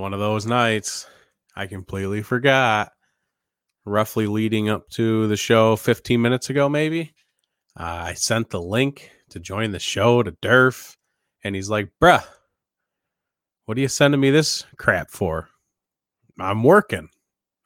one 0.00 0.14
of 0.14 0.20
those 0.20 0.46
nights 0.46 1.06
I 1.54 1.66
completely 1.66 2.22
forgot. 2.22 2.92
Roughly 3.84 4.26
leading 4.26 4.68
up 4.68 4.88
to 4.90 5.26
the 5.28 5.36
show 5.36 5.76
15 5.76 6.20
minutes 6.20 6.50
ago, 6.50 6.68
maybe. 6.68 7.12
Uh, 7.78 8.02
I 8.08 8.14
sent 8.14 8.50
the 8.50 8.60
link 8.60 9.10
to 9.30 9.40
join 9.40 9.70
the 9.70 9.78
show 9.78 10.22
to 10.22 10.32
Durf, 10.32 10.96
and 11.42 11.54
he's 11.54 11.70
like, 11.70 11.90
bruh, 12.00 12.24
what 13.64 13.78
are 13.78 13.80
you 13.80 13.88
sending 13.88 14.20
me 14.20 14.30
this 14.30 14.64
crap 14.76 15.10
for? 15.10 15.48
I'm 16.38 16.62
working. 16.62 17.08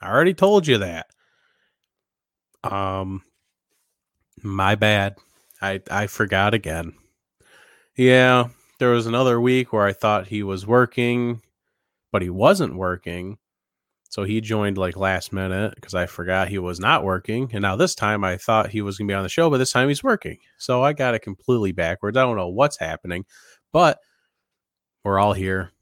I 0.01 0.09
already 0.11 0.35
told 0.35 0.67
you 0.67 0.79
that. 0.79 1.07
Um, 2.63 3.23
my 4.43 4.75
bad. 4.75 5.17
I 5.63 5.81
I 5.91 6.07
forgot 6.07 6.55
again. 6.55 6.93
Yeah, 7.97 8.49
there 8.79 8.91
was 8.91 9.07
another 9.07 9.41
week 9.41 9.73
where 9.73 9.87
I 9.87 9.93
thought 9.93 10.27
he 10.27 10.43
was 10.43 10.67
working, 10.67 11.41
but 12.15 12.23
he 12.23 12.31
wasn't 12.31 12.77
working. 12.77 13.39
So 14.09 14.23
he 14.23 14.41
joined 14.41 14.79
like 14.79 14.97
last 14.97 15.33
minute 15.33 15.75
because 15.75 15.97
I 15.97 16.07
forgot 16.07 16.47
he 16.47 16.61
was 16.61 16.79
not 16.79 17.03
working. 17.03 17.51
And 17.53 17.63
now 17.63 17.75
this 17.75 17.97
time 17.97 18.23
I 18.23 18.37
thought 18.37 18.71
he 18.71 18.83
was 18.83 18.97
going 18.97 19.09
to 19.09 19.13
be 19.13 19.17
on 19.17 19.25
the 19.25 19.29
show, 19.29 19.51
but 19.51 19.59
this 19.59 19.73
time 19.73 19.89
he's 19.89 20.05
working. 20.05 20.39
So 20.57 20.85
I 20.85 20.93
got 20.93 21.17
it 21.17 21.23
completely 21.23 21.73
backwards. 21.73 22.17
I 22.17 22.23
don't 22.23 22.37
know 22.37 22.51
what's 22.51 22.79
happening, 22.79 23.25
but 23.73 23.99
we're 25.03 25.19
all 25.19 25.33
here. 25.33 25.73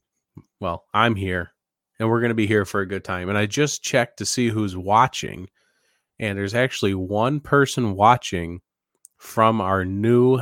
Well, 0.59 0.87
I'm 0.95 1.17
here 1.17 1.53
and 1.99 2.09
we're 2.09 2.21
going 2.21 2.31
to 2.31 2.35
be 2.35 2.47
here 2.47 2.65
for 2.65 2.81
a 2.81 2.89
good 2.89 3.05
time. 3.05 3.29
And 3.29 3.37
I 3.37 3.45
just 3.45 3.83
checked 3.83 4.17
to 4.17 4.25
see 4.25 4.49
who's 4.49 4.75
watching. 4.75 5.51
And 6.19 6.39
there's 6.39 6.55
actually 6.55 6.95
one 6.95 7.41
person 7.41 7.95
watching 7.95 8.63
from 9.19 9.61
our 9.61 9.85
new 9.85 10.41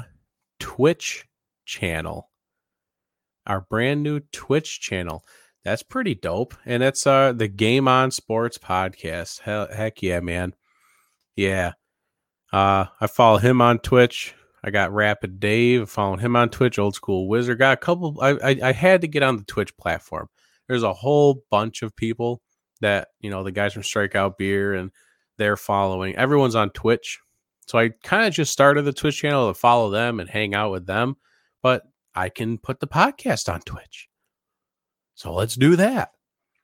Twitch 0.60 1.26
channel, 1.64 2.30
our 3.44 3.62
brand 3.62 4.04
new 4.04 4.20
Twitch 4.30 4.80
channel. 4.80 5.24
That's 5.64 5.82
pretty 5.82 6.14
dope. 6.14 6.54
And 6.64 6.82
it's 6.82 7.06
uh 7.06 7.32
the 7.32 7.48
Game 7.48 7.88
On 7.88 8.10
Sports 8.10 8.58
podcast. 8.58 9.40
Hell, 9.40 9.68
heck 9.72 10.02
yeah, 10.02 10.20
man. 10.20 10.54
Yeah. 11.36 11.72
Uh 12.52 12.86
I 13.00 13.06
follow 13.06 13.38
him 13.38 13.60
on 13.60 13.78
Twitch. 13.78 14.34
I 14.62 14.70
got 14.70 14.92
Rapid 14.92 15.40
Dave 15.40 15.88
following 15.88 16.20
him 16.20 16.36
on 16.36 16.50
Twitch, 16.50 16.78
Old 16.78 16.94
School 16.94 17.28
Wizard. 17.28 17.58
Got 17.58 17.74
a 17.74 17.76
couple 17.76 18.18
I, 18.20 18.30
I 18.30 18.56
I 18.62 18.72
had 18.72 19.00
to 19.02 19.08
get 19.08 19.22
on 19.22 19.36
the 19.36 19.44
Twitch 19.44 19.76
platform. 19.76 20.28
There's 20.68 20.82
a 20.82 20.92
whole 20.92 21.44
bunch 21.50 21.82
of 21.82 21.96
people 21.96 22.42
that, 22.80 23.08
you 23.20 23.30
know, 23.30 23.42
the 23.42 23.52
guys 23.52 23.72
from 23.72 23.82
Strikeout 23.82 24.38
Beer 24.38 24.74
and 24.74 24.90
they're 25.36 25.56
following. 25.56 26.16
Everyone's 26.16 26.54
on 26.54 26.70
Twitch. 26.70 27.18
So 27.66 27.78
I 27.78 27.90
kind 28.02 28.26
of 28.26 28.32
just 28.32 28.52
started 28.52 28.82
the 28.82 28.92
Twitch 28.92 29.18
channel 29.18 29.48
to 29.48 29.54
follow 29.54 29.90
them 29.90 30.20
and 30.20 30.28
hang 30.28 30.54
out 30.54 30.72
with 30.72 30.86
them 30.86 31.16
but 31.62 31.82
I 32.14 32.28
can 32.28 32.58
put 32.58 32.80
the 32.80 32.86
podcast 32.86 33.52
on 33.52 33.60
Twitch. 33.60 34.08
So 35.20 35.34
let's 35.34 35.54
do 35.54 35.76
that. 35.76 36.12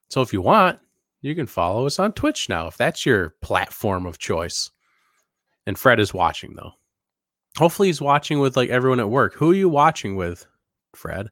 So 0.08 0.22
if 0.22 0.32
you 0.32 0.40
want, 0.40 0.78
you 1.20 1.34
can 1.34 1.46
follow 1.46 1.84
us 1.84 1.98
on 1.98 2.14
Twitch 2.14 2.48
now 2.48 2.68
if 2.68 2.78
that's 2.78 3.04
your 3.04 3.34
platform 3.42 4.06
of 4.06 4.16
choice. 4.16 4.70
And 5.66 5.78
Fred 5.78 6.00
is 6.00 6.14
watching 6.14 6.54
though. 6.54 6.70
Hopefully 7.58 7.88
he's 7.88 8.00
watching 8.00 8.40
with 8.40 8.56
like 8.56 8.70
everyone 8.70 8.98
at 8.98 9.10
work. 9.10 9.34
Who 9.34 9.50
are 9.50 9.54
you 9.54 9.68
watching 9.68 10.16
with, 10.16 10.46
Fred? 10.94 11.28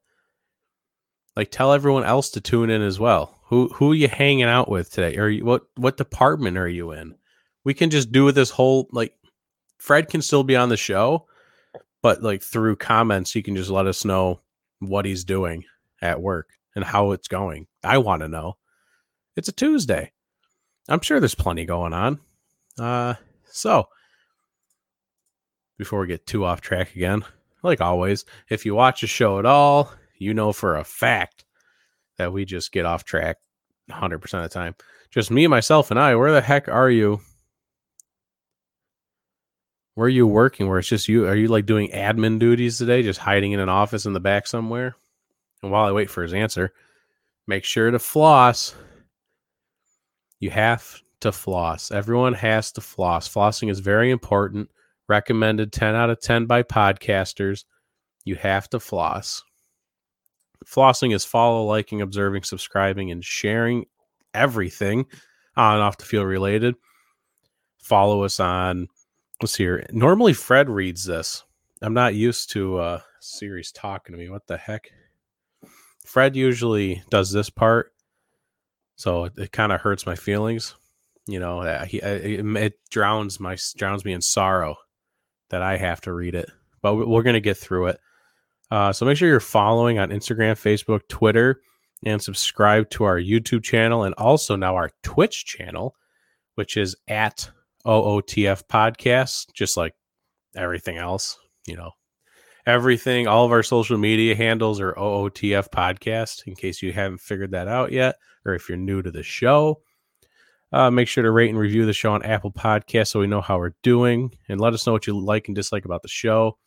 Like 1.34 1.50
tell 1.50 1.72
everyone 1.72 2.04
else 2.04 2.28
to 2.32 2.42
tune 2.42 2.68
in 2.68 2.82
as 2.82 3.00
well. 3.00 3.40
Who 3.46 3.68
who 3.68 3.92
are 3.92 3.96
you 3.96 4.08
hanging 4.08 4.42
out 4.42 4.70
with 4.70 4.90
today? 4.90 5.16
Or 5.16 5.32
what 5.36 5.62
what 5.76 5.96
department 5.96 6.58
are 6.58 6.68
you 6.68 6.90
in? 6.90 7.14
We 7.64 7.72
can 7.72 7.88
just 7.88 8.12
do 8.12 8.26
with 8.26 8.34
this 8.34 8.50
whole 8.50 8.86
like 8.92 9.14
Fred 9.78 10.10
can 10.10 10.20
still 10.20 10.44
be 10.44 10.56
on 10.56 10.68
the 10.68 10.76
show, 10.76 11.26
but 12.02 12.22
like 12.22 12.42
through 12.42 12.76
comments, 12.76 13.34
you 13.34 13.42
can 13.42 13.56
just 13.56 13.70
let 13.70 13.86
us 13.86 14.04
know 14.04 14.40
what 14.80 15.06
he's 15.06 15.24
doing 15.24 15.64
at 16.02 16.20
work 16.20 16.50
and 16.74 16.84
how 16.84 17.12
it's 17.12 17.28
going. 17.28 17.66
I 17.82 17.98
want 17.98 18.22
to 18.22 18.28
know. 18.28 18.56
It's 19.36 19.48
a 19.48 19.52
Tuesday. 19.52 20.12
I'm 20.88 21.00
sure 21.00 21.20
there's 21.20 21.34
plenty 21.34 21.64
going 21.64 21.92
on. 21.92 22.20
Uh, 22.78 23.14
so 23.50 23.88
before 25.78 26.00
we 26.00 26.06
get 26.06 26.26
too 26.26 26.44
off 26.44 26.60
track 26.60 26.94
again, 26.94 27.24
like 27.62 27.80
always, 27.80 28.24
if 28.48 28.66
you 28.66 28.74
watch 28.74 29.02
a 29.02 29.06
show 29.06 29.38
at 29.38 29.46
all, 29.46 29.92
you 30.18 30.34
know 30.34 30.52
for 30.52 30.76
a 30.76 30.84
fact 30.84 31.44
that 32.18 32.32
we 32.32 32.44
just 32.44 32.72
get 32.72 32.86
off 32.86 33.04
track 33.04 33.38
100% 33.90 34.14
of 34.14 34.42
the 34.42 34.48
time. 34.48 34.74
Just 35.10 35.30
me, 35.30 35.46
myself, 35.46 35.90
and 35.90 36.00
I. 36.00 36.16
Where 36.16 36.32
the 36.32 36.40
heck 36.40 36.68
are 36.68 36.90
you 36.90 37.20
where 39.94 40.06
are 40.06 40.10
you 40.10 40.26
working? 40.26 40.68
Where 40.68 40.80
it's 40.80 40.88
just 40.88 41.08
you? 41.08 41.26
Are 41.26 41.36
you 41.36 41.48
like 41.48 41.66
doing 41.66 41.90
admin 41.90 42.38
duties 42.40 42.78
today, 42.78 43.02
just 43.02 43.20
hiding 43.20 43.52
in 43.52 43.60
an 43.60 43.68
office 43.68 44.06
in 44.06 44.12
the 44.12 44.20
back 44.20 44.46
somewhere? 44.46 44.96
And 45.64 45.72
while 45.72 45.86
I 45.86 45.92
wait 45.92 46.10
for 46.10 46.22
his 46.22 46.34
answer, 46.34 46.74
make 47.46 47.64
sure 47.64 47.90
to 47.90 47.98
floss. 47.98 48.74
You 50.40 50.50
have 50.50 51.00
to 51.20 51.32
floss. 51.32 51.90
Everyone 51.90 52.34
has 52.34 52.70
to 52.72 52.82
floss. 52.82 53.26
Flossing 53.26 53.70
is 53.70 53.80
very 53.80 54.10
important. 54.10 54.70
Recommended 55.08 55.72
10 55.72 55.94
out 55.94 56.10
of 56.10 56.20
10 56.20 56.44
by 56.44 56.64
podcasters. 56.64 57.64
You 58.26 58.34
have 58.36 58.68
to 58.70 58.78
floss. 58.78 59.42
Flossing 60.66 61.14
is 61.14 61.24
follow, 61.24 61.64
liking, 61.64 62.02
observing, 62.02 62.42
subscribing, 62.42 63.10
and 63.10 63.24
sharing 63.24 63.86
everything 64.34 65.06
on 65.56 65.80
off 65.80 65.96
the 65.96 66.04
field 66.04 66.26
related. 66.26 66.74
Follow 67.78 68.22
us 68.22 68.38
on 68.38 68.88
let's 69.40 69.52
see 69.52 69.64
here. 69.64 69.86
Normally 69.92 70.34
Fred 70.34 70.68
reads 70.68 71.04
this. 71.04 71.42
I'm 71.80 71.94
not 71.94 72.14
used 72.14 72.50
to 72.50 72.76
uh 72.76 73.00
Siri's 73.20 73.72
talking 73.72 74.12
to 74.12 74.18
me. 74.18 74.28
What 74.28 74.46
the 74.46 74.58
heck? 74.58 74.90
Fred 76.04 76.36
usually 76.36 77.02
does 77.10 77.32
this 77.32 77.50
part, 77.50 77.92
so 78.96 79.24
it, 79.24 79.32
it 79.36 79.52
kind 79.52 79.72
of 79.72 79.80
hurts 79.80 80.06
my 80.06 80.14
feelings. 80.14 80.74
You 81.26 81.40
know, 81.40 81.60
uh, 81.60 81.84
he 81.86 81.98
it, 81.98 82.44
it, 82.44 82.74
drowns 82.90 83.40
my 83.40 83.56
drowns 83.76 84.04
me 84.04 84.12
in 84.12 84.20
sorrow 84.20 84.76
that 85.50 85.62
I 85.62 85.78
have 85.78 86.00
to 86.02 86.12
read 86.12 86.34
it. 86.34 86.50
But 86.82 86.96
we're 86.96 87.22
gonna 87.22 87.40
get 87.40 87.56
through 87.56 87.86
it. 87.88 88.00
Uh, 88.70 88.92
so 88.92 89.06
make 89.06 89.16
sure 89.16 89.28
you're 89.28 89.40
following 89.40 89.98
on 89.98 90.10
Instagram, 90.10 90.52
Facebook, 90.52 91.08
Twitter, 91.08 91.60
and 92.04 92.20
subscribe 92.20 92.90
to 92.90 93.04
our 93.04 93.18
YouTube 93.18 93.62
channel 93.62 94.04
and 94.04 94.14
also 94.16 94.56
now 94.56 94.74
our 94.74 94.90
Twitch 95.02 95.44
channel, 95.46 95.94
which 96.56 96.76
is 96.76 96.94
at 97.08 97.50
OOTF 97.86 98.64
podcast, 98.64 99.52
just 99.54 99.76
like 99.76 99.94
everything 100.56 100.96
else, 100.96 101.38
you 101.66 101.76
know. 101.76 101.92
Everything, 102.66 103.26
all 103.26 103.44
of 103.44 103.52
our 103.52 103.62
social 103.62 103.98
media 103.98 104.34
handles 104.34 104.80
are 104.80 104.94
OOTF 104.94 105.68
podcast, 105.68 106.46
in 106.46 106.54
case 106.54 106.80
you 106.80 106.92
haven't 106.92 107.20
figured 107.20 107.50
that 107.50 107.68
out 107.68 107.92
yet, 107.92 108.16
or 108.46 108.54
if 108.54 108.68
you're 108.68 108.78
new 108.78 109.02
to 109.02 109.10
the 109.10 109.22
show. 109.22 109.82
Uh, 110.72 110.90
make 110.90 111.06
sure 111.06 111.22
to 111.22 111.30
rate 111.30 111.50
and 111.50 111.58
review 111.58 111.84
the 111.84 111.92
show 111.92 112.12
on 112.12 112.22
Apple 112.22 112.50
Podcasts 112.50 113.08
so 113.08 113.20
we 113.20 113.26
know 113.26 113.42
how 113.42 113.58
we're 113.58 113.74
doing 113.82 114.36
and 114.48 114.60
let 114.60 114.72
us 114.72 114.86
know 114.86 114.92
what 114.92 115.06
you 115.06 115.18
like 115.18 115.46
and 115.46 115.54
dislike 115.54 115.84
about 115.84 116.02
the 116.02 116.08
show. 116.08 116.58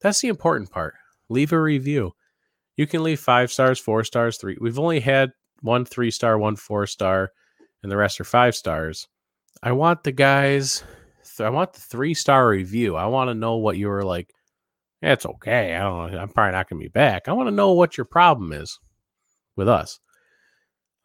That's 0.00 0.20
the 0.20 0.28
important 0.28 0.70
part. 0.70 0.94
Leave 1.28 1.52
a 1.52 1.60
review. 1.60 2.12
You 2.76 2.86
can 2.86 3.02
leave 3.02 3.20
five 3.20 3.52
stars, 3.52 3.78
four 3.78 4.04
stars, 4.04 4.36
three. 4.36 4.58
We've 4.60 4.78
only 4.78 5.00
had 5.00 5.32
one 5.62 5.84
three 5.84 6.10
star, 6.10 6.36
one 6.36 6.56
four 6.56 6.86
star, 6.86 7.30
and 7.82 7.90
the 7.90 7.96
rest 7.96 8.20
are 8.20 8.24
five 8.24 8.54
stars. 8.54 9.08
I 9.62 9.72
want 9.72 10.02
the 10.02 10.12
guys. 10.12 10.82
I 11.38 11.48
want 11.48 11.72
the 11.72 11.80
three 11.80 12.12
star 12.12 12.48
review. 12.48 12.96
I 12.96 13.06
want 13.06 13.30
to 13.30 13.34
know 13.34 13.56
what 13.56 13.78
you 13.78 13.88
were 13.88 14.04
like. 14.04 14.34
It's 15.04 15.26
okay. 15.26 15.74
I 15.74 15.80
don't. 15.80 16.14
I'm 16.14 16.28
probably 16.30 16.52
not 16.52 16.68
going 16.68 16.80
to 16.80 16.84
be 16.84 16.88
back. 16.88 17.28
I 17.28 17.32
want 17.32 17.48
to 17.48 17.54
know 17.54 17.72
what 17.72 17.96
your 17.96 18.06
problem 18.06 18.52
is 18.52 18.78
with 19.54 19.68
us. 19.68 20.00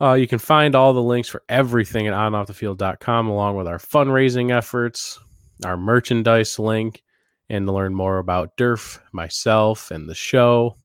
Uh, 0.02 0.14
you 0.14 0.28
can 0.28 0.40
find 0.40 0.74
all 0.76 0.94
the 0.94 1.04
links 1.04 1.28
for 1.28 1.44
everything 1.50 2.08
at 2.08 2.14
onoffthefield.com, 2.14 3.28
along 3.28 3.58
with 3.58 3.68
our 3.68 3.78
fundraising 3.78 4.56
efforts, 4.56 5.20
our 5.66 5.76
merchandise 5.76 6.58
link, 6.58 7.04
and 7.50 7.68
to 7.68 7.74
learn 7.74 7.94
more 7.94 8.20
about 8.20 8.56
Durf, 8.56 9.00
myself, 9.12 9.92
and 9.92 10.08
the 10.08 10.16
show. 10.16 10.78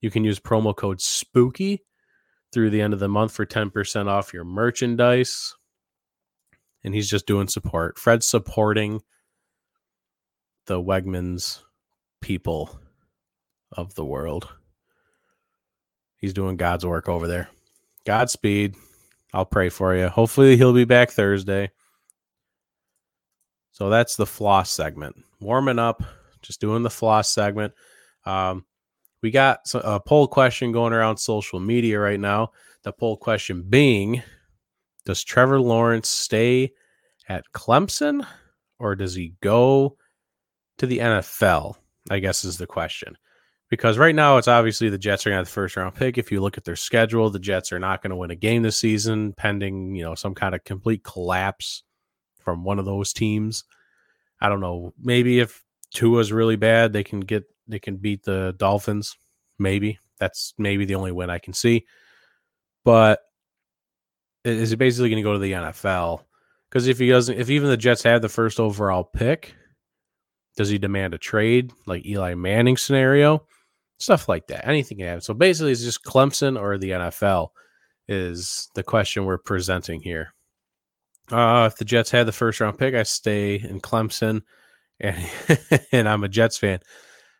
You 0.00 0.10
can 0.10 0.24
use 0.24 0.40
promo 0.40 0.74
code 0.74 1.02
SPOOKY 1.02 1.80
through 2.50 2.70
the 2.70 2.80
end 2.80 2.94
of 2.94 3.00
the 3.00 3.08
month 3.08 3.32
for 3.32 3.44
10% 3.44 4.08
off 4.08 4.32
your 4.32 4.44
merchandise 4.44 5.54
and 6.84 6.94
he's 6.94 7.10
just 7.10 7.26
doing 7.26 7.48
support. 7.48 7.98
Fred's 7.98 8.26
supporting 8.26 9.02
the 10.66 10.80
Wegmans 10.80 11.60
people 12.20 12.78
of 13.72 13.94
the 13.94 14.04
world. 14.04 14.48
He's 16.16 16.32
doing 16.32 16.56
God's 16.56 16.84
work 16.84 17.08
over 17.08 17.28
there. 17.28 17.48
Godspeed. 18.04 18.74
I'll 19.32 19.44
pray 19.44 19.68
for 19.68 19.94
you. 19.94 20.08
Hopefully, 20.08 20.56
he'll 20.56 20.72
be 20.72 20.84
back 20.84 21.10
Thursday. 21.10 21.70
So 23.72 23.90
that's 23.90 24.16
the 24.16 24.26
floss 24.26 24.70
segment. 24.70 25.16
Warming 25.40 25.78
up, 25.78 26.02
just 26.42 26.60
doing 26.60 26.82
the 26.82 26.90
floss 26.90 27.30
segment. 27.30 27.74
Um, 28.24 28.64
we 29.22 29.30
got 29.30 29.60
a 29.74 30.00
poll 30.00 30.26
question 30.26 30.72
going 30.72 30.92
around 30.92 31.18
social 31.18 31.60
media 31.60 32.00
right 32.00 32.18
now. 32.18 32.52
The 32.82 32.92
poll 32.92 33.16
question 33.16 33.62
being 33.68 34.22
does 35.04 35.24
Trevor 35.24 35.60
Lawrence 35.60 36.08
stay 36.08 36.72
at 37.28 37.44
Clemson 37.54 38.26
or 38.78 38.94
does 38.94 39.14
he 39.14 39.34
go 39.40 39.96
to 40.78 40.86
the 40.86 40.98
NFL? 40.98 41.76
I 42.10 42.18
guess 42.18 42.44
is 42.44 42.58
the 42.58 42.66
question. 42.66 43.16
because 43.70 43.98
right 43.98 44.14
now 44.14 44.38
it's 44.38 44.48
obviously 44.48 44.88
the 44.88 44.98
Jets 44.98 45.26
are 45.26 45.30
going 45.30 45.36
to 45.36 45.40
have 45.40 45.46
the 45.46 45.52
first 45.52 45.76
round 45.76 45.94
pick. 45.94 46.16
If 46.18 46.32
you 46.32 46.40
look 46.40 46.56
at 46.56 46.64
their 46.64 46.76
schedule, 46.76 47.30
the 47.30 47.38
Jets 47.38 47.72
are 47.72 47.78
not 47.78 48.02
going 48.02 48.10
to 48.10 48.16
win 48.16 48.30
a 48.30 48.36
game 48.36 48.62
this 48.62 48.78
season, 48.78 49.32
pending 49.34 49.94
you 49.94 50.04
know 50.04 50.14
some 50.14 50.34
kind 50.34 50.54
of 50.54 50.64
complete 50.64 51.04
collapse 51.04 51.82
from 52.38 52.64
one 52.64 52.78
of 52.78 52.84
those 52.86 53.12
teams. 53.12 53.64
I 54.40 54.48
don't 54.48 54.60
know. 54.60 54.94
Maybe 55.00 55.40
if 55.40 55.62
Tua's 55.92 56.32
really 56.32 56.56
bad, 56.56 56.92
they 56.92 57.04
can 57.04 57.20
get 57.20 57.44
they 57.66 57.78
can 57.78 57.96
beat 57.96 58.24
the 58.24 58.54
Dolphins. 58.56 59.16
Maybe 59.58 59.98
that's 60.18 60.54
maybe 60.58 60.84
the 60.84 60.94
only 60.94 61.12
win 61.12 61.30
I 61.30 61.38
can 61.38 61.52
see. 61.52 61.86
But 62.84 63.20
is 64.44 64.72
it 64.72 64.78
basically 64.78 65.10
going 65.10 65.22
to 65.22 65.28
go 65.28 65.34
to 65.34 65.38
the 65.38 65.52
NFL? 65.52 66.22
Because 66.70 66.86
if 66.86 66.98
he 66.98 67.08
doesn't, 67.08 67.38
if 67.38 67.50
even 67.50 67.68
the 67.68 67.76
Jets 67.76 68.02
have 68.04 68.22
the 68.22 68.28
first 68.28 68.60
overall 68.60 69.04
pick, 69.04 69.54
does 70.58 70.68
he 70.68 70.76
demand 70.76 71.14
a 71.14 71.18
trade 71.18 71.72
like 71.86 72.04
Eli 72.04 72.34
Manning 72.34 72.76
scenario? 72.76 73.46
Stuff 74.00 74.28
like 74.28 74.48
that. 74.48 74.66
Anything 74.66 74.98
can 74.98 75.06
happen. 75.06 75.20
So 75.20 75.32
basically, 75.32 75.70
it's 75.70 75.84
just 75.84 76.02
Clemson 76.02 76.60
or 76.60 76.76
the 76.76 76.90
NFL 76.90 77.50
is 78.08 78.68
the 78.74 78.82
question 78.82 79.24
we're 79.24 79.38
presenting 79.38 80.00
here. 80.00 80.34
Uh, 81.30 81.68
if 81.70 81.78
the 81.78 81.84
Jets 81.84 82.10
had 82.10 82.26
the 82.26 82.32
first 82.32 82.58
round 82.58 82.76
pick, 82.76 82.96
I 82.96 83.04
stay 83.04 83.54
in 83.54 83.80
Clemson, 83.80 84.42
and 84.98 85.16
and 85.92 86.08
I'm 86.08 86.24
a 86.24 86.28
Jets 86.28 86.58
fan. 86.58 86.80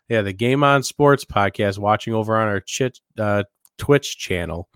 Yeah, 0.08 0.22
the 0.22 0.32
Game 0.32 0.62
On 0.62 0.84
Sports 0.84 1.24
podcast, 1.24 1.76
watching 1.76 2.14
over 2.14 2.36
on 2.36 2.46
our 2.46 2.60
chit, 2.60 3.00
uh, 3.18 3.42
Twitch 3.78 4.16
channel. 4.16 4.68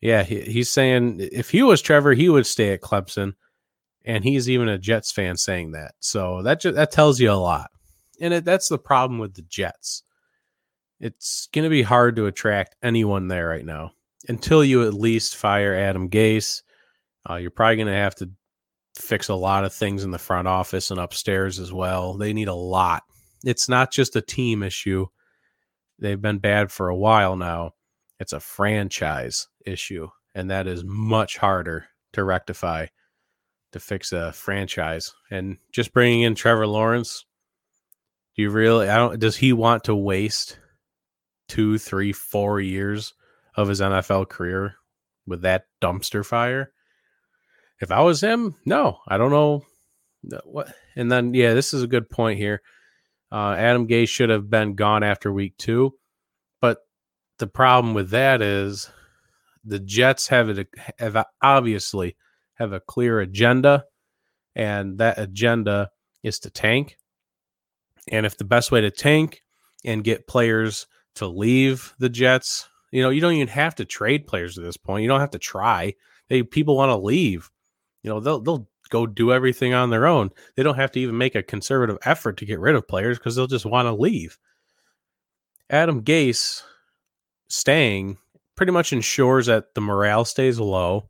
Yeah, 0.00 0.22
he, 0.22 0.40
he's 0.42 0.70
saying 0.70 1.18
if 1.18 1.50
he 1.50 1.64
was 1.64 1.82
Trevor, 1.82 2.14
he 2.14 2.28
would 2.28 2.46
stay 2.46 2.72
at 2.72 2.80
Clemson, 2.80 3.32
and 4.04 4.24
he's 4.24 4.50
even 4.50 4.68
a 4.68 4.78
Jets 4.78 5.10
fan 5.12 5.36
saying 5.36 5.72
that. 5.72 5.94
So 6.00 6.42
that 6.42 6.62
that 6.62 6.92
tells 6.92 7.20
you 7.20 7.30
a 7.30 7.34
lot, 7.34 7.70
and 8.20 8.34
it, 8.34 8.44
that's 8.44 8.68
the 8.68 8.78
problem 8.78 9.18
with 9.18 9.34
the 9.34 9.42
Jets. 9.42 10.02
It's 11.00 11.48
going 11.52 11.64
to 11.64 11.70
be 11.70 11.82
hard 11.82 12.16
to 12.16 12.26
attract 12.26 12.76
anyone 12.82 13.28
there 13.28 13.48
right 13.48 13.64
now 13.64 13.92
until 14.28 14.64
you 14.64 14.86
at 14.86 14.94
least 14.94 15.36
fire 15.36 15.74
Adam 15.74 16.08
Gase 16.08 16.62
uh, 17.28 17.36
you're 17.36 17.50
probably 17.50 17.76
going 17.76 17.88
to 17.88 17.94
have 17.94 18.14
to 18.16 18.30
fix 18.96 19.28
a 19.28 19.34
lot 19.34 19.64
of 19.64 19.72
things 19.72 20.04
in 20.04 20.10
the 20.10 20.18
front 20.18 20.46
office 20.46 20.90
and 20.90 21.00
upstairs 21.00 21.58
as 21.58 21.72
well. 21.72 22.14
They 22.14 22.32
need 22.32 22.48
a 22.48 22.54
lot. 22.54 23.02
It's 23.44 23.68
not 23.68 23.92
just 23.92 24.16
a 24.16 24.22
team 24.22 24.62
issue. 24.62 25.06
They've 25.98 26.20
been 26.20 26.38
bad 26.38 26.70
for 26.70 26.88
a 26.88 26.96
while 26.96 27.36
now. 27.36 27.72
It's 28.20 28.32
a 28.32 28.40
franchise 28.40 29.48
issue, 29.66 30.08
and 30.34 30.50
that 30.50 30.66
is 30.66 30.84
much 30.84 31.36
harder 31.36 31.86
to 32.12 32.24
rectify 32.24 32.86
to 33.74 33.80
fix 33.80 34.12
a 34.12 34.32
franchise. 34.32 35.12
And 35.32 35.58
just 35.72 35.92
bringing 35.92 36.22
in 36.22 36.36
Trevor 36.36 36.66
Lawrence, 36.66 37.26
do 38.36 38.42
you 38.42 38.50
really? 38.50 38.88
I 38.88 38.96
don't. 38.96 39.18
Does 39.18 39.36
he 39.36 39.52
want 39.52 39.84
to 39.84 39.96
waste 39.96 40.58
two, 41.48 41.76
three, 41.78 42.12
four 42.12 42.60
years 42.60 43.14
of 43.56 43.68
his 43.68 43.80
NFL 43.80 44.28
career 44.28 44.76
with 45.26 45.42
that 45.42 45.66
dumpster 45.82 46.24
fire? 46.24 46.72
If 47.80 47.90
I 47.90 48.00
was 48.00 48.20
him, 48.20 48.54
no, 48.64 48.98
I 49.08 49.18
don't 49.18 49.32
know 49.32 49.64
what. 50.44 50.72
And 50.94 51.10
then, 51.10 51.34
yeah, 51.34 51.52
this 51.54 51.74
is 51.74 51.82
a 51.82 51.88
good 51.88 52.08
point 52.08 52.38
here. 52.38 52.62
Uh, 53.32 53.54
Adam 53.58 53.88
Gase 53.88 54.08
should 54.08 54.30
have 54.30 54.48
been 54.48 54.74
gone 54.74 55.02
after 55.02 55.32
week 55.32 55.56
two, 55.58 55.94
but 56.60 56.78
the 57.38 57.48
problem 57.48 57.92
with 57.92 58.10
that 58.10 58.40
is 58.40 58.88
the 59.64 59.80
Jets 59.80 60.28
have 60.28 60.48
it 60.48 60.68
have 61.00 61.24
obviously 61.42 62.14
have 62.54 62.72
a 62.72 62.80
clear 62.80 63.20
agenda, 63.20 63.84
and 64.54 64.98
that 64.98 65.18
agenda 65.18 65.90
is 66.22 66.38
to 66.40 66.50
tank. 66.50 66.96
And 68.08 68.26
if 68.26 68.36
the 68.36 68.44
best 68.44 68.70
way 68.70 68.80
to 68.80 68.90
tank 68.90 69.42
and 69.84 70.04
get 70.04 70.26
players 70.26 70.86
to 71.16 71.26
leave 71.26 71.94
the 71.98 72.08
Jets, 72.08 72.68
you 72.92 73.02
know, 73.02 73.10
you 73.10 73.20
don't 73.20 73.32
even 73.34 73.48
have 73.48 73.74
to 73.76 73.84
trade 73.84 74.26
players 74.26 74.56
at 74.58 74.64
this 74.64 74.76
point. 74.76 75.02
You 75.02 75.08
don't 75.08 75.20
have 75.20 75.30
to 75.30 75.38
try. 75.38 75.94
They 76.28 76.42
people 76.42 76.76
want 76.76 76.90
to 76.90 76.96
leave 76.96 77.50
you 78.04 78.10
know 78.10 78.20
they'll 78.20 78.40
they'll 78.40 78.68
go 78.90 79.06
do 79.06 79.32
everything 79.32 79.74
on 79.74 79.90
their 79.90 80.06
own. 80.06 80.30
They 80.54 80.62
don't 80.62 80.76
have 80.76 80.92
to 80.92 81.00
even 81.00 81.18
make 81.18 81.34
a 81.34 81.42
conservative 81.42 81.98
effort 82.04 82.36
to 82.36 82.46
get 82.46 82.60
rid 82.60 82.76
of 82.76 82.86
players 82.86 83.18
because 83.18 83.34
they'll 83.34 83.48
just 83.48 83.66
want 83.66 83.86
to 83.86 83.94
leave. 83.94 84.38
Adam 85.70 86.02
Gase 86.02 86.62
staying 87.48 88.18
pretty 88.54 88.70
much 88.70 88.92
ensures 88.92 89.46
that 89.46 89.74
the 89.74 89.80
morale 89.80 90.24
stays 90.24 90.60
low. 90.60 91.08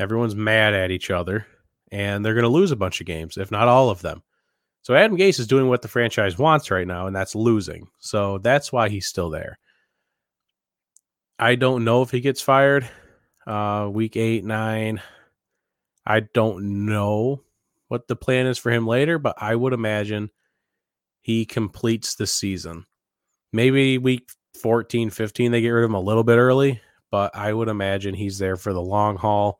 Everyone's 0.00 0.34
mad 0.34 0.72
at 0.72 0.90
each 0.90 1.10
other, 1.10 1.46
and 1.92 2.24
they're 2.24 2.32
going 2.32 2.44
to 2.44 2.48
lose 2.48 2.70
a 2.70 2.76
bunch 2.76 3.00
of 3.00 3.06
games, 3.06 3.36
if 3.36 3.50
not 3.50 3.68
all 3.68 3.90
of 3.90 4.00
them. 4.00 4.22
So 4.80 4.94
Adam 4.94 5.18
Gase 5.18 5.38
is 5.38 5.46
doing 5.46 5.68
what 5.68 5.82
the 5.82 5.88
franchise 5.88 6.38
wants 6.38 6.70
right 6.70 6.86
now, 6.86 7.06
and 7.06 7.14
that's 7.14 7.34
losing. 7.34 7.86
So 7.98 8.38
that's 8.38 8.72
why 8.72 8.88
he's 8.88 9.06
still 9.06 9.28
there. 9.28 9.58
I 11.38 11.54
don't 11.54 11.84
know 11.84 12.00
if 12.00 12.10
he 12.10 12.22
gets 12.22 12.40
fired. 12.40 12.88
Uh, 13.46 13.90
week 13.92 14.16
eight, 14.16 14.42
nine. 14.42 15.02
I 16.06 16.20
don't 16.20 16.86
know 16.86 17.42
what 17.88 18.08
the 18.08 18.16
plan 18.16 18.46
is 18.46 18.56
for 18.56 18.70
him 18.70 18.86
later, 18.86 19.18
but 19.18 19.34
I 19.36 19.54
would 19.54 19.74
imagine 19.74 20.30
he 21.20 21.44
completes 21.44 22.14
the 22.14 22.26
season. 22.26 22.86
Maybe 23.52 23.98
week 23.98 24.30
14, 24.62 25.10
15, 25.10 25.52
they 25.52 25.60
get 25.60 25.68
rid 25.68 25.84
of 25.84 25.90
him 25.90 25.94
a 25.94 26.00
little 26.00 26.24
bit 26.24 26.38
early, 26.38 26.80
but 27.10 27.36
I 27.36 27.52
would 27.52 27.68
imagine 27.68 28.14
he's 28.14 28.38
there 28.38 28.56
for 28.56 28.72
the 28.72 28.80
long 28.80 29.16
haul 29.16 29.59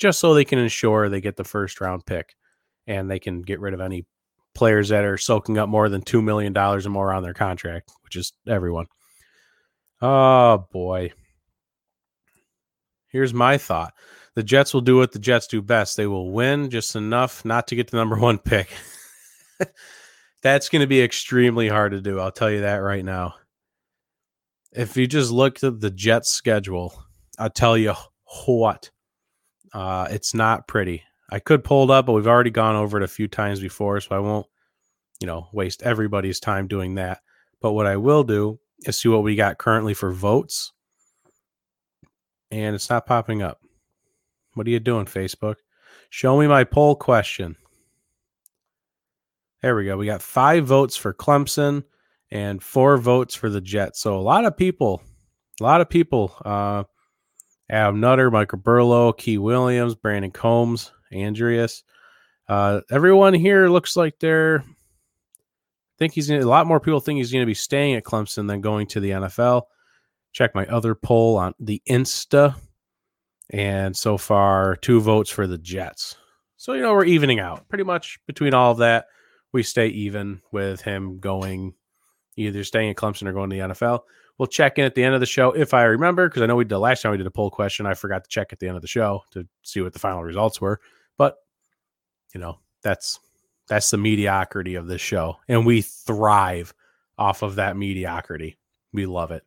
just 0.00 0.18
so 0.18 0.34
they 0.34 0.44
can 0.44 0.58
ensure 0.58 1.08
they 1.08 1.20
get 1.20 1.36
the 1.36 1.44
first 1.44 1.80
round 1.80 2.04
pick 2.06 2.34
and 2.86 3.08
they 3.10 3.18
can 3.18 3.42
get 3.42 3.60
rid 3.60 3.74
of 3.74 3.80
any 3.80 4.06
players 4.54 4.88
that 4.88 5.04
are 5.04 5.18
soaking 5.18 5.58
up 5.58 5.68
more 5.68 5.88
than 5.88 6.02
$2 6.02 6.24
million 6.24 6.56
or 6.56 6.80
more 6.88 7.12
on 7.12 7.22
their 7.22 7.34
contract, 7.34 7.90
which 8.02 8.16
is 8.16 8.32
everyone. 8.48 8.86
Oh, 10.00 10.66
boy. 10.72 11.12
Here's 13.08 13.34
my 13.34 13.58
thought 13.58 13.92
the 14.34 14.42
Jets 14.42 14.72
will 14.72 14.80
do 14.80 14.96
what 14.96 15.12
the 15.12 15.18
Jets 15.18 15.46
do 15.46 15.60
best. 15.60 15.96
They 15.96 16.06
will 16.06 16.32
win 16.32 16.70
just 16.70 16.96
enough 16.96 17.44
not 17.44 17.68
to 17.68 17.76
get 17.76 17.90
the 17.90 17.96
number 17.96 18.16
one 18.18 18.38
pick. 18.38 18.70
That's 20.42 20.70
going 20.70 20.80
to 20.80 20.86
be 20.86 21.02
extremely 21.02 21.68
hard 21.68 21.92
to 21.92 22.00
do. 22.00 22.18
I'll 22.18 22.32
tell 22.32 22.50
you 22.50 22.62
that 22.62 22.76
right 22.76 23.04
now. 23.04 23.34
If 24.72 24.96
you 24.96 25.06
just 25.06 25.30
look 25.30 25.62
at 25.62 25.80
the 25.80 25.90
Jets 25.90 26.30
schedule, 26.30 26.94
I'll 27.38 27.50
tell 27.50 27.76
you 27.76 27.94
what. 28.46 28.90
Uh, 29.72 30.08
it's 30.10 30.34
not 30.34 30.66
pretty. 30.66 31.02
I 31.30 31.38
could 31.38 31.62
pull 31.62 31.84
it 31.84 31.94
up, 31.94 32.06
but 32.06 32.12
we've 32.12 32.26
already 32.26 32.50
gone 32.50 32.76
over 32.76 32.96
it 32.96 33.04
a 33.04 33.08
few 33.08 33.28
times 33.28 33.60
before, 33.60 34.00
so 34.00 34.16
I 34.16 34.18
won't, 34.18 34.46
you 35.20 35.26
know, 35.26 35.48
waste 35.52 35.82
everybody's 35.82 36.40
time 36.40 36.66
doing 36.66 36.96
that. 36.96 37.20
But 37.60 37.72
what 37.72 37.86
I 37.86 37.96
will 37.96 38.24
do 38.24 38.58
is 38.84 38.98
see 38.98 39.08
what 39.08 39.22
we 39.22 39.36
got 39.36 39.58
currently 39.58 39.94
for 39.94 40.10
votes. 40.10 40.72
And 42.50 42.74
it's 42.74 42.90
not 42.90 43.06
popping 43.06 43.42
up. 43.42 43.60
What 44.54 44.66
are 44.66 44.70
you 44.70 44.80
doing, 44.80 45.06
Facebook? 45.06 45.56
Show 46.08 46.38
me 46.40 46.48
my 46.48 46.64
poll 46.64 46.96
question. 46.96 47.54
There 49.62 49.76
we 49.76 49.84
go. 49.84 49.96
We 49.96 50.06
got 50.06 50.22
five 50.22 50.66
votes 50.66 50.96
for 50.96 51.14
Clemson 51.14 51.84
and 52.32 52.62
four 52.62 52.96
votes 52.96 53.34
for 53.34 53.48
the 53.50 53.60
Jets. 53.60 54.00
So 54.00 54.18
a 54.18 54.20
lot 54.20 54.44
of 54.44 54.56
people, 54.56 55.02
a 55.60 55.62
lot 55.62 55.80
of 55.80 55.88
people. 55.88 56.34
Uh, 56.44 56.84
Adam 57.70 58.00
Nutter, 58.00 58.30
Michael 58.30 58.58
Burlow, 58.58 59.12
Key 59.12 59.38
Williams, 59.38 59.94
Brandon 59.94 60.30
Combs, 60.30 60.92
Andreas. 61.14 61.84
Uh, 62.48 62.80
everyone 62.90 63.32
here 63.32 63.68
looks 63.68 63.96
like 63.96 64.18
they're. 64.18 64.64
I 64.66 65.96
think 65.98 66.14
he's 66.14 66.28
gonna, 66.28 66.44
a 66.44 66.46
lot 66.46 66.66
more 66.66 66.80
people 66.80 66.98
think 67.00 67.18
he's 67.18 67.30
going 67.30 67.42
to 67.42 67.46
be 67.46 67.54
staying 67.54 67.94
at 67.94 68.04
Clemson 68.04 68.48
than 68.48 68.60
going 68.60 68.86
to 68.88 69.00
the 69.00 69.10
NFL. 69.10 69.62
Check 70.32 70.54
my 70.54 70.66
other 70.66 70.94
poll 70.94 71.36
on 71.36 71.54
the 71.60 71.80
Insta 71.88 72.56
and 73.50 73.96
so 73.96 74.16
far 74.16 74.76
two 74.76 75.00
votes 75.00 75.30
for 75.30 75.46
the 75.46 75.58
Jets. 75.58 76.16
So 76.56 76.72
you 76.72 76.82
know 76.82 76.92
we're 76.92 77.04
evening 77.04 77.38
out 77.38 77.68
pretty 77.68 77.84
much 77.84 78.18
between 78.26 78.54
all 78.54 78.72
of 78.72 78.78
that. 78.78 79.06
We 79.52 79.62
stay 79.62 79.88
even 79.88 80.40
with 80.52 80.80
him 80.80 81.20
going 81.20 81.74
either 82.36 82.64
staying 82.64 82.90
at 82.90 82.96
Clemson 82.96 83.26
or 83.28 83.32
going 83.32 83.50
to 83.50 83.56
the 83.56 83.62
NFL. 83.62 84.00
We'll 84.40 84.46
check 84.46 84.78
in 84.78 84.86
at 84.86 84.94
the 84.94 85.04
end 85.04 85.12
of 85.12 85.20
the 85.20 85.26
show 85.26 85.52
if 85.52 85.74
I 85.74 85.82
remember 85.82 86.26
because 86.26 86.40
I 86.40 86.46
know 86.46 86.56
we 86.56 86.64
did 86.64 86.78
last 86.78 87.02
time 87.02 87.12
we 87.12 87.18
did 87.18 87.26
a 87.26 87.30
poll 87.30 87.50
question. 87.50 87.84
I 87.84 87.92
forgot 87.92 88.24
to 88.24 88.30
check 88.30 88.54
at 88.54 88.58
the 88.58 88.68
end 88.68 88.76
of 88.76 88.80
the 88.80 88.88
show 88.88 89.20
to 89.32 89.46
see 89.64 89.82
what 89.82 89.92
the 89.92 89.98
final 89.98 90.24
results 90.24 90.62
were. 90.62 90.80
But 91.18 91.36
you 92.32 92.40
know 92.40 92.56
that's 92.82 93.20
that's 93.68 93.90
the 93.90 93.98
mediocrity 93.98 94.76
of 94.76 94.86
this 94.86 95.02
show, 95.02 95.36
and 95.46 95.66
we 95.66 95.82
thrive 95.82 96.72
off 97.18 97.42
of 97.42 97.56
that 97.56 97.76
mediocrity. 97.76 98.56
We 98.94 99.04
love 99.04 99.30
it. 99.30 99.42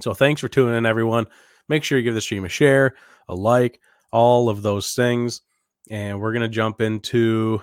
So 0.00 0.14
thanks 0.14 0.40
for 0.40 0.48
tuning 0.48 0.76
in, 0.76 0.86
everyone. 0.86 1.26
Make 1.68 1.84
sure 1.84 1.98
you 1.98 2.04
give 2.04 2.14
the 2.14 2.22
stream 2.22 2.46
a 2.46 2.48
share, 2.48 2.94
a 3.28 3.34
like, 3.34 3.80
all 4.12 4.48
of 4.48 4.62
those 4.62 4.94
things. 4.94 5.42
And 5.90 6.18
we're 6.18 6.32
to 6.32 6.48
jump 6.48 6.80
into 6.80 7.60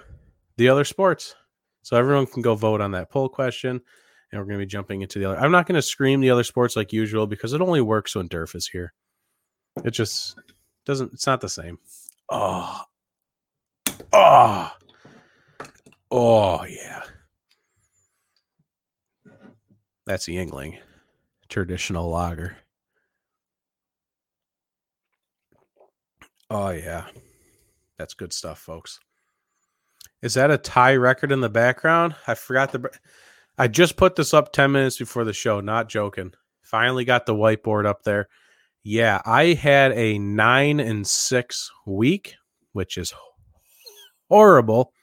the 0.57 0.69
other 0.69 0.85
sports. 0.85 1.33
So 1.81 1.97
everyone 1.97 2.27
can 2.27 2.43
go 2.43 2.53
vote 2.53 2.79
on 2.79 2.91
that 2.91 3.09
poll 3.09 3.27
question. 3.27 3.81
And 4.31 4.41
we're 4.41 4.45
going 4.45 4.59
to 4.59 4.65
be 4.65 4.69
jumping 4.69 5.01
into 5.01 5.19
the 5.19 5.29
other. 5.29 5.39
I'm 5.39 5.51
not 5.51 5.67
going 5.67 5.75
to 5.75 5.81
scream 5.81 6.19
the 6.19 6.29
other 6.29 6.43
sports 6.43 6.75
like 6.75 6.91
usual 6.91 7.27
because 7.27 7.53
it 7.53 7.61
only 7.61 7.81
works 7.81 8.15
when 8.15 8.27
Durf 8.27 8.55
is 8.55 8.67
here. 8.67 8.93
It 9.85 9.91
just 9.91 10.37
doesn't, 10.85 11.13
it's 11.13 11.27
not 11.27 11.39
the 11.39 11.49
same. 11.49 11.79
Oh, 12.29 12.81
oh, 14.11 14.71
oh, 16.11 16.65
yeah. 16.65 17.03
That's 20.05 20.25
the 20.25 20.37
Yuengling 20.37 20.77
traditional 21.49 22.09
lager. 22.09 22.57
Oh 26.49 26.69
yeah. 26.69 27.05
That's 27.97 28.13
good 28.13 28.31
stuff, 28.31 28.59
folks. 28.59 28.99
Is 30.21 30.35
that 30.35 30.51
a 30.51 30.57
tie 30.57 30.95
record 30.95 31.31
in 31.31 31.41
the 31.41 31.49
background? 31.49 32.15
I 32.25 32.35
forgot 32.35 32.71
the 32.71 32.89
I 33.57 33.67
just 33.67 33.97
put 33.97 34.15
this 34.15 34.33
up 34.33 34.53
10 34.53 34.71
minutes 34.71 34.97
before 34.97 35.23
the 35.23 35.33
show, 35.33 35.61
not 35.61 35.89
joking. 35.89 36.33
Finally 36.61 37.05
got 37.05 37.25
the 37.25 37.33
whiteboard 37.33 37.85
up 37.85 38.03
there. 38.03 38.27
Yeah, 38.83 39.21
I 39.25 39.53
had 39.53 39.91
a 39.93 40.19
9 40.19 40.79
and 40.79 41.07
6 41.07 41.71
week, 41.85 42.35
which 42.73 42.97
is 42.97 43.13
horrible. 44.29 44.93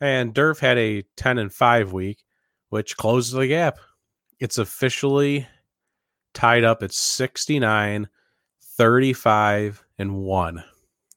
And 0.00 0.34
Durf 0.34 0.60
had 0.60 0.78
a 0.78 1.04
10 1.16 1.38
and 1.38 1.52
5 1.52 1.92
week, 1.92 2.24
which 2.70 2.96
closes 2.96 3.32
the 3.32 3.46
gap. 3.46 3.78
It's 4.38 4.58
officially 4.58 5.46
tied 6.32 6.64
up 6.64 6.82
at 6.82 6.92
69, 6.92 8.08
35, 8.62 9.84
and 9.98 10.16
1 10.16 10.64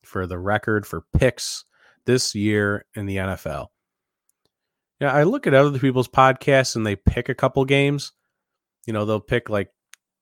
for 0.03 0.27
the 0.27 0.37
record 0.37 0.85
for 0.85 1.05
picks 1.17 1.63
this 2.05 2.35
year 2.35 2.85
in 2.95 3.05
the 3.05 3.17
NFL. 3.17 3.67
Yeah, 4.99 5.11
I 5.11 5.23
look 5.23 5.47
at 5.47 5.53
other 5.53 5.79
people's 5.79 6.07
podcasts 6.07 6.75
and 6.75 6.85
they 6.85 6.95
pick 6.95 7.29
a 7.29 7.35
couple 7.35 7.65
games. 7.65 8.11
You 8.85 8.93
know, 8.93 9.05
they'll 9.05 9.19
pick 9.19 9.49
like 9.49 9.69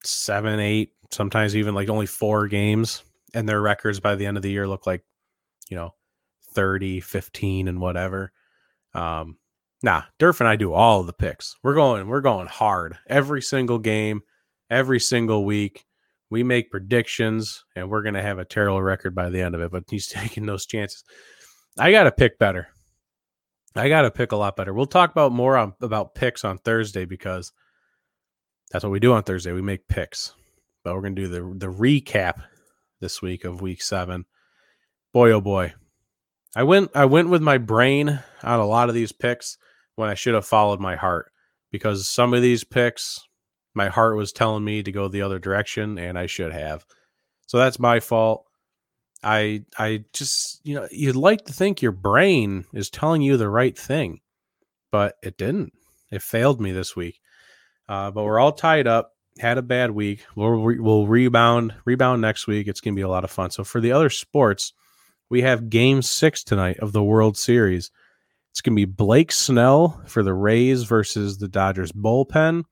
seven, 0.03 0.59
eight, 0.59 0.93
sometimes 1.11 1.55
even 1.55 1.75
like 1.75 1.89
only 1.89 2.05
four 2.05 2.47
games, 2.47 3.03
and 3.33 3.47
their 3.47 3.61
records 3.61 3.99
by 3.99 4.15
the 4.15 4.25
end 4.25 4.37
of 4.37 4.43
the 4.43 4.51
year 4.51 4.67
look 4.67 4.85
like, 4.85 5.03
you 5.69 5.77
know, 5.77 5.93
30, 6.53 6.99
15, 6.99 7.67
and 7.67 7.79
whatever. 7.79 8.31
Um, 8.93 9.37
nah, 9.81 10.03
Durf 10.19 10.39
and 10.39 10.49
I 10.49 10.55
do 10.55 10.73
all 10.73 11.01
of 11.01 11.07
the 11.07 11.13
picks. 11.13 11.55
We're 11.63 11.75
going, 11.75 12.07
we're 12.07 12.21
going 12.21 12.47
hard 12.47 12.97
every 13.07 13.41
single 13.41 13.79
game, 13.79 14.21
every 14.69 14.99
single 14.99 15.45
week. 15.45 15.85
We 16.29 16.43
make 16.43 16.71
predictions, 16.71 17.65
and 17.75 17.89
we're 17.89 18.03
gonna 18.03 18.21
have 18.21 18.39
a 18.39 18.45
terrible 18.45 18.81
record 18.81 19.13
by 19.13 19.29
the 19.29 19.41
end 19.41 19.53
of 19.53 19.61
it. 19.61 19.71
But 19.71 19.83
he's 19.89 20.07
taking 20.09 20.45
those 20.45 20.65
chances. 20.65 21.03
I 21.77 21.91
got 21.91 22.03
to 22.03 22.11
pick 22.11 22.37
better. 22.37 22.67
I 23.75 23.89
got 23.89 24.01
to 24.01 24.11
pick 24.11 24.31
a 24.31 24.37
lot 24.37 24.55
better. 24.55 24.73
We'll 24.73 24.85
talk 24.85 25.11
about 25.11 25.31
more 25.31 25.57
on, 25.57 25.73
about 25.81 26.15
picks 26.15 26.43
on 26.43 26.57
Thursday 26.57 27.05
because 27.05 27.53
that's 28.71 28.83
what 28.83 28.91
we 28.91 28.99
do 28.99 29.13
on 29.13 29.23
Thursday. 29.23 29.51
We 29.51 29.61
make 29.61 29.87
picks. 29.87 30.33
But 30.83 30.95
we're 30.95 31.01
to 31.01 31.09
do 31.11 31.27
the 31.27 31.41
the 31.55 31.71
recap 31.71 32.41
this 33.01 33.21
week 33.21 33.43
of 33.43 33.61
week 33.61 33.81
7. 33.81 34.25
Boy 35.13 35.31
oh 35.31 35.41
boy. 35.41 35.73
I 36.55 36.63
went 36.63 36.91
I 36.95 37.05
went 37.05 37.29
with 37.29 37.41
my 37.41 37.57
brain 37.57 38.19
on 38.43 38.59
a 38.59 38.65
lot 38.65 38.89
of 38.89 38.95
these 38.95 39.11
picks 39.11 39.57
when 39.95 40.09
I 40.09 40.15
should 40.15 40.33
have 40.33 40.45
followed 40.45 40.79
my 40.79 40.95
heart 40.95 41.31
because 41.71 42.09
some 42.09 42.33
of 42.33 42.41
these 42.41 42.63
picks 42.63 43.21
my 43.73 43.87
heart 43.87 44.17
was 44.17 44.33
telling 44.33 44.63
me 44.63 44.83
to 44.83 44.91
go 44.91 45.07
the 45.07 45.21
other 45.21 45.39
direction 45.39 45.97
and 45.97 46.17
I 46.17 46.25
should 46.25 46.51
have. 46.51 46.85
So 47.47 47.57
that's 47.57 47.79
my 47.79 47.99
fault. 47.99 48.45
I 49.23 49.65
I 49.77 50.05
just 50.13 50.65
you 50.65 50.75
know 50.75 50.87
you'd 50.91 51.15
like 51.15 51.45
to 51.45 51.53
think 51.53 51.81
your 51.81 51.91
brain 51.91 52.65
is 52.73 52.89
telling 52.89 53.21
you 53.21 53.37
the 53.37 53.49
right 53.49 53.77
thing, 53.77 54.21
but 54.91 55.15
it 55.21 55.37
didn't. 55.37 55.73
It 56.11 56.21
failed 56.21 56.59
me 56.59 56.71
this 56.71 56.95
week. 56.95 57.19
Uh, 57.87 58.11
but 58.11 58.23
we're 58.23 58.39
all 58.39 58.51
tied 58.51 58.87
up. 58.87 59.15
Had 59.39 59.57
a 59.57 59.61
bad 59.61 59.91
week. 59.91 60.25
We'll 60.35 60.59
we'll 60.59 61.07
rebound 61.07 61.73
rebound 61.85 62.21
next 62.21 62.47
week. 62.47 62.67
It's 62.67 62.81
gonna 62.81 62.95
be 62.95 63.01
a 63.01 63.09
lot 63.09 63.23
of 63.23 63.31
fun. 63.31 63.51
So 63.51 63.63
for 63.63 63.79
the 63.79 63.91
other 63.91 64.09
sports, 64.09 64.73
we 65.29 65.41
have 65.41 65.69
Game 65.69 66.01
Six 66.01 66.43
tonight 66.43 66.79
of 66.79 66.91
the 66.91 67.03
World 67.03 67.37
Series. 67.37 67.91
It's 68.49 68.61
gonna 68.61 68.75
be 68.75 68.85
Blake 68.85 69.31
Snell 69.31 70.01
for 70.07 70.23
the 70.23 70.33
Rays 70.33 70.83
versus 70.83 71.37
the 71.37 71.47
Dodgers 71.47 71.91
bullpen. 71.91 72.63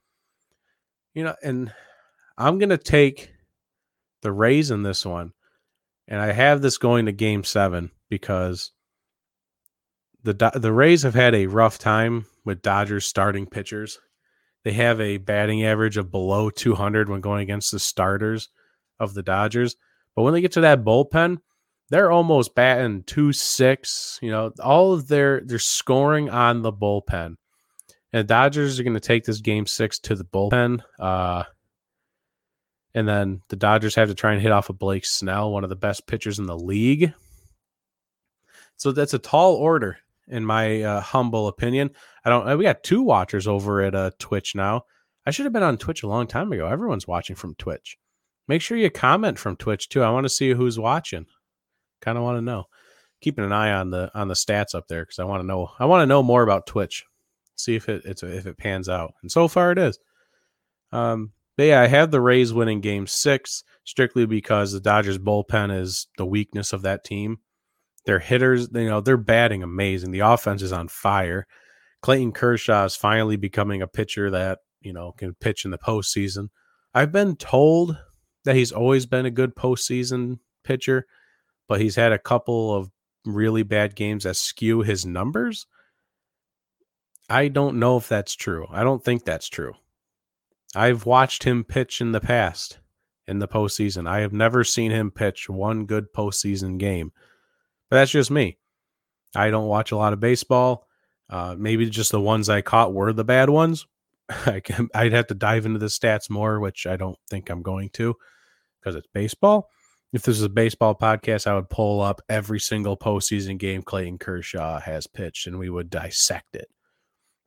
You 1.14 1.26
know, 1.26 1.36
and 1.44 1.72
I'm 2.38 2.58
gonna 2.58 2.78
take 2.78 3.32
the 4.22 4.32
Rays 4.32 4.72
in 4.72 4.84
this 4.84 5.06
one 5.06 5.34
and 6.10 6.20
I 6.20 6.34
have 6.34 6.62
this 6.62 6.78
going 6.78 7.06
to 7.06 7.12
game 7.14 7.46
seven 7.46 7.92
because 8.10 8.72
the 10.24 10.34
the 10.56 10.74
Rays 10.74 11.04
have 11.04 11.14
had 11.14 11.36
a 11.36 11.46
rough 11.46 11.78
time 11.78 12.26
with 12.44 12.62
Dodgers 12.62 13.06
starting 13.06 13.46
pitchers. 13.46 14.00
They 14.66 14.74
have 14.74 15.00
a 15.00 15.18
batting 15.18 15.64
average 15.64 15.96
of 15.96 16.12
below 16.12 16.50
200 16.50 17.08
when 17.08 17.22
going 17.22 17.44
against 17.44 17.72
the 17.72 17.80
starters 17.80 18.50
of 19.00 19.14
the 19.14 19.24
Dodgers. 19.24 19.78
But 20.16 20.24
when 20.24 20.34
they 20.34 20.42
get 20.42 20.52
to 20.54 20.62
that 20.62 20.84
bullpen, 20.84 21.38
they're 21.90 22.12
almost 22.12 22.56
batting 22.56 23.04
two 23.04 23.32
six. 23.32 24.20
You 24.22 24.32
know, 24.32 24.52
all 24.62 24.94
of 24.94 25.08
their 25.08 25.42
they're 25.46 25.60
scoring 25.60 26.30
on 26.30 26.64
the 26.64 26.74
bullpen. 26.74 27.36
And 28.12 28.22
the 28.22 28.24
Dodgers 28.24 28.80
are 28.80 28.84
going 28.84 28.96
to 28.96 29.00
take 29.00 29.26
this 29.26 29.40
game 29.40 29.68
six 29.68 30.00
to 30.00 30.16
the 30.16 30.26
bullpen. 30.26 30.82
Uh, 31.00 31.44
and 32.94 33.08
then 33.08 33.42
the 33.50 33.56
Dodgers 33.56 33.96
have 33.96 34.10
to 34.10 34.16
try 34.16 34.34
and 34.34 34.42
hit 34.42 34.52
off 34.52 34.70
of 34.70 34.80
Blake 34.80 35.06
Snell, 35.06 35.52
one 35.52 35.64
of 35.64 35.70
the 35.70 35.76
best 35.76 36.08
pitchers 36.08 36.40
in 36.40 36.46
the 36.46 36.58
league. 36.58 37.14
So 38.78 38.92
that's 38.92 39.14
a 39.14 39.20
tall 39.20 39.56
order, 39.56 39.98
in 40.28 40.46
my 40.46 40.82
uh, 40.82 41.02
humble 41.02 41.48
opinion. 41.48 41.92
I 42.24 42.30
don't. 42.30 42.58
We 42.58 42.64
got 42.64 42.84
two 42.84 43.02
watchers 43.02 43.48
over 43.48 43.82
at 43.82 43.96
uh, 43.96 44.12
Twitch 44.20 44.56
now. 44.56 44.84
I 45.26 45.32
should 45.32 45.46
have 45.46 45.54
been 45.54 45.64
on 45.64 45.78
Twitch 45.78 46.04
a 46.04 46.08
long 46.08 46.28
time 46.28 46.52
ago. 46.52 46.68
Everyone's 46.68 47.08
watching 47.08 47.36
from 47.36 47.56
Twitch. 47.56 47.98
Make 48.48 48.62
sure 48.62 48.78
you 48.78 48.90
comment 48.90 49.38
from 49.38 49.58
Twitch 49.58 49.90
too. 49.90 50.02
I 50.02 50.10
want 50.10 50.26
to 50.26 50.30
see 50.30 50.54
who's 50.54 50.80
watching. 50.80 51.26
Kind 52.02 52.18
of 52.18 52.24
want 52.24 52.38
to 52.38 52.42
know. 52.42 52.66
Keeping 53.22 53.44
an 53.44 53.52
eye 53.52 53.72
on 53.72 53.92
the 53.92 54.10
on 54.18 54.28
the 54.28 54.34
stats 54.34 54.74
up 54.74 54.88
there 54.88 55.04
because 55.04 55.20
I 55.20 55.26
want 55.26 55.42
to 55.42 55.48
know. 55.48 55.70
I 55.78 55.86
want 55.86 56.02
to 56.02 56.08
know 56.08 56.24
more 56.24 56.42
about 56.42 56.66
Twitch. 56.66 57.06
See 57.56 57.76
if 57.76 57.90
it 57.90 58.04
it's 58.06 58.24
if 58.24 58.46
it 58.46 58.58
pans 58.58 58.88
out. 58.88 59.14
And 59.22 59.32
so 59.32 59.48
far 59.48 59.72
it 59.72 59.78
is. 59.78 60.00
Um, 60.92 61.34
yeah, 61.68 61.82
I 61.82 61.88
have 61.88 62.12
the 62.12 62.22
Rays 62.22 62.54
winning 62.54 62.82
game 62.82 63.08
six 63.08 63.64
strictly 63.84 64.26
because 64.26 64.72
the 64.72 64.80
Dodgers 64.80 65.18
bullpen 65.18 65.78
is 65.78 66.08
the 66.18 66.26
weakness 66.26 66.74
of 66.74 66.84
that 66.84 67.04
team. 67.04 67.38
Their 68.06 68.20
hitters, 68.20 68.70
you 68.74 68.90
know, 68.90 69.02
they're 69.02 69.18
batting 69.18 69.64
amazing. 69.64 70.12
The 70.12 70.20
offense 70.20 70.62
is 70.62 70.72
on 70.72 70.88
fire. 70.88 71.48
Clayton 72.02 72.32
Kershaw 72.32 72.86
is 72.86 72.96
finally 72.96 73.36
becoming 73.36 73.82
a 73.82 73.88
pitcher 73.88 74.32
that, 74.32 74.60
you 74.82 74.94
know, 74.94 75.12
can 75.12 75.36
pitch 75.36 75.66
in 75.66 75.72
the 75.72 75.78
postseason. 75.78 76.50
I've 76.94 77.12
been 77.12 77.36
told 77.36 77.98
that 78.46 78.56
he's 78.56 78.72
always 78.72 79.06
been 79.06 79.26
a 79.26 79.32
good 79.32 79.56
postseason 79.56 80.40
pitcher, 80.64 81.06
but 81.68 81.82
he's 81.82 81.96
had 81.96 82.12
a 82.12 82.20
couple 82.20 82.74
of 82.74 82.90
really 83.26 83.64
bad 83.64 83.96
games 83.96 84.24
that 84.24 84.38
skew 84.38 84.82
his 84.82 85.06
numbers. 85.06 85.68
I 87.30 87.48
don't 87.48 87.80
know 87.80 87.98
if 87.98 88.08
that's 88.08 88.34
true. 88.34 88.66
I 88.72 88.84
don't 88.84 89.04
think 89.04 89.26
that's 89.26 89.50
true. 89.50 89.74
I've 90.76 91.06
watched 91.06 91.44
him 91.44 91.64
pitch 91.64 92.02
in 92.02 92.12
the 92.12 92.20
past 92.20 92.80
in 93.28 93.40
the 93.40 93.48
postseason. 93.48 94.08
I 94.08 94.20
have 94.20 94.34
never 94.34 94.64
seen 94.64 94.92
him 94.92 95.12
pitch 95.12 95.50
one 95.50 95.86
good 95.86 96.12
postseason 96.14 96.78
game. 96.78 97.12
But 97.90 97.98
that's 97.98 98.12
just 98.12 98.32
me. 98.32 98.58
I 99.36 99.50
don't 99.50 99.68
watch 99.68 99.92
a 99.92 99.98
lot 99.98 100.14
of 100.14 100.20
baseball. 100.20 100.88
Uh, 101.30 101.56
maybe 101.58 101.90
just 101.90 102.12
the 102.12 102.22
ones 102.22 102.50
I 102.50 102.62
caught 102.62 102.94
were 102.94 103.14
the 103.14 103.24
bad 103.24 103.50
ones. 103.50 103.86
I 104.46 104.60
can, 104.60 104.90
I'd 104.94 105.14
have 105.14 105.28
to 105.28 105.36
dive 105.36 105.66
into 105.66 105.80
the 105.80 105.88
stats 105.88 106.30
more, 106.30 106.60
which 106.60 106.88
I 106.88 106.98
don't 106.98 107.18
think 107.30 107.50
I'm 107.50 107.62
going 107.62 107.90
to 107.94 108.16
because 108.80 108.96
it's 108.96 109.08
baseball. 109.14 109.70
If 110.12 110.24
this 110.24 110.38
is 110.38 110.44
a 110.44 110.50
baseball 110.50 110.96
podcast, 110.96 111.46
I 111.46 111.54
would 111.54 111.70
pull 111.70 112.02
up 112.02 112.22
every 112.30 112.60
single 112.60 112.98
postseason 112.98 113.60
game 113.60 113.84
Clayton 113.84 114.18
Kershaw 114.18 114.80
has 114.80 115.06
pitched 115.06 115.46
and 115.46 115.60
we 115.60 115.70
would 115.70 115.92
dissect 115.92 116.56
it. 116.56 116.68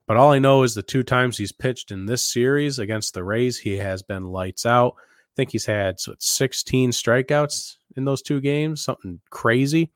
But 0.07 0.17
all 0.17 0.31
I 0.31 0.39
know 0.39 0.63
is 0.63 0.75
the 0.75 0.83
two 0.83 1.03
times 1.03 1.37
he's 1.37 1.51
pitched 1.51 1.91
in 1.91 2.05
this 2.05 2.23
series 2.23 2.79
against 2.79 3.13
the 3.13 3.23
Rays, 3.23 3.57
he 3.57 3.77
has 3.77 4.03
been 4.03 4.25
lights 4.25 4.65
out. 4.65 4.95
I 4.97 5.33
think 5.35 5.51
he's 5.51 5.65
had 5.65 5.99
so 5.99 6.13
16 6.19 6.91
strikeouts 6.91 7.75
in 7.95 8.05
those 8.05 8.21
two 8.21 8.41
games, 8.41 8.83
something 8.83 9.19
crazy. 9.29 9.91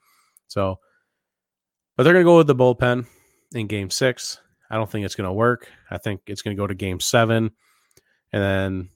So, 0.48 0.80
but 1.96 2.04
they're 2.04 2.14
going 2.14 2.26
to 2.26 2.30
go 2.30 2.38
with 2.38 2.48
the 2.48 2.56
bullpen 2.56 3.06
in 3.54 3.68
game 3.68 3.90
six. 3.90 4.40
I 4.70 4.76
don't 4.76 4.90
think 4.90 5.06
it's 5.06 5.16
going 5.16 5.28
to 5.28 5.34
work. 5.34 5.70
I 5.92 5.98
think 5.98 6.22
it's 6.28 6.42
going 6.42 6.56
to 6.56 6.62
go 6.62 6.68
to 6.68 6.76
game 6.76 7.00
seven. 7.00 7.52
And 8.32 8.44
then 8.44 8.90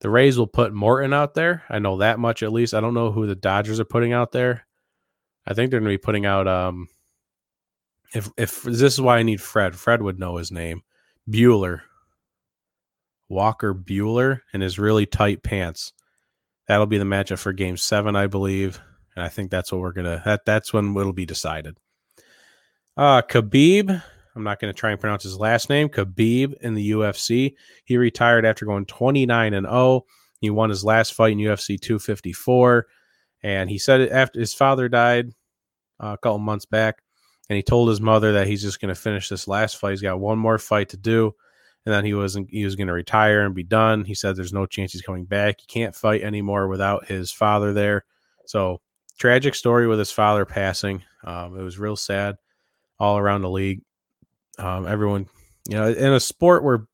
the 0.00 0.10
Rays 0.10 0.38
will 0.38 0.46
put 0.46 0.72
Morton 0.72 1.12
out 1.12 1.34
there. 1.34 1.64
I 1.68 1.78
know 1.78 1.98
that 1.98 2.18
much 2.18 2.42
at 2.42 2.52
least. 2.52 2.74
I 2.74 2.80
don't 2.80 2.94
know 2.94 3.10
who 3.10 3.26
the 3.26 3.34
Dodgers 3.34 3.80
are 3.80 3.84
putting 3.84 4.12
out 4.12 4.32
there. 4.32 4.66
I 5.46 5.54
think 5.54 5.70
they're 5.70 5.80
going 5.80 5.90
to 5.90 5.98
be 5.98 6.02
putting 6.02 6.26
out 6.26 6.46
um, 6.46 6.88
if 8.14 8.30
if 8.36 8.62
this 8.62 8.94
is 8.94 9.00
why 9.00 9.18
I 9.18 9.22
need 9.22 9.40
Fred, 9.40 9.76
Fred 9.76 10.02
would 10.02 10.18
know 10.18 10.36
his 10.36 10.50
name. 10.50 10.82
Buehler. 11.28 11.82
Walker 13.28 13.74
Buehler 13.74 14.40
in 14.54 14.62
his 14.62 14.78
really 14.78 15.04
tight 15.04 15.42
pants. 15.42 15.92
That'll 16.66 16.86
be 16.86 16.98
the 16.98 17.04
matchup 17.04 17.38
for 17.38 17.52
game 17.52 17.76
seven, 17.76 18.16
I 18.16 18.26
believe. 18.26 18.80
And 19.14 19.24
I 19.24 19.28
think 19.28 19.50
that's 19.50 19.70
what 19.70 19.80
we're 19.80 19.92
gonna 19.92 20.22
that 20.24 20.44
that's 20.46 20.72
when 20.72 20.96
it'll 20.96 21.12
be 21.12 21.26
decided. 21.26 21.76
Uh 22.96 23.22
Khabib, 23.22 24.02
I'm 24.34 24.44
not 24.44 24.60
gonna 24.60 24.72
try 24.72 24.92
and 24.92 25.00
pronounce 25.00 25.24
his 25.24 25.38
last 25.38 25.68
name. 25.68 25.88
Khabib 25.88 26.54
in 26.60 26.74
the 26.74 26.92
UFC. 26.92 27.54
He 27.84 27.96
retired 27.96 28.46
after 28.46 28.64
going 28.64 28.86
29 28.86 29.54
and 29.54 29.66
0. 29.66 30.06
He 30.40 30.50
won 30.50 30.70
his 30.70 30.84
last 30.84 31.14
fight 31.14 31.32
in 31.32 31.38
UFC 31.38 31.78
254. 31.78 32.86
And 33.42 33.68
he 33.68 33.78
said 33.78 34.08
after 34.08 34.40
his 34.40 34.54
father 34.54 34.88
died 34.88 35.32
uh, 36.02 36.14
a 36.14 36.18
couple 36.18 36.38
months 36.38 36.64
back 36.64 37.02
and 37.48 37.56
he 37.56 37.62
told 37.62 37.88
his 37.88 38.00
mother 38.00 38.32
that 38.32 38.46
he's 38.46 38.62
just 38.62 38.80
going 38.80 38.94
to 38.94 39.00
finish 39.00 39.28
this 39.28 39.48
last 39.48 39.78
fight. 39.78 39.90
He's 39.90 40.02
got 40.02 40.20
one 40.20 40.38
more 40.38 40.58
fight 40.58 40.90
to 40.90 40.96
do, 40.96 41.34
and 41.86 41.94
then 41.94 42.04
he 42.04 42.14
wasn't 42.14 42.50
he 42.50 42.64
was 42.64 42.76
going 42.76 42.88
to 42.88 42.92
retire 42.92 43.42
and 43.42 43.54
be 43.54 43.62
done. 43.62 44.04
He 44.04 44.14
said 44.14 44.36
there's 44.36 44.52
no 44.52 44.66
chance 44.66 44.92
he's 44.92 45.02
coming 45.02 45.24
back. 45.24 45.60
He 45.60 45.66
can't 45.66 45.94
fight 45.94 46.22
anymore 46.22 46.68
without 46.68 47.06
his 47.06 47.32
father 47.32 47.72
there. 47.72 48.04
So 48.46 48.80
tragic 49.18 49.54
story 49.54 49.86
with 49.86 49.98
his 49.98 50.12
father 50.12 50.44
passing. 50.44 51.02
Um, 51.24 51.58
it 51.58 51.62
was 51.62 51.78
real 51.78 51.96
sad 51.96 52.36
all 52.98 53.18
around 53.18 53.42
the 53.42 53.50
league. 53.50 53.82
Um, 54.58 54.86
everyone, 54.86 55.28
you 55.68 55.76
know, 55.76 55.88
in 55.88 56.12
a 56.12 56.20
sport 56.20 56.64
where 56.64 56.86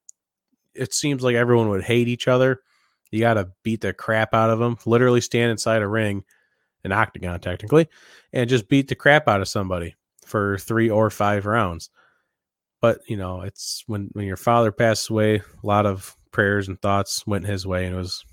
it 0.75 0.93
seems 0.93 1.23
like 1.23 1.35
everyone 1.35 1.71
would 1.71 1.85
hate 1.85 2.09
each 2.09 2.29
other, 2.29 2.61
you 3.11 3.21
got 3.21 3.35
to 3.35 3.51
beat 3.63 3.81
the 3.81 3.93
crap 3.93 4.35
out 4.35 4.51
of 4.51 4.59
them. 4.59 4.77
Literally 4.87 5.21
stand 5.21 5.51
inside 5.51 5.83
a 5.83 5.89
ring, 5.89 6.25
an 6.85 6.93
octagon 6.93 7.41
technically, 7.41 7.89
and 8.33 8.51
just 8.51 8.69
beat 8.69 8.89
the 8.89 8.95
crap 8.95 9.29
out 9.29 9.41
of 9.41 9.49
somebody 9.49 9.95
for 10.25 10.59
three 10.59 10.91
or 10.91 11.11
five 11.11 11.47
rounds. 11.47 11.91
But 12.81 13.01
you 13.07 13.17
know 13.17 13.43
it's 13.43 13.85
when 13.87 14.11
when 14.13 14.27
your 14.27 14.37
father 14.37 14.73
passed 14.73 15.09
away 15.09 15.37
a 15.37 15.67
lot 15.67 15.87
of 15.87 16.17
prayers 16.33 16.69
and 16.69 16.81
thoughts 16.81 17.27
went 17.27 17.47
his 17.47 17.67
way 17.67 17.87
and 17.87 17.95
it 17.95 17.99
was 17.99 18.25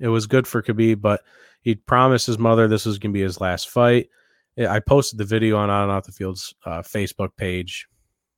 it 0.00 0.08
was 0.08 0.26
good 0.26 0.46
for 0.46 0.60
Khabib 0.62 1.00
but 1.00 1.22
he 1.64 1.74
promised 1.74 2.26
his 2.26 2.38
mother 2.38 2.68
this 2.68 2.84
was 2.84 2.98
going 2.98 3.12
to 3.12 3.14
be 3.14 3.22
his 3.22 3.40
last 3.40 3.70
fight. 3.70 4.10
I 4.58 4.78
posted 4.78 5.18
the 5.18 5.24
video 5.24 5.56
on 5.56 5.70
on 5.70 5.88
off 5.88 6.04
the 6.04 6.12
field's 6.12 6.54
uh, 6.64 6.82
Facebook 6.82 7.30
page. 7.36 7.88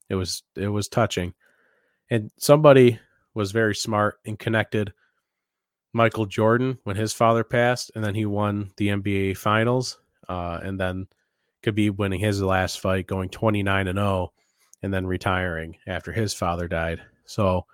It 0.09 0.15
was 0.15 0.43
it 0.55 0.69
was 0.69 0.87
touching. 0.87 1.33
And 2.09 2.31
somebody 2.39 2.99
was 3.33 3.51
very 3.51 3.75
smart 3.75 4.19
and 4.25 4.39
connected 4.39 4.93
Michael 5.93 6.25
Jordan 6.25 6.79
when 6.85 6.95
his 6.95 7.11
father 7.11 7.43
passed 7.43 7.91
and 7.93 8.03
then 8.03 8.15
he 8.15 8.25
won 8.25 8.71
the 8.77 8.87
NBA 8.87 9.37
finals 9.37 9.99
uh, 10.29 10.59
and 10.63 10.79
then 10.79 11.07
Khabib 11.63 11.97
winning 11.97 12.19
his 12.19 12.41
last 12.41 12.79
fight 12.79 13.07
going 13.07 13.29
29 13.29 13.87
and 13.87 13.97
0 13.97 14.31
and 14.83 14.93
then 14.93 15.07
retiring 15.07 15.77
after 15.87 16.11
his 16.11 16.33
father 16.33 16.67
died. 16.67 17.01
So 17.25 17.65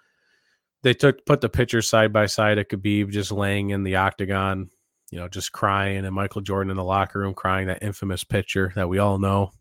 they 0.83 0.93
took 0.93 1.25
put 1.25 1.41
the 1.41 1.49
pictures 1.49 1.87
side 1.87 2.13
by 2.13 2.25
side 2.25 2.57
of 2.57 2.67
Khabib 2.67 3.09
just 3.09 3.31
laying 3.31 3.69
in 3.71 3.83
the 3.83 3.95
octagon, 3.95 4.69
you 5.11 5.19
know, 5.19 5.27
just 5.27 5.51
crying, 5.51 6.05
and 6.05 6.15
Michael 6.15 6.41
Jordan 6.41 6.71
in 6.71 6.77
the 6.77 6.83
locker 6.83 7.19
room 7.19 7.33
crying 7.33 7.67
that 7.67 7.83
infamous 7.83 8.23
picture 8.23 8.71
that 8.75 8.89
we 8.89 8.99
all 8.99 9.19
know, 9.19 9.51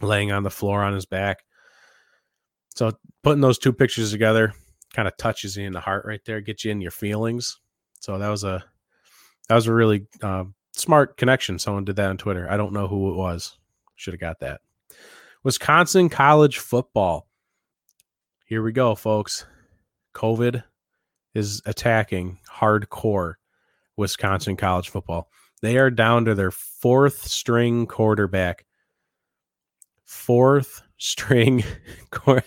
laying 0.00 0.32
on 0.32 0.42
the 0.42 0.50
floor 0.50 0.82
on 0.82 0.94
his 0.94 1.06
back. 1.06 1.38
So 2.74 2.92
putting 3.22 3.40
those 3.40 3.58
two 3.58 3.72
pictures 3.72 4.10
together 4.10 4.52
kind 4.94 5.08
of 5.08 5.16
touches 5.16 5.56
you 5.56 5.66
in 5.66 5.72
the 5.72 5.80
heart 5.80 6.04
right 6.06 6.20
there, 6.24 6.40
gets 6.40 6.64
you 6.64 6.70
in 6.70 6.80
your 6.80 6.90
feelings. 6.90 7.58
So 8.00 8.18
that 8.18 8.28
was 8.28 8.44
a 8.44 8.64
that 9.48 9.54
was 9.54 9.66
a 9.66 9.74
really 9.74 10.06
uh, 10.22 10.44
smart 10.76 11.16
connection. 11.16 11.58
Someone 11.58 11.84
did 11.84 11.96
that 11.96 12.10
on 12.10 12.16
Twitter. 12.16 12.50
I 12.50 12.56
don't 12.56 12.72
know 12.72 12.86
who 12.88 13.10
it 13.10 13.16
was. 13.16 13.58
Should 13.96 14.14
have 14.14 14.20
got 14.20 14.40
that. 14.40 14.60
Wisconsin 15.42 16.08
college 16.08 16.58
football. 16.58 17.28
Here 18.46 18.62
we 18.62 18.72
go, 18.72 18.94
folks. 18.94 19.46
COVID 20.14 20.62
is 21.34 21.62
attacking 21.66 22.38
hardcore 22.50 23.34
Wisconsin 23.96 24.56
college 24.56 24.88
football. 24.88 25.30
They 25.62 25.78
are 25.78 25.90
down 25.90 26.24
to 26.26 26.34
their 26.34 26.50
fourth 26.50 27.26
string 27.26 27.86
quarterback. 27.86 28.66
Fourth 30.04 30.82
string. 30.98 31.64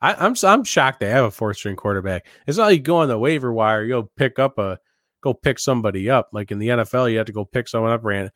I, 0.00 0.14
I'm 0.14 0.34
I'm 0.42 0.64
shocked 0.64 1.00
they 1.00 1.10
have 1.10 1.24
a 1.24 1.30
fourth 1.30 1.56
string 1.56 1.76
quarterback. 1.76 2.26
It's 2.46 2.58
not 2.58 2.66
like 2.66 2.76
you 2.76 2.82
go 2.82 2.98
on 2.98 3.08
the 3.08 3.18
waiver 3.18 3.52
wire, 3.52 3.82
you 3.82 3.88
go 3.88 4.10
pick 4.16 4.38
up 4.38 4.58
a 4.58 4.78
go 5.22 5.34
pick 5.34 5.58
somebody 5.58 6.08
up. 6.10 6.28
Like 6.32 6.50
in 6.50 6.58
the 6.58 6.68
NFL, 6.68 7.10
you 7.10 7.18
have 7.18 7.26
to 7.26 7.32
go 7.32 7.44
pick 7.44 7.68
someone 7.68 7.92
up. 7.92 8.04
Ran 8.04 8.30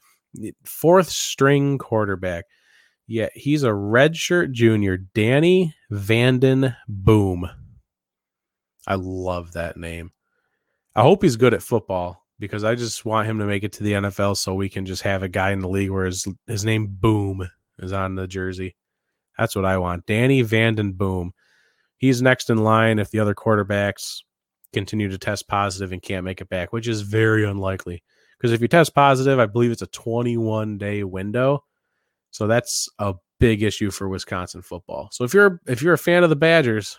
fourth 0.64 1.09
string 1.09 1.79
quarterback. 1.79 2.45
Yeah, 3.07 3.29
he's 3.35 3.64
a 3.64 3.71
redshirt 3.71 4.53
junior, 4.53 4.97
Danny 4.97 5.75
Vanden 5.90 6.77
Boom. 6.88 7.49
I 8.87 8.95
love 8.95 9.53
that 9.53 9.77
name. 9.77 10.12
I 10.95 11.03
hope 11.03 11.23
he's 11.23 11.37
good 11.37 11.55
at 11.55 11.62
football 11.62 12.25
because 12.38 12.64
I 12.64 12.75
just 12.75 13.05
want 13.05 13.29
him 13.29 13.38
to 13.38 13.47
make 13.47 13.64
it 13.64 13.73
to 13.75 13.83
the 13.83 13.92
NFL 13.92 14.37
so 14.37 14.55
we 14.55 14.68
can 14.68 14.87
just 14.87 15.03
have 15.03 15.23
a 15.23 15.29
guy 15.29 15.53
in 15.53 15.61
the 15.61 15.68
league 15.68 15.90
where 15.90 16.07
his, 16.07 16.27
his 16.47 16.64
name 16.64 16.88
Boom 16.88 17.49
is 17.79 17.92
on 17.92 18.14
the 18.14 18.27
jersey. 18.27 18.77
That's 19.38 19.57
what 19.57 19.64
I 19.64 19.79
want. 19.79 20.07
Danny 20.07 20.42
Vanden 20.42 20.92
Boom. 20.92 21.33
He's 21.97 22.21
next 22.21 22.51
in 22.51 22.59
line 22.59 22.99
if 22.99 23.11
the 23.11 23.21
other 23.21 23.35
quarterbacks 23.35 24.23
continue 24.73 25.09
to 25.09 25.19
test 25.19 25.49
positive 25.49 25.93
and 25.93 26.03
can't 26.03 26.25
make 26.25 26.41
it 26.41 26.49
back, 26.49 26.73
which 26.73 26.89
is 26.89 27.03
very 27.03 27.45
unlikely. 27.45 28.03
Because 28.39 28.53
if 28.53 28.61
you 28.61 28.69
test 28.69 28.95
positive, 28.95 29.39
I 29.39 29.47
believe 29.47 29.71
it's 29.71 29.83
a 29.83 29.87
21 29.87 30.79
day 30.79 31.05
window. 31.05 31.65
So 32.31 32.47
that's 32.47 32.89
a 32.99 33.15
big 33.39 33.63
issue 33.63 33.91
for 33.91 34.09
Wisconsin 34.09 34.63
football. 34.63 35.09
So 35.13 35.25
if 35.25 35.35
you're 35.35 35.61
if 35.67 35.83
you're 35.83 35.95
a 35.95 35.99
fan 35.99 36.25
of 36.25 36.31
the 36.31 36.37
Badgers, 36.37 36.99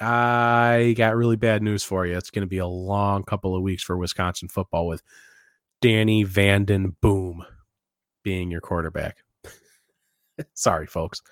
I 0.00 0.94
got 0.96 1.16
really 1.16 1.36
bad 1.36 1.62
news 1.62 1.82
for 1.82 2.06
you. 2.06 2.16
It's 2.16 2.30
going 2.30 2.42
to 2.42 2.48
be 2.48 2.58
a 2.58 2.66
long 2.66 3.24
couple 3.24 3.56
of 3.56 3.62
weeks 3.62 3.82
for 3.82 3.96
Wisconsin 3.96 4.48
football 4.48 4.86
with 4.86 5.02
Danny 5.80 6.22
Vanden 6.22 6.96
Boom 7.00 7.44
being 8.22 8.50
your 8.50 8.60
quarterback. 8.60 9.18
Sorry, 10.54 10.86
folks. 10.86 11.22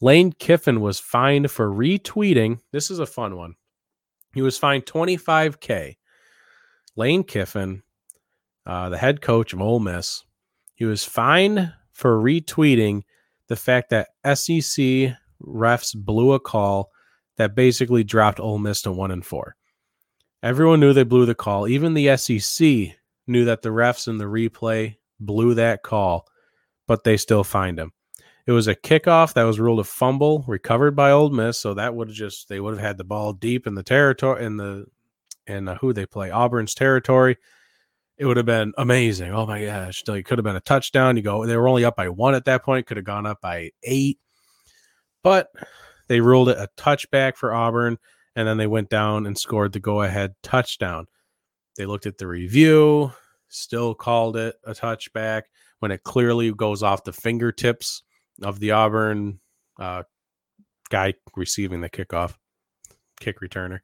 Lane 0.00 0.32
Kiffin 0.32 0.80
was 0.80 0.98
fined 0.98 1.50
for 1.50 1.68
retweeting. 1.68 2.60
This 2.72 2.90
is 2.90 3.00
a 3.00 3.06
fun 3.06 3.36
one. 3.36 3.54
He 4.32 4.42
was 4.42 4.58
fined 4.58 4.86
25K. 4.86 5.96
Lane 6.96 7.24
Kiffin, 7.24 7.82
uh, 8.66 8.88
the 8.88 8.98
head 8.98 9.20
coach 9.20 9.52
of 9.52 9.60
Ole 9.60 9.80
Miss, 9.80 10.24
he 10.74 10.84
was 10.84 11.04
fined 11.04 11.72
for 11.92 12.20
retweeting 12.20 13.02
the 13.48 13.56
fact 13.56 13.90
that 13.90 14.08
SEC 14.24 15.14
refs 15.42 15.94
blew 15.94 16.32
a 16.32 16.40
call 16.40 16.90
that 17.36 17.54
basically 17.54 18.04
dropped 18.04 18.40
Ole 18.40 18.58
Miss 18.58 18.82
to 18.82 18.92
one 18.92 19.10
and 19.10 19.24
four. 19.24 19.56
Everyone 20.42 20.80
knew 20.80 20.92
they 20.92 21.04
blew 21.04 21.26
the 21.26 21.34
call. 21.34 21.68
Even 21.68 21.94
the 21.94 22.16
SEC 22.16 22.96
knew 23.26 23.44
that 23.44 23.62
the 23.62 23.68
refs 23.68 24.08
in 24.08 24.18
the 24.18 24.24
replay 24.24 24.96
blew 25.18 25.54
that 25.54 25.82
call, 25.82 26.26
but 26.86 27.04
they 27.04 27.16
still 27.16 27.44
fined 27.44 27.78
him. 27.78 27.92
It 28.50 28.54
was 28.54 28.66
a 28.66 28.74
kickoff 28.74 29.34
that 29.34 29.44
was 29.44 29.60
ruled 29.60 29.78
a 29.78 29.84
fumble, 29.84 30.44
recovered 30.48 30.96
by 30.96 31.12
Ole 31.12 31.30
Miss, 31.30 31.56
so 31.56 31.74
that 31.74 31.94
would 31.94 32.08
have 32.08 32.16
just 32.16 32.48
they 32.48 32.58
would 32.58 32.74
have 32.74 32.84
had 32.84 32.98
the 32.98 33.04
ball 33.04 33.32
deep 33.32 33.64
in 33.64 33.76
the 33.76 33.84
territory 33.84 34.44
in 34.44 34.56
the 34.56 34.86
in 35.46 35.68
uh, 35.68 35.76
who 35.76 35.92
they 35.92 36.04
play 36.04 36.30
Auburn's 36.30 36.74
territory 36.74 37.36
it 38.20 38.26
would 38.26 38.36
have 38.36 38.46
been 38.46 38.74
amazing. 38.76 39.32
Oh 39.32 39.46
my 39.46 39.64
gosh, 39.64 40.02
it 40.06 40.26
could 40.26 40.36
have 40.36 40.44
been 40.44 40.54
a 40.54 40.60
touchdown. 40.60 41.16
You 41.16 41.22
go, 41.22 41.46
they 41.46 41.56
were 41.56 41.68
only 41.68 41.86
up 41.86 41.96
by 41.96 42.10
one 42.10 42.34
at 42.34 42.44
that 42.44 42.62
point, 42.62 42.86
could 42.86 42.98
have 42.98 43.06
gone 43.06 43.24
up 43.24 43.40
by 43.40 43.70
eight, 43.82 44.18
but 45.22 45.48
they 46.08 46.20
ruled 46.20 46.50
it 46.50 46.58
a 46.58 46.68
touchback 46.76 47.36
for 47.38 47.54
Auburn, 47.54 47.96
and 48.36 48.46
then 48.46 48.58
they 48.58 48.66
went 48.66 48.90
down 48.90 49.26
and 49.26 49.38
scored 49.38 49.72
the 49.72 49.80
go 49.80 50.02
ahead 50.02 50.34
touchdown. 50.42 51.06
They 51.78 51.86
looked 51.86 52.04
at 52.04 52.18
the 52.18 52.26
review, 52.26 53.12
still 53.48 53.94
called 53.94 54.36
it 54.36 54.56
a 54.66 54.74
touchback 54.74 55.44
when 55.78 55.90
it 55.90 56.02
clearly 56.02 56.52
goes 56.52 56.82
off 56.82 57.04
the 57.04 57.14
fingertips 57.14 58.02
of 58.42 58.60
the 58.60 58.72
Auburn 58.72 59.40
uh, 59.78 60.02
guy 60.90 61.14
receiving 61.36 61.80
the 61.80 61.90
kickoff, 61.90 62.34
kick 63.20 63.40
returner. 63.40 63.80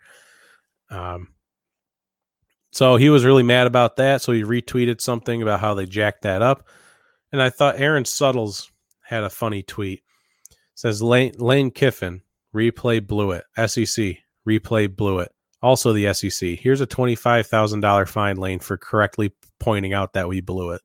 Um, 0.90 1.28
so 2.72 2.96
he 2.96 3.08
was 3.08 3.24
really 3.24 3.42
mad 3.42 3.66
about 3.66 3.96
that. 3.96 4.22
So 4.22 4.32
he 4.32 4.42
retweeted 4.42 5.00
something 5.00 5.40
about 5.40 5.60
how 5.60 5.74
they 5.74 5.86
jacked 5.86 6.22
that 6.22 6.42
up. 6.42 6.68
And 7.32 7.40
I 7.40 7.50
thought 7.50 7.80
Aaron 7.80 8.04
Suttles 8.04 8.70
had 9.02 9.24
a 9.24 9.30
funny 9.30 9.62
tweet. 9.62 10.02
It 10.50 10.56
says 10.74 11.02
Lane, 11.02 11.32
Lane 11.38 11.70
Kiffin, 11.70 12.22
replay 12.54 13.04
blew 13.04 13.32
it. 13.32 13.44
SEC, 13.56 14.18
replay 14.46 14.94
blew 14.94 15.20
it. 15.20 15.32
Also 15.62 15.92
the 15.92 16.12
SEC. 16.12 16.58
Here's 16.58 16.80
a 16.80 16.86
$25,000 16.86 18.08
fine, 18.08 18.36
Lane, 18.36 18.58
for 18.58 18.76
correctly 18.76 19.32
pointing 19.58 19.94
out 19.94 20.12
that 20.12 20.28
we 20.28 20.40
blew 20.40 20.72
it. 20.72 20.82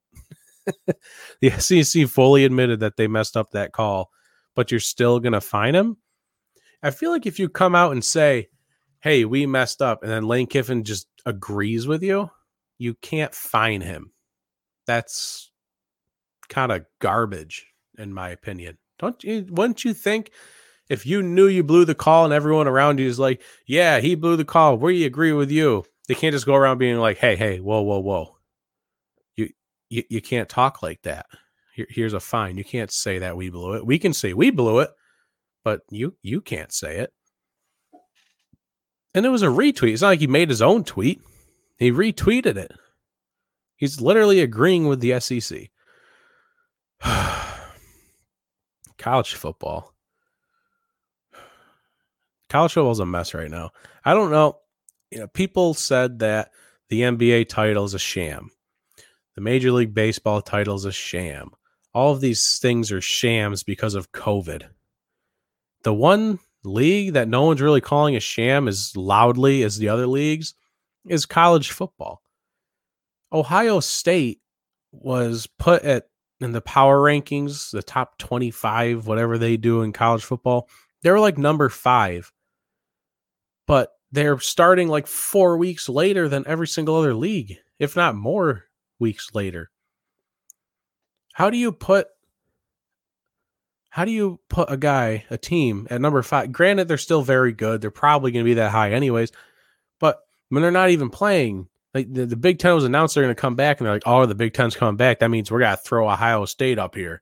the 1.42 1.50
SEC 1.52 2.08
fully 2.08 2.46
admitted 2.46 2.80
that 2.80 2.98
they 2.98 3.08
messed 3.08 3.38
up 3.38 3.52
that 3.52 3.74
call, 3.74 4.10
but 4.56 4.72
you're 4.72 4.80
still 4.80 5.20
going 5.20 5.34
to 5.34 5.42
fine 5.42 5.76
him? 5.76 5.98
I 6.84 6.92
feel 6.92 7.12
like 7.12 7.26
if 7.26 7.40
you 7.40 7.50
come 7.50 7.76
out 7.76 7.92
and 7.92 8.04
say, 8.04 8.50
hey, 9.02 9.26
we 9.26 9.46
messed 9.46 9.82
up, 9.82 10.04
and 10.04 10.12
then 10.12 10.28
Lane 10.28 10.48
Kiffin 10.48 10.84
just 10.84 11.08
agrees 11.26 11.88
with 11.88 12.04
you, 12.04 12.30
you 12.78 12.96
can't 12.96 13.34
fine 13.34 13.82
him. 13.82 14.12
That's 14.88 15.52
kind 16.50 16.72
of 16.72 16.86
garbage, 17.00 17.68
in 17.98 18.14
my 18.14 18.30
opinion. 18.30 18.78
Don't 19.00 19.24
you? 19.24 19.46
Wouldn't 19.50 19.86
you 19.86 19.94
think 19.94 20.32
if 20.90 21.06
you 21.06 21.24
knew 21.24 21.48
you 21.48 21.64
blew 21.64 21.86
the 21.86 21.96
call 21.96 22.26
and 22.26 22.34
everyone 22.34 22.68
around 22.68 23.00
you 23.00 23.08
is 23.08 23.18
like, 23.18 23.42
yeah, 23.66 24.00
he 24.00 24.16
blew 24.16 24.36
the 24.36 24.46
call, 24.46 24.78
we 24.78 25.06
agree 25.06 25.32
with 25.32 25.50
you. 25.50 25.86
They 26.08 26.16
can't 26.16 26.34
just 26.34 26.46
go 26.46 26.56
around 26.56 26.80
being 26.80 26.98
like, 26.98 27.18
hey, 27.18 27.36
hey, 27.36 27.60
whoa, 27.60 27.82
whoa, 27.82 28.00
whoa. 28.00 28.36
You 29.92 30.04
you, 30.10 30.22
can't 30.22 30.48
talk 30.48 30.82
like 30.82 31.02
that. 31.02 31.26
Here, 31.76 31.86
here's 31.90 32.14
a 32.14 32.22
fine. 32.22 32.58
You 32.58 32.64
can't 32.64 32.90
say 32.90 33.20
that 33.20 33.36
we 33.36 33.50
blew 33.50 33.74
it. 33.74 33.86
We 33.86 34.00
can 34.00 34.14
say 34.14 34.34
we 34.34 34.50
blew 34.50 34.80
it, 34.80 34.90
but 35.66 35.82
you 35.90 36.16
you 36.22 36.40
can't 36.40 36.72
say 36.72 37.00
it. 37.00 37.14
And 39.14 39.26
it 39.26 39.30
was 39.30 39.44
a 39.44 39.48
retweet. 39.48 39.92
It's 39.92 40.02
not 40.02 40.08
like 40.08 40.22
he 40.22 40.28
made 40.28 40.48
his 40.48 40.62
own 40.62 40.86
tweet. 40.86 41.22
He 41.78 41.92
retweeted 41.92 42.56
it. 42.56 42.72
He's 43.76 44.00
literally 44.00 44.40
agreeing 44.40 44.88
with 44.88 45.02
the 45.02 45.20
SEC. 45.20 45.70
College 48.98 49.34
football. 49.34 49.94
college 52.48 52.74
football 52.74 52.92
is 52.92 53.00
a 53.00 53.06
mess 53.06 53.34
right 53.34 53.52
now. 53.52 53.72
I 54.06 54.14
don't 54.14 54.32
know. 54.32 54.60
You 55.10 55.20
know, 55.20 55.28
people 55.28 55.74
said 55.74 56.20
that 56.20 56.52
the 56.88 57.02
NBA 57.02 57.50
title 57.50 57.84
is 57.84 57.94
a 57.94 58.00
sham. 58.00 58.52
The 59.36 59.42
Major 59.42 59.72
League 59.72 59.94
Baseball 59.94 60.42
title 60.42 60.76
is 60.76 60.86
a 60.86 60.92
sham. 60.92 61.52
All 61.94 62.12
of 62.12 62.22
these 62.22 62.60
things 62.60 62.92
are 62.92 63.02
shams 63.02 63.64
because 63.64 63.96
of 63.96 64.12
COVID. 64.12 64.64
The 65.84 65.94
one 65.94 66.40
league 66.64 67.14
that 67.14 67.28
no 67.28 67.44
one's 67.44 67.62
really 67.62 67.82
calling 67.82 68.16
a 68.16 68.20
sham 68.20 68.68
as 68.68 68.96
loudly 68.96 69.64
as 69.64 69.78
the 69.78 69.90
other 69.90 70.08
leagues 70.08 70.54
is 71.08 71.26
college 71.26 71.72
football. 71.72 72.22
Ohio 73.32 73.80
State 73.80 74.42
was 74.92 75.48
put 75.58 75.84
at 75.84 76.08
in 76.42 76.52
the 76.52 76.62
power 76.62 77.00
rankings, 77.00 77.72
the 77.72 77.84
top 77.84 78.18
25, 78.18 79.06
whatever 79.06 79.38
they 79.38 79.58
do 79.58 79.84
in 79.84 79.94
college 79.94 80.24
football. 80.24 80.68
They 81.04 81.12
were 81.12 81.20
like 81.20 81.38
number 81.38 81.70
five. 81.70 82.32
But 83.68 83.92
they're 84.12 84.40
starting 84.40 84.88
like 84.88 85.08
four 85.08 85.56
weeks 85.58 85.88
later 85.88 86.28
than 86.28 86.44
every 86.48 86.68
single 86.68 86.98
other 86.98 87.14
league, 87.14 87.58
if 87.80 87.96
not 87.96 88.16
more 88.16 88.66
weeks 89.02 89.30
later. 89.34 89.70
How 91.34 91.50
do 91.50 91.58
you 91.58 91.72
put 91.72 92.08
how 93.90 94.06
do 94.06 94.12
you 94.12 94.40
put 94.48 94.72
a 94.72 94.78
guy, 94.78 95.26
a 95.30 95.38
team 95.38 95.86
at 95.90 96.00
number 96.00 96.22
five? 96.22 96.54
Granted, 96.54 96.88
they're 96.88 96.98
still 96.98 97.24
very 97.24 97.52
good. 97.52 97.82
They're 97.82 97.92
probably 97.92 98.32
going 98.32 98.46
to 98.46 98.50
be 98.50 98.54
that 98.54 98.72
high 98.72 98.92
anyways. 98.92 99.34
But 100.00 100.20
when 100.48 100.62
they're 100.62 100.72
not 100.72 100.92
even 100.92 101.10
playing, 101.10 101.68
like 101.94 102.14
the, 102.14 102.26
the 102.26 102.38
Big 102.38 102.60
Ten 102.60 102.74
was 102.74 102.86
announced 102.86 103.16
they're 103.16 103.26
going 103.26 103.36
to 103.36 103.42
come 103.42 103.56
back, 103.56 103.80
and 103.80 103.86
they're 103.86 103.96
like, 103.96 104.04
"Oh, 104.06 104.26
the 104.26 104.36
Big 104.36 104.54
Ten's 104.54 104.78
coming 104.78 104.96
back. 104.96 105.20
That 105.20 105.30
means 105.30 105.52
we're 105.52 105.60
going 105.60 105.76
to 105.76 105.82
throw 105.82 106.10
Ohio 106.10 106.46
State 106.46 106.80
up 106.80 106.96
here." 106.96 107.22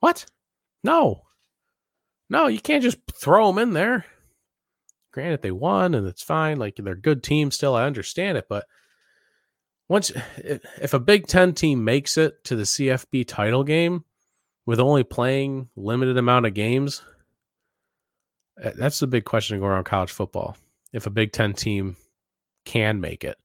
What? 0.00 0.24
No, 0.82 1.26
no, 2.28 2.46
you 2.46 2.60
can't 2.60 2.82
just 2.82 2.98
throw 3.14 3.48
them 3.48 3.58
in 3.58 3.72
there. 3.72 4.04
Granted, 5.12 5.42
they 5.42 5.50
won, 5.50 5.94
and 5.94 6.06
it's 6.06 6.22
fine. 6.22 6.58
Like 6.58 6.76
they're 6.76 6.94
a 6.94 7.00
good 7.00 7.22
team 7.22 7.50
still. 7.50 7.74
I 7.74 7.84
understand 7.84 8.38
it, 8.38 8.46
but 8.48 8.66
once 9.88 10.12
if 10.36 10.94
a 10.94 11.00
Big 11.00 11.26
Ten 11.26 11.52
team 11.52 11.84
makes 11.84 12.18
it 12.18 12.42
to 12.44 12.56
the 12.56 12.64
CFB 12.64 13.26
title 13.26 13.64
game 13.64 14.04
with 14.64 14.80
only 14.80 15.04
playing 15.04 15.68
limited 15.76 16.16
amount 16.16 16.46
of 16.46 16.54
games, 16.54 17.02
eh, 18.60 18.72
that's 18.76 18.98
the 18.98 19.06
big 19.06 19.24
question 19.24 19.58
going 19.58 19.70
around 19.70 19.84
college 19.84 20.10
football. 20.10 20.56
If 20.92 21.06
a 21.06 21.10
Big 21.10 21.32
Ten 21.32 21.52
team 21.52 21.96
can 22.64 23.00
make 23.00 23.22
it, 23.22 23.36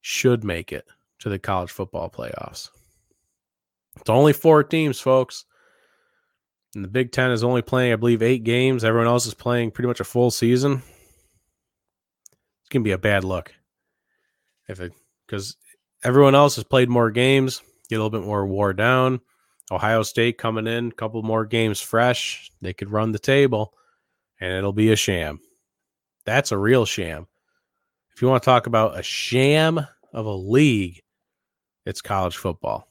should 0.00 0.44
make 0.44 0.72
it 0.72 0.86
to 1.20 1.28
the 1.28 1.38
college 1.38 1.70
football 1.70 2.10
playoffs. 2.10 2.70
It's 4.00 4.10
only 4.10 4.32
four 4.32 4.64
teams, 4.64 4.98
folks. 4.98 5.44
And 6.74 6.82
the 6.82 6.88
Big 6.88 7.12
Ten 7.12 7.30
is 7.30 7.44
only 7.44 7.60
playing, 7.60 7.92
I 7.92 7.96
believe, 7.96 8.22
eight 8.22 8.44
games. 8.44 8.82
Everyone 8.82 9.08
else 9.08 9.26
is 9.26 9.34
playing 9.34 9.72
pretty 9.72 9.88
much 9.88 10.00
a 10.00 10.04
full 10.04 10.30
season. 10.30 10.82
It's 12.30 12.68
gonna 12.70 12.82
be 12.82 12.92
a 12.92 12.98
bad 12.98 13.24
look. 13.24 13.54
If 14.68 14.80
it 14.80 14.92
because 15.26 15.56
everyone 16.02 16.34
else 16.34 16.56
has 16.56 16.64
played 16.64 16.88
more 16.88 17.10
games, 17.10 17.62
get 17.88 17.96
a 17.96 18.02
little 18.02 18.10
bit 18.10 18.26
more 18.26 18.46
wore 18.46 18.72
down. 18.72 19.20
Ohio 19.70 20.02
State 20.02 20.38
coming 20.38 20.66
in, 20.66 20.88
a 20.88 20.92
couple 20.92 21.22
more 21.22 21.46
games 21.46 21.80
fresh. 21.80 22.50
They 22.60 22.72
could 22.72 22.90
run 22.90 23.12
the 23.12 23.18
table 23.18 23.72
and 24.40 24.52
it'll 24.52 24.72
be 24.72 24.92
a 24.92 24.96
sham. 24.96 25.40
That's 26.26 26.52
a 26.52 26.58
real 26.58 26.84
sham. 26.84 27.26
If 28.14 28.20
you 28.20 28.28
want 28.28 28.42
to 28.42 28.44
talk 28.44 28.66
about 28.66 28.98
a 28.98 29.02
sham 29.02 29.80
of 30.12 30.26
a 30.26 30.34
league, 30.34 31.00
it's 31.86 32.02
college 32.02 32.36
football. 32.36 32.88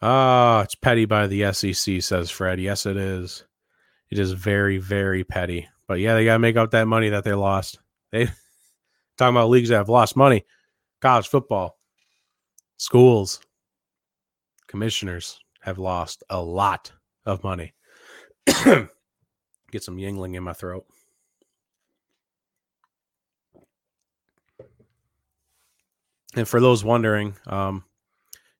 Ah, 0.00 0.58
oh, 0.58 0.62
it's 0.62 0.74
petty 0.74 1.04
by 1.04 1.28
the 1.28 1.52
SEC, 1.52 2.02
says 2.02 2.30
Fred. 2.30 2.58
Yes, 2.58 2.86
it 2.86 2.96
is. 2.96 3.44
It 4.10 4.18
is 4.18 4.32
very, 4.32 4.78
very 4.78 5.22
petty. 5.22 5.68
But 5.86 6.00
yeah, 6.00 6.14
they 6.14 6.24
got 6.24 6.34
to 6.34 6.38
make 6.40 6.56
up 6.56 6.72
that 6.72 6.88
money 6.88 7.10
that 7.10 7.22
they 7.22 7.34
lost. 7.34 7.78
They 8.10 8.26
talking 9.16 9.36
about 9.36 9.50
leagues 9.50 9.68
that 9.68 9.76
have 9.76 9.88
lost 9.88 10.16
money 10.16 10.44
college 11.02 11.28
football, 11.28 11.78
schools, 12.76 13.40
commissioners 14.68 15.40
have 15.60 15.78
lost 15.78 16.22
a 16.30 16.40
lot 16.40 16.92
of 17.26 17.44
money. 17.44 17.74
Get 18.46 19.82
some 19.82 19.96
Yuengling 19.96 20.36
in 20.36 20.44
my 20.44 20.52
throat. 20.52 20.86
And 26.34 26.48
for 26.48 26.60
those 26.60 26.82
wondering, 26.82 27.34
um, 27.46 27.84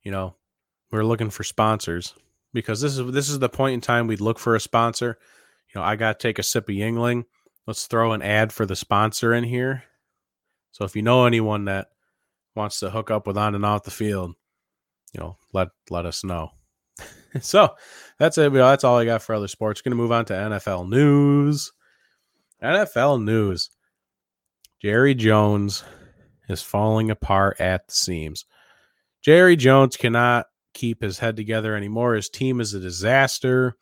you 0.02 0.10
know, 0.10 0.34
we're 0.90 1.04
looking 1.04 1.30
for 1.30 1.44
sponsors 1.44 2.14
because 2.52 2.82
this 2.82 2.98
is 2.98 3.12
this 3.12 3.30
is 3.30 3.38
the 3.38 3.48
point 3.48 3.74
in 3.74 3.80
time 3.80 4.06
we'd 4.06 4.20
look 4.20 4.38
for 4.38 4.54
a 4.54 4.60
sponsor. 4.60 5.18
You 5.74 5.80
know, 5.80 5.86
I 5.86 5.96
got 5.96 6.18
to 6.18 6.28
take 6.28 6.38
a 6.38 6.42
sip 6.42 6.68
of 6.68 6.74
Yuengling. 6.74 7.24
Let's 7.66 7.86
throw 7.86 8.12
an 8.12 8.20
ad 8.20 8.52
for 8.52 8.66
the 8.66 8.76
sponsor 8.76 9.32
in 9.32 9.44
here. 9.44 9.84
So 10.72 10.84
if 10.84 10.94
you 10.94 11.02
know 11.02 11.24
anyone 11.24 11.64
that 11.64 11.91
wants 12.54 12.80
to 12.80 12.90
hook 12.90 13.10
up 13.10 13.26
with 13.26 13.36
on 13.36 13.54
and 13.54 13.64
off 13.64 13.84
the 13.84 13.90
field, 13.90 14.34
you 15.12 15.20
know, 15.20 15.36
let 15.52 15.68
let 15.90 16.06
us 16.06 16.24
know. 16.24 16.50
so 17.40 17.74
that's 18.18 18.38
it. 18.38 18.52
You 18.52 18.58
know, 18.58 18.68
That's 18.68 18.84
all 18.84 18.98
I 18.98 19.04
got 19.04 19.22
for 19.22 19.34
other 19.34 19.48
sports. 19.48 19.80
Going 19.80 19.92
to 19.92 19.96
move 19.96 20.12
on 20.12 20.24
to 20.26 20.34
NFL 20.34 20.88
news. 20.88 21.72
NFL 22.62 23.22
news. 23.22 23.70
Jerry 24.80 25.14
Jones 25.14 25.84
is 26.48 26.62
falling 26.62 27.10
apart 27.10 27.60
at 27.60 27.86
the 27.88 27.94
seams. 27.94 28.44
Jerry 29.22 29.56
Jones 29.56 29.96
cannot 29.96 30.46
keep 30.74 31.02
his 31.02 31.18
head 31.18 31.36
together 31.36 31.76
anymore. 31.76 32.14
His 32.14 32.28
team 32.28 32.60
is 32.60 32.74
a 32.74 32.80
disaster. 32.80 33.76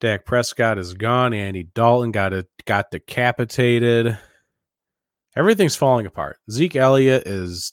Dak 0.00 0.26
Prescott 0.26 0.78
is 0.78 0.92
gone. 0.94 1.32
Andy 1.32 1.62
Dalton 1.62 2.12
got 2.12 2.34
a, 2.34 2.46
got 2.66 2.90
decapitated. 2.90 4.18
Everything's 5.36 5.76
falling 5.76 6.06
apart. 6.06 6.38
Zeke 6.50 6.76
Elliott 6.76 7.26
is 7.26 7.72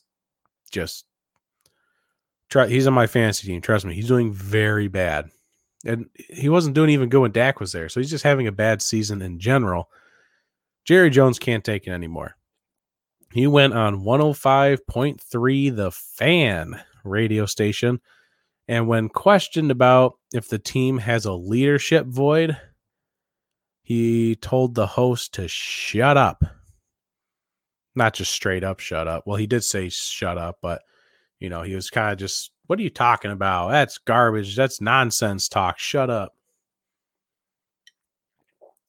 just 0.72 1.06
try 2.50 2.68
he's 2.68 2.88
on 2.88 2.94
my 2.94 3.08
fantasy 3.08 3.48
team. 3.48 3.62
Trust 3.62 3.86
me, 3.86 3.94
he's 3.94 4.08
doing 4.08 4.34
very 4.34 4.90
bad. 4.90 5.30
And 5.86 6.10
he 6.16 6.50
wasn't 6.50 6.76
doing 6.76 6.90
even 6.90 7.10
good 7.10 7.22
when 7.22 7.32
Dak 7.32 7.60
was 7.60 7.72
there. 7.72 7.90
So 7.90 8.00
he's 8.00 8.10
just 8.10 8.24
having 8.24 8.48
a 8.48 8.52
bad 8.52 8.82
season 8.82 9.22
in 9.22 9.40
general. 9.40 9.90
Jerry 10.86 11.10
Jones 11.10 11.40
can't 11.40 11.64
take 11.64 11.88
it 11.88 11.92
anymore. 11.92 12.36
He 13.32 13.48
went 13.48 13.74
on 13.74 14.02
105.3 14.02 15.76
the 15.76 15.92
fan 15.92 16.80
radio 17.04 17.46
station. 17.46 18.00
And 18.68 18.88
when 18.88 19.10
questioned 19.10 19.72
about 19.72 20.20
if 20.34 20.48
the 20.48 20.60
team 20.60 21.00
has 21.00 21.26
a 21.26 21.34
leadership 21.34 22.06
void, 22.06 22.58
he 23.82 24.36
told 24.38 24.76
the 24.76 24.88
host 24.88 25.34
to 25.34 25.48
shut 25.48 26.16
up 26.16 26.44
not 27.96 28.14
just 28.14 28.32
straight 28.32 28.64
up 28.64 28.80
shut 28.80 29.08
up. 29.08 29.24
Well, 29.26 29.38
he 29.38 29.48
did 29.48 29.64
say 29.64 29.90
shut 29.90 30.38
up, 30.38 30.60
but 30.62 30.82
you 31.40 31.50
know, 31.50 31.62
he 31.62 31.76
was 31.76 31.90
kind 31.90 32.12
of 32.12 32.18
just, 32.18 32.52
what 32.68 32.80
are 32.80 32.84
you 32.84 32.90
talking 32.90 33.32
about? 33.32 33.70
That's 33.70 33.98
garbage. 33.98 34.56
That's 34.56 34.80
nonsense 34.80 35.50
talk. 35.50 35.78
Shut 35.78 36.10
up. 36.10 36.34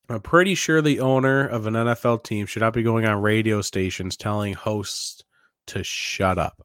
I'm 0.09 0.21
pretty 0.21 0.55
sure 0.55 0.83
the 0.83 1.01
owner 1.01 1.47
of 1.47 1.67
an 1.67 1.75
NFL 1.75 2.25
team 2.25 2.47
should 2.47 2.61
not 2.61 2.75
be 2.75 2.83
going 2.83 3.07
on 3.07 3.23
radio 3.23 3.63
stations 3.63 4.17
telling 4.17 4.53
hosts 4.53 5.25
to 5.67 5.83
shut 5.83 6.39
up. 6.39 6.65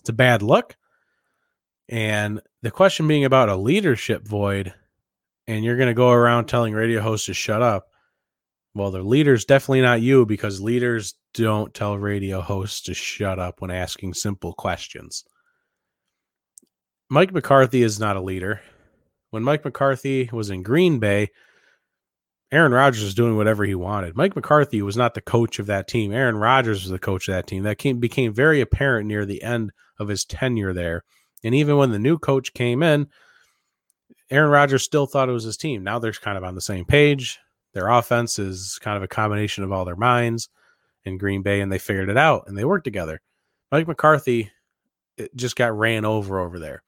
It's 0.00 0.08
a 0.08 0.14
bad 0.14 0.42
look. 0.42 0.76
And 1.88 2.40
the 2.62 2.70
question 2.70 3.08
being 3.08 3.24
about 3.24 3.48
a 3.48 3.56
leadership 3.56 4.26
void, 4.26 4.74
and 5.46 5.64
you're 5.64 5.76
going 5.76 5.88
to 5.88 5.94
go 5.94 6.10
around 6.10 6.46
telling 6.46 6.74
radio 6.74 7.00
hosts 7.00 7.26
to 7.26 7.34
shut 7.34 7.62
up. 7.62 7.89
Well, 8.74 8.90
the 8.90 9.02
leader's 9.02 9.44
definitely 9.44 9.80
not 9.80 10.00
you 10.00 10.26
because 10.26 10.60
leaders 10.60 11.14
don't 11.34 11.74
tell 11.74 11.98
radio 11.98 12.40
hosts 12.40 12.82
to 12.82 12.94
shut 12.94 13.38
up 13.38 13.60
when 13.60 13.70
asking 13.70 14.14
simple 14.14 14.52
questions. 14.52 15.24
Mike 17.08 17.32
McCarthy 17.32 17.82
is 17.82 17.98
not 17.98 18.16
a 18.16 18.20
leader. 18.20 18.60
When 19.30 19.42
Mike 19.42 19.64
McCarthy 19.64 20.30
was 20.32 20.50
in 20.50 20.62
Green 20.62 21.00
Bay, 21.00 21.30
Aaron 22.52 22.72
Rodgers 22.72 23.02
was 23.02 23.14
doing 23.14 23.36
whatever 23.36 23.64
he 23.64 23.74
wanted. 23.74 24.16
Mike 24.16 24.34
McCarthy 24.34 24.82
was 24.82 24.96
not 24.96 25.14
the 25.14 25.20
coach 25.20 25.58
of 25.58 25.66
that 25.66 25.88
team. 25.88 26.12
Aaron 26.12 26.36
Rodgers 26.36 26.82
was 26.82 26.90
the 26.90 26.98
coach 26.98 27.28
of 27.28 27.34
that 27.34 27.46
team. 27.46 27.62
That 27.62 27.78
came, 27.78 27.98
became 27.98 28.32
very 28.32 28.60
apparent 28.60 29.06
near 29.06 29.24
the 29.24 29.42
end 29.42 29.72
of 29.98 30.08
his 30.08 30.24
tenure 30.24 30.72
there. 30.72 31.04
And 31.44 31.54
even 31.54 31.76
when 31.76 31.90
the 31.90 31.98
new 31.98 32.18
coach 32.18 32.52
came 32.52 32.82
in, 32.82 33.08
Aaron 34.30 34.50
Rodgers 34.50 34.82
still 34.82 35.06
thought 35.06 35.28
it 35.28 35.32
was 35.32 35.44
his 35.44 35.56
team. 35.56 35.82
Now 35.84 35.98
they're 35.98 36.12
kind 36.12 36.38
of 36.38 36.44
on 36.44 36.54
the 36.54 36.60
same 36.60 36.84
page. 36.84 37.38
Their 37.72 37.88
offense 37.88 38.38
is 38.38 38.78
kind 38.80 38.96
of 38.96 39.02
a 39.02 39.08
combination 39.08 39.64
of 39.64 39.72
all 39.72 39.84
their 39.84 39.96
minds 39.96 40.48
in 41.04 41.18
Green 41.18 41.42
Bay, 41.42 41.60
and 41.60 41.72
they 41.72 41.78
figured 41.78 42.08
it 42.08 42.16
out 42.16 42.44
and 42.46 42.56
they 42.56 42.64
worked 42.64 42.84
together. 42.84 43.20
Mike 43.70 43.86
McCarthy 43.86 44.50
just 45.34 45.56
got 45.56 45.76
ran 45.76 46.04
over 46.04 46.40
over 46.40 46.58
there. 46.58 46.82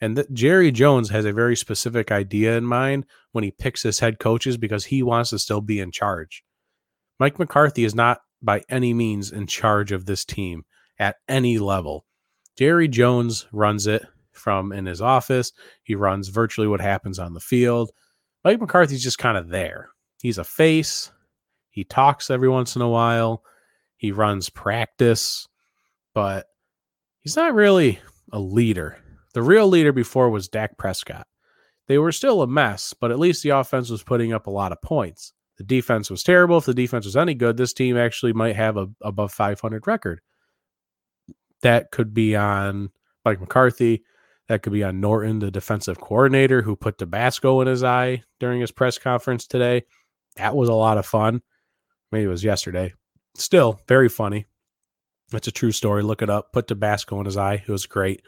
And 0.00 0.24
Jerry 0.32 0.70
Jones 0.70 1.10
has 1.10 1.24
a 1.24 1.32
very 1.32 1.56
specific 1.56 2.12
idea 2.12 2.56
in 2.56 2.64
mind 2.64 3.04
when 3.32 3.42
he 3.42 3.50
picks 3.50 3.82
his 3.82 3.98
head 3.98 4.18
coaches 4.18 4.56
because 4.56 4.84
he 4.84 5.02
wants 5.02 5.30
to 5.30 5.38
still 5.38 5.60
be 5.60 5.80
in 5.80 5.90
charge. 5.90 6.44
Mike 7.18 7.38
McCarthy 7.38 7.84
is 7.84 7.94
not 7.94 8.20
by 8.40 8.62
any 8.68 8.94
means 8.94 9.32
in 9.32 9.46
charge 9.48 9.90
of 9.90 10.06
this 10.06 10.24
team 10.24 10.64
at 11.00 11.16
any 11.26 11.58
level. 11.58 12.04
Jerry 12.56 12.86
Jones 12.86 13.46
runs 13.52 13.88
it 13.88 14.04
from 14.32 14.72
in 14.72 14.86
his 14.86 15.02
office. 15.02 15.52
He 15.82 15.96
runs 15.96 16.28
virtually 16.28 16.68
what 16.68 16.80
happens 16.80 17.18
on 17.18 17.34
the 17.34 17.40
field. 17.40 17.90
Mike 18.44 18.60
McCarthy's 18.60 19.02
just 19.02 19.18
kind 19.18 19.36
of 19.36 19.48
there. 19.48 19.90
He's 20.20 20.38
a 20.38 20.44
face. 20.44 21.10
He 21.70 21.84
talks 21.84 22.30
every 22.30 22.48
once 22.48 22.76
in 22.76 22.82
a 22.82 22.88
while. 22.88 23.44
He 23.96 24.12
runs 24.12 24.50
practice, 24.50 25.48
but 26.14 26.46
he's 27.20 27.36
not 27.36 27.54
really 27.54 28.00
a 28.32 28.38
leader. 28.38 28.98
The 29.34 29.42
real 29.42 29.68
leader 29.68 29.92
before 29.92 30.30
was 30.30 30.48
Dak 30.48 30.78
Prescott. 30.78 31.26
They 31.86 31.98
were 31.98 32.12
still 32.12 32.42
a 32.42 32.46
mess, 32.46 32.94
but 32.98 33.10
at 33.10 33.18
least 33.18 33.42
the 33.42 33.50
offense 33.50 33.90
was 33.90 34.02
putting 34.02 34.32
up 34.32 34.46
a 34.46 34.50
lot 34.50 34.72
of 34.72 34.82
points. 34.82 35.32
The 35.56 35.64
defense 35.64 36.10
was 36.10 36.22
terrible. 36.22 36.58
If 36.58 36.66
the 36.66 36.74
defense 36.74 37.04
was 37.04 37.16
any 37.16 37.34
good, 37.34 37.56
this 37.56 37.72
team 37.72 37.96
actually 37.96 38.32
might 38.32 38.56
have 38.56 38.76
a 38.76 38.88
above 39.00 39.32
500 39.32 39.86
record. 39.86 40.20
That 41.62 41.90
could 41.90 42.14
be 42.14 42.36
on 42.36 42.90
Mike 43.24 43.40
McCarthy. 43.40 44.04
That 44.48 44.62
could 44.62 44.72
be 44.72 44.84
on 44.84 45.00
Norton, 45.00 45.40
the 45.40 45.50
defensive 45.50 46.00
coordinator, 46.00 46.62
who 46.62 46.76
put 46.76 46.98
Tabasco 46.98 47.60
in 47.60 47.66
his 47.66 47.82
eye 47.82 48.22
during 48.38 48.60
his 48.60 48.70
press 48.70 48.98
conference 48.98 49.46
today. 49.46 49.84
That 50.38 50.56
was 50.56 50.68
a 50.68 50.74
lot 50.74 50.98
of 50.98 51.06
fun. 51.06 51.42
Maybe 52.10 52.24
it 52.24 52.28
was 52.28 52.44
yesterday. 52.44 52.94
Still 53.36 53.80
very 53.86 54.08
funny. 54.08 54.46
It's 55.32 55.48
a 55.48 55.52
true 55.52 55.72
story. 55.72 56.02
Look 56.02 56.22
it 56.22 56.30
up. 56.30 56.52
Put 56.52 56.68
Tabasco 56.68 57.18
in 57.20 57.26
his 57.26 57.36
eye. 57.36 57.62
It 57.66 57.68
was 57.68 57.86
great. 57.86 58.22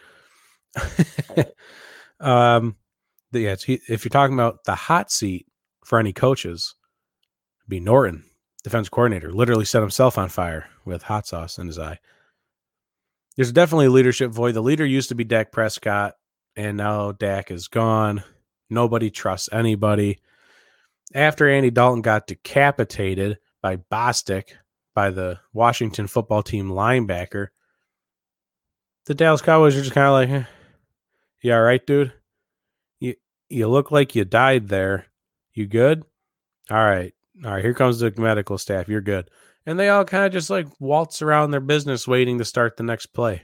um, 2.20 2.76
yeah, 3.32 3.56
if 3.66 4.04
you're 4.04 4.10
talking 4.10 4.34
about 4.34 4.64
the 4.64 4.74
hot 4.74 5.10
seat 5.10 5.46
for 5.84 5.98
any 5.98 6.12
coaches, 6.12 6.74
be 7.68 7.80
Norton, 7.80 8.24
defense 8.62 8.88
coordinator, 8.88 9.32
literally 9.32 9.64
set 9.64 9.80
himself 9.80 10.18
on 10.18 10.28
fire 10.28 10.66
with 10.84 11.04
hot 11.04 11.26
sauce 11.26 11.58
in 11.58 11.66
his 11.66 11.78
eye. 11.78 11.98
There's 13.36 13.52
definitely 13.52 13.86
a 13.86 13.90
leadership 13.90 14.32
void. 14.32 14.54
The 14.54 14.62
leader 14.62 14.84
used 14.84 15.08
to 15.08 15.14
be 15.14 15.24
Dak 15.24 15.52
Prescott, 15.52 16.14
and 16.56 16.76
now 16.76 17.12
Dak 17.12 17.50
is 17.50 17.68
gone. 17.68 18.22
Nobody 18.68 19.10
trusts 19.10 19.48
anybody. 19.52 20.20
After 21.14 21.48
Andy 21.48 21.70
Dalton 21.70 22.02
got 22.02 22.26
decapitated 22.26 23.38
by 23.62 23.76
Bostic, 23.76 24.50
by 24.94 25.10
the 25.10 25.40
Washington 25.52 26.06
football 26.06 26.42
team 26.42 26.68
linebacker, 26.68 27.48
the 29.06 29.14
Dallas 29.14 29.42
Cowboys 29.42 29.76
are 29.76 29.80
just 29.80 29.92
kind 29.92 30.06
of 30.06 30.12
like, 30.12 30.28
eh, 30.28 30.46
"You 31.42 31.54
all 31.54 31.62
right, 31.62 31.84
dude? 31.84 32.12
You 33.00 33.16
you 33.48 33.66
look 33.68 33.90
like 33.90 34.14
you 34.14 34.24
died 34.24 34.68
there. 34.68 35.06
You 35.52 35.66
good? 35.66 36.04
All 36.70 36.76
right, 36.76 37.12
all 37.44 37.52
right. 37.52 37.64
Here 37.64 37.74
comes 37.74 37.98
the 37.98 38.12
medical 38.16 38.58
staff. 38.58 38.88
You're 38.88 39.00
good." 39.00 39.30
And 39.66 39.78
they 39.78 39.88
all 39.88 40.04
kind 40.04 40.24
of 40.24 40.32
just 40.32 40.48
like 40.48 40.66
waltz 40.78 41.22
around 41.22 41.50
their 41.50 41.60
business, 41.60 42.08
waiting 42.08 42.38
to 42.38 42.44
start 42.44 42.76
the 42.76 42.82
next 42.82 43.06
play. 43.06 43.42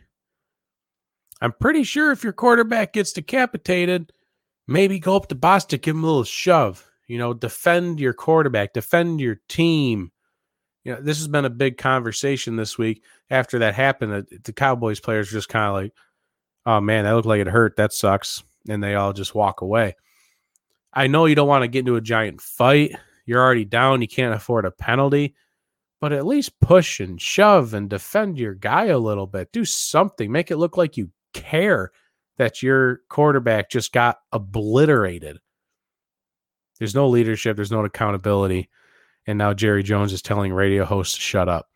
I'm 1.40 1.52
pretty 1.52 1.85
sure 1.85 2.12
if 2.12 2.24
your 2.24 2.33
quarterback 2.33 2.92
gets 2.94 3.12
decapitated, 3.12 4.12
maybe 4.66 4.98
go 4.98 5.16
up 5.16 5.29
to 5.29 5.35
Bostic, 5.35 5.83
give 5.83 5.96
him 5.96 6.05
a 6.05 6.07
little 6.07 6.24
shove. 6.24 6.90
You 7.07 7.19
know, 7.19 7.35
defend 7.35 8.01
your 8.01 8.12
quarterback, 8.12 8.73
defend 8.73 9.21
your 9.21 9.40
team 9.49 10.11
you 10.87 10.92
know, 10.92 11.01
this 11.01 11.19
has 11.19 11.27
been 11.27 11.45
a 11.45 11.51
big 11.51 11.79
conversation 11.79 12.55
this 12.55 12.79
week 12.79 13.03
after 13.29 13.59
that 13.59 13.75
happened. 13.75 14.29
The 14.45 14.53
Cowboys 14.53 15.01
players 15.01 15.29
just 15.29 15.49
kind 15.49 15.66
of 15.66 15.75
like, 15.75 15.92
oh 16.64 16.81
man, 16.81 17.03
that 17.03 17.12
looked 17.12 17.27
like 17.27 17.40
it 17.40 17.49
hurt. 17.49 17.75
That 17.75 17.92
sucks. 17.92 18.45
And 18.69 18.85
they 18.85 18.95
all 18.95 19.12
just 19.12 19.35
walk 19.35 19.62
away. 19.62 19.97
I 20.92 21.09
know 21.09 21.27
you 21.27 21.35
don't 21.35 21.49
want 21.49 21.62
to 21.62 21.69
get 21.69 21.81
into 21.81 21.97
a 21.97 22.01
giant 22.01 22.40
fight. 22.40 22.95
You're 23.25 23.42
already 23.42 23.64
down. 23.64 24.01
You 24.01 24.07
can't 24.07 24.33
afford 24.33 24.64
a 24.64 24.71
penalty, 24.71 25.35
but 26.01 26.12
at 26.12 26.25
least 26.25 26.61
push 26.61 27.01
and 27.01 27.21
shove 27.21 27.75
and 27.75 27.90
defend 27.90 28.38
your 28.38 28.55
guy 28.55 28.85
a 28.85 28.99
little 28.99 29.27
bit. 29.27 29.51
Do 29.51 29.64
something. 29.64 30.31
Make 30.31 30.53
it 30.53 30.57
look 30.57 30.77
like 30.77 30.97
you 30.97 31.11
care 31.35 31.90
that 32.38 32.62
your 32.62 33.01
quarterback 33.09 33.71
just 33.71 33.92
got 33.92 34.19
obliterated. 34.31 35.38
There's 36.79 36.95
no 36.95 37.09
leadership, 37.09 37.57
there's 37.57 37.73
no 37.73 37.85
accountability. 37.85 38.69
And 39.27 39.39
now 39.39 39.55
Jerry 39.55 39.83
Jones 39.83 40.12
is 40.12 40.23
telling 40.23 40.53
radio 40.53 40.85
hosts 40.85 41.15
to 41.15 41.21
shut 41.21 41.49
up. 41.49 41.69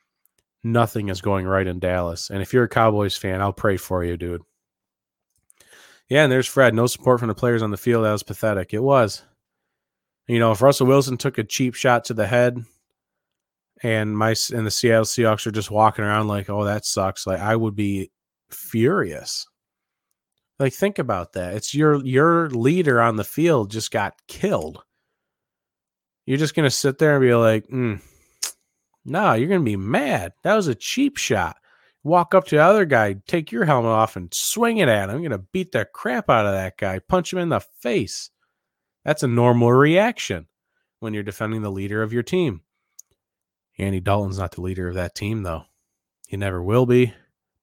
Nothing 0.63 1.09
is 1.09 1.21
going 1.21 1.47
right 1.47 1.67
in 1.67 1.79
Dallas. 1.79 2.31
And 2.31 2.43
if 2.43 2.53
you're 2.53 2.65
a 2.65 2.69
Cowboys 2.69 3.17
fan, 3.17 3.41
I'll 3.41 3.53
pray 3.53 3.77
for 3.77 4.05
you, 4.05 4.17
dude. 4.17 4.43
Yeah, 6.09 6.25
and 6.25 6.33
there's 6.33 6.47
Fred. 6.47 6.75
No 6.75 6.87
support 6.87 7.21
from 7.21 7.29
the 7.29 7.35
players 7.35 7.63
on 7.63 7.71
the 7.71 7.77
field. 7.77 8.05
That 8.05 8.13
was 8.13 8.23
pathetic. 8.23 8.75
It 8.75 8.83
was. 8.83 9.23
You 10.27 10.39
know, 10.39 10.53
if 10.53 10.61
Russell 10.61 10.87
Wilson 10.87 11.17
took 11.17 11.39
a 11.39 11.45
cheap 11.45 11.75
shot 11.75 12.05
to 12.05 12.15
the 12.15 12.27
head 12.27 12.65
and 13.83 14.17
my 14.17 14.35
and 14.53 14.67
the 14.67 14.71
Seattle 14.71 15.05
Seahawks 15.05 15.47
are 15.47 15.53
just 15.53 15.71
walking 15.71 16.05
around 16.05 16.29
like, 16.29 16.51
oh, 16.51 16.65
that 16.65 16.85
sucks. 16.85 17.27
Like 17.27 17.41
I 17.41 17.57
would 17.57 17.75
be 17.75 18.11
furious. 18.51 19.47
Like 20.59 20.73
think 20.73 20.99
about 20.99 21.33
that. 21.33 21.55
It's 21.55 21.75
your 21.75 22.05
your 22.05 22.51
leader 22.51 23.01
on 23.01 23.17
the 23.17 23.25
field 23.25 23.71
just 23.71 23.91
got 23.91 24.15
killed. 24.29 24.83
You're 26.31 26.38
just 26.38 26.55
gonna 26.55 26.71
sit 26.71 26.99
there 26.99 27.16
and 27.16 27.23
be 27.23 27.35
like, 27.35 27.66
mm, 27.66 28.01
"No, 29.05 29.33
you're 29.33 29.49
gonna 29.49 29.64
be 29.64 29.75
mad. 29.75 30.33
That 30.45 30.55
was 30.55 30.69
a 30.69 30.77
cheap 30.77 31.16
shot." 31.16 31.57
Walk 32.05 32.37
up 32.37 32.47
to 32.47 32.55
the 32.55 32.62
other 32.62 32.85
guy, 32.85 33.16
take 33.27 33.51
your 33.51 33.64
helmet 33.64 33.90
off, 33.90 34.14
and 34.14 34.33
swing 34.33 34.77
it 34.77 34.88
at 34.88 35.09
him. 35.09 35.16
I'm 35.16 35.23
gonna 35.25 35.38
beat 35.38 35.73
the 35.73 35.87
crap 35.93 36.31
out 36.31 36.47
of 36.47 36.53
that 36.53 36.79
guy, 36.79 37.01
punch 37.01 37.33
him 37.33 37.40
in 37.40 37.49
the 37.49 37.59
face. 37.59 38.31
That's 39.05 39.25
a 39.25 39.27
normal 39.27 39.73
reaction 39.73 40.47
when 41.01 41.14
you're 41.14 41.25
defending 41.25 41.62
the 41.62 41.73
leader 41.73 42.01
of 42.01 42.12
your 42.12 42.23
team. 42.23 42.61
Andy 43.77 43.99
Dalton's 43.99 44.38
not 44.38 44.53
the 44.53 44.61
leader 44.61 44.87
of 44.87 44.95
that 44.95 45.16
team, 45.16 45.43
though. 45.43 45.64
He 46.29 46.37
never 46.37 46.62
will 46.62 46.87
be, 46.87 47.12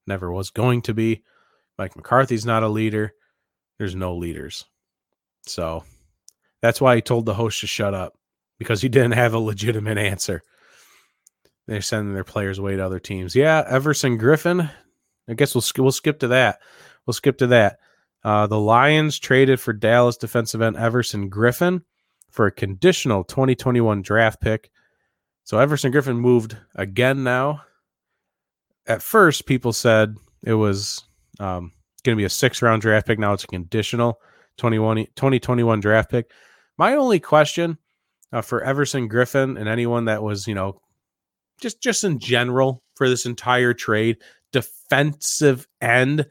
never 0.06 0.30
was 0.30 0.50
going 0.50 0.82
to 0.82 0.94
be. 0.94 1.24
Mike 1.78 1.96
McCarthy's 1.96 2.46
not 2.46 2.64
a 2.64 2.68
leader. 2.68 3.14
There's 3.80 3.96
no 3.96 4.18
leaders. 4.18 4.66
So 5.44 5.86
that's 6.62 6.82
why 6.82 6.96
he 6.96 7.02
told 7.02 7.26
the 7.26 7.34
host 7.34 7.62
to 7.62 7.68
shut 7.68 7.94
up 7.94 8.17
because 8.58 8.82
he 8.82 8.90
didn't 8.90 9.12
have 9.12 9.34
a 9.34 9.40
legitimate 9.40 9.98
answer. 9.98 10.42
They're 11.68 11.82
sending 11.82 12.14
their 12.14 12.24
players 12.24 12.60
away 12.60 12.78
to 12.78 12.86
other 12.86 13.00
teams. 13.00 13.36
Yeah, 13.36 13.64
Everson 13.68 14.18
Griffen. 14.18 14.72
I 15.30 15.34
guess 15.34 15.54
we'll 15.54 15.64
we'll 15.78 15.92
skip 15.92 16.20
to 16.20 16.30
that. 16.30 16.60
We'll 17.06 17.14
skip 17.14 17.38
to 17.40 17.48
that. 17.48 17.80
Uh, 18.24 18.48
the 18.48 18.60
Lions 18.60 19.20
traded 19.20 19.60
for 19.60 19.74
Dallas 19.74 20.18
defensive 20.18 20.62
end 20.62 20.78
Everson 20.78 21.30
Griffen 21.30 21.82
for 22.32 22.48
a 22.48 22.52
conditional 22.52 23.24
2021 23.24 24.02
draft 24.02 24.42
pick. 24.42 24.70
So 25.44 25.60
Everson 25.60 25.92
Griffen 25.92 26.18
moved 26.18 26.58
again 26.76 27.24
now. 27.24 27.62
At 28.86 29.02
first, 29.02 29.46
people 29.46 29.74
said 29.74 30.16
it 30.44 30.54
was 30.54 31.04
um, 31.40 31.72
going 32.04 32.16
to 32.16 32.20
be 32.20 32.26
a 32.26 32.30
six 32.30 32.62
round 32.62 32.82
draft 32.82 33.08
pick. 33.08 33.20
Now 33.20 33.34
it's 33.34 33.44
a 33.44 33.48
conditional 33.48 34.20
2021 34.58 35.80
draft 35.80 36.10
pick. 36.10 36.32
My 36.78 36.96
only 36.96 37.20
question 37.20 37.78
uh, 38.32 38.42
for 38.42 38.64
Everson 38.64 39.10
Griffen 39.10 39.60
and 39.60 39.68
anyone 39.70 40.06
that 40.06 40.24
was, 40.24 40.48
you 40.48 40.56
know, 40.56 40.82
just 41.60 41.82
just 41.82 42.04
in 42.04 42.20
general 42.20 42.84
for 42.96 43.10
this 43.10 43.26
entire 43.26 43.74
trade, 43.74 44.18
defensive 44.52 45.68
end 45.82 46.26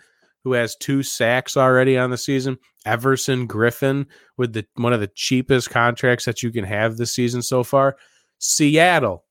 who 0.44 0.52
has 0.52 0.76
two 0.76 1.02
sacks 1.02 1.56
already 1.56 1.98
on 1.98 2.10
the 2.10 2.18
season. 2.18 2.58
Everson 2.84 3.48
Griffen 3.48 4.06
with 4.36 4.52
the 4.52 4.64
one 4.74 4.92
of 4.92 5.00
the 5.00 5.10
cheapest 5.14 5.70
contracts 5.70 6.24
that 6.24 6.42
you 6.42 6.52
can 6.52 6.64
have 6.64 6.96
this 6.96 7.12
season 7.12 7.42
so 7.42 7.64
far. 7.64 7.96
Seattle, 8.38 9.24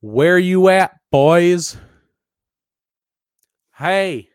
where 0.00 0.38
you 0.38 0.68
at, 0.68 0.92
boys? 1.10 1.76
Hey, 3.76 4.28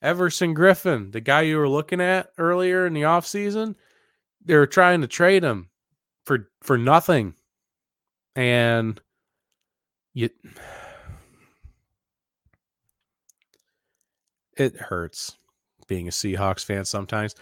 Everson 0.00 0.54
Griffin, 0.54 1.10
the 1.10 1.20
guy 1.20 1.42
you 1.42 1.56
were 1.56 1.68
looking 1.68 2.00
at 2.00 2.28
earlier 2.36 2.86
in 2.86 2.92
the 2.92 3.02
offseason, 3.02 3.74
they 4.44 4.54
were 4.54 4.66
trying 4.66 5.00
to 5.00 5.06
trade 5.08 5.42
him 5.42 5.70
for 6.24 6.50
for 6.62 6.78
nothing. 6.78 7.34
And 8.36 9.00
you 10.12 10.30
it 14.56 14.76
hurts 14.76 15.36
being 15.86 16.08
a 16.08 16.10
Seahawks 16.10 16.64
fan 16.64 16.84
sometimes. 16.84 17.34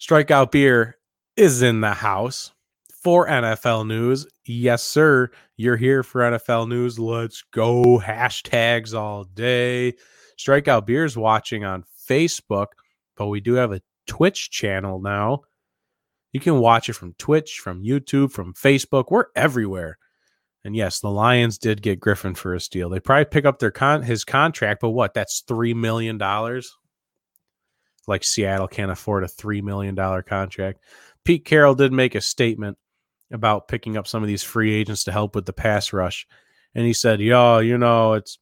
Strikeout 0.00 0.50
beer 0.50 0.96
is 1.36 1.62
in 1.62 1.80
the 1.80 1.94
house 1.94 2.52
for 3.02 3.26
NFL 3.26 3.86
news. 3.86 4.26
Yes, 4.44 4.82
sir. 4.82 5.30
You're 5.56 5.76
here 5.76 6.02
for 6.02 6.20
NFL 6.20 6.68
news. 6.68 6.98
Let's 6.98 7.42
go. 7.52 7.98
Hashtags 7.98 8.94
all 8.94 9.24
day. 9.24 9.94
Strikeout 10.36 10.86
beers 10.86 11.16
watching 11.16 11.64
on 11.64 11.84
Facebook, 12.08 12.68
but 13.16 13.26
we 13.26 13.40
do 13.40 13.54
have 13.54 13.72
a 13.72 13.82
Twitch 14.06 14.50
channel 14.50 15.00
now. 15.00 15.42
You 16.38 16.52
can 16.52 16.60
watch 16.60 16.88
it 16.88 16.92
from 16.92 17.14
Twitch, 17.14 17.58
from 17.58 17.82
YouTube, 17.82 18.30
from 18.30 18.54
Facebook. 18.54 19.06
We're 19.10 19.24
everywhere. 19.34 19.98
And 20.62 20.76
yes, 20.76 21.00
the 21.00 21.10
Lions 21.10 21.58
did 21.58 21.82
get 21.82 21.98
Griffen 21.98 22.36
for 22.36 22.54
a 22.54 22.60
steal. 22.60 22.88
They 22.88 23.00
probably 23.00 23.24
pick 23.24 23.44
up 23.44 23.58
their 23.58 23.72
con 23.72 24.04
his 24.04 24.24
contract, 24.24 24.80
but 24.80 24.90
what? 24.90 25.14
That's 25.14 25.40
three 25.40 25.74
million 25.74 26.16
dollars. 26.16 26.76
Like 28.06 28.22
Seattle 28.22 28.68
can't 28.68 28.92
afford 28.92 29.24
a 29.24 29.28
three 29.28 29.60
million 29.62 29.96
dollar 29.96 30.22
contract. 30.22 30.78
Pete 31.24 31.44
Carroll 31.44 31.74
did 31.74 31.92
make 31.92 32.14
a 32.14 32.20
statement 32.20 32.78
about 33.32 33.66
picking 33.66 33.96
up 33.96 34.06
some 34.06 34.22
of 34.22 34.28
these 34.28 34.44
free 34.44 34.72
agents 34.72 35.02
to 35.04 35.12
help 35.12 35.34
with 35.34 35.44
the 35.44 35.52
pass 35.52 35.92
rush, 35.92 36.24
and 36.72 36.86
he 36.86 36.92
said, 36.92 37.20
"Yo, 37.20 37.58
you 37.58 37.78
know, 37.78 38.12
it's 38.12 38.38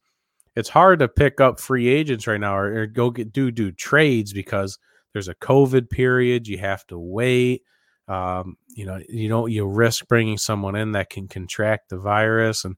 it's 0.55 0.69
hard 0.69 0.99
to 0.99 1.07
pick 1.07 1.41
up 1.41 1.59
free 1.59 1.87
agents 1.87 2.27
right 2.27 2.39
now, 2.39 2.55
or, 2.55 2.81
or 2.81 2.85
go 2.85 3.09
get 3.09 3.33
do 3.33 3.49
do 3.49 3.71
trades 3.71 4.33
because 4.33 4.77
there's 5.13 5.29
a 5.29 5.33
COVID 5.33 5.89
period. 5.89 6.47
You 6.47 6.59
have 6.59 6.85
to 6.87 6.99
wait." 6.99 7.63
Um, 8.07 8.57
you 8.69 8.85
know, 8.85 9.01
you 9.09 9.27
don't 9.27 9.51
you 9.51 9.67
risk 9.67 10.07
bringing 10.07 10.37
someone 10.37 10.75
in 10.75 10.93
that 10.93 11.09
can 11.09 11.27
contract 11.27 11.89
the 11.89 11.97
virus, 11.97 12.63
and 12.63 12.75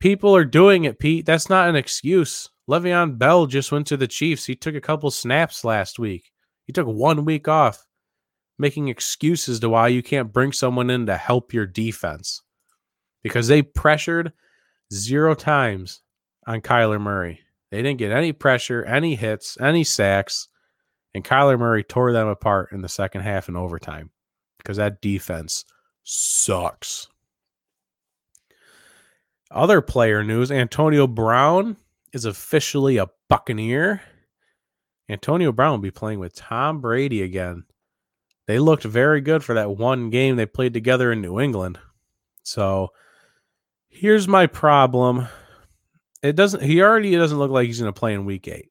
people 0.00 0.34
are 0.36 0.44
doing 0.44 0.84
it. 0.84 0.98
Pete, 0.98 1.26
that's 1.26 1.48
not 1.48 1.68
an 1.68 1.76
excuse. 1.76 2.48
Le'Veon 2.68 3.18
Bell 3.18 3.46
just 3.46 3.70
went 3.70 3.86
to 3.88 3.96
the 3.96 4.08
Chiefs. 4.08 4.44
He 4.44 4.56
took 4.56 4.74
a 4.74 4.80
couple 4.80 5.10
snaps 5.10 5.64
last 5.64 5.98
week. 5.98 6.32
He 6.66 6.72
took 6.72 6.86
one 6.86 7.24
week 7.24 7.46
off, 7.48 7.84
making 8.58 8.88
excuses 8.88 9.60
to 9.60 9.68
why 9.68 9.88
you 9.88 10.02
can't 10.02 10.32
bring 10.32 10.52
someone 10.52 10.90
in 10.90 11.06
to 11.06 11.16
help 11.16 11.52
your 11.52 11.66
defense 11.66 12.42
because 13.22 13.48
they 13.48 13.62
pressured 13.62 14.32
zero 14.92 15.34
times 15.34 16.00
on 16.46 16.60
Kyler 16.60 17.00
Murray. 17.00 17.40
They 17.70 17.82
didn't 17.82 17.98
get 17.98 18.12
any 18.12 18.32
pressure, 18.32 18.84
any 18.84 19.16
hits, 19.16 19.58
any 19.60 19.84
sacks. 19.84 20.48
And 21.16 21.24
Kyler 21.24 21.58
Murray 21.58 21.82
tore 21.82 22.12
them 22.12 22.28
apart 22.28 22.72
in 22.72 22.82
the 22.82 22.90
second 22.90 23.22
half 23.22 23.48
and 23.48 23.56
overtime 23.56 24.10
because 24.58 24.76
that 24.76 25.00
defense 25.00 25.64
sucks. 26.02 27.08
Other 29.50 29.80
player 29.80 30.22
news 30.22 30.52
Antonio 30.52 31.06
Brown 31.06 31.78
is 32.12 32.26
officially 32.26 32.98
a 32.98 33.08
Buccaneer. 33.30 34.02
Antonio 35.08 35.52
Brown 35.52 35.70
will 35.70 35.78
be 35.78 35.90
playing 35.90 36.18
with 36.18 36.34
Tom 36.34 36.82
Brady 36.82 37.22
again. 37.22 37.64
They 38.46 38.58
looked 38.58 38.84
very 38.84 39.22
good 39.22 39.42
for 39.42 39.54
that 39.54 39.70
one 39.70 40.10
game 40.10 40.36
they 40.36 40.44
played 40.44 40.74
together 40.74 41.10
in 41.10 41.22
New 41.22 41.40
England. 41.40 41.78
So 42.42 42.90
here's 43.88 44.28
my 44.28 44.48
problem. 44.48 45.28
It 46.22 46.36
doesn't 46.36 46.62
he 46.62 46.82
already 46.82 47.16
doesn't 47.16 47.38
look 47.38 47.50
like 47.50 47.68
he's 47.68 47.80
going 47.80 47.90
to 47.90 47.98
play 47.98 48.12
in 48.12 48.26
week 48.26 48.46
8. 48.48 48.68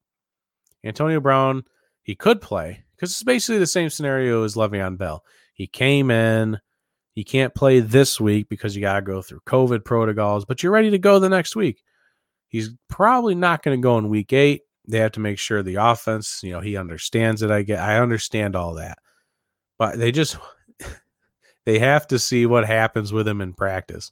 Antonio 0.83 1.19
Brown, 1.19 1.63
he 2.05 2.15
could 2.15 2.39
play 2.39 2.83
because 2.95 3.11
it's 3.11 3.23
basically 3.23 3.57
the 3.57 3.65
same 3.65 3.89
scenario 3.89 4.43
as 4.43 4.53
Le'Veon 4.53 4.95
Bell. 4.95 5.23
He 5.53 5.65
came 5.65 6.11
in, 6.11 6.59
he 7.13 7.23
can't 7.23 7.55
play 7.55 7.79
this 7.79 8.21
week 8.21 8.47
because 8.47 8.75
you 8.75 8.81
got 8.81 8.97
to 8.97 9.01
go 9.01 9.23
through 9.23 9.41
COVID 9.47 9.83
protocols, 9.83 10.45
but 10.45 10.61
you're 10.61 10.71
ready 10.71 10.91
to 10.91 10.99
go 10.99 11.17
the 11.17 11.29
next 11.29 11.55
week. 11.55 11.81
He's 12.47 12.69
probably 12.89 13.33
not 13.33 13.63
going 13.63 13.75
to 13.75 13.81
go 13.81 13.97
in 13.97 14.07
week 14.07 14.31
8. 14.31 14.61
They 14.87 14.99
have 14.99 15.13
to 15.13 15.19
make 15.19 15.39
sure 15.39 15.63
the 15.63 15.75
offense, 15.75 16.41
you 16.43 16.51
know, 16.51 16.59
he 16.59 16.77
understands 16.77 17.41
it. 17.41 17.49
I 17.49 17.63
get 17.63 17.79
I 17.79 17.97
understand 17.97 18.55
all 18.55 18.75
that. 18.75 18.99
But 19.79 19.97
they 19.97 20.11
just 20.11 20.37
they 21.65 21.79
have 21.79 22.05
to 22.07 22.19
see 22.19 22.45
what 22.45 22.67
happens 22.67 23.11
with 23.11 23.27
him 23.27 23.41
in 23.41 23.53
practice. 23.53 24.11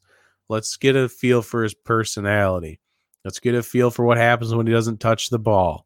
Let's 0.50 0.78
get 0.78 0.96
a 0.96 1.08
feel 1.08 1.44
for 1.44 1.62
his 1.62 1.76
personality. 1.76 2.80
Let's 3.24 3.40
get 3.40 3.54
a 3.54 3.62
feel 3.62 3.92
for 3.92 4.04
what 4.04 4.18
happens 4.18 4.56
when 4.56 4.66
he 4.66 4.74
doesn't 4.74 5.00
touch 5.00 5.30
the 5.30 5.40
ball. 5.40 5.86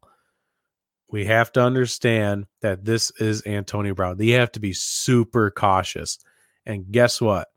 We 1.10 1.24
have 1.24 1.52
to 1.52 1.62
understand 1.62 2.46
that 2.60 2.84
this 2.84 3.10
is 3.18 3.46
Antonio 3.46 3.94
Brown. 3.94 4.18
They 4.18 4.28
have 4.30 4.52
to 4.52 4.60
be 4.60 4.72
super 4.72 5.50
cautious. 5.50 6.18
And 6.66 6.90
guess 6.90 7.20
what? 7.20 7.48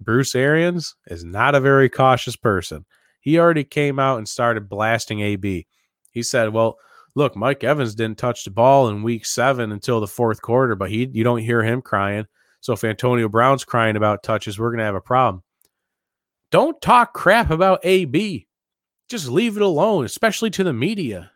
Bruce 0.00 0.34
Arians 0.34 0.96
is 1.06 1.24
not 1.24 1.54
a 1.54 1.60
very 1.60 1.88
cautious 1.88 2.36
person. 2.36 2.84
He 3.20 3.38
already 3.38 3.64
came 3.64 3.98
out 3.98 4.18
and 4.18 4.28
started 4.28 4.68
blasting 4.68 5.20
AB. 5.20 5.66
He 6.10 6.22
said, 6.22 6.52
"Well, 6.52 6.78
look, 7.14 7.36
Mike 7.36 7.64
Evans 7.64 7.94
didn't 7.94 8.18
touch 8.18 8.44
the 8.44 8.50
ball 8.50 8.88
in 8.88 9.02
week 9.02 9.26
7 9.26 9.72
until 9.72 10.00
the 10.00 10.06
fourth 10.06 10.42
quarter, 10.42 10.74
but 10.74 10.90
he 10.90 11.08
you 11.12 11.24
don't 11.24 11.38
hear 11.38 11.62
him 11.62 11.82
crying. 11.82 12.26
So 12.60 12.72
if 12.74 12.84
Antonio 12.84 13.28
Brown's 13.28 13.64
crying 13.64 13.96
about 13.96 14.22
touches, 14.22 14.58
we're 14.58 14.70
going 14.70 14.78
to 14.78 14.84
have 14.84 14.94
a 14.94 15.00
problem." 15.00 15.42
Don't 16.50 16.80
talk 16.80 17.14
crap 17.14 17.50
about 17.50 17.84
AB. 17.84 18.48
Just 19.08 19.28
leave 19.28 19.56
it 19.56 19.62
alone, 19.62 20.04
especially 20.04 20.50
to 20.50 20.64
the 20.64 20.72
media. 20.72 21.30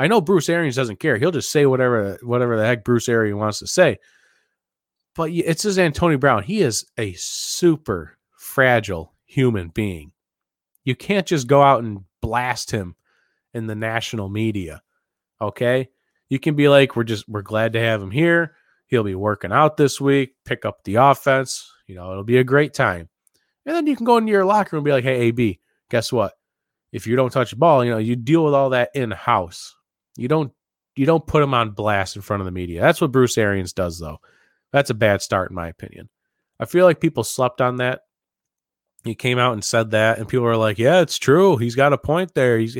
I 0.00 0.06
know 0.06 0.22
Bruce 0.22 0.48
Arians 0.48 0.76
doesn't 0.76 0.98
care. 0.98 1.18
He'll 1.18 1.30
just 1.30 1.52
say 1.52 1.66
whatever 1.66 2.18
whatever 2.22 2.56
the 2.56 2.64
heck 2.64 2.84
Bruce 2.84 3.06
Arians 3.06 3.38
wants 3.38 3.58
to 3.58 3.66
say. 3.66 3.98
But 5.14 5.30
it's 5.30 5.64
his 5.64 5.78
Antonio 5.78 6.16
Brown. 6.16 6.42
He 6.42 6.62
is 6.62 6.86
a 6.96 7.12
super 7.12 8.16
fragile 8.30 9.12
human 9.26 9.68
being. 9.68 10.12
You 10.84 10.96
can't 10.96 11.26
just 11.26 11.48
go 11.48 11.60
out 11.60 11.84
and 11.84 12.04
blast 12.22 12.70
him 12.70 12.94
in 13.52 13.66
the 13.66 13.74
national 13.74 14.30
media. 14.30 14.80
Okay? 15.38 15.90
You 16.30 16.38
can 16.38 16.54
be 16.54 16.70
like, 16.70 16.96
we're 16.96 17.04
just 17.04 17.28
we're 17.28 17.42
glad 17.42 17.74
to 17.74 17.80
have 17.80 18.00
him 18.00 18.10
here. 18.10 18.56
He'll 18.86 19.04
be 19.04 19.14
working 19.14 19.52
out 19.52 19.76
this 19.76 20.00
week, 20.00 20.34
pick 20.46 20.64
up 20.64 20.82
the 20.84 20.94
offense. 20.94 21.70
You 21.86 21.96
know, 21.96 22.10
it'll 22.10 22.24
be 22.24 22.38
a 22.38 22.44
great 22.44 22.72
time. 22.72 23.10
And 23.66 23.76
then 23.76 23.86
you 23.86 23.96
can 23.96 24.06
go 24.06 24.16
into 24.16 24.32
your 24.32 24.46
locker 24.46 24.76
room 24.76 24.80
and 24.80 24.84
be 24.86 24.92
like, 24.92 25.04
hey, 25.04 25.20
AB, 25.26 25.60
guess 25.90 26.10
what? 26.10 26.32
If 26.90 27.06
you 27.06 27.16
don't 27.16 27.30
touch 27.30 27.50
the 27.50 27.56
ball, 27.56 27.84
you 27.84 27.90
know, 27.90 27.98
you 27.98 28.16
deal 28.16 28.46
with 28.46 28.54
all 28.54 28.70
that 28.70 28.88
in 28.94 29.10
house. 29.10 29.76
You 30.20 30.28
don't 30.28 30.52
you 30.96 31.06
don't 31.06 31.26
put 31.26 31.42
him 31.42 31.54
on 31.54 31.70
blast 31.70 32.16
in 32.16 32.22
front 32.22 32.42
of 32.42 32.44
the 32.44 32.52
media. 32.52 32.80
That's 32.80 33.00
what 33.00 33.12
Bruce 33.12 33.38
Arians 33.38 33.72
does, 33.72 33.98
though. 33.98 34.18
That's 34.72 34.90
a 34.90 34.94
bad 34.94 35.22
start, 35.22 35.50
in 35.50 35.54
my 35.54 35.68
opinion. 35.68 36.08
I 36.58 36.66
feel 36.66 36.84
like 36.84 37.00
people 37.00 37.24
slept 37.24 37.60
on 37.60 37.76
that. 37.76 38.02
He 39.02 39.14
came 39.14 39.38
out 39.38 39.54
and 39.54 39.64
said 39.64 39.92
that, 39.92 40.18
and 40.18 40.28
people 40.28 40.44
were 40.44 40.56
like, 40.56 40.78
"Yeah, 40.78 41.00
it's 41.00 41.18
true. 41.18 41.56
He's 41.56 41.74
got 41.74 41.94
a 41.94 41.98
point 41.98 42.34
there. 42.34 42.58
He's 42.58 42.76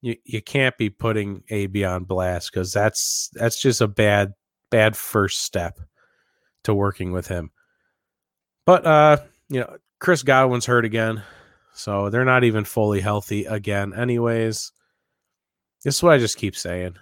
you, 0.00 0.16
you 0.24 0.40
can't 0.40 0.76
be 0.78 0.88
putting 0.88 1.42
AB 1.50 1.84
on 1.84 2.04
blast 2.04 2.50
because 2.50 2.72
that's 2.72 3.28
that's 3.34 3.60
just 3.60 3.82
a 3.82 3.88
bad 3.88 4.32
bad 4.70 4.96
first 4.96 5.42
step 5.42 5.78
to 6.64 6.72
working 6.72 7.12
with 7.12 7.26
him. 7.26 7.50
But 8.64 8.86
uh, 8.86 9.18
you 9.50 9.60
know, 9.60 9.76
Chris 10.00 10.22
Godwin's 10.22 10.66
hurt 10.66 10.86
again, 10.86 11.22
so 11.74 12.08
they're 12.08 12.24
not 12.24 12.44
even 12.44 12.64
fully 12.64 13.00
healthy 13.00 13.44
again. 13.44 13.92
Anyways, 13.92 14.72
this 15.86 15.98
is 15.98 16.02
what 16.02 16.14
I 16.14 16.18
just 16.18 16.36
keep 16.36 16.56
saying. 16.56 16.96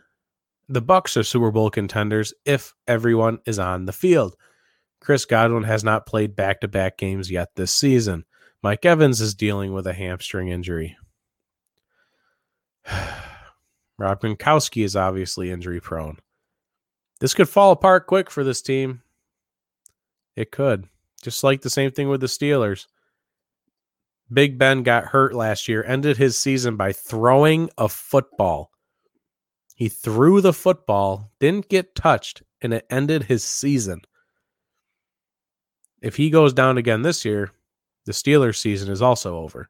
The 0.69 0.83
Bucks 0.83 1.17
are 1.17 1.23
Super 1.23 1.51
Bowl 1.51 1.71
contenders 1.71 2.35
if 2.45 2.75
everyone 2.87 3.39
is 3.47 3.59
on 3.59 3.87
the 3.87 3.95
field. 3.95 4.37
Chris 5.01 5.25
Godwin 5.25 5.63
has 5.63 5.83
not 5.83 6.05
played 6.05 6.37
back-to-back 6.37 6.99
games 6.99 7.31
yet 7.31 7.49
this 7.57 7.73
season. 7.73 8.27
Mike 8.63 8.85
Evans 8.85 9.23
is 9.23 9.35
dealing 9.35 9.73
with 9.73 9.87
a 9.87 9.95
hamstring 9.95 10.49
injury. 10.49 10.99
Rob 13.99 14.21
Gronkowski 14.21 14.85
is 14.85 14.97
obviously 14.97 15.51
injury 15.51 15.81
prone. 15.81 16.19
This 17.21 17.33
could 17.33 17.49
fall 17.49 17.73
apart 17.73 18.07
quick 18.07 18.31
for 18.31 18.45
this 18.45 18.61
team. 18.61 19.01
It 20.37 20.51
could. 20.51 20.85
Just 21.23 21.43
like 21.43 21.63
the 21.63 21.71
same 21.71 21.91
thing 21.91 22.11
with 22.11 22.21
the 22.21 22.27
Steelers. 22.27 22.87
Big 24.31 24.59
Ben 24.59 24.83
got 24.83 25.07
hurt 25.07 25.35
last 25.35 25.69
year, 25.69 25.83
ended 25.87 26.19
his 26.19 26.37
season 26.37 26.77
by 26.77 26.93
throwing 26.93 27.71
a 27.79 27.89
football. 27.89 28.73
He 29.75 29.89
threw 29.89 30.41
the 30.41 30.53
football, 30.53 31.33
didn't 31.41 31.69
get 31.69 31.95
touched, 31.95 32.43
and 32.63 32.73
it 32.73 32.87
ended 32.89 33.25
his 33.25 33.43
season. 33.43 34.03
If 36.01 36.17
he 36.17 36.31
goes 36.31 36.53
down 36.53 36.79
again 36.79 37.03
this 37.03 37.25
year, 37.25 37.51
the 38.07 38.13
Steelers 38.13 38.57
season 38.57 38.91
is 38.91 39.03
also 39.03 39.39
over. 39.39 39.69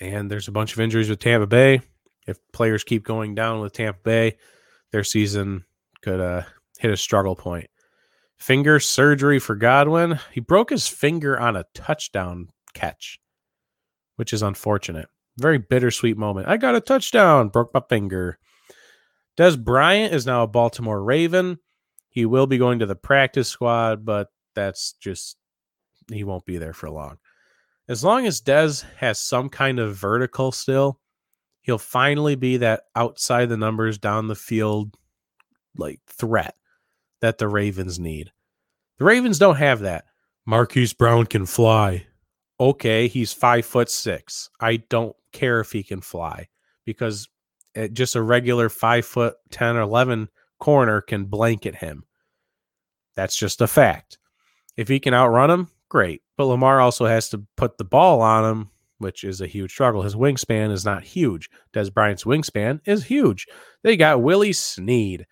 And 0.00 0.30
there's 0.30 0.48
a 0.48 0.52
bunch 0.52 0.72
of 0.72 0.80
injuries 0.80 1.08
with 1.08 1.18
Tampa 1.18 1.46
Bay. 1.46 1.80
If 2.26 2.38
players 2.52 2.84
keep 2.84 3.04
going 3.04 3.34
down 3.34 3.60
with 3.60 3.72
Tampa 3.72 4.00
Bay, 4.02 4.36
their 4.92 5.04
season 5.04 5.64
could 6.02 6.20
uh, 6.20 6.42
hit 6.78 6.90
a 6.90 6.96
struggle 6.96 7.34
point. 7.34 7.68
Finger 8.38 8.78
surgery 8.80 9.38
for 9.38 9.56
Godwin. 9.56 10.18
He 10.32 10.40
broke 10.40 10.70
his 10.70 10.86
finger 10.86 11.38
on 11.38 11.56
a 11.56 11.64
touchdown 11.74 12.50
catch, 12.74 13.18
which 14.16 14.32
is 14.32 14.42
unfortunate. 14.42 15.08
Very 15.38 15.58
bittersweet 15.58 16.16
moment. 16.16 16.48
I 16.48 16.56
got 16.56 16.74
a 16.74 16.80
touchdown, 16.80 17.48
broke 17.48 17.72
my 17.72 17.82
finger. 17.88 18.38
Dez 19.36 19.62
Bryant 19.62 20.12
is 20.12 20.26
now 20.26 20.42
a 20.42 20.48
Baltimore 20.48 21.02
Raven. 21.02 21.58
He 22.08 22.26
will 22.26 22.46
be 22.46 22.58
going 22.58 22.80
to 22.80 22.86
the 22.86 22.96
practice 22.96 23.48
squad, 23.48 24.04
but 24.04 24.28
that's 24.54 24.94
just, 24.94 25.36
he 26.10 26.24
won't 26.24 26.44
be 26.44 26.58
there 26.58 26.72
for 26.72 26.90
long. 26.90 27.18
As 27.88 28.02
long 28.02 28.26
as 28.26 28.40
Dez 28.40 28.84
has 28.96 29.20
some 29.20 29.48
kind 29.48 29.78
of 29.78 29.94
vertical 29.94 30.50
still, 30.50 30.98
he'll 31.60 31.78
finally 31.78 32.34
be 32.34 32.56
that 32.56 32.82
outside 32.96 33.48
the 33.48 33.56
numbers, 33.56 33.96
down 33.96 34.26
the 34.26 34.34
field, 34.34 34.96
like 35.76 36.00
threat 36.06 36.56
that 37.20 37.38
the 37.38 37.46
Ravens 37.46 37.98
need. 38.00 38.32
The 38.98 39.04
Ravens 39.04 39.38
don't 39.38 39.56
have 39.56 39.80
that. 39.80 40.06
Marquise 40.44 40.92
Brown 40.92 41.26
can 41.26 41.46
fly. 41.46 42.06
Okay, 42.58 43.06
he's 43.06 43.32
five 43.32 43.64
foot 43.64 43.88
six. 43.88 44.50
I 44.60 44.78
don't 44.78 45.14
care 45.32 45.60
if 45.60 45.72
he 45.72 45.82
can 45.82 46.00
fly 46.00 46.48
because 46.84 47.28
eh, 47.74 47.88
just 47.88 48.16
a 48.16 48.22
regular 48.22 48.68
five 48.68 49.04
foot 49.04 49.36
10 49.50 49.76
or 49.76 49.82
11 49.82 50.28
corner 50.58 51.00
can 51.00 51.24
blanket 51.26 51.74
him. 51.74 52.04
That's 53.16 53.36
just 53.36 53.60
a 53.60 53.66
fact. 53.66 54.18
If 54.76 54.88
he 54.88 55.00
can 55.00 55.14
outrun 55.14 55.50
him, 55.50 55.68
great. 55.88 56.22
But 56.36 56.44
Lamar 56.44 56.80
also 56.80 57.06
has 57.06 57.28
to 57.30 57.44
put 57.56 57.78
the 57.78 57.84
ball 57.84 58.20
on 58.20 58.44
him, 58.44 58.70
which 58.98 59.24
is 59.24 59.40
a 59.40 59.46
huge 59.46 59.72
struggle. 59.72 60.02
His 60.02 60.14
wingspan 60.14 60.70
is 60.70 60.84
not 60.84 61.02
huge. 61.02 61.50
Dez 61.72 61.92
Bryant's 61.92 62.24
wingspan 62.24 62.80
is 62.84 63.04
huge. 63.04 63.46
They 63.82 63.96
got 63.96 64.22
Willie 64.22 64.52
Snead. 64.52 65.26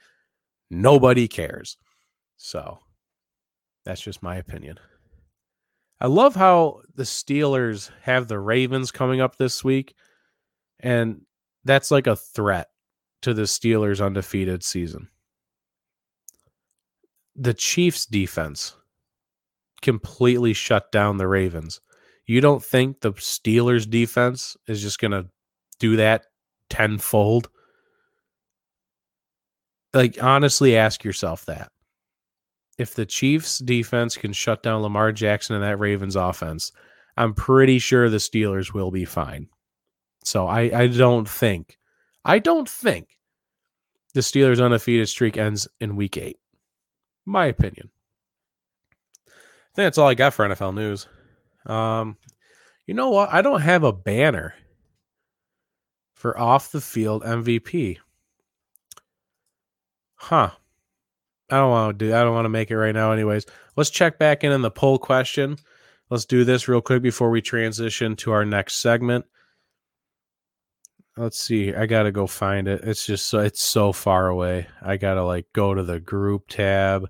Nobody 0.69 1.29
cares. 1.29 1.77
So 2.37 2.81
that's 3.85 4.01
just 4.01 4.23
my 4.23 4.37
opinion. 4.37 4.79
I 6.01 6.07
love 6.09 6.35
how 6.35 6.83
the 6.95 7.05
Steelers 7.05 7.91
have 8.03 8.29
the 8.29 8.39
Ravens 8.39 8.91
coming 8.91 9.21
up 9.21 9.37
this 9.37 9.65
week, 9.65 9.95
and 10.81 11.23
that's 11.65 11.91
like 11.91 12.07
a 12.07 12.17
threat 12.17 12.69
to 13.23 13.35
the 13.35 13.43
Steelers' 13.43 14.05
undefeated 14.05 14.63
season. 14.63 15.09
the 17.37 17.55
Chiefs 17.55 18.07
defense 18.07 18.77
completely 19.83 20.53
shut 20.55 20.91
down 20.91 21.19
the 21.19 21.29
Ravens. 21.29 21.81
You 22.27 22.41
don't 22.41 22.65
think 22.65 23.01
the 23.01 23.13
Steelers 23.13 23.89
defense 23.89 24.57
is 24.67 24.83
just 24.83 24.99
going 24.99 25.13
to 25.13 25.29
do 25.79 25.97
that 25.97 26.27
tenfold? 26.71 27.51
Like, 29.95 30.23
honestly, 30.23 30.77
ask 30.77 31.05
yourself 31.05 31.45
that. 31.47 31.71
If 32.79 32.95
the 32.95 33.07
Chiefs 33.07 33.59
defense 33.59 34.17
can 34.17 34.33
shut 34.33 34.63
down 34.63 34.83
Lamar 34.83 35.13
Jackson 35.13 35.55
and 35.55 35.65
that 35.65 35.79
Ravens 35.79 36.17
offense, 36.17 36.73
I'm 37.17 37.33
pretty 37.33 37.79
sure 37.79 38.11
the 38.11 38.19
Steelers 38.19 38.75
will 38.75 38.91
be 38.91 39.05
fine. 39.05 39.49
So 40.25 40.47
I, 40.47 40.61
I 40.81 40.87
don't 40.89 41.29
think, 41.29 41.79
I 42.25 42.39
don't 42.39 42.69
think 42.69 43.09
the 44.13 44.21
Steelers' 44.21 44.63
undefeated 44.63 45.09
streak 45.09 45.37
ends 45.37 45.69
in 45.81 45.97
week 45.97 46.17
eight. 46.17 46.39
My 47.25 47.47
opinion. 47.47 47.91
I 49.29 49.31
think 49.77 49.87
that's 49.87 49.99
all 49.99 50.09
I 50.09 50.15
got 50.15 50.35
for 50.35 50.49
NFL 50.49 50.75
news. 50.75 51.07
Um, 51.67 52.17
you 52.87 52.95
know 52.95 53.11
what? 53.11 53.33
I 53.33 53.43
don't 53.43 53.61
have 53.61 53.85
a 53.85 53.93
banner 53.93 54.55
for 56.15 56.39
off 56.39 56.73
the 56.73 56.81
field 56.81 57.23
MVP. 57.23 57.99
Huh. 60.15 60.51
I 61.51 61.57
don't 61.57 61.71
want 61.71 61.99
to 61.99 62.07
do 62.07 62.15
I 62.15 62.23
don't 62.23 62.35
want 62.35 62.45
to 62.47 62.51
make 62.51 62.71
it 62.71 62.77
right 62.77 62.95
now 62.95 63.13
anyways. 63.13 63.47
Let's 63.77 63.91
check 63.91 64.19
back 64.19 64.45
in 64.45 64.53
on 64.53 64.63
the 64.63 64.71
poll 64.71 64.99
question. 64.99 65.59
Let's 66.11 66.25
do 66.25 66.45
this 66.45 66.69
real 66.69 66.81
quick 66.81 67.03
before 67.03 67.31
we 67.31 67.43
transition 67.43 68.17
to 68.17 68.33
our 68.33 68.45
next 68.45 68.77
segment. 68.77 69.25
Let's 71.17 71.39
see. 71.39 71.75
I 71.75 71.87
got 71.87 72.03
to 72.03 72.13
go 72.13 72.27
find 72.27 72.69
it. 72.69 72.83
It's 72.85 73.07
just 73.07 73.27
so 73.27 73.41
it's 73.41 73.63
so 73.63 73.93
far 73.93 74.29
away. 74.29 74.67
I 74.83 74.97
got 74.97 75.15
to 75.15 75.25
like 75.25 75.47
go 75.53 75.75
to 75.75 75.83
the 75.83 75.99
group 75.99 76.49
tab. 76.49 77.09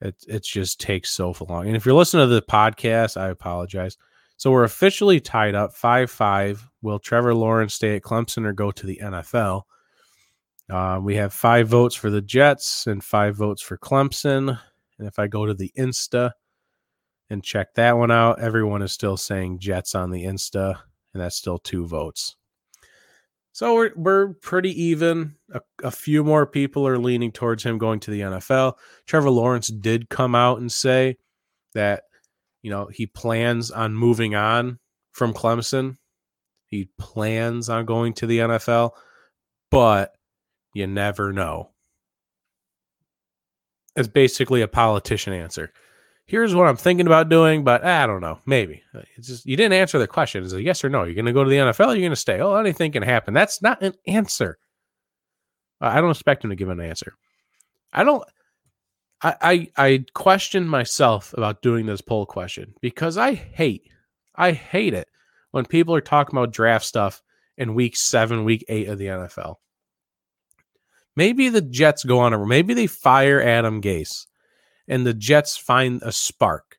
It 0.00 0.14
it 0.28 0.44
just 0.44 0.80
takes 0.80 1.10
so 1.10 1.34
long. 1.48 1.66
And 1.66 1.76
if 1.76 1.84
you're 1.84 1.94
listening 1.94 2.28
to 2.28 2.34
the 2.34 2.42
podcast, 2.42 3.16
I 3.20 3.28
apologize. 3.28 3.96
So 4.36 4.52
we're 4.52 4.64
officially 4.64 5.18
tied 5.18 5.56
up 5.56 5.74
5-5. 5.74 6.60
Will 6.80 7.00
Trevor 7.00 7.34
Lawrence 7.34 7.74
stay 7.74 7.96
at 7.96 8.02
Clemson 8.02 8.46
or 8.46 8.52
go 8.52 8.70
to 8.70 8.86
the 8.86 9.00
NFL? 9.02 9.62
Uh, 10.70 11.00
we 11.02 11.16
have 11.16 11.32
five 11.32 11.68
votes 11.68 11.94
for 11.94 12.10
the 12.10 12.20
Jets 12.20 12.86
and 12.86 13.02
five 13.02 13.36
votes 13.36 13.62
for 13.62 13.78
Clemson. 13.78 14.58
And 14.98 15.08
if 15.08 15.18
I 15.18 15.26
go 15.26 15.46
to 15.46 15.54
the 15.54 15.72
Insta 15.78 16.32
and 17.30 17.42
check 17.42 17.74
that 17.74 17.96
one 17.96 18.10
out, 18.10 18.40
everyone 18.40 18.82
is 18.82 18.92
still 18.92 19.16
saying 19.16 19.60
Jets 19.60 19.94
on 19.94 20.10
the 20.10 20.24
Insta, 20.24 20.78
and 21.14 21.22
that's 21.22 21.36
still 21.36 21.58
two 21.58 21.86
votes. 21.86 22.36
So 23.52 23.74
we're 23.74 23.90
we're 23.96 24.34
pretty 24.34 24.84
even. 24.84 25.34
A, 25.52 25.60
a, 25.82 25.90
few 25.90 26.22
more 26.22 26.46
people 26.46 26.86
are 26.86 26.98
leaning 26.98 27.32
towards 27.32 27.64
him 27.64 27.78
going 27.78 27.98
to 28.00 28.10
the 28.10 28.20
NFL. 28.20 28.74
Trevor 29.06 29.30
Lawrence 29.30 29.68
did 29.68 30.10
come 30.10 30.34
out 30.34 30.60
and 30.60 30.70
say 30.70 31.16
that 31.74 32.04
you 32.62 32.70
know 32.70 32.86
he 32.86 33.06
plans 33.06 33.70
on 33.70 33.96
moving 33.96 34.34
on 34.34 34.78
from 35.12 35.32
Clemson. 35.32 35.96
He 36.66 36.90
plans 36.98 37.68
on 37.68 37.86
going 37.86 38.12
to 38.14 38.26
the 38.26 38.38
NFL, 38.38 38.92
but 39.70 40.14
you 40.78 40.86
never 40.86 41.32
know. 41.32 41.70
It's 43.96 44.08
basically 44.08 44.62
a 44.62 44.68
politician 44.68 45.32
answer. 45.32 45.72
Here's 46.26 46.54
what 46.54 46.68
I'm 46.68 46.76
thinking 46.76 47.06
about 47.06 47.28
doing, 47.28 47.64
but 47.64 47.84
eh, 47.84 48.02
I 48.02 48.06
don't 48.06 48.20
know. 48.20 48.38
Maybe 48.46 48.82
it's 49.16 49.28
just 49.28 49.46
you 49.46 49.56
didn't 49.56 49.72
answer 49.72 49.98
the 49.98 50.06
question. 50.06 50.44
Is 50.44 50.52
a 50.52 50.62
yes 50.62 50.84
or 50.84 50.88
no? 50.88 51.04
You're 51.04 51.14
going 51.14 51.24
to 51.24 51.32
go 51.32 51.42
to 51.42 51.50
the 51.50 51.56
NFL? 51.56 51.88
you're 51.88 51.96
going 51.96 52.10
to 52.10 52.16
stay? 52.16 52.40
Oh, 52.40 52.54
anything 52.56 52.92
can 52.92 53.02
happen. 53.02 53.34
That's 53.34 53.60
not 53.62 53.82
an 53.82 53.94
answer. 54.06 54.58
I 55.80 56.00
don't 56.00 56.10
expect 56.10 56.44
him 56.44 56.50
to 56.50 56.56
give 56.56 56.68
an 56.68 56.80
answer. 56.80 57.14
I 57.92 58.04
don't. 58.04 58.22
I, 59.22 59.34
I 59.40 59.68
I 59.76 60.04
question 60.14 60.68
myself 60.68 61.34
about 61.36 61.62
doing 61.62 61.86
this 61.86 62.00
poll 62.00 62.26
question 62.26 62.74
because 62.80 63.16
I 63.16 63.34
hate 63.34 63.82
I 64.36 64.52
hate 64.52 64.94
it 64.94 65.08
when 65.50 65.64
people 65.64 65.94
are 65.94 66.00
talking 66.00 66.36
about 66.36 66.52
draft 66.52 66.84
stuff 66.84 67.22
in 67.56 67.74
week 67.74 67.96
seven, 67.96 68.44
week 68.44 68.64
eight 68.68 68.88
of 68.88 68.98
the 68.98 69.06
NFL. 69.06 69.56
Maybe 71.18 71.48
the 71.48 71.62
Jets 71.62 72.04
go 72.04 72.20
on 72.20 72.32
a 72.32 72.46
maybe 72.46 72.74
they 72.74 72.86
fire 72.86 73.42
Adam 73.42 73.82
Gase 73.82 74.26
and 74.86 75.04
the 75.04 75.12
Jets 75.12 75.56
find 75.56 76.00
a 76.04 76.12
spark. 76.12 76.78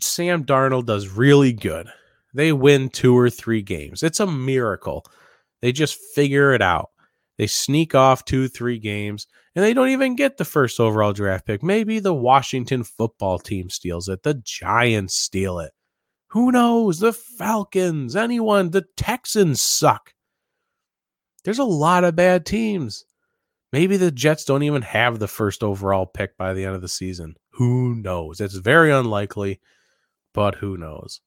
Sam 0.00 0.44
Darnold 0.44 0.86
does 0.86 1.08
really 1.08 1.52
good. 1.52 1.88
They 2.32 2.52
win 2.52 2.90
two 2.90 3.18
or 3.18 3.30
three 3.30 3.60
games. 3.60 4.04
It's 4.04 4.20
a 4.20 4.26
miracle. 4.28 5.04
They 5.62 5.72
just 5.72 5.98
figure 6.14 6.52
it 6.52 6.62
out. 6.62 6.90
They 7.36 7.48
sneak 7.48 7.92
off 7.96 8.24
two, 8.24 8.46
three 8.46 8.78
games, 8.78 9.26
and 9.56 9.64
they 9.64 9.74
don't 9.74 9.88
even 9.88 10.14
get 10.14 10.36
the 10.36 10.44
first 10.44 10.78
overall 10.78 11.12
draft 11.12 11.44
pick. 11.44 11.60
Maybe 11.60 11.98
the 11.98 12.14
Washington 12.14 12.84
football 12.84 13.40
team 13.40 13.68
steals 13.68 14.08
it. 14.08 14.22
The 14.22 14.34
Giants 14.34 15.16
steal 15.16 15.58
it. 15.58 15.72
Who 16.28 16.52
knows? 16.52 17.00
The 17.00 17.12
Falcons, 17.12 18.14
anyone, 18.14 18.70
the 18.70 18.84
Texans 18.96 19.60
suck. 19.60 20.12
There's 21.42 21.58
a 21.58 21.64
lot 21.64 22.04
of 22.04 22.14
bad 22.14 22.46
teams. 22.46 23.04
Maybe 23.74 23.96
the 23.96 24.12
Jets 24.12 24.44
don't 24.44 24.62
even 24.62 24.82
have 24.82 25.18
the 25.18 25.26
first 25.26 25.64
overall 25.64 26.06
pick 26.06 26.36
by 26.36 26.54
the 26.54 26.64
end 26.64 26.76
of 26.76 26.80
the 26.80 26.86
season. 26.86 27.34
Who 27.54 27.96
knows? 27.96 28.40
It's 28.40 28.54
very 28.54 28.92
unlikely, 28.92 29.60
but 30.32 30.54
who 30.54 30.76
knows? 30.76 31.20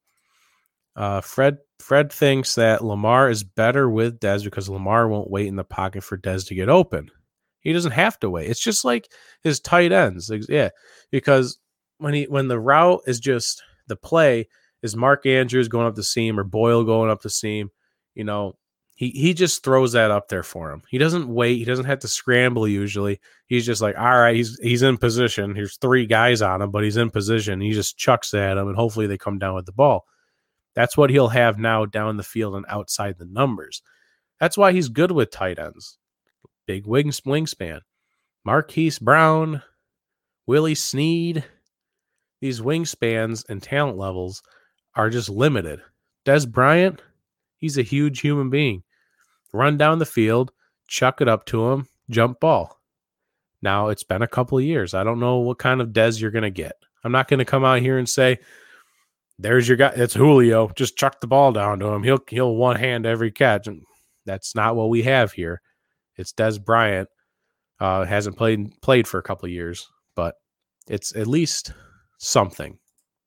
Uh, 0.96 1.20
Fred 1.20 1.58
Fred 1.80 2.10
thinks 2.10 2.56
that 2.56 2.86
Lamar 2.86 3.30
is 3.30 3.44
better 3.44 3.90
with 3.90 4.22
Dez 4.22 4.46
because 4.46 4.70
Lamar 4.70 5.10
won't 5.10 5.30
wait 5.30 5.48
in 5.48 5.58
the 5.58 5.66
pocket 5.66 6.06
for 6.06 6.18
Dez 6.18 6.48
to 6.48 6.56
get 6.56 6.70
open. 6.70 7.12
He 7.60 7.74
doesn't 7.74 7.92
have 7.92 8.18
to 8.22 8.30
wait. 8.30 8.50
It's 8.50 8.62
just 8.62 8.86
like 8.86 9.12
his 9.44 9.60
tight 9.60 9.92
ends. 9.92 10.32
Yeah, 10.48 10.70
because 11.12 11.60
when 11.98 12.14
he 12.14 12.24
when 12.30 12.48
the 12.48 12.62
route 12.62 13.02
is 13.08 13.20
just 13.20 13.62
the 13.88 13.98
play 13.98 14.48
is 14.82 14.96
Mark 14.96 15.26
Andrews 15.26 15.68
going 15.68 15.86
up 15.86 15.96
the 15.96 16.02
seam 16.02 16.40
or 16.40 16.46
Boyle 16.46 16.86
going 16.86 17.12
up 17.12 17.24
the 17.24 17.30
seam, 17.30 17.72
you 18.16 18.24
know, 18.24 18.56
he 18.98 19.12
he 19.12 19.36
just 19.36 19.64
throws 19.64 19.92
that 19.92 20.10
up 20.10 20.28
there 20.28 20.42
for 20.42 20.72
him. 20.72 20.82
He 20.90 20.98
doesn't 20.98 21.28
wait. 21.28 21.60
He 21.60 21.66
doesn't 21.66 21.86
have 21.86 22.00
to 22.00 22.08
scramble 22.08 22.68
usually. 22.68 23.20
He's 23.46 23.64
just 23.64 23.80
like, 23.80 23.96
all 23.96 24.20
right, 24.20 24.36
he's 24.36 24.60
he's 24.60 24.82
in 24.82 24.98
position. 24.98 25.54
Here's 25.54 25.78
three 25.78 26.08
guys 26.08 26.42
on 26.42 26.64
him, 26.64 26.72
but 26.72 26.84
he's 26.84 26.98
in 26.98 27.12
position. 27.12 27.62
He 27.62 27.74
just 27.74 27.96
chucks 27.96 28.34
at 28.34 28.58
him, 28.58 28.68
and 28.68 28.76
hopefully 28.76 29.06
they 29.06 29.20
come 29.20 29.38
down 29.38 29.54
with 29.54 29.68
the 29.68 29.72
ball. 29.72 30.06
That's 30.74 30.98
what 30.98 31.12
he'll 31.12 31.28
have 31.28 31.60
now 31.60 31.86
down 31.86 32.18
the 32.18 32.24
field 32.24 32.56
and 32.56 32.66
outside 32.70 33.20
the 33.20 33.28
numbers. 33.28 33.84
That's 34.40 34.58
why 34.58 34.72
he's 34.72 34.90
good 34.90 35.12
with 35.12 35.30
tight 35.30 35.60
ends. 35.60 36.00
Big 36.66 36.88
wings 36.88 37.22
wingspan. 37.22 37.82
Marquise 38.44 38.98
Brown, 38.98 39.62
Willie 40.48 40.74
Snead. 40.74 41.46
These 42.42 42.62
wingspans 42.62 43.46
and 43.48 43.62
talent 43.62 44.00
levels 44.00 44.42
are 44.96 45.12
just 45.12 45.30
limited. 45.30 45.82
Dez 46.26 46.50
Bryant, 46.50 47.04
he's 47.58 47.78
a 47.78 47.84
huge 47.84 48.22
human 48.22 48.50
being 48.50 48.84
run 49.58 49.78
down 49.78 50.00
the 50.00 50.06
field, 50.06 50.52
chuck 50.88 51.22
it 51.22 51.28
up 51.28 51.46
to 51.48 51.72
him, 51.72 51.88
jump 52.10 52.40
ball. 52.40 52.80
Now 53.62 53.90
it's 53.90 54.04
been 54.04 54.22
a 54.22 54.28
couple 54.28 54.58
of 54.58 54.64
years. 54.64 54.94
I 54.94 55.04
don't 55.04 55.20
know 55.20 55.38
what 55.38 55.58
kind 55.58 55.82
of 55.82 55.90
Dez 55.90 56.22
you're 56.22 56.32
going 56.32 56.44
to 56.44 56.50
get. 56.50 56.76
I'm 57.04 57.12
not 57.12 57.28
going 57.28 57.40
to 57.40 57.46
come 57.46 57.66
out 57.66 57.82
here 57.82 57.98
and 57.98 58.08
say, 58.08 58.38
"There's 59.40 59.68
your 59.68 59.78
guy. 59.78 59.94
It's 59.96 60.14
Julio. 60.14 60.70
Just 60.76 60.98
chuck 60.98 61.20
the 61.22 61.28
ball 61.28 61.52
down 61.52 61.80
to 61.80 61.88
him. 61.88 62.04
He'll 62.04 62.20
he'll 62.30 62.56
one 62.56 62.76
hand 62.76 63.06
every 63.06 63.32
catch." 63.32 63.68
And 63.68 63.82
that's 64.26 64.56
not 64.56 64.76
what 64.76 64.90
we 64.90 65.04
have 65.04 65.32
here. 65.32 65.62
It's 66.16 66.34
Dez 66.34 66.64
Bryant. 66.64 67.10
Uh, 67.80 68.06
hasn't 68.06 68.38
played 68.38 68.70
played 68.82 69.08
for 69.08 69.20
a 69.20 69.24
couple 69.24 69.46
of 69.46 69.52
years, 69.52 69.88
but 70.16 70.36
it's 70.88 71.16
at 71.16 71.28
least 71.28 71.74
something 72.18 72.78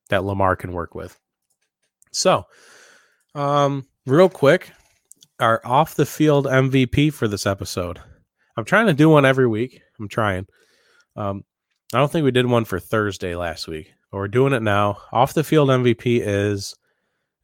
that 0.08 0.24
Lamar 0.24 0.56
can 0.56 0.72
work 0.72 0.94
with. 0.94 1.18
So, 2.12 2.44
um, 3.34 3.86
real 4.06 4.28
quick, 4.28 4.72
our 5.40 5.60
off 5.64 5.94
the 5.94 6.06
field 6.06 6.46
MVP 6.46 7.12
for 7.12 7.28
this 7.28 7.46
episode. 7.46 8.00
I'm 8.56 8.64
trying 8.64 8.86
to 8.86 8.94
do 8.94 9.08
one 9.08 9.24
every 9.24 9.46
week. 9.46 9.80
I'm 9.98 10.08
trying. 10.08 10.46
Um, 11.16 11.44
I 11.92 11.98
don't 11.98 12.10
think 12.10 12.24
we 12.24 12.30
did 12.30 12.46
one 12.46 12.64
for 12.64 12.78
Thursday 12.78 13.34
last 13.34 13.66
week, 13.66 13.92
but 14.10 14.18
we're 14.18 14.28
doing 14.28 14.52
it 14.52 14.62
now. 14.62 14.98
Off 15.12 15.34
the 15.34 15.42
field 15.44 15.68
MVP 15.68 16.20
is 16.24 16.74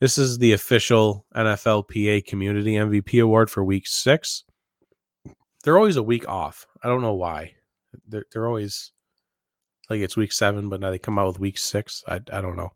this 0.00 0.18
is 0.18 0.38
the 0.38 0.52
official 0.52 1.24
NFLPA 1.34 2.26
Community 2.26 2.74
MVP 2.74 3.22
Award 3.22 3.50
for 3.50 3.64
Week 3.64 3.86
Six. 3.86 4.44
They're 5.64 5.78
always 5.78 5.96
a 5.96 6.02
week 6.02 6.28
off. 6.28 6.66
I 6.82 6.88
don't 6.88 7.02
know 7.02 7.14
why. 7.14 7.54
They're 8.06 8.26
they're 8.32 8.46
always 8.46 8.92
like 9.88 10.00
it's 10.00 10.16
Week 10.16 10.32
Seven, 10.32 10.68
but 10.68 10.80
now 10.80 10.90
they 10.90 10.98
come 10.98 11.18
out 11.18 11.28
with 11.28 11.40
Week 11.40 11.58
Six. 11.58 12.04
I 12.06 12.16
I 12.32 12.40
don't 12.40 12.56
know. 12.56 12.72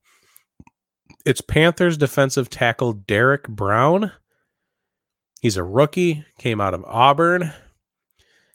It's 1.27 1.41
Panthers 1.41 1.99
defensive 1.99 2.49
tackle 2.49 2.95
Derrick 2.95 3.47
Brown 3.49 4.13
He's 5.41 5.57
a 5.57 5.65
rookie, 5.65 6.25
came 6.39 6.61
out 6.61 6.75
of 6.75 6.85
Auburn. 6.85 7.53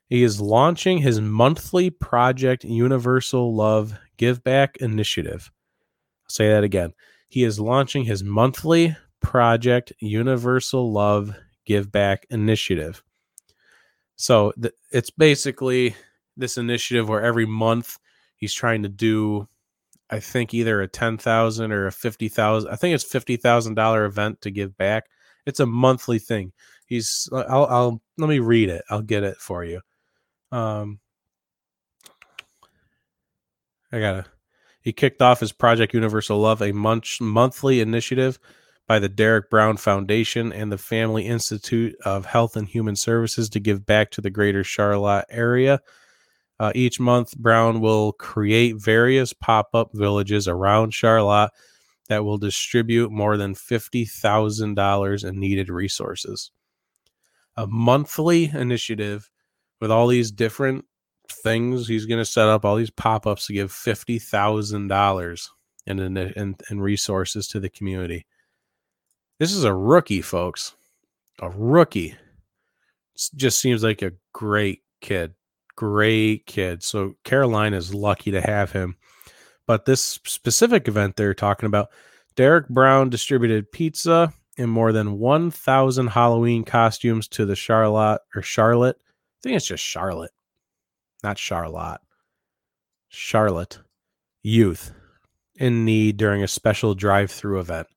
He 0.07 0.23
is 0.23 0.39
launching 0.39 0.99
his 0.99 1.19
monthly 1.19 1.89
Project 1.89 2.63
Universal 2.63 3.55
Love 3.55 3.97
Give 4.17 4.43
Back 4.43 4.77
initiative. 4.77 5.51
I'll 6.25 6.29
say 6.29 6.49
that 6.49 6.63
again. 6.63 6.93
He 7.27 7.43
is 7.43 7.59
launching 7.59 8.05
his 8.05 8.23
monthly 8.23 8.95
Project 9.21 9.91
Universal 9.99 10.91
Love 10.91 11.35
Give 11.65 11.91
Back 11.91 12.27
initiative. 12.29 13.03
So 14.15 14.53
th- 14.61 14.75
it's 14.91 15.09
basically 15.09 15.95
this 16.37 16.57
initiative 16.57 17.09
where 17.09 17.23
every 17.23 17.47
month 17.47 17.97
He's 18.35 18.53
trying 18.53 18.83
to 18.83 18.89
do, 18.89 19.47
I 20.09 20.19
think, 20.19 20.53
either 20.53 20.81
a 20.81 20.87
ten 20.87 21.17
thousand 21.17 21.71
or 21.71 21.87
a 21.87 21.91
fifty 21.91 22.27
thousand. 22.27 22.71
I 22.71 22.75
think 22.75 22.93
it's 22.93 23.03
fifty 23.03 23.37
thousand 23.37 23.75
dollar 23.75 24.05
event 24.05 24.41
to 24.41 24.51
give 24.51 24.77
back. 24.77 25.05
It's 25.45 25.59
a 25.59 25.65
monthly 25.65 26.19
thing. 26.19 26.51
He's. 26.85 27.29
I'll. 27.31 27.65
I'll. 27.65 28.01
Let 28.17 28.29
me 28.29 28.39
read 28.39 28.69
it. 28.69 28.83
I'll 28.89 29.01
get 29.01 29.23
it 29.23 29.37
for 29.37 29.63
you. 29.63 29.81
Um. 30.51 30.99
I 33.91 33.99
gotta. 33.99 34.25
He 34.81 34.93
kicked 34.93 35.21
off 35.21 35.39
his 35.39 35.51
Project 35.51 35.93
Universal 35.93 36.39
Love, 36.39 36.61
a 36.61 36.71
month, 36.71 37.19
monthly 37.19 37.81
initiative 37.81 38.39
by 38.87 38.99
the 38.99 39.09
Derrick 39.09 39.49
Brown 39.49 39.77
Foundation 39.77 40.53
and 40.53 40.71
the 40.71 40.77
Family 40.77 41.25
Institute 41.25 41.95
of 42.05 42.25
Health 42.25 42.55
and 42.55 42.67
Human 42.67 42.95
Services 42.95 43.49
to 43.49 43.59
give 43.59 43.85
back 43.85 44.11
to 44.11 44.21
the 44.21 44.29
greater 44.29 44.63
Charlotte 44.63 45.25
area. 45.29 45.79
Uh, 46.59 46.71
each 46.75 46.99
month, 46.99 47.35
Brown 47.37 47.81
will 47.81 48.13
create 48.13 48.75
various 48.77 49.33
pop 49.33 49.69
up 49.73 49.89
villages 49.93 50.47
around 50.47 50.93
Charlotte 50.93 51.51
that 52.07 52.23
will 52.23 52.37
distribute 52.37 53.11
more 53.11 53.35
than 53.37 53.55
$50,000 53.55 55.25
in 55.27 55.39
needed 55.39 55.69
resources. 55.69 56.51
A 57.57 57.67
monthly 57.67 58.45
initiative 58.45 59.29
with 59.79 59.91
all 59.91 60.07
these 60.07 60.31
different 60.31 60.85
things 61.29 61.87
he's 61.87 62.05
going 62.05 62.19
to 62.19 62.25
set 62.25 62.47
up, 62.47 62.65
all 62.65 62.75
these 62.75 62.89
pop 62.89 63.25
ups 63.25 63.47
to 63.47 63.53
give 63.53 63.71
$50,000 63.71 65.49
in, 65.87 65.99
in, 65.99 66.55
in 66.69 66.81
resources 66.81 67.47
to 67.47 67.59
the 67.59 67.69
community. 67.69 68.25
This 69.39 69.53
is 69.53 69.63
a 69.63 69.73
rookie, 69.73 70.21
folks. 70.21 70.75
A 71.41 71.49
rookie. 71.49 72.15
It 73.15 73.21
Just 73.35 73.59
seems 73.59 73.83
like 73.83 74.01
a 74.01 74.13
great 74.33 74.81
kid. 75.01 75.33
Great 75.75 76.45
kid. 76.45 76.83
So 76.83 77.15
Carolina 77.23 77.77
is 77.77 77.93
lucky 77.93 78.31
to 78.31 78.41
have 78.41 78.71
him. 78.71 78.95
But 79.67 79.85
this 79.85 80.19
specific 80.25 80.87
event 80.87 81.15
they're 81.15 81.33
talking 81.33 81.67
about, 81.67 81.89
Derrick 82.35 82.69
Brown 82.69 83.09
distributed 83.09 83.71
pizza 83.71 84.33
and 84.57 84.69
more 84.69 84.91
than 84.91 85.19
1,000 85.19 86.07
Halloween 86.07 86.63
costumes 86.63 87.27
to 87.29 87.45
the 87.45 87.55
Charlotte 87.55 88.21
or 88.35 88.41
Charlotte. 88.41 88.97
I 88.99 89.39
think 89.43 89.57
it's 89.57 89.67
just 89.67 89.83
Charlotte, 89.83 90.31
not 91.23 91.37
Charlotte. 91.37 91.99
Charlotte 93.09 93.79
youth 94.43 94.91
in 95.55 95.85
need 95.85 96.17
during 96.17 96.43
a 96.43 96.47
special 96.47 96.93
drive 96.93 97.31
through 97.31 97.59
event. 97.59 97.87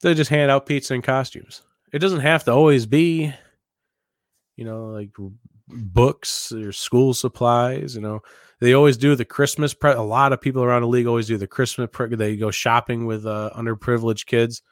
They 0.00 0.14
just 0.14 0.30
hand 0.30 0.50
out 0.50 0.66
pizza 0.66 0.94
and 0.94 1.04
costumes. 1.04 1.62
It 1.92 1.98
doesn't 1.98 2.20
have 2.20 2.44
to 2.44 2.52
always 2.52 2.86
be, 2.86 3.32
you 4.56 4.64
know, 4.64 4.86
like 4.86 5.10
books 5.68 6.52
or 6.52 6.72
school 6.72 7.14
supplies. 7.14 7.94
You 7.94 8.00
know, 8.00 8.20
they 8.60 8.74
always 8.74 8.96
do 8.96 9.14
the 9.14 9.24
Christmas. 9.24 9.74
Pre- 9.74 9.92
a 9.92 10.02
lot 10.02 10.32
of 10.32 10.40
people 10.40 10.62
around 10.62 10.82
the 10.82 10.88
league 10.88 11.06
always 11.06 11.26
do 11.26 11.36
the 11.36 11.46
Christmas. 11.46 11.88
Pre- 11.92 12.14
they 12.14 12.36
go 12.36 12.50
shopping 12.50 13.06
with 13.06 13.26
uh, 13.26 13.50
underprivileged 13.56 14.26
kids, 14.26 14.62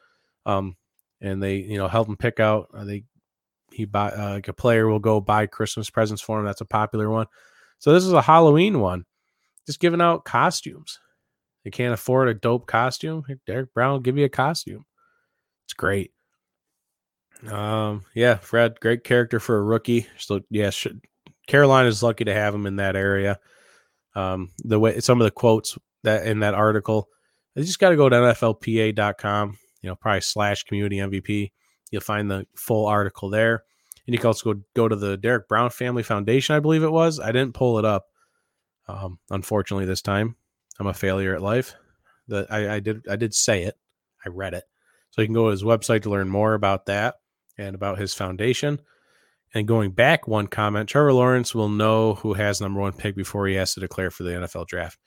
um, 0.47 0.77
and 1.21 1.43
they 1.43 1.57
you 1.57 1.79
know 1.79 1.89
help 1.89 2.07
them 2.07 2.17
pick 2.17 2.41
out. 2.41 2.69
Uh, 2.75 2.85
they 2.85 3.05
he 3.73 3.85
buy 3.85 4.11
uh, 4.11 4.35
like 4.35 4.49
a 4.49 4.53
player 4.53 4.87
will 4.89 4.99
go 4.99 5.21
buy 5.21 5.47
Christmas 5.47 5.91
presents 5.91 6.23
for 6.23 6.39
him. 6.39 6.45
That's 6.45 6.61
a 6.61 6.67
popular 6.67 7.11
one. 7.11 7.27
So 7.79 7.93
this 7.93 8.05
is 8.05 8.13
a 8.13 8.23
Halloween 8.23 8.81
one, 8.81 9.05
just 9.67 9.81
giving 9.81 10.01
out 10.01 10.25
costumes. 10.25 10.99
They 11.65 11.71
can't 11.71 11.95
afford 11.95 12.29
a 12.29 12.35
dope 12.35 12.67
costume. 12.67 13.25
Derrick 13.47 13.73
Brown 13.73 13.93
will 13.93 14.01
give 14.01 14.19
you 14.19 14.25
a 14.25 14.31
costume. 14.31 14.85
It's 15.65 15.75
great. 15.75 16.13
Um, 17.49 18.05
yeah, 18.15 18.37
Fred, 18.37 18.79
great 18.81 19.05
character 19.05 19.41
for 19.41 19.59
a 19.59 19.63
rookie. 19.63 20.07
So 20.19 20.41
yeah, 20.51 20.71
should, 20.71 21.01
Carolina 21.47 21.89
is 21.89 22.03
lucky 22.03 22.25
to 22.25 22.35
have 22.35 22.55
him 22.55 22.67
in 22.67 22.77
that 22.77 22.97
area. 22.97 23.39
Um, 24.15 24.51
the 24.59 24.79
way 24.79 25.01
some 25.01 25.21
of 25.21 25.25
the 25.25 25.31
quotes 25.31 25.77
that 26.05 26.27
in 26.27 26.41
that 26.41 26.55
article, 26.55 27.09
you 27.55 27.65
just 27.65 27.79
got 27.79 27.91
to 27.91 27.97
go 27.97 28.09
to 28.09 28.17
NFLPA.com, 28.17 29.59
you 29.83 29.89
know, 29.89 29.97
probably 29.97 30.21
slash 30.21 30.65
community 30.65 30.97
MVP. 30.97 31.53
You'll 31.91 32.01
find 32.01 32.31
the 32.31 32.47
full 32.57 32.87
article 32.87 33.29
there. 33.29 33.65
And 34.07 34.15
you 34.15 34.19
can 34.19 34.29
also 34.29 34.55
go, 34.55 34.61
go 34.75 34.89
to 34.89 34.97
the 34.97 35.17
Derrick 35.17 35.49
Brown 35.49 35.71
Family 35.71 36.03
Foundation, 36.03 36.57
I 36.57 36.61
believe 36.61 36.83
it 36.83 36.91
was. 36.91 37.21
I 37.21 37.33
didn't 37.33 37.55
pull 37.55 37.79
it 37.79 37.85
up. 37.85 38.07
Um, 38.89 39.19
unfortunately, 39.31 39.87
this 39.87 40.03
time 40.03 40.37
I'm 40.81 40.87
a 40.87 40.95
failure 40.95 41.35
at 41.35 41.43
life. 41.43 41.75
That 42.29 42.51
I, 42.51 42.77
I 42.77 42.81
did 42.81 43.07
I 43.09 43.17
did 43.17 43.35
say 43.35 43.65
it. 43.65 43.75
I 44.25 44.29
read 44.29 44.55
it. 44.55 44.65
So 45.11 45.21
you 45.21 45.29
can 45.29 45.35
go 45.35 45.47
to 45.47 45.51
his 45.51 45.63
website 45.63 46.03
to 46.03 46.11
learn 46.11 46.29
more 46.29 46.55
about 46.55 46.87
that 46.87 47.17
and 47.59 47.75
about 47.75 47.99
his 47.99 48.15
foundation. 48.15 48.81
And 49.55 49.69
going 49.69 49.91
back 49.91 50.27
one 50.27 50.47
comment, 50.47 50.89
Trevor 50.89 51.13
Lawrence 51.13 51.55
will 51.55 51.69
know 51.69 52.15
who 52.15 52.35
has 52.35 52.61
number 52.61 52.81
one 52.81 52.95
pick 52.95 53.15
before 53.15 53.47
he 53.47 53.55
has 53.57 53.75
to 53.75 53.81
declare 53.81 54.11
for 54.11 54.23
the 54.23 54.31
NFL 54.31 54.67
draft. 54.67 54.99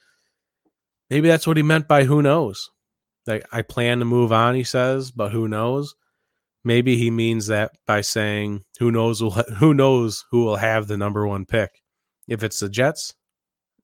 Maybe 1.10 1.28
that's 1.28 1.48
what 1.48 1.58
he 1.58 1.64
meant 1.64 1.88
by 1.88 2.04
who 2.04 2.22
knows. 2.22 2.70
Like 3.28 3.46
I 3.52 3.62
plan 3.62 4.00
to 4.00 4.06
move 4.06 4.32
on, 4.32 4.56
he 4.56 4.64
says, 4.64 5.12
but 5.12 5.32
who 5.32 5.48
knows? 5.48 5.96
Maybe 6.64 6.98
he 6.98 7.12
means 7.12 7.48
that 7.48 7.72
by 7.86 8.02
saying 8.02 8.64
who 8.80 8.92
knows 8.92 9.20
who 9.58 9.74
knows 9.74 10.26
who 10.32 10.46
will 10.46 10.58
have 10.58 10.88
the 10.88 10.98
number 10.98 11.28
one 11.28 11.46
pick. 11.46 11.82
If 12.28 12.44
it's 12.44 12.60
the 12.60 12.70
Jets, 12.70 13.14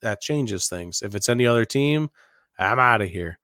that 0.01 0.21
changes 0.21 0.67
things. 0.67 1.01
If 1.03 1.13
it's 1.15 1.29
any 1.29 1.45
other 1.45 1.65
team, 1.65 2.09
I'm 2.57 2.79
out 2.79 3.01
of 3.01 3.09
here 3.09 3.37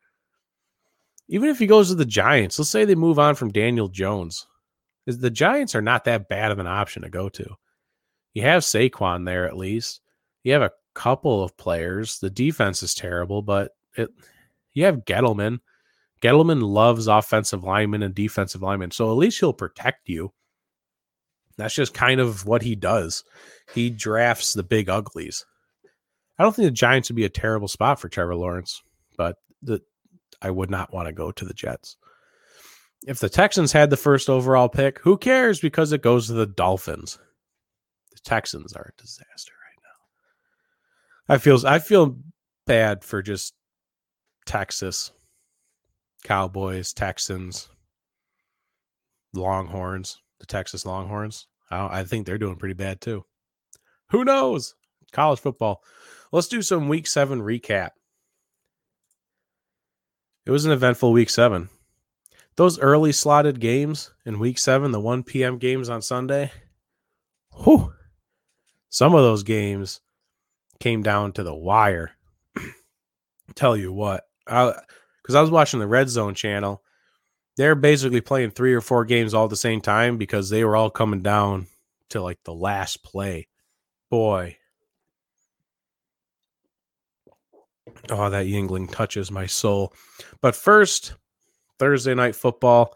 even 1.30 1.50
if 1.50 1.60
he 1.60 1.68
goes 1.68 1.90
to 1.90 1.96
the 1.96 2.06
Giants, 2.06 2.58
let's 2.58 2.70
say 2.70 2.86
they 2.86 2.96
move 2.96 3.20
on 3.20 3.36
from 3.36 3.52
Daniel 3.52 3.88
Jones, 3.88 4.48
the 5.06 5.30
Giants 5.30 5.76
are 5.76 5.82
not 5.82 6.06
that 6.06 6.30
bad 6.30 6.52
of 6.52 6.60
an 6.60 6.68
option 6.68 7.02
to 7.04 7.10
go 7.10 7.30
to. 7.30 7.56
You 8.34 8.44
have 8.44 8.64
Saquon 8.64 9.26
there 9.26 9.46
at 9.46 9.58
least. 9.58 10.02
You 10.44 10.54
have 10.54 10.62
a 10.62 10.72
couple 10.94 11.44
of 11.44 11.58
players. 11.58 12.20
The 12.20 12.30
defense 12.30 12.84
is 12.84 12.94
terrible, 12.94 13.42
but 13.42 13.72
it 13.96 14.10
you 14.74 14.86
have 14.86 15.06
Gettleman. 15.06 15.60
Gettleman 16.22 16.62
loves 16.62 17.08
offensive 17.08 17.64
linemen 17.64 18.04
and 18.04 18.16
defensive 18.16 18.62
linemen, 18.62 18.92
so 18.92 19.12
at 19.12 19.18
least 19.18 19.40
he'll 19.40 19.54
protect 19.54 20.10
you. 20.10 20.34
That's 21.58 21.76
just 21.76 21.94
kind 21.94 22.20
of 22.20 22.46
what 22.46 22.62
he 22.62 22.76
does. 22.76 23.24
He 23.74 23.90
drafts 23.90 24.54
the 24.54 24.64
big 24.64 24.90
uglies. 24.90 25.46
I 26.38 26.44
don't 26.44 26.56
think 26.56 26.68
the 26.68 26.72
Giants 26.72 27.10
would 27.10 27.16
be 27.16 27.26
a 27.26 27.30
terrible 27.30 27.68
spot 27.68 28.00
for 28.00 28.10
Trevor 28.10 28.36
Lawrence, 28.36 28.82
but 29.18 29.38
the 29.62 29.82
I 30.42 30.52
would 30.52 30.70
not 30.70 30.94
want 30.94 31.08
to 31.08 31.14
go 31.14 31.32
to 31.32 31.46
the 31.46 31.54
Jets. 31.54 31.98
If 33.08 33.20
the 33.20 33.30
Texans 33.30 33.72
had 33.72 33.90
the 33.90 33.98
first 33.98 34.30
overall 34.30 34.70
pick, 34.70 35.00
who 35.00 35.18
cares 35.18 35.60
because 35.60 35.92
it 35.92 36.02
goes 36.02 36.28
to 36.28 36.34
the 36.34 36.46
Dolphins. 36.46 37.18
The 38.12 38.20
Texans 38.24 38.74
are 38.74 38.94
a 38.94 39.02
disaster 39.02 39.54
right 39.54 39.84
now. 41.30 41.36
I 41.36 41.38
feel 41.40 41.66
I 41.66 41.80
feel 41.80 42.18
bad 42.66 43.04
for 43.04 43.22
just 43.24 43.54
Texas, 44.46 45.12
Cowboys, 46.28 46.92
Texans, 46.92 47.70
Longhorns, 49.34 50.22
the 50.42 50.46
Texas 50.46 50.86
Longhorns. 50.86 51.48
I, 51.72 52.00
I 52.00 52.04
think 52.04 52.26
they're 52.26 52.38
doing 52.38 52.58
pretty 52.58 52.74
bad 52.74 53.00
too. 53.00 53.24
Who 54.10 54.26
knows? 54.26 54.76
College 55.14 55.40
football. 55.40 55.82
Let's 56.34 56.50
do 56.50 56.62
some 56.62 56.90
week 56.90 57.08
seven 57.08 57.40
recap. 57.40 57.92
It 60.46 60.52
was 60.52 60.66
an 60.66 60.74
eventful 60.74 61.14
week 61.14 61.30
seven. 61.30 61.70
Those 62.58 62.78
early 62.78 63.14
slotted 63.14 63.62
games 63.62 64.12
in 64.26 64.38
week 64.38 64.58
seven, 64.58 64.92
the 64.92 65.00
1 65.00 65.24
p.m. 65.24 65.58
games 65.58 65.88
on 65.88 66.02
Sunday, 66.02 66.52
whew, 67.64 67.94
some 68.90 69.16
of 69.16 69.22
those 69.22 69.44
games 69.44 70.02
came 70.82 71.04
down 71.04 71.32
to 71.34 71.44
the 71.44 71.56
wire. 71.56 72.12
Tell 73.56 73.78
you 73.78 73.94
what, 73.94 74.26
because 75.28 75.36
I, 75.36 75.42
was 75.42 75.52
watching 75.52 75.82
the 75.82 75.88
Red 75.88 76.08
Zone 76.08 76.36
channel, 76.36 76.82
they're 77.58 77.76
basically 77.76 78.22
playing 78.22 78.52
three 78.52 78.74
or 78.74 78.80
four 78.80 79.04
games 79.04 79.34
all 79.34 79.44
at 79.44 79.50
the 79.50 79.58
same 79.58 79.82
time 79.82 80.18
because 80.18 80.50
they 80.50 80.64
were 80.64 80.78
all 80.78 80.90
coming 80.90 81.22
down 81.22 81.68
to 82.12 82.22
like 82.22 82.40
the 82.46 82.54
last 82.54 83.04
play. 83.04 83.50
Boy, 84.10 84.58
Oh, 88.10 88.30
that 88.30 88.46
Yuengling 88.46 88.90
touches 88.90 89.32
my 89.32 89.46
soul. 89.46 89.94
But 90.42 90.56
first, 90.56 91.16
Thursday 91.78 92.16
night 92.16 92.36
football. 92.36 92.96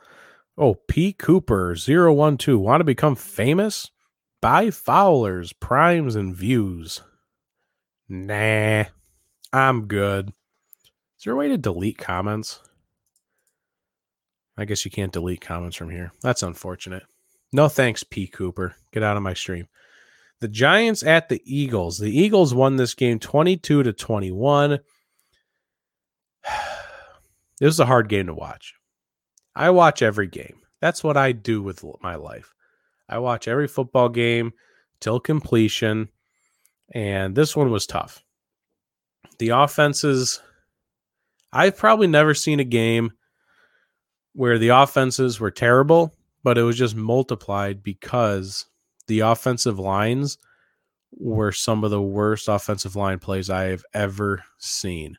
Oh, 0.58 0.76
P. 0.88 1.12
Cooper 1.12 1.76
012. 1.76 2.60
Want 2.60 2.80
to 2.80 2.86
become 2.86 3.16
famous? 3.16 3.90
Buy 4.42 4.70
Fowlers, 4.70 5.54
primes, 5.54 6.16
and 6.16 6.36
views. 6.36 7.02
Nah, 8.08 8.86
I'm 9.52 9.88
good. 9.88 10.32
Is 11.22 11.26
there 11.26 11.34
a 11.34 11.38
way 11.38 11.50
to 11.50 11.58
delete 11.60 12.00
comments? 12.00 12.60
I 14.58 14.66
guess 14.66 14.84
you 14.84 14.90
can't 14.90 15.14
delete 15.14 15.40
comments 15.40 15.78
from 15.78 15.92
here. 15.92 16.12
That's 16.24 16.42
unfortunate. 16.42 17.04
No 17.54 17.70
thanks, 17.70 18.02
P. 18.02 18.26
Cooper. 18.26 18.74
Get 18.92 19.04
out 19.04 19.18
of 19.18 19.22
my 19.22 19.36
stream. 19.36 19.68
The 20.40 20.48
Giants 20.48 21.04
at 21.04 21.30
the 21.30 21.40
Eagles. 21.46 22.00
The 22.00 22.10
Eagles 22.10 22.56
won 22.56 22.76
this 22.76 22.96
game 22.96 23.20
22 23.20 23.84
to 23.84 23.94
21. 23.94 24.80
This 27.60 27.68
was 27.68 27.80
a 27.80 27.86
hard 27.86 28.10
game 28.10 28.26
to 28.26 28.34
watch. 28.34 28.74
I 29.56 29.70
watch 29.70 30.02
every 30.02 30.26
game. 30.26 30.62
That's 30.80 31.04
what 31.04 31.18
I 31.18 31.34
do 31.34 31.62
with 31.62 31.86
my 32.02 32.16
life. 32.16 32.56
I 33.08 33.20
watch 33.20 33.48
every 33.48 33.68
football 33.68 34.10
game 34.10 34.54
till 35.00 35.20
completion, 35.20 36.10
and 36.96 37.36
this 37.36 37.56
one 37.56 37.70
was 37.70 37.86
tough. 37.86 38.24
the 39.38 39.50
offenses 39.50 40.42
I've 41.54 41.78
probably 41.78 42.08
never 42.08 42.34
seen 42.34 42.60
a 42.60 42.66
game 42.66 43.12
where 44.34 44.58
the 44.58 44.70
offenses 44.70 45.40
were 45.40 45.52
terrible, 45.52 46.14
but 46.44 46.58
it 46.58 46.64
was 46.64 46.78
just 46.78 46.96
multiplied 46.96 47.84
because 47.84 48.66
the 49.08 49.20
offensive 49.22 49.78
lines 49.78 50.38
were 51.14 51.52
some 51.52 51.84
of 51.84 51.92
the 51.92 52.02
worst 52.02 52.48
offensive 52.48 52.96
line 52.96 53.20
plays 53.20 53.50
I 53.50 53.64
have 53.64 53.84
ever 53.94 54.44
seen. 54.58 55.18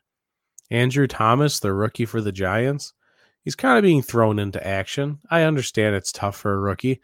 Andrew 0.71 1.07
Thomas, 1.07 1.59
the 1.59 1.73
rookie 1.73 2.05
for 2.05 2.19
the 2.21 2.31
Giants, 2.31 2.93
he's 3.43 3.55
kind 3.55 3.77
of 3.77 3.83
being 3.83 4.01
thrown 4.01 4.39
into 4.39 4.65
action. 4.65 5.19
I 5.29 5.43
understand 5.43 5.95
it's 5.95 6.11
tough 6.11 6.35
for 6.35 6.53
a 6.53 6.59
rookie, 6.59 6.99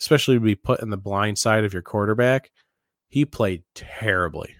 especially 0.00 0.36
to 0.36 0.40
be 0.40 0.54
put 0.54 0.80
in 0.80 0.88
the 0.88 0.96
blind 0.96 1.36
side 1.38 1.64
of 1.64 1.74
your 1.74 1.82
quarterback. 1.82 2.50
He 3.08 3.26
played 3.26 3.64
terribly. 3.74 4.56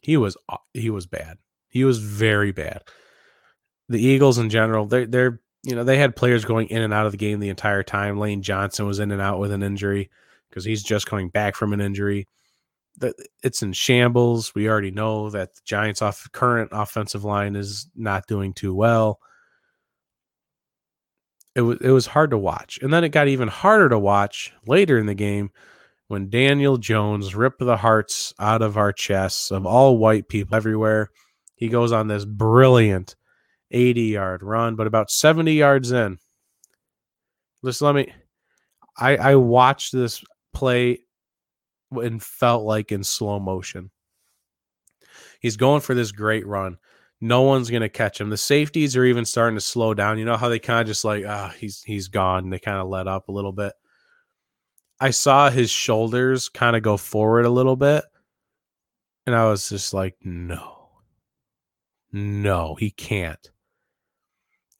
He 0.00 0.16
was 0.16 0.36
he 0.72 0.90
was 0.90 1.06
bad. 1.06 1.38
He 1.68 1.84
was 1.84 1.98
very 1.98 2.50
bad. 2.50 2.82
The 3.88 4.02
Eagles 4.02 4.38
in 4.38 4.50
general, 4.50 4.86
they're 4.86 5.06
they're 5.06 5.40
you 5.62 5.74
know 5.74 5.84
they 5.84 5.98
had 5.98 6.16
players 6.16 6.44
going 6.44 6.68
in 6.68 6.82
and 6.82 6.92
out 6.92 7.06
of 7.06 7.12
the 7.12 7.18
game 7.18 7.40
the 7.40 7.48
entire 7.48 7.82
time. 7.82 8.18
Lane 8.18 8.42
Johnson 8.42 8.86
was 8.86 8.98
in 8.98 9.10
and 9.10 9.20
out 9.20 9.38
with 9.38 9.50
an 9.50 9.62
injury 9.62 10.10
because 10.48 10.64
he's 10.64 10.82
just 10.82 11.06
coming 11.06 11.28
back 11.28 11.56
from 11.56 11.72
an 11.72 11.80
injury. 11.80 12.28
It's 13.42 13.62
in 13.62 13.72
shambles. 13.72 14.54
We 14.54 14.68
already 14.68 14.92
know 14.92 15.30
that 15.30 15.54
the 15.54 15.60
Giants' 15.64 16.00
off 16.00 16.28
current 16.32 16.70
offensive 16.72 17.24
line 17.24 17.56
is 17.56 17.88
not 17.96 18.28
doing 18.28 18.52
too 18.52 18.74
well. 18.74 19.18
It 21.56 21.62
was 21.62 21.78
it 21.80 21.90
was 21.90 22.06
hard 22.06 22.30
to 22.30 22.38
watch, 22.38 22.78
and 22.82 22.92
then 22.92 23.04
it 23.04 23.10
got 23.10 23.28
even 23.28 23.48
harder 23.48 23.88
to 23.88 23.98
watch 23.98 24.52
later 24.66 24.98
in 24.98 25.06
the 25.06 25.14
game 25.14 25.50
when 26.08 26.30
Daniel 26.30 26.76
Jones 26.76 27.34
ripped 27.34 27.60
the 27.60 27.76
hearts 27.76 28.34
out 28.38 28.62
of 28.62 28.76
our 28.76 28.92
chests 28.92 29.50
of 29.50 29.66
all 29.66 29.98
white 29.98 30.28
people 30.28 30.54
everywhere. 30.54 31.10
He 31.56 31.68
goes 31.68 31.92
on 31.92 32.08
this 32.08 32.24
brilliant 32.24 33.16
80 33.70 34.02
yard 34.02 34.42
run, 34.42 34.76
but 34.76 34.86
about 34.86 35.10
70 35.10 35.52
yards 35.52 35.92
in. 35.92 36.18
Listen, 37.62 37.86
let 37.86 37.94
me. 37.94 38.12
I 38.96 39.16
I 39.16 39.34
watched 39.36 39.92
this 39.92 40.22
play 40.52 41.00
and 41.90 42.22
felt 42.22 42.64
like 42.64 42.92
in 42.92 43.02
slow 43.02 43.40
motion. 43.40 43.90
He's 45.40 45.56
going 45.56 45.80
for 45.80 45.94
this 45.94 46.12
great 46.12 46.46
run. 46.46 46.78
No 47.20 47.42
one's 47.42 47.70
gonna 47.70 47.88
catch 47.88 48.20
him. 48.20 48.30
The 48.30 48.36
safeties 48.36 48.96
are 48.96 49.04
even 49.04 49.24
starting 49.24 49.56
to 49.56 49.60
slow 49.60 49.94
down. 49.94 50.18
You 50.18 50.24
know 50.24 50.36
how 50.36 50.48
they 50.48 50.58
kind 50.58 50.80
of 50.80 50.86
just 50.86 51.04
like, 51.04 51.24
ah, 51.26 51.54
he's 51.58 51.82
he's 51.82 52.08
gone. 52.08 52.50
They 52.50 52.58
kind 52.58 52.78
of 52.78 52.88
let 52.88 53.08
up 53.08 53.28
a 53.28 53.32
little 53.32 53.52
bit. 53.52 53.72
I 55.00 55.10
saw 55.10 55.50
his 55.50 55.70
shoulders 55.70 56.48
kind 56.48 56.76
of 56.76 56.82
go 56.82 56.96
forward 56.96 57.46
a 57.46 57.50
little 57.50 57.76
bit. 57.76 58.04
And 59.26 59.34
I 59.34 59.46
was 59.48 59.68
just 59.70 59.94
like, 59.94 60.16
no, 60.22 60.90
no, 62.12 62.74
he 62.74 62.90
can't. 62.90 63.50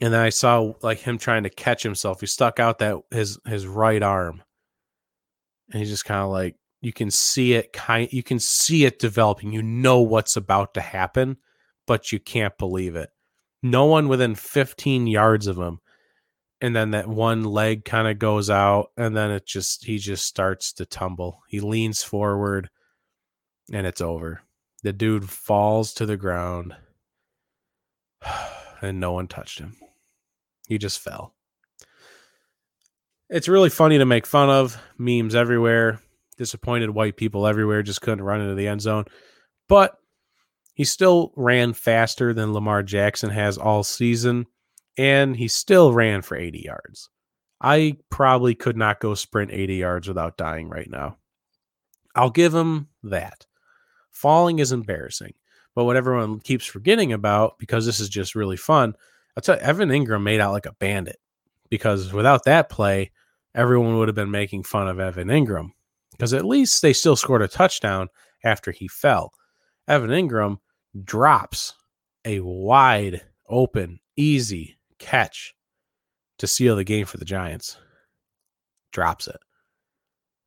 And 0.01 0.13
then 0.13 0.21
I 0.21 0.31
saw 0.31 0.73
like 0.83 0.99
him 0.99 1.19
trying 1.19 1.45
to 1.45 1.51
catch 1.51 1.83
himself. 1.83 2.21
He 2.21 2.27
stuck 2.27 2.61
out 2.61 2.79
that 2.79 2.97
his 3.11 3.39
his 3.47 3.67
right 3.67 4.03
arm. 4.03 4.43
And 5.71 5.81
he's 5.81 5.91
just 5.91 6.05
kind 6.05 6.23
of 6.23 6.31
like 6.31 6.57
you 6.81 6.93
can 6.93 7.11
see 7.11 7.55
it 7.55 7.73
kind 7.73 8.13
you 8.13 8.23
can 8.23 8.39
see 8.39 8.85
it 8.85 8.99
developing. 8.99 9.53
You 9.53 9.63
know 9.63 10.01
what's 10.01 10.37
about 10.37 10.75
to 10.75 10.81
happen, 10.81 11.39
but 11.87 12.13
you 12.13 12.19
can't 12.19 12.57
believe 12.59 12.97
it. 12.97 13.11
No 13.63 13.87
one 13.87 14.09
within 14.09 14.35
15 14.35 15.07
yards 15.07 15.47
of 15.47 15.57
him 15.57 15.81
and 16.65 16.75
then 16.75 16.93
that 16.93 17.07
one 17.07 17.45
leg 17.45 17.85
kind 17.85 18.09
of 18.09 18.19
goes 18.19 18.49
out 18.49 18.91
and 18.97 19.15
then 19.15 19.31
it 19.31 19.47
just 19.47 19.85
he 19.85 19.99
just 19.99 20.25
starts 20.25 20.73
to 20.73 20.87
tumble 20.87 21.43
he 21.47 21.61
leans 21.61 22.03
forward 22.03 22.71
and 23.71 23.87
it's 23.87 24.01
over 24.01 24.41
the 24.83 24.93
dude 24.93 25.29
falls 25.29 25.93
to 25.93 26.07
the 26.07 26.17
ground 26.17 26.75
and 28.83 28.99
no 28.99 29.13
one 29.13 29.27
touched 29.27 29.59
him 29.59 29.77
he 30.69 30.79
just 30.79 31.01
fell 31.01 31.35
it's 33.31 33.49
really 33.49 33.71
funny 33.71 33.99
to 33.99 34.05
make 34.05 34.27
fun 34.27 34.51
of 34.51 34.81
memes 34.99 35.35
everywhere 35.35 36.01
disappointed 36.37 36.91
white 36.91 37.17
people 37.17 37.47
everywhere 37.47 37.83
just 37.83 38.01
couldn't 38.01 38.25
run 38.25 38.41
into 38.41 38.55
the 38.55 38.69
end 38.69 38.81
zone 38.81 39.05
but 39.69 39.97
he 40.75 40.85
still 40.85 41.33
ran 41.37 41.73
faster 41.73 42.35
than 42.35 42.53
lamar 42.53 42.83
jackson 42.83 43.31
has 43.31 43.57
all 43.57 43.83
season 43.83 44.47
and 44.97 45.37
he 45.37 45.49
still 45.49 45.93
ran 45.93 46.23
for 46.23 46.37
80 46.37 46.61
yards. 46.61 47.11
I 47.61 47.97
probably 48.11 48.55
could 48.55 48.77
not 48.77 49.01
go 49.01 49.15
sprint 49.15 49.51
80 49.51 49.77
yards 49.77 50.09
without 50.09 50.37
dying 50.37 50.69
right 50.69 50.89
now. 50.89 51.17
I'll 52.15 52.31
give 52.31 52.55
him 52.55 52.89
that. 53.03 53.47
Falling 54.11 54.59
is 54.61 54.71
embarrassing, 54.71 55.35
but 55.75 55.85
what 55.85 55.97
everyone 55.97 56.41
keeps 56.41 56.67
forgetting 56.67 57.13
about, 57.13 57.59
because 57.59 57.87
this 57.87 58.01
is 58.01 58.09
just 58.09 58.35
really 58.35 58.57
fun, 58.57 58.95
I'll 59.37 59.43
tell 59.43 59.57
you, 59.57 59.63
Evan 59.63 59.89
Engram 59.89 60.23
made 60.23 60.41
out 60.41 60.53
like 60.53 60.67
a 60.67 60.75
bandit 60.79 61.19
because 61.71 62.13
without 62.13 62.45
that 62.45 62.69
play, 62.69 63.11
everyone 63.55 63.97
would 63.99 64.09
have 64.09 64.15
been 64.15 64.31
making 64.31 64.63
fun 64.63 64.89
of 64.89 65.01
Evan 65.01 65.29
Engram 65.29 65.71
because 66.13 66.33
at 66.33 66.45
least 66.45 66.83
they 66.83 66.93
still 66.93 67.17
scored 67.17 67.43
a 67.43 67.49
touchdown 67.49 68.09
after 68.45 68.71
he 68.71 68.89
fell. 68.89 69.33
Evan 69.89 70.11
Engram 70.11 70.59
drops 71.05 71.75
a 72.25 72.41
wide 72.41 73.23
open, 73.49 74.01
easy 74.17 74.79
catch 74.99 75.55
to 76.39 76.47
seal 76.47 76.77
the 76.77 76.85
game 76.85 77.07
for 77.07 77.19
the 77.19 77.25
Giants. 77.25 77.77
Drops 78.93 79.27
it. 79.29 79.37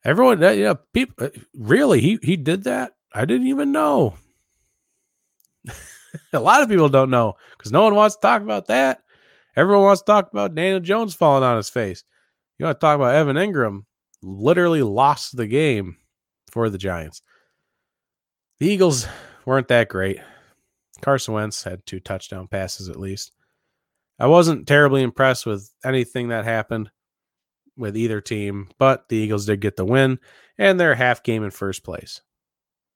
Everyone, 0.06 0.42
uh, 0.42 0.52
yeah, 0.52 0.76
people, 0.94 1.26
uh, 1.26 1.30
really, 1.54 2.00
he 2.00 2.18
he 2.24 2.38
did 2.38 2.64
that. 2.64 2.94
I 3.14 3.26
didn't 3.26 3.48
even 3.48 3.72
know. 3.72 4.16
a 6.34 6.40
lot 6.40 6.62
of 6.62 6.70
people 6.70 6.90
don't 6.90 7.10
know 7.10 7.36
because 7.58 7.72
no 7.72 7.84
one 7.84 7.96
wants 7.96 8.16
to 8.16 8.22
talk 8.22 8.42
about 8.42 8.68
that. 8.68 9.02
Everyone 9.56 9.86
wants 9.86 10.02
to 10.02 10.06
talk 10.06 10.32
about 10.32 10.56
Daniel 10.56 10.80
Jones 10.80 11.16
falling 11.16 11.44
on 11.44 11.58
his 11.58 11.70
face. 11.70 12.04
You 12.58 12.66
want 12.66 12.80
to 12.80 12.86
talk 12.86 12.96
about 12.96 13.16
Evan 13.16 13.36
Engram 13.38 13.84
literally 14.22 14.82
lost 14.82 15.36
the 15.36 15.48
game 15.48 15.98
for 16.52 16.70
the 16.70 16.78
Giants. 16.78 17.22
The 18.60 18.68
Eagles 18.68 19.08
weren't 19.46 19.68
that 19.68 19.90
great. 19.90 20.20
Carson 21.02 21.34
Wentz 21.34 21.64
had 21.64 21.86
two 21.86 22.00
touchdown 22.00 22.48
passes 22.48 22.90
at 22.90 23.00
least. 23.00 23.32
I 24.20 24.28
wasn't 24.28 24.68
terribly 24.68 25.04
impressed 25.04 25.46
with 25.46 25.72
anything 25.86 26.30
that 26.30 26.46
happened 26.46 26.90
with 27.78 27.96
either 27.96 28.20
team, 28.20 28.70
but 28.80 29.08
the 29.10 29.18
Eagles 29.18 29.46
did 29.46 29.62
get 29.62 29.76
the 29.76 29.86
win 29.86 30.20
and 30.58 30.80
they're 30.80 30.96
half 30.96 31.22
game 31.22 31.44
in 31.44 31.52
first 31.52 31.84
place. 31.84 32.22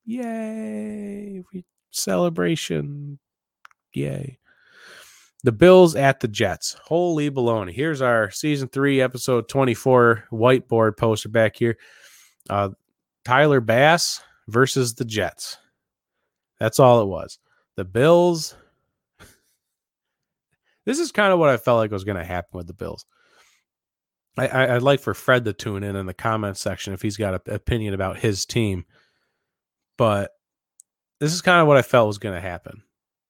Yay! 0.06 1.44
Celebration. 1.92 3.20
Yay. 3.94 4.38
The 5.44 5.52
Bills 5.52 5.96
at 5.96 6.20
the 6.20 6.28
Jets. 6.28 6.76
Holy 6.84 7.32
baloney. 7.32 7.74
Here's 7.74 8.02
our 8.02 8.30
season 8.32 8.68
three, 8.68 9.02
episode 9.02 9.50
24 9.50 10.26
whiteboard 10.32 10.98
poster 10.98 11.30
back 11.30 11.56
here. 11.56 11.78
Uh, 12.50 12.70
Tyler 13.26 13.60
Bass 13.60 14.22
versus 14.48 14.94
the 14.94 15.06
Jets. 15.06 15.58
That's 16.60 16.80
all 16.80 17.02
it 17.02 17.08
was. 17.08 17.40
The 17.76 17.86
Bills 17.86 18.56
this 20.86 21.00
is 21.00 21.12
kind 21.12 21.34
of 21.34 21.40
what 21.40 21.50
I 21.50 21.58
felt 21.58 21.78
like 21.78 21.92
was 21.92 22.04
going 22.04 22.18
to 22.18 22.24
happen 22.24 22.58
with 22.58 22.68
the 22.68 22.74
Bills. 22.74 23.06
I, 24.38 24.74
would 24.74 24.84
like 24.84 25.02
for 25.02 25.14
Fred 25.14 25.46
to 25.46 25.54
tune 25.54 25.84
in 25.84 25.96
in 25.96 26.06
the 26.06 26.14
comments 26.14 26.62
section 26.62 26.94
if 26.94 27.02
he's 27.02 27.18
got 27.18 27.34
an 27.34 27.54
opinion 27.54 27.94
about 27.94 28.18
his 28.18 28.46
team. 28.46 28.86
But 29.98 30.32
this 31.22 31.32
is 31.32 31.42
kind 31.42 31.62
of 31.62 31.68
what 31.68 31.78
I 31.78 31.82
felt 31.82 32.08
was 32.08 32.18
going 32.18 32.36
to 32.36 32.42
happen. 32.42 32.84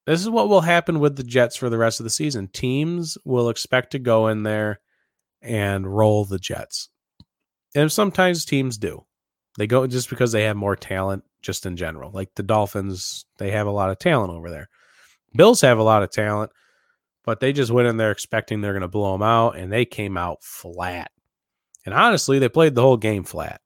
This 0.08 0.20
is 0.20 0.30
what 0.30 0.50
will 0.50 0.62
happen 0.62 1.00
with 1.00 1.16
the 1.16 1.24
Jets 1.24 1.56
for 1.56 1.70
the 1.70 1.78
rest 1.78 2.00
of 2.00 2.06
the 2.06 2.10
season. 2.10 2.48
Teams 2.48 3.20
will 3.24 3.50
expect 3.50 3.92
to 3.92 4.00
go 4.00 4.28
in 4.28 4.42
there 4.42 4.80
and 5.44 5.86
roll 5.86 6.26
the 6.26 6.40
Jets. 6.40 6.90
And 7.76 7.92
sometimes 7.92 8.44
teams 8.44 8.80
do. 8.80 9.06
They 9.60 9.68
go 9.68 9.86
just 9.86 10.10
because 10.10 10.32
they 10.32 10.46
have 10.46 10.58
more 10.58 10.76
talent, 10.76 11.24
just 11.44 11.68
in 11.68 11.78
general. 11.78 12.10
Like 12.12 12.30
the 12.36 12.42
Dolphins, 12.42 13.26
they 13.38 13.52
have 13.52 13.68
a 13.68 13.72
lot 13.72 13.92
of 13.92 14.00
talent 14.00 14.34
over 14.34 14.50
there. 14.50 14.70
Bills 15.36 15.62
have 15.62 15.78
a 15.78 15.84
lot 15.84 16.02
of 16.02 16.10
talent 16.10 16.52
but 17.24 17.40
they 17.40 17.54
just 17.54 17.72
went 17.72 17.88
in 17.88 17.98
there 17.98 18.12
expecting 18.12 18.62
they're 18.62 18.74
going 18.74 18.82
to 18.82 18.88
blow 18.88 19.14
them 19.14 19.22
out, 19.22 19.56
and 19.56 19.72
they 19.72 19.86
came 19.86 20.18
out 20.18 20.44
flat. 20.44 21.12
And 21.86 21.94
honestly, 21.94 22.40
they 22.40 22.50
played 22.50 22.76
the 22.76 22.82
whole 22.82 22.98
game 22.98 23.24
flat. 23.24 23.62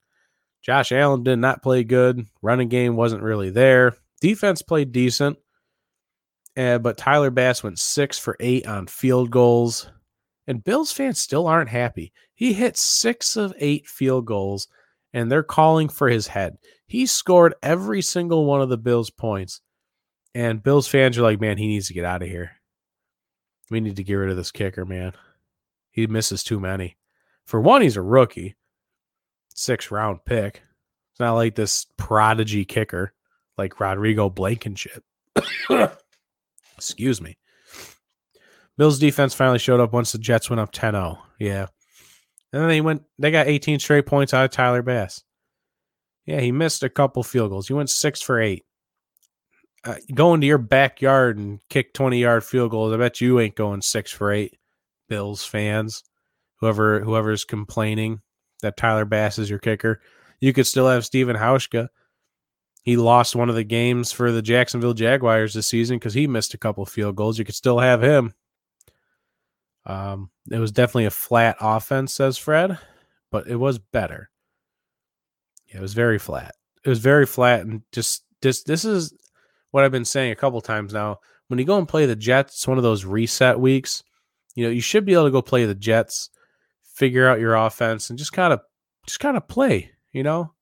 Josh 0.62 0.92
Allen 0.92 1.24
did 1.24 1.38
not 1.38 1.62
play 1.62 1.84
good. 1.84 2.26
Running 2.42 2.70
game 2.70 2.96
wasn't 2.96 3.24
really 3.24 3.50
there. 3.50 3.96
Defense 4.22 4.62
played 4.62 4.92
decent, 4.92 5.38
uh, 6.58 6.78
but 6.80 6.98
Tyler 6.98 7.32
Bass 7.32 7.64
went 7.64 7.80
six 7.80 8.18
for 8.18 8.38
eight 8.40 8.66
on 8.68 8.88
field 8.88 9.32
goals. 9.32 9.90
And 10.48 10.64
Bills 10.64 10.92
fans 10.92 11.20
still 11.20 11.48
aren't 11.48 11.70
happy. 11.70 12.14
He 12.36 12.54
hit 12.54 12.78
six 12.78 13.36
of 13.36 13.54
eight 13.58 13.88
field 13.88 14.26
goals, 14.26 14.68
and 15.14 15.32
they're 15.32 15.44
calling 15.44 15.90
for 15.90 16.08
his 16.08 16.28
head. 16.28 16.58
He 16.86 17.08
scored 17.08 17.56
every 17.64 18.02
single 18.02 18.46
one 18.46 18.62
of 18.62 18.70
the 18.70 18.78
Bills' 18.78 19.10
points. 19.10 19.62
And 20.36 20.62
Bills 20.62 20.88
fans 20.88 21.18
are 21.18 21.24
like, 21.24 21.42
man, 21.42 21.58
he 21.58 21.68
needs 21.68 21.88
to 21.88 21.94
get 21.94 22.06
out 22.06 22.22
of 22.22 22.28
here. 22.28 22.52
We 23.72 23.80
need 23.80 23.96
to 23.96 24.04
get 24.04 24.16
rid 24.16 24.30
of 24.30 24.38
this 24.38 24.52
kicker, 24.52 24.86
man. 24.86 25.14
He 25.90 26.06
misses 26.08 26.44
too 26.44 26.60
many. 26.60 26.98
For 27.46 27.60
one, 27.60 27.82
he's 27.82 27.98
a 27.98 28.02
rookie, 28.02 28.56
six 29.54 29.90
round 29.90 30.26
pick. 30.26 30.62
It's 31.12 31.20
not 31.20 31.34
like 31.34 31.56
this 31.56 31.88
prodigy 31.98 32.66
kicker 32.66 33.14
like 33.58 33.80
Rodrigo 33.80 34.30
Blankenship. 34.30 35.04
Excuse 36.78 37.22
me. 37.22 37.38
Bills 38.78 39.00
defense 39.00 39.34
finally 39.34 39.60
showed 39.60 39.80
up 39.80 39.94
once 39.94 40.12
the 40.12 40.18
Jets 40.18 40.50
went 40.50 40.60
up 40.60 40.72
10-0. 40.72 41.18
Yeah. 41.40 41.68
And 42.52 42.62
then 42.62 42.70
they 42.70 42.82
went 42.82 43.04
they 43.20 43.32
got 43.32 43.48
18 43.48 43.80
straight 43.80 44.06
points 44.06 44.34
out 44.34 44.46
of 44.46 44.52
Tyler 44.52 44.82
Bass. 44.82 45.24
Yeah, 46.26 46.40
he 46.40 46.52
missed 46.52 46.84
a 46.84 46.90
couple 46.90 47.24
field 47.24 47.52
goals. 47.52 47.68
He 47.68 47.74
went 47.74 47.90
6 47.90 48.22
for 48.22 48.40
8. 48.40 48.64
Uh, 49.84 49.96
go 50.14 50.34
into 50.34 50.48
your 50.48 50.58
backyard 50.58 51.38
and 51.38 51.60
kick 51.70 51.94
20 51.94 52.20
yard 52.20 52.44
field 52.44 52.72
goals. 52.72 52.94
I 52.94 52.98
bet 52.98 53.22
you 53.22 53.40
ain't 53.40 53.56
going 53.56 53.82
6 53.82 54.12
for 54.12 54.32
8. 54.32 54.58
Bills 55.08 55.46
fans, 55.46 56.04
whoever 56.60 57.02
whoever's 57.02 57.44
complaining 57.44 58.22
that 58.62 58.78
Tyler 58.78 59.06
Bass 59.06 59.38
is 59.38 59.50
your 59.50 59.60
kicker. 59.60 60.02
You 60.40 60.54
could 60.54 60.66
still 60.66 60.88
have 60.88 61.06
Stephen 61.06 61.36
Hauschka. 61.36 61.90
He 62.86 62.98
lost 62.98 63.36
one 63.36 63.50
of 63.50 63.56
the 63.56 63.64
games 63.64 64.12
for 64.12 64.32
the 64.32 64.44
Jacksonville 64.44 64.94
Jaguars 64.94 65.56
this 65.56 65.66
season 65.66 65.98
because 65.98 66.14
he 66.14 66.28
missed 66.28 66.54
a 66.54 66.58
couple 66.60 66.86
field 66.86 67.16
goals. 67.16 67.40
You 67.40 67.44
could 67.44 67.56
still 67.56 67.80
have 67.80 68.04
him. 68.04 68.36
Um, 69.88 70.30
it 70.52 70.60
was 70.60 70.72
definitely 70.72 71.06
a 71.06 71.12
flat 71.12 71.58
offense, 71.60 72.14
says 72.14 72.38
Fred, 72.38 72.78
but 73.32 73.48
it 73.48 73.56
was 73.56 73.80
better. 73.80 74.30
Yeah, 75.68 75.78
it 75.78 75.82
was 75.82 75.96
very 75.96 76.20
flat. 76.20 76.54
It 76.84 76.90
was 76.90 77.00
very 77.00 77.26
flat, 77.26 77.62
and 77.62 77.82
just 77.92 78.24
this 78.44 78.62
this 78.62 78.86
is 78.86 79.16
what 79.72 79.84
I've 79.84 79.92
been 79.92 80.06
saying 80.06 80.32
a 80.32 80.36
couple 80.36 80.62
times 80.62 80.94
now. 80.94 81.20
When 81.48 81.58
you 81.58 81.66
go 81.66 81.80
and 81.80 81.88
play 81.88 82.06
the 82.06 82.16
Jets, 82.16 82.54
it's 82.54 82.68
one 82.68 82.78
of 82.78 82.84
those 82.84 83.04
reset 83.04 83.60
weeks. 83.60 84.04
You 84.54 84.66
know, 84.66 84.72
you 84.72 84.82
should 84.82 85.06
be 85.06 85.14
able 85.14 85.26
to 85.26 85.32
go 85.32 85.42
play 85.42 85.66
the 85.66 85.74
Jets, 85.74 86.30
figure 86.84 87.28
out 87.28 87.40
your 87.40 87.56
offense, 87.56 88.12
and 88.12 88.20
just 88.20 88.32
kind 88.32 88.54
of 88.54 88.60
just 89.08 89.20
kind 89.20 89.38
of 89.38 89.48
play. 89.48 89.92
You 90.12 90.22
know, 90.22 90.54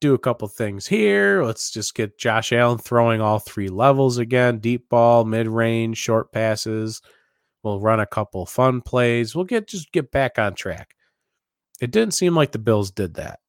do 0.00 0.14
a 0.14 0.18
couple 0.18 0.48
things 0.48 0.86
here. 0.86 1.42
Let's 1.44 1.70
just 1.70 1.94
get 1.94 2.18
Josh 2.18 2.52
Allen 2.52 2.78
throwing 2.78 3.20
all 3.20 3.38
three 3.38 3.68
levels 3.68 4.18
again: 4.18 4.58
deep 4.58 4.88
ball, 4.88 5.24
mid 5.24 5.48
range, 5.48 5.98
short 5.98 6.32
passes 6.32 7.00
We'll 7.64 7.80
run 7.80 7.98
a 7.98 8.06
couple 8.06 8.44
fun 8.44 8.82
plays. 8.82 9.34
We'll 9.34 9.46
get 9.46 9.66
just 9.66 9.90
get 9.90 10.12
back 10.12 10.38
on 10.38 10.54
track. 10.54 10.94
It 11.80 11.90
didn't 11.90 12.12
seem 12.12 12.36
like 12.36 12.52
the 12.52 12.58
Bills 12.58 12.90
did 12.90 13.14
that. 13.14 13.40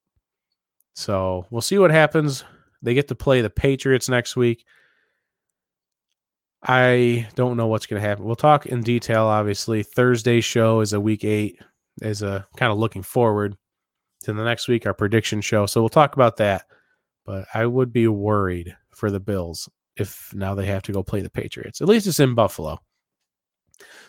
So 0.95 1.45
we'll 1.51 1.61
see 1.61 1.77
what 1.77 1.91
happens. 1.91 2.45
They 2.81 2.93
get 2.93 3.09
to 3.09 3.15
play 3.15 3.41
the 3.41 3.49
Patriots 3.49 4.07
next 4.07 4.37
week. 4.37 4.63
I 6.63 7.27
don't 7.35 7.57
know 7.57 7.67
what's 7.67 7.85
going 7.85 8.01
to 8.01 8.07
happen. 8.07 8.23
We'll 8.23 8.35
talk 8.35 8.65
in 8.65 8.81
detail, 8.81 9.25
obviously. 9.25 9.83
Thursday 9.83 10.39
show 10.39 10.79
is 10.79 10.93
a 10.93 11.01
week 11.01 11.25
eight, 11.25 11.59
is 12.01 12.23
a 12.23 12.47
kind 12.55 12.71
of 12.71 12.77
looking 12.77 13.03
forward 13.03 13.57
to 14.25 14.33
the 14.33 14.43
next 14.43 14.67
week, 14.67 14.85
our 14.85 14.93
prediction 14.93 15.41
show. 15.41 15.65
So 15.65 15.81
we'll 15.81 15.89
talk 15.89 16.15
about 16.15 16.37
that. 16.37 16.65
But 17.25 17.45
I 17.53 17.65
would 17.65 17.91
be 17.91 18.07
worried 18.07 18.75
for 18.91 19.09
the 19.09 19.19
Bills 19.19 19.69
if 19.95 20.31
now 20.33 20.55
they 20.55 20.65
have 20.65 20.83
to 20.83 20.91
go 20.91 21.01
play 21.03 21.21
the 21.21 21.29
Patriots. 21.29 21.81
At 21.81 21.87
least 21.87 22.05
it's 22.07 22.19
in 22.19 22.35
Buffalo. 22.35 22.79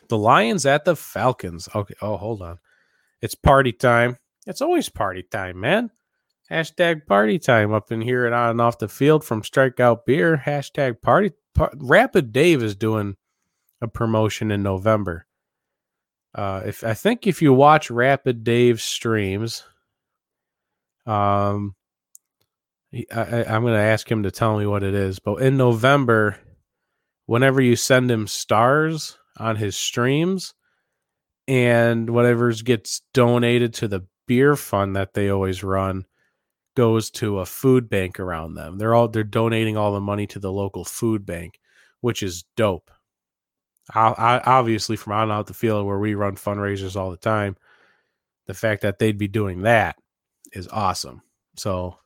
The 0.08 0.18
Lions 0.18 0.66
at 0.66 0.84
the 0.84 0.96
Falcons. 0.96 1.68
Okay. 1.74 1.94
Oh, 2.02 2.16
hold 2.16 2.42
on. 2.42 2.58
It's 3.22 3.34
party 3.34 3.72
time. 3.72 4.18
It's 4.46 4.60
always 4.60 4.88
party 4.88 5.22
time, 5.22 5.60
man. 5.60 5.90
Hashtag 6.50 7.06
party 7.06 7.38
time 7.38 7.72
up 7.72 7.90
in 7.90 8.00
here 8.00 8.26
and 8.26 8.34
on 8.34 8.50
and 8.50 8.60
off 8.60 8.78
the 8.78 8.88
field 8.88 9.24
from 9.24 9.42
Strikeout 9.42 10.04
Beer. 10.06 10.40
Hashtag 10.44 11.00
party. 11.02 11.32
Par- 11.54 11.72
Rapid 11.76 12.32
Dave 12.32 12.62
is 12.62 12.76
doing 12.76 13.16
a 13.80 13.88
promotion 13.88 14.50
in 14.50 14.62
November. 14.62 15.26
Uh, 16.34 16.62
if 16.66 16.84
I 16.84 16.94
think 16.94 17.26
if 17.26 17.42
you 17.42 17.52
watch 17.52 17.90
Rapid 17.90 18.44
Dave 18.44 18.80
streams, 18.80 19.64
um, 21.06 21.74
I, 22.92 23.44
am 23.44 23.62
going 23.62 23.74
to 23.74 23.80
ask 23.80 24.10
him 24.10 24.22
to 24.24 24.30
tell 24.30 24.58
me 24.58 24.66
what 24.66 24.82
it 24.82 24.94
is. 24.94 25.18
But 25.18 25.36
in 25.36 25.56
November, 25.56 26.38
whenever 27.26 27.60
you 27.60 27.76
send 27.76 28.10
him 28.10 28.26
stars, 28.26 29.18
on 29.38 29.56
his 29.56 29.76
streams 29.76 30.54
and 31.46 32.10
whatever 32.10 32.52
gets 32.52 33.02
donated 33.12 33.74
to 33.74 33.88
the 33.88 34.06
beer 34.26 34.56
fund 34.56 34.96
that 34.96 35.14
they 35.14 35.28
always 35.28 35.62
run 35.62 36.04
goes 36.74 37.10
to 37.10 37.38
a 37.38 37.46
food 37.46 37.88
bank 37.88 38.18
around 38.18 38.54
them. 38.54 38.78
They're 38.78 38.94
all 38.94 39.08
they're 39.08 39.24
donating 39.24 39.76
all 39.76 39.92
the 39.92 40.00
money 40.00 40.26
to 40.28 40.38
the 40.38 40.52
local 40.52 40.84
food 40.84 41.24
bank, 41.24 41.60
which 42.00 42.22
is 42.22 42.44
dope. 42.56 42.90
I, 43.94 44.08
I, 44.08 44.40
obviously, 44.40 44.96
from 44.96 45.12
out 45.12 45.30
out 45.30 45.46
the 45.46 45.54
field 45.54 45.86
where 45.86 45.98
we 45.98 46.14
run 46.14 46.36
fundraisers 46.36 46.96
all 46.96 47.10
the 47.10 47.16
time, 47.16 47.56
the 48.46 48.54
fact 48.54 48.82
that 48.82 48.98
they'd 48.98 49.16
be 49.16 49.28
doing 49.28 49.62
that 49.62 49.96
is 50.52 50.68
awesome. 50.68 51.22
So, 51.56 51.96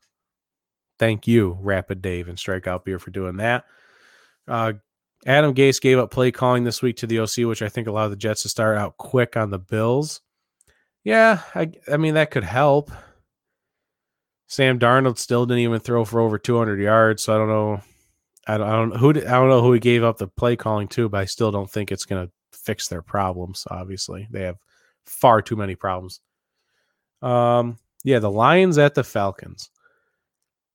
thank 0.98 1.26
you, 1.26 1.58
Rapid 1.60 2.02
Dave 2.02 2.28
and 2.28 2.38
Strikeout 2.38 2.84
Beer, 2.84 2.98
for 2.98 3.10
doing 3.10 3.38
that. 3.38 3.64
Uh, 4.46 4.74
Adam 5.26 5.54
Gase 5.54 5.80
gave 5.80 5.98
up 5.98 6.10
play 6.10 6.30
calling 6.30 6.64
this 6.64 6.82
week 6.82 6.96
to 6.98 7.06
the 7.06 7.20
OC, 7.20 7.46
which 7.46 7.62
I 7.62 7.68
think 7.68 7.86
allowed 7.86 8.08
the 8.08 8.16
Jets 8.16 8.42
to 8.42 8.48
start 8.48 8.78
out 8.78 8.96
quick 8.96 9.36
on 9.36 9.50
the 9.50 9.58
Bills. 9.58 10.20
Yeah, 11.04 11.40
I, 11.54 11.72
I 11.90 11.96
mean 11.96 12.14
that 12.14 12.30
could 12.30 12.44
help. 12.44 12.90
Sam 14.46 14.78
Darnold 14.78 15.18
still 15.18 15.46
didn't 15.46 15.62
even 15.62 15.80
throw 15.80 16.04
for 16.04 16.20
over 16.20 16.38
200 16.38 16.80
yards, 16.80 17.22
so 17.22 17.34
I 17.34 17.38
don't 17.38 17.48
know. 17.48 17.80
I 18.46 18.58
don't, 18.58 18.68
I 18.68 18.72
don't 18.72 18.96
who 18.96 19.10
I 19.10 19.12
don't 19.12 19.48
know 19.48 19.62
who 19.62 19.72
he 19.72 19.80
gave 19.80 20.02
up 20.02 20.18
the 20.18 20.26
play 20.26 20.56
calling 20.56 20.88
to, 20.88 21.08
but 21.08 21.20
I 21.20 21.24
still 21.26 21.52
don't 21.52 21.70
think 21.70 21.92
it's 21.92 22.04
going 22.04 22.26
to 22.26 22.32
fix 22.52 22.88
their 22.88 23.02
problems. 23.02 23.66
Obviously, 23.70 24.26
they 24.30 24.42
have 24.42 24.56
far 25.04 25.40
too 25.40 25.56
many 25.56 25.76
problems. 25.76 26.20
Um, 27.22 27.78
yeah, 28.04 28.18
the 28.18 28.30
Lions 28.30 28.78
at 28.78 28.94
the 28.94 29.04
Falcons. 29.04 29.70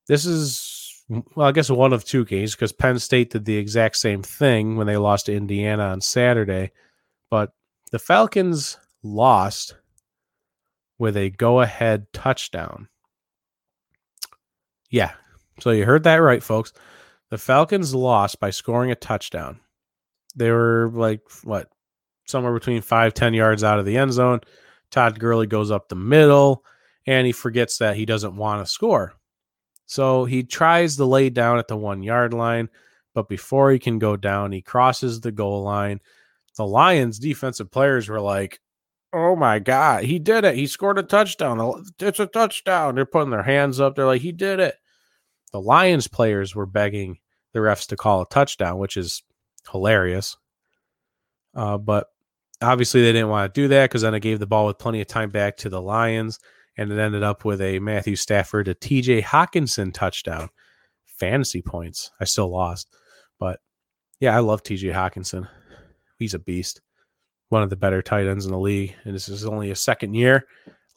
This 0.07 0.26
is 0.26 1.03
well, 1.07 1.47
I 1.47 1.51
guess 1.51 1.69
one 1.69 1.93
of 1.93 2.03
two 2.03 2.26
games 2.26 2.55
because 2.55 2.71
Penn 2.71 2.99
State 2.99 3.32
did 3.32 3.45
the 3.45 3.57
exact 3.57 3.97
same 3.97 4.23
thing 4.23 4.76
when 4.76 4.88
they 4.88 4.97
lost 4.97 5.28
to 5.28 5.36
Indiana 5.36 5.84
on 5.84 6.01
Saturday. 6.01 6.71
But 7.30 7.53
the 7.91 7.99
Falcons 7.99 8.78
lost 9.03 9.76
with 10.97 11.15
a 11.17 11.30
go 11.30 11.61
ahead 11.61 12.11
touchdown. 12.13 12.88
Yeah. 14.89 15.11
So 15.59 15.71
you 15.71 15.86
heard 15.86 16.03
that 16.03 16.17
right, 16.17 16.41
folks. 16.41 16.73
The 17.30 17.38
Falcons 17.38 17.93
lost 17.93 18.39
by 18.39 18.49
scoring 18.49 18.91
a 18.91 18.95
touchdown. 18.95 19.59
They 20.36 20.51
were 20.51 20.89
like, 20.93 21.21
what, 21.43 21.69
somewhere 22.26 22.53
between 22.53 22.82
five, 22.82 23.13
10 23.13 23.34
yards 23.34 23.63
out 23.63 23.80
of 23.80 23.86
the 23.86 23.97
end 23.97 24.13
zone. 24.13 24.41
Todd 24.91 25.19
Gurley 25.19 25.47
goes 25.47 25.71
up 25.71 25.89
the 25.89 25.95
middle 25.95 26.63
and 27.06 27.26
he 27.26 27.32
forgets 27.32 27.78
that 27.78 27.95
he 27.95 28.06
doesn't 28.06 28.36
want 28.36 28.66
to 28.66 28.72
score. 28.72 29.14
So 29.86 30.26
he 30.26 30.43
tries 30.43 30.95
to 30.97 31.06
lay 31.06 31.30
down 31.30 31.60
at 31.60 31.68
the 31.68 31.78
one 31.78 32.03
yard 32.03 32.34
line, 32.34 32.70
but 33.14 33.30
before 33.30 33.72
he 33.72 33.80
can 33.80 33.99
go 33.99 34.18
down, 34.18 34.51
he 34.51 34.62
crosses 34.62 35.22
the 35.22 35.32
goal 35.32 35.64
line. 35.64 35.99
The 36.58 36.66
Lions 36.66 37.20
defensive 37.20 37.72
players 37.72 38.10
were 38.10 38.22
like, 38.22 38.60
Oh 39.14 39.36
my 39.36 39.60
God, 39.60 40.03
he 40.03 40.20
did 40.20 40.43
it. 40.43 40.56
He 40.56 40.68
scored 40.68 40.97
a 40.97 41.03
touchdown. 41.03 41.86
It's 41.99 42.20
a 42.20 42.26
touchdown. 42.26 42.95
They're 42.95 43.06
putting 43.06 43.30
their 43.30 43.43
hands 43.43 43.80
up. 43.80 43.95
They're 43.95 44.06
like, 44.06 44.22
He 44.22 44.32
did 44.32 44.60
it. 44.60 44.76
The 45.51 45.62
Lions 45.62 46.08
players 46.08 46.53
were 46.53 46.66
begging 46.66 47.20
the 47.53 47.60
refs 47.60 47.88
to 47.88 47.95
call 47.95 48.22
a 48.22 48.28
touchdown, 48.28 48.78
which 48.78 48.97
is 48.97 49.24
hilarious. 49.72 50.36
Uh, 51.53 51.78
but 51.78 52.08
obviously, 52.62 53.01
they 53.01 53.14
didn't 53.14 53.30
want 53.30 53.53
to 53.53 53.62
do 53.62 53.70
that 53.70 53.89
because 53.89 54.01
then 54.01 54.14
it 54.14 54.20
gave 54.20 54.39
the 54.39 54.47
ball 54.47 54.66
with 54.66 54.80
plenty 54.80 54.99
of 54.99 55.08
time 55.08 55.30
back 55.30 55.56
to 55.58 55.70
the 55.70 55.82
Lions 55.82 56.39
and 56.78 56.91
it 56.91 56.99
ended 56.99 57.23
up 57.23 57.45
with 57.45 57.61
a 57.61 57.80
Matthew 57.80 58.15
Stafford, 58.15 58.67
a 58.67 58.76
TJ 58.76 59.23
Hockenson 59.23 59.93
touchdown. 59.93 60.49
Fantasy 61.05 61.61
points. 61.61 62.11
I 62.19 62.26
still 62.26 62.51
lost. 62.51 62.93
But 63.39 63.59
yeah, 64.19 64.36
I 64.36 64.39
love 64.39 64.63
TJ 64.63 64.93
Hockenson. 64.93 65.47
He's 66.19 66.34
a 66.34 66.39
beast. 66.39 66.82
One 67.49 67.63
of 67.63 67.69
the 67.69 67.76
better 67.76 68.01
tight 68.01 68.28
ends 68.28 68.45
in 68.45 68.51
the 68.51 68.59
league. 68.59 68.95
And 69.05 69.15
this 69.15 69.30
is 69.30 69.45
only 69.45 69.71
a 69.71 69.76
second 69.76 70.13
year. 70.13 70.45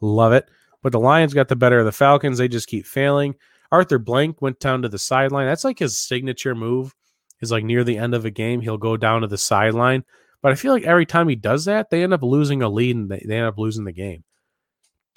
Love 0.01 0.33
it. 0.33 0.49
But 0.83 0.93
the 0.93 1.01
Lions 1.01 1.35
got 1.35 1.49
the 1.49 1.57
better 1.57 1.79
of 1.79 1.85
the 1.85 1.93
Falcons. 1.93 2.39
They 2.39 2.49
just 2.49 2.69
keep 2.69 2.87
failing. 2.87 3.35
Arthur 3.71 3.99
Blank 3.99 4.41
went 4.41 4.61
down 4.61 4.83
to 4.83 4.89
the 4.89 4.99
sideline. 4.99 5.47
That's 5.47 5.65
like 5.65 5.79
his 5.79 5.99
signature 5.99 6.55
move. 6.55 6.95
Is 7.41 7.53
like 7.53 7.65
near 7.65 7.85
the 7.85 7.99
end 7.99 8.15
of 8.15 8.25
a 8.25 8.31
game, 8.31 8.61
he'll 8.61 8.79
go 8.79 8.97
down 8.97 9.21
to 9.21 9.29
the 9.29 9.39
sideline. 9.39 10.05
But 10.43 10.53
I 10.53 10.55
feel 10.57 10.73
like 10.73 10.83
every 10.83 11.07
time 11.07 11.29
he 11.29 11.37
does 11.37 11.67
that, 11.67 11.89
they 11.91 12.03
end 12.03 12.13
up 12.13 12.23
losing 12.23 12.63
a 12.63 12.69
lead 12.69 12.97
and 12.97 13.09
they, 13.09 13.25
they 13.27 13.37
end 13.37 13.47
up 13.47 13.59
losing 13.59 13.85
the 13.85 13.93
game. 13.93 14.25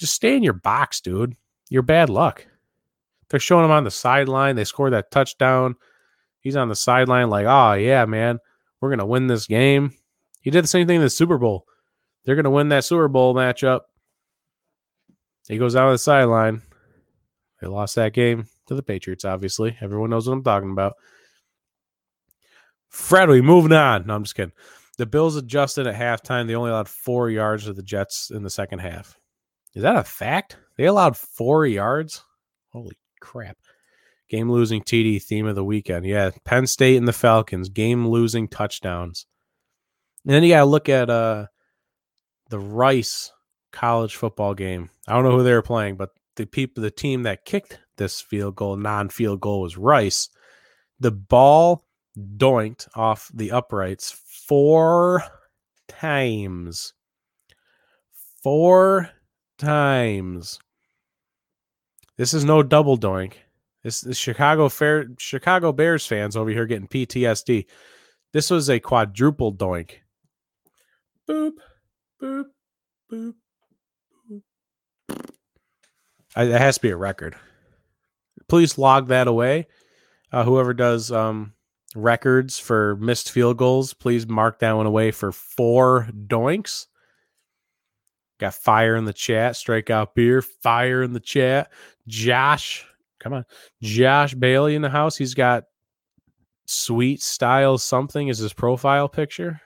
Just 0.01 0.15
stay 0.15 0.35
in 0.35 0.41
your 0.41 0.53
box, 0.53 0.99
dude. 0.99 1.35
You're 1.69 1.83
bad 1.83 2.09
luck. 2.09 2.47
They're 3.29 3.39
showing 3.39 3.65
him 3.65 3.69
on 3.69 3.83
the 3.83 3.91
sideline. 3.91 4.55
They 4.55 4.63
scored 4.63 4.93
that 4.93 5.11
touchdown. 5.11 5.75
He's 6.39 6.55
on 6.55 6.69
the 6.69 6.75
sideline, 6.75 7.29
like, 7.29 7.45
oh, 7.45 7.73
yeah, 7.73 8.05
man, 8.05 8.39
we're 8.79 8.89
going 8.89 8.97
to 8.97 9.05
win 9.05 9.27
this 9.27 9.45
game. 9.45 9.93
He 10.41 10.49
did 10.49 10.63
the 10.63 10.67
same 10.67 10.87
thing 10.87 10.95
in 10.95 11.03
the 11.03 11.09
Super 11.11 11.37
Bowl. 11.37 11.67
They're 12.25 12.33
going 12.33 12.45
to 12.45 12.49
win 12.49 12.69
that 12.69 12.83
Super 12.83 13.07
Bowl 13.09 13.35
matchup. 13.35 13.81
He 15.47 15.59
goes 15.59 15.75
out 15.75 15.85
on 15.85 15.93
the 15.93 15.99
sideline. 15.99 16.63
They 17.61 17.67
lost 17.67 17.93
that 17.93 18.13
game 18.13 18.47
to 18.69 18.73
the 18.73 18.81
Patriots, 18.81 19.23
obviously. 19.23 19.77
Everyone 19.81 20.09
knows 20.09 20.27
what 20.27 20.33
I'm 20.33 20.43
talking 20.43 20.71
about. 20.71 20.95
Fred, 22.89 23.29
we 23.29 23.41
moving 23.41 23.71
on. 23.71 24.07
No, 24.07 24.15
I'm 24.15 24.23
just 24.23 24.33
kidding. 24.33 24.53
The 24.97 25.05
Bills 25.05 25.35
adjusted 25.35 25.85
at 25.85 25.93
halftime. 25.93 26.47
They 26.47 26.55
only 26.55 26.71
allowed 26.71 26.89
four 26.89 27.29
yards 27.29 27.65
to 27.65 27.73
the 27.73 27.83
Jets 27.83 28.31
in 28.31 28.41
the 28.41 28.49
second 28.49 28.79
half. 28.79 29.15
Is 29.73 29.83
that 29.83 29.95
a 29.95 30.03
fact? 30.03 30.57
They 30.77 30.85
allowed 30.85 31.17
four 31.17 31.65
yards. 31.65 32.23
Holy 32.71 32.97
crap! 33.21 33.57
Game 34.29 34.51
losing 34.51 34.81
TD 34.81 35.21
theme 35.21 35.45
of 35.45 35.55
the 35.55 35.63
weekend. 35.63 36.05
Yeah, 36.05 36.31
Penn 36.43 36.67
State 36.67 36.97
and 36.97 37.07
the 37.07 37.13
Falcons 37.13 37.69
game 37.69 38.07
losing 38.07 38.47
touchdowns. 38.47 39.25
And 40.25 40.33
then 40.33 40.43
you 40.43 40.49
got 40.49 40.59
to 40.59 40.65
look 40.65 40.89
at 40.89 41.09
uh 41.09 41.47
the 42.49 42.59
Rice 42.59 43.31
college 43.71 44.15
football 44.15 44.53
game. 44.53 44.89
I 45.07 45.13
don't 45.13 45.23
know 45.23 45.37
who 45.37 45.43
they 45.43 45.53
were 45.53 45.61
playing, 45.61 45.95
but 45.95 46.09
the 46.35 46.45
people 46.45 46.83
the 46.83 46.91
team 46.91 47.23
that 47.23 47.45
kicked 47.45 47.79
this 47.97 48.21
field 48.21 48.55
goal, 48.55 48.75
non-field 48.75 49.41
goal 49.41 49.61
was 49.61 49.77
Rice. 49.77 50.29
The 50.99 51.11
ball 51.11 51.85
doinked 52.37 52.87
off 52.95 53.31
the 53.33 53.51
uprights 53.51 54.11
four 54.11 55.23
times. 55.87 56.93
Four 58.43 59.09
times. 59.61 60.59
This 62.17 62.33
is 62.33 62.43
no 62.43 62.63
double 62.63 62.97
doink. 62.97 63.33
This 63.83 64.03
is 64.03 64.17
Chicago 64.17 64.69
Fair 64.69 65.07
Chicago 65.17 65.71
Bears 65.71 66.05
fans 66.05 66.35
over 66.35 66.49
here 66.49 66.65
getting 66.65 66.87
PTSD. 66.87 67.65
This 68.33 68.49
was 68.49 68.69
a 68.69 68.79
quadruple 68.79 69.53
doink. 69.53 69.91
Boop, 71.27 71.53
boop, 72.21 72.45
boop, 73.11 73.33
boop. 74.31 74.45
It 76.37 76.51
has 76.51 76.75
to 76.75 76.81
be 76.81 76.89
a 76.89 76.97
record. 76.97 77.35
Please 78.47 78.77
log 78.77 79.07
that 79.07 79.27
away. 79.27 79.67
Uh, 80.31 80.43
whoever 80.43 80.73
does 80.73 81.11
um, 81.11 81.53
records 81.95 82.57
for 82.57 82.95
missed 82.95 83.31
field 83.31 83.57
goals, 83.57 83.93
please 83.93 84.27
mark 84.27 84.59
that 84.59 84.73
one 84.73 84.85
away 84.85 85.11
for 85.11 85.31
four 85.31 86.07
doinks. 86.27 86.87
Got 88.41 88.55
fire 88.55 88.95
in 88.95 89.05
the 89.05 89.13
chat. 89.13 89.53
Strikeout 89.53 90.15
beer. 90.15 90.41
Fire 90.41 91.03
in 91.03 91.13
the 91.13 91.19
chat. 91.19 91.71
Josh, 92.07 92.83
come 93.19 93.33
on. 93.33 93.45
Josh 93.83 94.33
Bailey 94.33 94.73
in 94.73 94.81
the 94.81 94.89
house. 94.89 95.15
He's 95.15 95.35
got 95.35 95.65
sweet 96.65 97.21
style 97.21 97.77
something 97.77 98.29
is 98.29 98.39
his 98.39 98.51
profile 98.51 99.07
picture. 99.07 99.61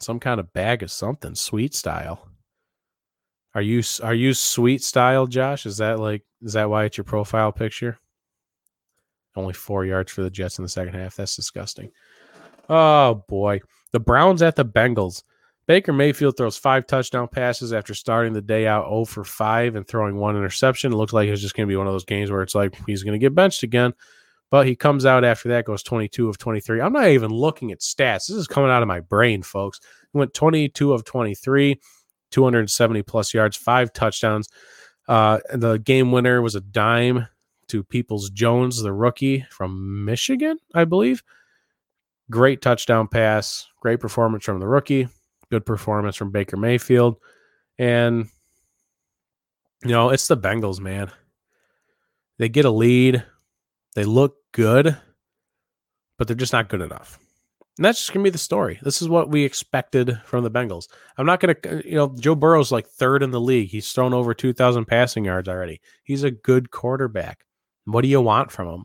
Some 0.00 0.18
kind 0.18 0.40
of 0.40 0.54
bag 0.54 0.82
of 0.82 0.90
something. 0.90 1.34
Sweet 1.34 1.74
style. 1.74 2.26
Are 3.54 3.60
you 3.60 3.82
are 4.02 4.14
you 4.14 4.32
sweet 4.32 4.82
style, 4.82 5.26
Josh? 5.26 5.66
Is 5.66 5.76
that 5.76 6.00
like 6.00 6.22
is 6.40 6.54
that 6.54 6.70
why 6.70 6.84
it's 6.84 6.96
your 6.96 7.04
profile 7.04 7.52
picture? 7.52 7.98
Only 9.36 9.52
four 9.52 9.84
yards 9.84 10.10
for 10.10 10.22
the 10.22 10.30
Jets 10.30 10.58
in 10.58 10.62
the 10.62 10.70
second 10.70 10.94
half. 10.94 11.16
That's 11.16 11.36
disgusting. 11.36 11.90
Oh 12.70 13.22
boy. 13.28 13.60
The 13.92 14.00
Browns 14.00 14.40
at 14.40 14.56
the 14.56 14.64
Bengals. 14.64 15.22
Baker 15.66 15.92
Mayfield 15.92 16.36
throws 16.36 16.58
five 16.58 16.86
touchdown 16.86 17.26
passes 17.28 17.72
after 17.72 17.94
starting 17.94 18.34
the 18.34 18.42
day 18.42 18.66
out 18.66 18.84
0 18.84 19.06
for 19.06 19.24
5 19.24 19.76
and 19.76 19.86
throwing 19.86 20.16
one 20.16 20.36
interception. 20.36 20.92
It 20.92 20.96
looks 20.96 21.12
like 21.12 21.28
it's 21.28 21.40
just 21.40 21.54
going 21.54 21.66
to 21.66 21.72
be 21.72 21.76
one 21.76 21.86
of 21.86 21.94
those 21.94 22.04
games 22.04 22.30
where 22.30 22.42
it's 22.42 22.54
like 22.54 22.76
he's 22.86 23.02
going 23.02 23.18
to 23.18 23.18
get 23.18 23.34
benched 23.34 23.62
again. 23.62 23.94
But 24.50 24.66
he 24.66 24.76
comes 24.76 25.06
out 25.06 25.24
after 25.24 25.48
that, 25.48 25.64
goes 25.64 25.82
22 25.82 26.28
of 26.28 26.36
23. 26.36 26.80
I'm 26.80 26.92
not 26.92 27.08
even 27.08 27.30
looking 27.30 27.72
at 27.72 27.80
stats. 27.80 28.28
This 28.28 28.36
is 28.36 28.46
coming 28.46 28.70
out 28.70 28.82
of 28.82 28.88
my 28.88 29.00
brain, 29.00 29.42
folks. 29.42 29.80
He 30.12 30.18
went 30.18 30.34
22 30.34 30.92
of 30.92 31.04
23, 31.04 31.80
270 32.30 33.02
plus 33.02 33.32
yards, 33.32 33.56
five 33.56 33.92
touchdowns. 33.92 34.48
Uh, 35.08 35.38
the 35.54 35.78
game 35.78 36.12
winner 36.12 36.42
was 36.42 36.54
a 36.54 36.60
dime 36.60 37.26
to 37.68 37.82
Peoples 37.82 38.28
Jones, 38.30 38.82
the 38.82 38.92
rookie 38.92 39.46
from 39.50 40.04
Michigan, 40.04 40.58
I 40.74 40.84
believe. 40.84 41.22
Great 42.30 42.60
touchdown 42.60 43.08
pass, 43.08 43.66
great 43.80 43.98
performance 43.98 44.44
from 44.44 44.60
the 44.60 44.68
rookie 44.68 45.08
good 45.54 45.64
performance 45.64 46.16
from 46.16 46.32
Baker 46.32 46.56
Mayfield. 46.56 47.16
And, 47.78 48.28
you 49.84 49.90
know, 49.90 50.10
it's 50.10 50.26
the 50.26 50.36
Bengals, 50.36 50.80
man. 50.80 51.12
They 52.38 52.48
get 52.48 52.64
a 52.64 52.70
lead, 52.70 53.22
they 53.94 54.04
look 54.04 54.36
good, 54.50 54.96
but 56.18 56.26
they're 56.26 56.36
just 56.36 56.52
not 56.52 56.68
good 56.68 56.80
enough. 56.80 57.20
And 57.78 57.84
that's 57.84 58.00
just 58.00 58.12
going 58.12 58.24
to 58.24 58.28
be 58.28 58.32
the 58.32 58.38
story. 58.38 58.80
This 58.82 59.00
is 59.00 59.08
what 59.08 59.30
we 59.30 59.44
expected 59.44 60.20
from 60.24 60.42
the 60.42 60.50
Bengals. 60.50 60.88
I'm 61.16 61.26
not 61.26 61.38
going 61.38 61.54
to, 61.54 61.78
uh, 61.78 61.82
you 61.84 61.94
know, 61.94 62.12
Joe 62.18 62.34
Burrow's 62.34 62.72
like 62.72 62.88
third 62.88 63.22
in 63.22 63.30
the 63.30 63.40
league. 63.40 63.68
He's 63.68 63.92
thrown 63.92 64.12
over 64.12 64.34
2,000 64.34 64.86
passing 64.86 65.24
yards 65.24 65.48
already. 65.48 65.80
He's 66.02 66.24
a 66.24 66.32
good 66.32 66.72
quarterback. 66.72 67.44
What 67.84 68.02
do 68.02 68.08
you 68.08 68.20
want 68.20 68.50
from 68.50 68.68
him? 68.68 68.84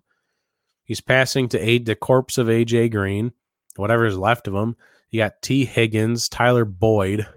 He's 0.83 1.01
passing 1.01 1.49
to 1.49 1.59
aid 1.59 1.87
the 1.87 1.95
corpse 1.95 2.37
of 2.37 2.47
AJ 2.47 2.91
Green, 2.91 3.31
whatever 3.75 4.05
is 4.05 4.17
left 4.17 4.47
of 4.47 4.53
him. 4.53 4.75
You 5.11 5.21
got 5.21 5.41
Tee 5.41 5.65
Higgins, 5.65 6.29
Tyler 6.29 6.65
Boyd, 6.65 7.27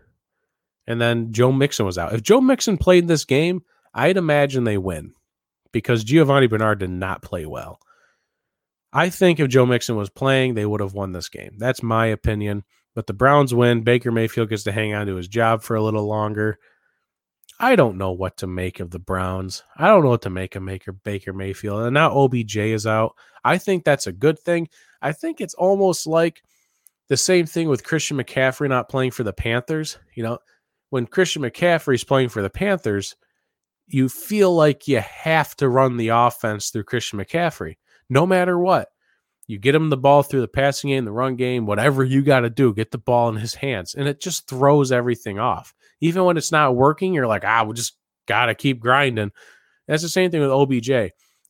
and 0.86 1.00
then 1.00 1.32
Joe 1.32 1.52
Mixon 1.52 1.86
was 1.86 1.98
out. 1.98 2.12
If 2.12 2.22
Joe 2.22 2.40
Mixon 2.40 2.76
played 2.76 3.08
this 3.08 3.24
game, 3.24 3.62
I'd 3.94 4.16
imagine 4.16 4.64
they 4.64 4.78
win 4.78 5.14
because 5.72 6.04
Giovani 6.04 6.48
Bernard 6.48 6.80
did 6.80 6.90
not 6.90 7.22
play 7.22 7.46
well. 7.46 7.78
I 8.92 9.08
think 9.08 9.40
if 9.40 9.48
Joe 9.48 9.64
Mixon 9.64 9.96
was 9.96 10.10
playing, 10.10 10.54
they 10.54 10.66
would 10.66 10.80
have 10.80 10.92
won 10.92 11.12
this 11.12 11.30
game. 11.30 11.54
That's 11.56 11.82
my 11.82 12.06
opinion. 12.06 12.64
But 12.94 13.06
the 13.06 13.14
Browns 13.14 13.54
win. 13.54 13.82
Baker 13.82 14.12
Mayfield 14.12 14.50
gets 14.50 14.64
to 14.64 14.72
hang 14.72 14.92
on 14.92 15.06
to 15.06 15.16
his 15.16 15.28
job 15.28 15.62
for 15.62 15.76
a 15.76 15.82
little 15.82 16.06
longer. 16.06 16.58
I 17.58 17.76
don't 17.76 17.96
know 17.96 18.12
what 18.12 18.38
to 18.38 18.46
make 18.46 18.80
of 18.80 18.90
the 18.90 18.98
Browns. 18.98 19.62
I 19.76 19.86
don't 19.86 20.02
know 20.02 20.10
what 20.10 20.22
to 20.22 20.30
make 20.30 20.56
of 20.56 20.62
Maker 20.62 20.92
Baker 20.92 21.32
Mayfield. 21.32 21.82
And 21.82 21.94
now 21.94 22.10
OBJ 22.10 22.56
is 22.56 22.86
out. 22.86 23.14
I 23.44 23.56
think 23.56 23.84
that's 23.84 24.06
a 24.06 24.12
good 24.12 24.38
thing. 24.38 24.68
I 25.00 25.12
think 25.12 25.40
it's 25.40 25.54
almost 25.54 26.06
like 26.06 26.42
the 27.12 27.16
same 27.18 27.44
thing 27.44 27.68
with 27.68 27.84
Christian 27.84 28.16
McCaffrey 28.16 28.70
not 28.70 28.88
playing 28.88 29.10
for 29.10 29.22
the 29.22 29.34
Panthers. 29.34 29.98
You 30.14 30.22
know, 30.22 30.38
when 30.88 31.04
Christian 31.04 31.42
McCaffrey's 31.42 32.04
playing 32.04 32.30
for 32.30 32.40
the 32.40 32.48
Panthers, 32.48 33.16
you 33.86 34.08
feel 34.08 34.54
like 34.54 34.88
you 34.88 34.98
have 35.00 35.54
to 35.56 35.68
run 35.68 35.98
the 35.98 36.08
offense 36.08 36.70
through 36.70 36.84
Christian 36.84 37.18
McCaffrey, 37.18 37.76
no 38.08 38.26
matter 38.26 38.58
what. 38.58 38.88
You 39.46 39.58
get 39.58 39.74
him 39.74 39.90
the 39.90 39.98
ball 39.98 40.22
through 40.22 40.40
the 40.40 40.48
passing 40.48 40.88
game, 40.88 41.04
the 41.04 41.12
run 41.12 41.36
game, 41.36 41.66
whatever 41.66 42.02
you 42.02 42.22
got 42.22 42.40
to 42.40 42.48
do, 42.48 42.72
get 42.72 42.92
the 42.92 42.96
ball 42.96 43.28
in 43.28 43.36
his 43.36 43.56
hands. 43.56 43.94
And 43.94 44.08
it 44.08 44.18
just 44.18 44.48
throws 44.48 44.90
everything 44.90 45.38
off. 45.38 45.74
Even 46.00 46.24
when 46.24 46.38
it's 46.38 46.50
not 46.50 46.76
working, 46.76 47.12
you're 47.12 47.26
like, 47.26 47.44
ah, 47.44 47.64
we 47.64 47.74
just 47.74 47.98
got 48.26 48.46
to 48.46 48.54
keep 48.54 48.80
grinding. 48.80 49.32
That's 49.86 50.02
the 50.02 50.08
same 50.08 50.30
thing 50.30 50.40
with 50.40 50.50
OBJ. 50.50 50.88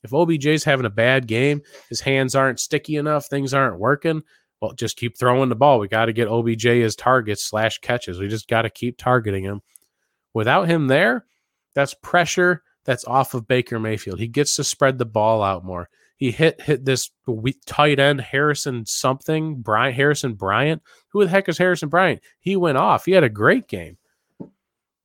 If 0.02 0.12
OBJ's 0.12 0.64
having 0.64 0.86
a 0.86 0.90
bad 0.90 1.28
game, 1.28 1.62
his 1.88 2.00
hands 2.00 2.34
aren't 2.34 2.58
sticky 2.58 2.96
enough, 2.96 3.26
things 3.26 3.54
aren't 3.54 3.78
working, 3.78 4.24
well, 4.62 4.72
just 4.72 4.96
keep 4.96 5.18
throwing 5.18 5.48
the 5.48 5.56
ball. 5.56 5.80
We 5.80 5.88
got 5.88 6.04
to 6.06 6.12
get 6.12 6.28
OBJ 6.28 6.66
as 6.66 6.94
targets 6.94 7.44
slash 7.44 7.78
catches. 7.78 8.20
We 8.20 8.28
just 8.28 8.46
got 8.46 8.62
to 8.62 8.70
keep 8.70 8.96
targeting 8.96 9.42
him. 9.42 9.60
Without 10.34 10.68
him 10.68 10.86
there, 10.86 11.26
that's 11.74 11.94
pressure 11.94 12.62
that's 12.84 13.04
off 13.04 13.34
of 13.34 13.48
Baker 13.48 13.80
Mayfield. 13.80 14.20
He 14.20 14.28
gets 14.28 14.54
to 14.56 14.64
spread 14.64 14.98
the 14.98 15.04
ball 15.04 15.42
out 15.42 15.64
more. 15.64 15.88
He 16.16 16.30
hit 16.30 16.60
hit 16.60 16.84
this 16.84 17.10
tight 17.66 17.98
end 17.98 18.20
Harrison 18.20 18.86
something 18.86 19.56
Bryant 19.56 19.96
Harrison 19.96 20.34
Bryant. 20.34 20.80
Who 21.08 21.24
the 21.24 21.30
heck 21.30 21.48
is 21.48 21.58
Harrison 21.58 21.88
Bryant? 21.88 22.22
He 22.38 22.54
went 22.54 22.78
off. 22.78 23.04
He 23.04 23.12
had 23.12 23.24
a 23.24 23.28
great 23.28 23.66
game. 23.66 23.98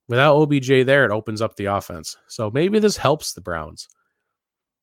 Without 0.08 0.36
OBJ 0.36 0.86
there, 0.86 1.04
it 1.04 1.12
opens 1.12 1.42
up 1.42 1.56
the 1.56 1.66
offense. 1.66 2.16
So 2.28 2.52
maybe 2.52 2.78
this 2.78 2.98
helps 2.98 3.34
the 3.34 3.42
Browns. 3.42 3.90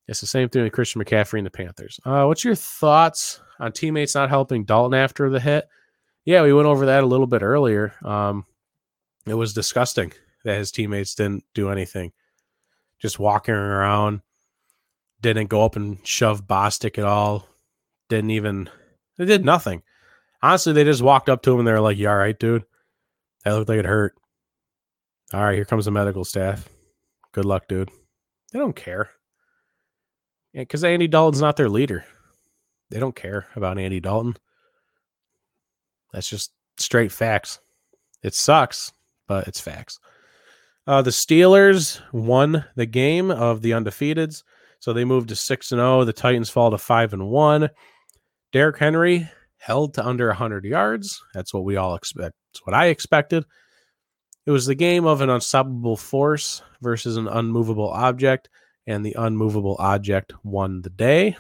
It's 0.07 0.21
the 0.21 0.27
same 0.27 0.49
thing 0.49 0.63
with 0.63 0.73
Christian 0.73 1.03
McCaffrey 1.03 1.39
and 1.39 1.47
the 1.47 1.51
Panthers. 1.51 1.99
Uh, 2.05 2.25
what's 2.25 2.45
your 2.45 2.55
thoughts 2.55 3.41
on 3.59 3.73
teammates 3.73 4.15
not 4.15 4.29
helping 4.29 4.65
Dalton 4.65 4.99
after 4.99 5.31
the 5.31 5.41
hit? 5.41 5.67
Yeah, 6.25 6.43
we 6.43 6.53
went 6.53 6.67
over 6.67 6.87
that 6.87 7.05
a 7.05 7.07
little 7.07 7.27
bit 7.27 7.43
earlier. 7.43 7.95
Um, 8.05 8.45
it 9.27 9.35
was 9.35 9.55
disgusting 9.55 10.13
that 10.45 10.59
his 10.59 10.73
teammates 10.73 11.15
didn't 11.15 11.45
do 11.55 11.71
anything. 11.71 12.13
Just 12.99 13.19
walking 13.19 13.55
around, 13.55 14.21
didn't 15.23 15.49
go 15.49 15.65
up 15.65 15.77
and 15.77 15.99
shove 16.07 16.47
Bostic 16.47 16.99
at 16.99 17.05
all. 17.05 17.49
Didn't 18.11 18.31
even, 18.31 18.69
they 19.17 19.25
did 19.25 19.45
nothing. 19.45 19.83
Honestly, 20.43 20.75
they 20.75 20.85
just 20.85 21.03
walked 21.03 21.31
up 21.31 21.43
to 21.43 21.53
him 21.53 21.61
and 21.61 21.69
they 21.69 21.73
were 21.73 21.81
like, 21.81 21.97
You 21.97 22.11
all 22.11 22.17
right, 22.17 22.39
dude? 22.39 22.65
That 23.45 23.53
looked 23.53 23.71
like 23.71 23.79
it 23.79 23.87
hurt. 23.87 24.15
All 25.33 25.43
right, 25.43 25.55
here 25.55 25.65
comes 25.65 25.87
the 25.87 25.91
medical 25.91 26.25
staff. 26.25 26.69
Good 27.33 27.47
luck, 27.47 27.69
dude. 27.69 27.91
They 28.53 28.59
don't 28.59 28.77
care 28.77 29.11
because 30.55 30.85
Andy 30.85 31.09
Dalton's 31.09 31.41
not 31.41 31.57
their 31.57 31.69
leader. 31.69 32.05
They 32.91 33.01
don't 33.01 33.17
care 33.17 33.47
about 33.57 33.79
Andy 33.79 34.01
Dalton. 34.01 34.37
That's 36.13 36.29
just 36.29 36.53
straight 36.79 37.13
facts. 37.13 37.59
It 38.23 38.35
sucks, 38.35 38.93
but 39.27 39.49
it's 39.49 39.61
facts. 39.61 39.99
Uh, 40.87 41.03
the 41.03 41.11
Steelers 41.11 42.01
won 42.13 42.65
the 42.77 42.87
game 42.87 43.31
of 43.31 43.63
the 43.63 43.73
undefeateds, 43.73 44.43
so 44.81 44.93
they 44.93 45.05
moved 45.05 45.31
to 45.31 45.37
six 45.37 45.73
and 45.73 45.79
zero. 45.79 46.01
Oh. 46.01 46.05
The 46.05 46.13
Titans 46.13 46.51
fall 46.51 46.71
to 46.71 46.79
five 46.79 47.13
and 47.13 47.29
one. 47.29 47.71
Derrick 48.53 48.79
Henry 48.79 49.29
held 49.59 49.95
to 49.95 50.07
under 50.07 50.31
hundred 50.33 50.65
yards. 50.65 51.23
That's 51.33 51.53
what 51.53 51.65
we 51.65 51.77
all 51.77 51.95
expect. 51.95 52.35
That's 52.53 52.67
what 52.67 52.75
I 52.75 52.87
expected. 52.87 53.45
It 54.47 54.51
was 54.51 54.67
the 54.67 54.75
game 54.75 55.07
of 55.07 55.23
an 55.23 55.31
unstoppable 55.31 55.97
force 55.97 56.63
versus 56.83 57.17
an 57.17 57.29
unmovable 57.29 57.89
object 57.89 58.51
and 58.87 59.05
the 59.05 59.15
unmovable 59.19 59.77
object 59.79 60.33
won 60.43 60.83
the 60.83 60.91
day. 60.91 61.37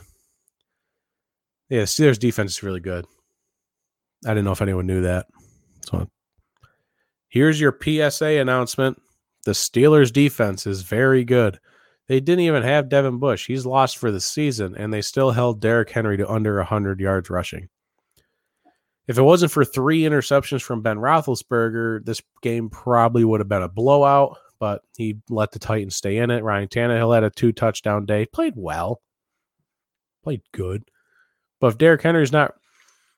Yeah, 1.69 1.83
Steelers 1.83 2.19
defense 2.19 2.53
is 2.53 2.63
really 2.63 2.81
good. 2.81 3.07
I 4.25 4.31
didn't 4.31 4.45
know 4.45 4.53
if 4.53 4.63
anyone 4.63 4.87
knew 4.87 5.03
that. 5.03 5.27
So 5.87 6.09
here's 7.29 7.61
your 7.61 7.77
PSA 7.83 8.39
announcement. 8.39 9.01
The 9.45 9.53
Steelers 9.53 10.13
defense 10.13 10.67
is 10.67 10.83
very 10.83 11.25
good. 11.25 11.59
They 12.07 12.21
didn't 12.21 12.45
even 12.45 12.63
have 12.63 12.89
Devin 12.89 13.19
Bush. 13.19 13.47
He's 13.47 13.65
lost 13.67 13.99
for 13.99 14.11
the 14.11 14.21
season, 14.21 14.75
and 14.77 14.93
they 14.93 15.01
still 15.03 15.31
held 15.31 15.61
Derrick 15.61 15.91
Henry 15.91 16.17
to 16.19 16.31
under 16.31 16.57
100 16.57 17.01
yards 17.01 17.31
rushing. 17.31 17.69
If 19.07 19.19
it 19.19 19.23
wasn't 19.23 19.53
for 19.53 19.65
three 19.65 20.03
interceptions 20.03 20.63
from 20.63 20.83
Ben 20.83 20.97
Roethlisberger, 20.97 22.05
this 22.05 22.23
game 22.43 22.71
probably 22.71 23.25
would 23.25 23.41
have 23.41 23.49
been 23.49 23.63
a 23.63 23.69
blowout, 23.69 24.39
but 24.59 24.83
he 24.97 25.19
let 25.29 25.53
the 25.53 25.59
Titans 25.59 25.97
stay 25.97 26.19
in 26.19 26.31
it. 26.31 26.43
Ryan 26.43 26.69
Tannehill 26.69 27.15
had 27.15 27.25
a 27.25 27.31
two 27.31 27.53
touchdown 27.53 28.07
day, 28.07 28.27
played 28.27 28.55
well, 28.57 29.01
played 30.23 30.43
good. 30.53 30.85
But 31.61 31.69
if 31.69 31.79
Derrick 31.79 32.03
Henry's 32.03 32.33
not, 32.33 32.55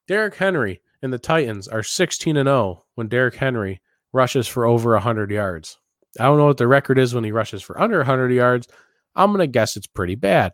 Derrick 0.06 0.34
Henry 0.34 0.80
and 1.02 1.12
the 1.12 1.18
Titans 1.18 1.68
are 1.68 1.82
16 1.82 2.36
and 2.36 2.46
0 2.46 2.84
when 2.94 3.08
Derrick 3.08 3.34
Henry 3.34 3.80
rushes 4.12 4.46
for 4.46 4.66
over 4.66 4.92
100 4.92 5.30
yards. 5.30 5.78
I 6.18 6.24
don't 6.24 6.38
know 6.38 6.46
what 6.46 6.56
the 6.56 6.66
record 6.66 6.98
is 6.98 7.14
when 7.14 7.24
he 7.24 7.32
rushes 7.32 7.62
for 7.62 7.80
under 7.80 7.98
100 7.98 8.32
yards. 8.32 8.68
I'm 9.14 9.30
going 9.30 9.40
to 9.40 9.46
guess 9.46 9.76
it's 9.76 9.86
pretty 9.86 10.14
bad. 10.14 10.52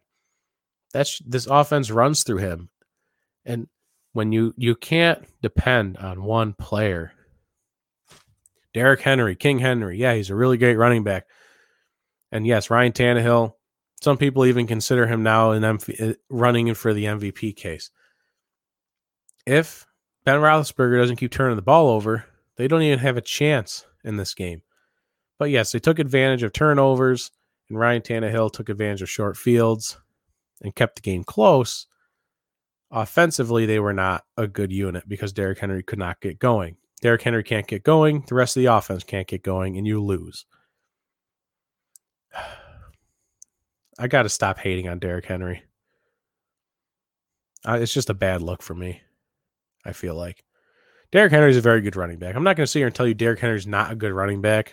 That's 0.92 1.20
this 1.24 1.46
offense 1.46 1.90
runs 1.90 2.22
through 2.22 2.38
him. 2.38 2.70
And 3.44 3.66
when 4.12 4.32
you 4.32 4.54
you 4.56 4.74
can't 4.74 5.24
depend 5.40 5.96
on 5.96 6.22
one 6.22 6.52
player. 6.54 7.12
Derrick 8.74 9.00
Henry, 9.00 9.36
King 9.36 9.58
Henry, 9.58 9.98
yeah, 9.98 10.14
he's 10.14 10.30
a 10.30 10.34
really 10.34 10.56
great 10.56 10.76
running 10.76 11.04
back. 11.04 11.26
And 12.30 12.46
yes, 12.46 12.70
Ryan 12.70 12.92
Tannehill, 12.92 13.54
some 14.00 14.16
people 14.16 14.46
even 14.46 14.66
consider 14.66 15.06
him 15.06 15.22
now 15.22 15.52
in 15.52 15.62
MV, 15.62 16.10
uh, 16.10 16.14
running 16.30 16.72
for 16.74 16.94
the 16.94 17.04
MVP 17.04 17.54
case. 17.54 17.90
If 19.46 19.86
Ben 20.24 20.40
Roethlisberger 20.40 20.98
doesn't 20.98 21.16
keep 21.16 21.30
turning 21.30 21.56
the 21.56 21.62
ball 21.62 21.88
over, 21.88 22.24
they 22.56 22.68
don't 22.68 22.82
even 22.82 22.98
have 23.00 23.16
a 23.16 23.22
chance 23.22 23.84
in 24.04 24.16
this 24.16 24.34
game. 24.34 24.62
But 25.38 25.50
yes, 25.50 25.72
they 25.72 25.78
took 25.78 25.98
advantage 25.98 26.42
of 26.42 26.52
turnovers, 26.52 27.30
and 27.68 27.78
Ryan 27.78 28.02
Tannehill 28.02 28.52
took 28.52 28.68
advantage 28.68 29.02
of 29.02 29.10
short 29.10 29.36
fields 29.36 29.98
and 30.62 30.74
kept 30.74 30.96
the 30.96 31.02
game 31.02 31.24
close. 31.24 31.86
Offensively, 32.90 33.66
they 33.66 33.80
were 33.80 33.92
not 33.92 34.24
a 34.36 34.46
good 34.46 34.70
unit 34.70 35.08
because 35.08 35.32
Derrick 35.32 35.58
Henry 35.58 35.82
could 35.82 35.98
not 35.98 36.20
get 36.20 36.38
going. 36.38 36.76
Derrick 37.02 37.22
Henry 37.22 37.42
can't 37.42 37.66
get 37.66 37.82
going, 37.82 38.24
the 38.28 38.36
rest 38.36 38.56
of 38.56 38.62
the 38.62 38.72
offense 38.72 39.02
can't 39.02 39.26
get 39.26 39.42
going, 39.42 39.76
and 39.76 39.86
you 39.86 40.00
lose. 40.00 40.46
I 43.98 44.06
got 44.06 44.22
to 44.22 44.28
stop 44.28 44.58
hating 44.58 44.88
on 44.88 45.00
Derrick 45.00 45.26
Henry. 45.26 45.64
Uh, 47.66 47.78
it's 47.80 47.92
just 47.92 48.08
a 48.08 48.14
bad 48.14 48.40
look 48.40 48.62
for 48.62 48.74
me. 48.74 49.02
I 49.84 49.92
feel 49.92 50.14
like 50.14 50.44
Derrick 51.10 51.32
Henry 51.32 51.50
is 51.50 51.56
a 51.56 51.60
very 51.60 51.80
good 51.80 51.96
running 51.96 52.18
back. 52.18 52.36
I'm 52.36 52.44
not 52.44 52.56
going 52.56 52.64
to 52.64 52.70
sit 52.70 52.78
here 52.78 52.86
and 52.86 52.94
tell 52.94 53.06
you 53.06 53.14
Derrick 53.14 53.40
Henry 53.40 53.58
is 53.58 53.66
not 53.66 53.90
a 53.90 53.96
good 53.96 54.12
running 54.12 54.40
back. 54.40 54.72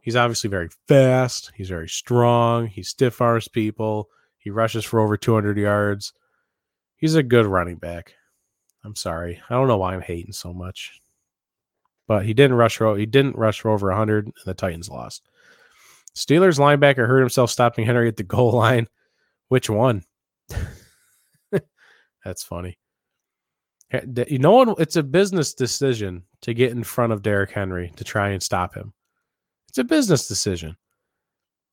He's 0.00 0.16
obviously 0.16 0.48
very 0.48 0.70
fast. 0.88 1.52
He's 1.54 1.68
very 1.68 1.88
strong. 1.88 2.66
He 2.66 2.82
stiff 2.82 3.20
arms 3.20 3.46
people. 3.46 4.08
He 4.38 4.48
rushes 4.50 4.84
for 4.84 5.00
over 5.00 5.18
200 5.18 5.58
yards. 5.58 6.14
He's 6.96 7.14
a 7.14 7.22
good 7.22 7.44
running 7.44 7.76
back. 7.76 8.14
I'm 8.84 8.96
sorry. 8.96 9.42
I 9.50 9.54
don't 9.54 9.68
know 9.68 9.76
why 9.76 9.94
I'm 9.94 10.00
hating 10.00 10.32
so 10.32 10.54
much. 10.54 11.00
But 12.06 12.24
he 12.24 12.34
didn't 12.34 12.56
rush 12.56 12.76
for, 12.76 12.96
he 12.96 13.06
didn't 13.06 13.36
rush 13.36 13.60
for 13.60 13.70
over 13.70 13.88
100 13.88 14.26
and 14.26 14.34
the 14.44 14.54
Titans 14.54 14.88
lost. 14.88 15.28
Steelers 16.14 16.58
linebacker 16.58 17.06
hurt 17.06 17.20
himself 17.20 17.50
stopping 17.50 17.84
Henry 17.84 18.08
at 18.08 18.16
the 18.16 18.22
goal 18.24 18.52
line. 18.52 18.88
Which 19.48 19.70
one? 19.70 20.02
That's 22.24 22.42
funny. 22.42 22.78
You 23.92 24.38
know 24.38 24.50
what? 24.50 24.80
It's 24.80 24.96
a 24.96 25.02
business 25.02 25.54
decision 25.54 26.24
to 26.42 26.52
get 26.52 26.72
in 26.72 26.82
front 26.82 27.12
of 27.12 27.22
Derrick 27.22 27.52
Henry 27.52 27.92
to 27.96 28.04
try 28.04 28.30
and 28.30 28.42
stop 28.42 28.74
him. 28.74 28.92
It's 29.68 29.78
a 29.78 29.84
business 29.84 30.26
decision. 30.26 30.76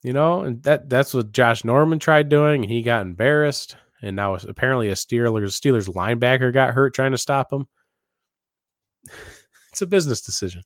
You 0.04 0.14
know, 0.14 0.42
and 0.42 0.62
that 0.64 0.90
that's 0.90 1.14
what 1.14 1.32
Josh 1.32 1.64
Norman 1.64 1.98
tried 1.98 2.30
doing, 2.30 2.64
and 2.64 2.72
he 2.72 2.84
got 2.84 3.02
embarrassed. 3.02 3.78
And 4.02 4.16
now 4.18 4.36
apparently 4.36 4.90
a 4.90 4.94
Steelers 4.94 5.60
Steelers 5.60 5.88
linebacker 5.88 6.54
got 6.54 6.74
hurt 6.74 6.94
trying 6.94 7.14
to 7.14 7.18
stop 7.18 7.52
him. 7.52 7.68
It's 9.74 9.82
a 9.82 9.88
business 9.88 10.22
decision. 10.22 10.64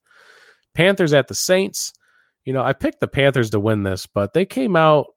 Panthers 0.76 1.14
at 1.14 1.30
the 1.30 1.34
Saints. 1.34 1.94
You 2.44 2.54
know, 2.54 2.62
I 2.62 2.74
picked 2.74 3.00
the 3.00 3.08
Panthers 3.08 3.50
to 3.52 3.60
win 3.60 3.84
this, 3.84 4.06
but 4.06 4.34
they 4.34 4.46
came 4.46 4.76
out. 4.76 5.08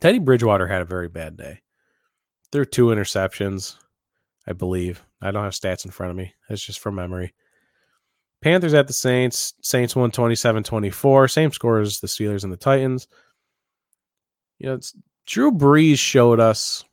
Teddy 0.00 0.18
Bridgewater 0.18 0.66
had 0.66 0.82
a 0.82 0.86
very 0.86 1.08
bad 1.08 1.36
day. 1.36 1.60
Threw 2.50 2.64
two 2.64 2.86
interceptions. 2.86 3.76
I 4.46 4.52
believe. 4.52 5.04
I 5.22 5.30
don't 5.30 5.44
have 5.44 5.52
stats 5.52 5.84
in 5.84 5.92
front 5.92 6.10
of 6.10 6.16
me. 6.16 6.34
It's 6.48 6.64
just 6.64 6.80
from 6.80 6.96
memory. 6.96 7.34
Panthers 8.42 8.74
at 8.74 8.88
the 8.88 8.92
Saints. 8.92 9.54
Saints 9.62 9.94
won 9.94 10.10
27 10.10 10.64
24. 10.64 11.28
Same 11.28 11.52
score 11.52 11.78
as 11.78 12.00
the 12.00 12.08
Steelers 12.08 12.42
and 12.42 12.52
the 12.52 12.56
Titans. 12.56 13.06
You 14.58 14.70
know, 14.70 14.80
Drew 15.26 15.52
Brees 15.52 15.98
showed 15.98 16.40
us 16.40 16.84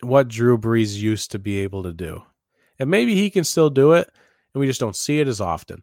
what 0.00 0.28
Drew 0.28 0.58
Brees 0.58 0.96
used 0.96 1.30
to 1.30 1.38
be 1.38 1.60
able 1.60 1.84
to 1.84 1.92
do. 1.92 2.22
And 2.78 2.90
maybe 2.90 3.14
he 3.14 3.30
can 3.30 3.44
still 3.44 3.70
do 3.70 3.92
it, 3.92 4.08
and 4.54 4.60
we 4.60 4.66
just 4.66 4.80
don't 4.80 4.96
see 4.96 5.20
it 5.20 5.28
as 5.28 5.40
often. 5.40 5.82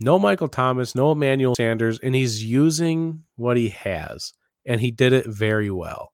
No 0.00 0.18
Michael 0.18 0.48
Thomas, 0.48 0.94
no 0.94 1.12
Emmanuel 1.12 1.54
Sanders, 1.54 1.98
and 1.98 2.14
he's 2.14 2.44
using 2.44 3.24
what 3.36 3.56
he 3.56 3.70
has, 3.70 4.32
and 4.64 4.80
he 4.80 4.90
did 4.90 5.12
it 5.12 5.26
very 5.26 5.70
well. 5.70 6.12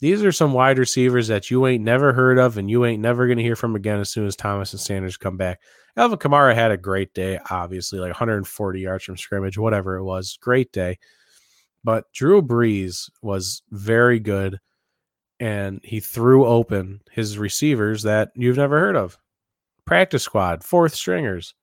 These 0.00 0.24
are 0.24 0.32
some 0.32 0.52
wide 0.52 0.78
receivers 0.78 1.28
that 1.28 1.50
you 1.50 1.66
ain't 1.66 1.84
never 1.84 2.12
heard 2.12 2.38
of 2.38 2.58
and 2.58 2.68
you 2.68 2.84
ain't 2.84 3.00
never 3.00 3.26
going 3.26 3.38
to 3.38 3.44
hear 3.44 3.56
from 3.56 3.76
again 3.76 4.00
as 4.00 4.10
soon 4.10 4.26
as 4.26 4.34
Thomas 4.34 4.72
and 4.72 4.80
Sanders 4.80 5.16
come 5.16 5.36
back. 5.36 5.60
Alvin 5.96 6.18
Kamara 6.18 6.54
had 6.54 6.72
a 6.72 6.76
great 6.76 7.14
day, 7.14 7.38
obviously, 7.48 8.00
like 8.00 8.10
140 8.10 8.80
yards 8.80 9.04
from 9.04 9.16
scrimmage, 9.16 9.56
whatever 9.56 9.96
it 9.96 10.04
was. 10.04 10.36
Great 10.40 10.72
day. 10.72 10.98
But 11.84 12.12
Drew 12.12 12.42
Brees 12.42 13.08
was 13.22 13.62
very 13.70 14.18
good 14.18 14.58
and 15.38 15.80
he 15.84 16.00
threw 16.00 16.44
open 16.44 17.00
his 17.12 17.38
receivers 17.38 18.02
that 18.02 18.30
you've 18.34 18.56
never 18.56 18.80
heard 18.80 18.96
of. 18.96 19.16
Practice 19.86 20.22
squad, 20.22 20.64
fourth 20.64 20.94
stringers. 20.94 21.54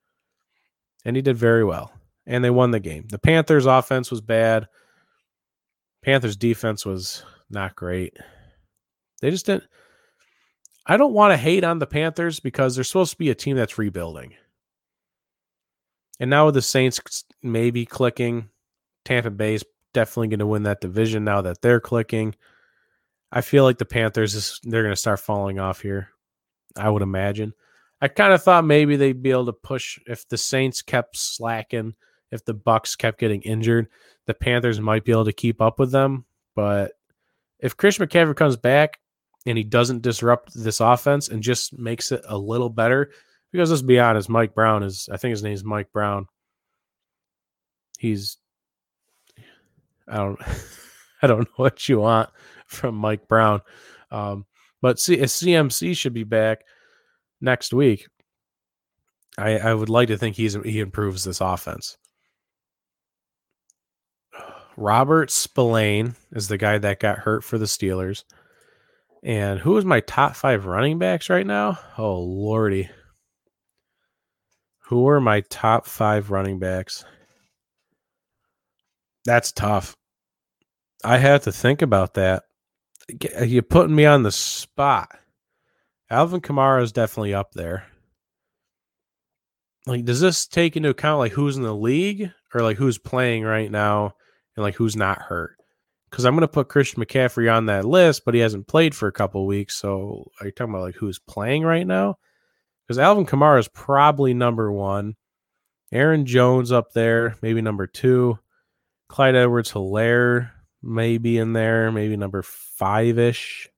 And 1.06 1.16
he 1.16 1.22
did 1.22 1.38
very 1.38 1.64
well. 1.64 1.92
And 2.28 2.44
they 2.44 2.50
won 2.50 2.72
the 2.72 2.80
game. 2.80 3.08
The 3.10 3.18
Panthers 3.18 3.66
offense 3.66 4.12
was 4.12 4.22
bad. 4.22 4.68
Panthers 6.04 6.36
defense 6.36 6.86
was 6.86 7.24
not 7.50 7.76
great. 7.76 8.16
They 9.22 9.32
just 9.32 9.46
didn't. 9.46 9.64
I 10.86 10.98
don't 10.98 11.14
want 11.14 11.32
to 11.32 11.38
hate 11.38 11.64
on 11.64 11.80
the 11.80 11.88
Panthers 11.88 12.40
because 12.40 12.76
they're 12.76 12.84
supposed 12.84 13.12
to 13.12 13.18
be 13.18 13.30
a 13.30 13.36
team 13.36 13.56
that's 13.56 13.78
rebuilding. 13.78 14.34
And 16.20 16.30
now 16.30 16.46
with 16.46 16.56
the 16.56 16.62
Saints 16.62 17.24
maybe 17.42 17.86
clicking, 17.86 18.50
Tampa 19.06 19.32
Bay's 19.32 19.64
definitely 19.94 20.30
going 20.30 20.40
to 20.40 20.48
win 20.48 20.64
that 20.64 20.82
division 20.82 21.24
now 21.24 21.42
that 21.42 21.62
they're 21.62 21.80
clicking. 21.80 22.36
I 23.32 23.42
feel 23.42 23.64
like 23.64 23.78
the 23.78 23.86
Panthers 23.86 24.36
is 24.36 24.60
they're 24.64 24.84
going 24.84 24.94
to 24.94 25.00
start 25.00 25.20
falling 25.20 25.60
off 25.60 25.82
here. 25.82 26.10
I 26.76 26.90
would 26.90 27.02
imagine. 27.02 27.54
I 28.02 28.08
kind 28.08 28.34
of 28.34 28.42
thought 28.42 28.66
maybe 28.66 28.96
they'd 28.96 29.22
be 29.22 29.32
able 29.32 29.46
to 29.46 29.54
push 29.54 30.00
if 30.08 30.28
the 30.28 30.38
Saints 30.38 30.82
kept 30.82 31.18
slacking, 31.18 31.94
if 32.32 32.44
the 32.44 32.56
Bucs 32.56 32.98
kept 32.98 33.20
getting 33.20 33.42
injured, 33.44 33.88
the 34.26 34.34
Panthers 34.34 34.80
might 34.80 35.06
be 35.06 35.12
able 35.12 35.26
to 35.26 35.34
keep 35.34 35.62
up 35.62 35.80
with 35.80 35.92
them, 35.92 36.26
but 36.56 36.94
if 37.60 37.78
Chris 37.78 38.00
McCaffrey 38.00 38.36
comes 38.36 38.58
back 38.58 39.00
and 39.46 39.58
he 39.58 39.64
doesn't 39.64 40.02
disrupt 40.02 40.54
this 40.54 40.80
offense 40.80 41.30
and 41.30 41.44
just 41.44 41.78
makes 41.78 42.12
it 42.12 42.22
a 42.28 42.38
little 42.38 42.70
better, 42.70 43.12
because 43.52 43.70
let's 43.70 43.82
be 43.82 44.00
honest, 44.00 44.30
Mike 44.30 44.56
Brown 44.56 44.84
is, 44.84 45.08
I 45.12 45.18
think 45.18 45.32
his 45.32 45.44
name 45.44 45.54
is 45.54 45.64
Mike 45.64 45.92
Brown. 45.92 46.28
He's, 48.00 48.38
I 50.08 50.18
don't, 50.18 50.40
I 51.22 51.28
don't 51.28 51.42
know 51.42 51.56
what 51.58 51.88
you 51.88 52.00
want 52.00 52.30
from 52.66 52.96
Mike 52.96 53.28
Brown. 53.28 53.62
Um, 54.10 54.46
but 54.82 55.00
see, 55.00 55.18
CMC 55.18 55.96
should 55.96 56.14
be 56.14 56.24
back 56.24 56.64
next 57.42 57.74
week. 57.74 58.08
I, 59.38 59.58
I 59.58 59.74
would 59.74 59.90
like 59.90 60.10
to 60.10 60.18
think 60.18 60.36
he's 60.36 60.54
he 60.64 60.80
improves 60.80 61.24
this 61.24 61.42
offense. 61.42 61.98
Robert 64.78 65.32
Spillane 65.32 66.16
is 66.32 66.48
the 66.48 66.58
guy 66.58 66.78
that 66.78 67.00
got 67.00 67.20
hurt 67.20 67.44
for 67.44 67.58
the 67.58 67.66
Steelers. 67.66 68.24
And 69.24 69.60
who 69.60 69.78
is 69.78 69.86
my 69.86 70.00
top 70.00 70.36
five 70.36 70.66
running 70.66 70.98
backs 70.98 71.30
right 71.30 71.46
now? 71.46 71.78
Oh, 71.98 72.20
Lordy. 72.20 72.90
Who 74.86 75.08
are 75.08 75.22
my 75.22 75.42
top 75.42 75.86
five 75.86 76.32
running 76.32 76.60
backs? 76.60 77.06
That's 79.26 79.52
tough. 79.52 79.96
I 81.04 81.18
have 81.18 81.44
to 81.44 81.52
think 81.52 81.82
about 81.82 82.16
that. 82.16 82.44
You're 83.44 83.62
putting 83.62 83.96
me 83.96 84.06
on 84.06 84.24
the 84.24 84.32
spot. 84.32 85.12
Alvin 86.12 86.42
Kamara 86.42 86.84
is 86.84 86.92
definitely 86.92 87.34
up 87.34 87.54
there. 87.54 87.86
Like, 89.88 90.06
does 90.06 90.20
this 90.20 90.46
take 90.46 90.78
into 90.78 90.90
account 90.90 91.20
like 91.20 91.32
who's 91.32 91.58
in 91.58 91.64
the 91.64 91.76
league 91.76 92.30
or 92.54 92.62
like 92.62 92.78
who's 92.78 92.98
playing 92.98 93.44
right 93.44 93.72
now 93.72 94.14
and 94.56 94.64
like 94.64 94.76
who's 94.76 94.96
not 94.96 95.22
hurt. 95.22 95.56
Because 96.10 96.26
I'm 96.26 96.34
going 96.34 96.42
to 96.42 96.48
put 96.50 96.68
Christian 96.68 97.04
McCaffrey 97.04 97.52
on 97.52 97.68
that 97.68 97.86
list, 97.86 98.24
but 98.26 98.34
he 98.34 98.42
hasn't 98.42 98.68
played 98.68 98.94
for 98.94 99.08
a 99.08 99.14
couple 99.14 99.48
weeks. 99.48 99.78
So 99.78 100.30
are 100.40 100.48
you 100.48 100.52
talking 100.52 100.74
about 100.74 100.84
like 100.84 100.96
who's 100.96 101.20
playing 101.20 101.64
right 101.64 101.88
now? 101.88 102.18
Because 102.86 103.00
Alvin 103.00 103.26
Kamara 103.26 103.60
is 103.60 103.70
probably 103.70 104.34
number 104.34 104.72
one. 104.72 105.16
Aaron 105.94 106.26
Jones 106.26 106.72
up 106.72 106.92
there, 106.92 107.38
maybe 107.42 107.62
number 107.62 107.88
two. 107.88 108.38
Clyde 109.08 109.36
Edwards 109.36 109.72
Helaire 109.72 110.52
maybe 110.82 111.38
in 111.38 111.54
there, 111.54 111.92
maybe 111.92 112.18
number 112.18 112.42
five 112.42 113.20
ish. 113.20 113.70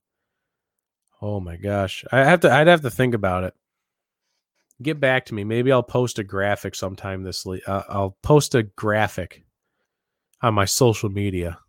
Oh 1.24 1.39
my 1.39 1.55
gosh. 1.55 2.03
I 2.11 2.17
have 2.26 2.41
to 2.41 2.51
I'd 2.51 2.67
have 2.67 2.82
to 2.82 2.89
think 2.89 3.15
about 3.15 3.45
it. 3.45 3.53
Get 4.82 4.99
back 4.99 5.28
to 5.28 5.34
me. 5.34 5.45
Maybe 5.45 5.71
I'll 5.71 5.82
post 5.82 6.19
a 6.19 6.24
graphic 6.24 6.76
sometime 6.76 7.24
this 7.24 7.45
le- 7.45 7.59
uh, 7.65 7.84
I'll 7.88 8.17
post 8.21 8.55
a 8.55 8.63
graphic 8.63 9.45
on 10.41 10.53
my 10.53 10.65
social 10.65 11.09
media. 11.09 11.59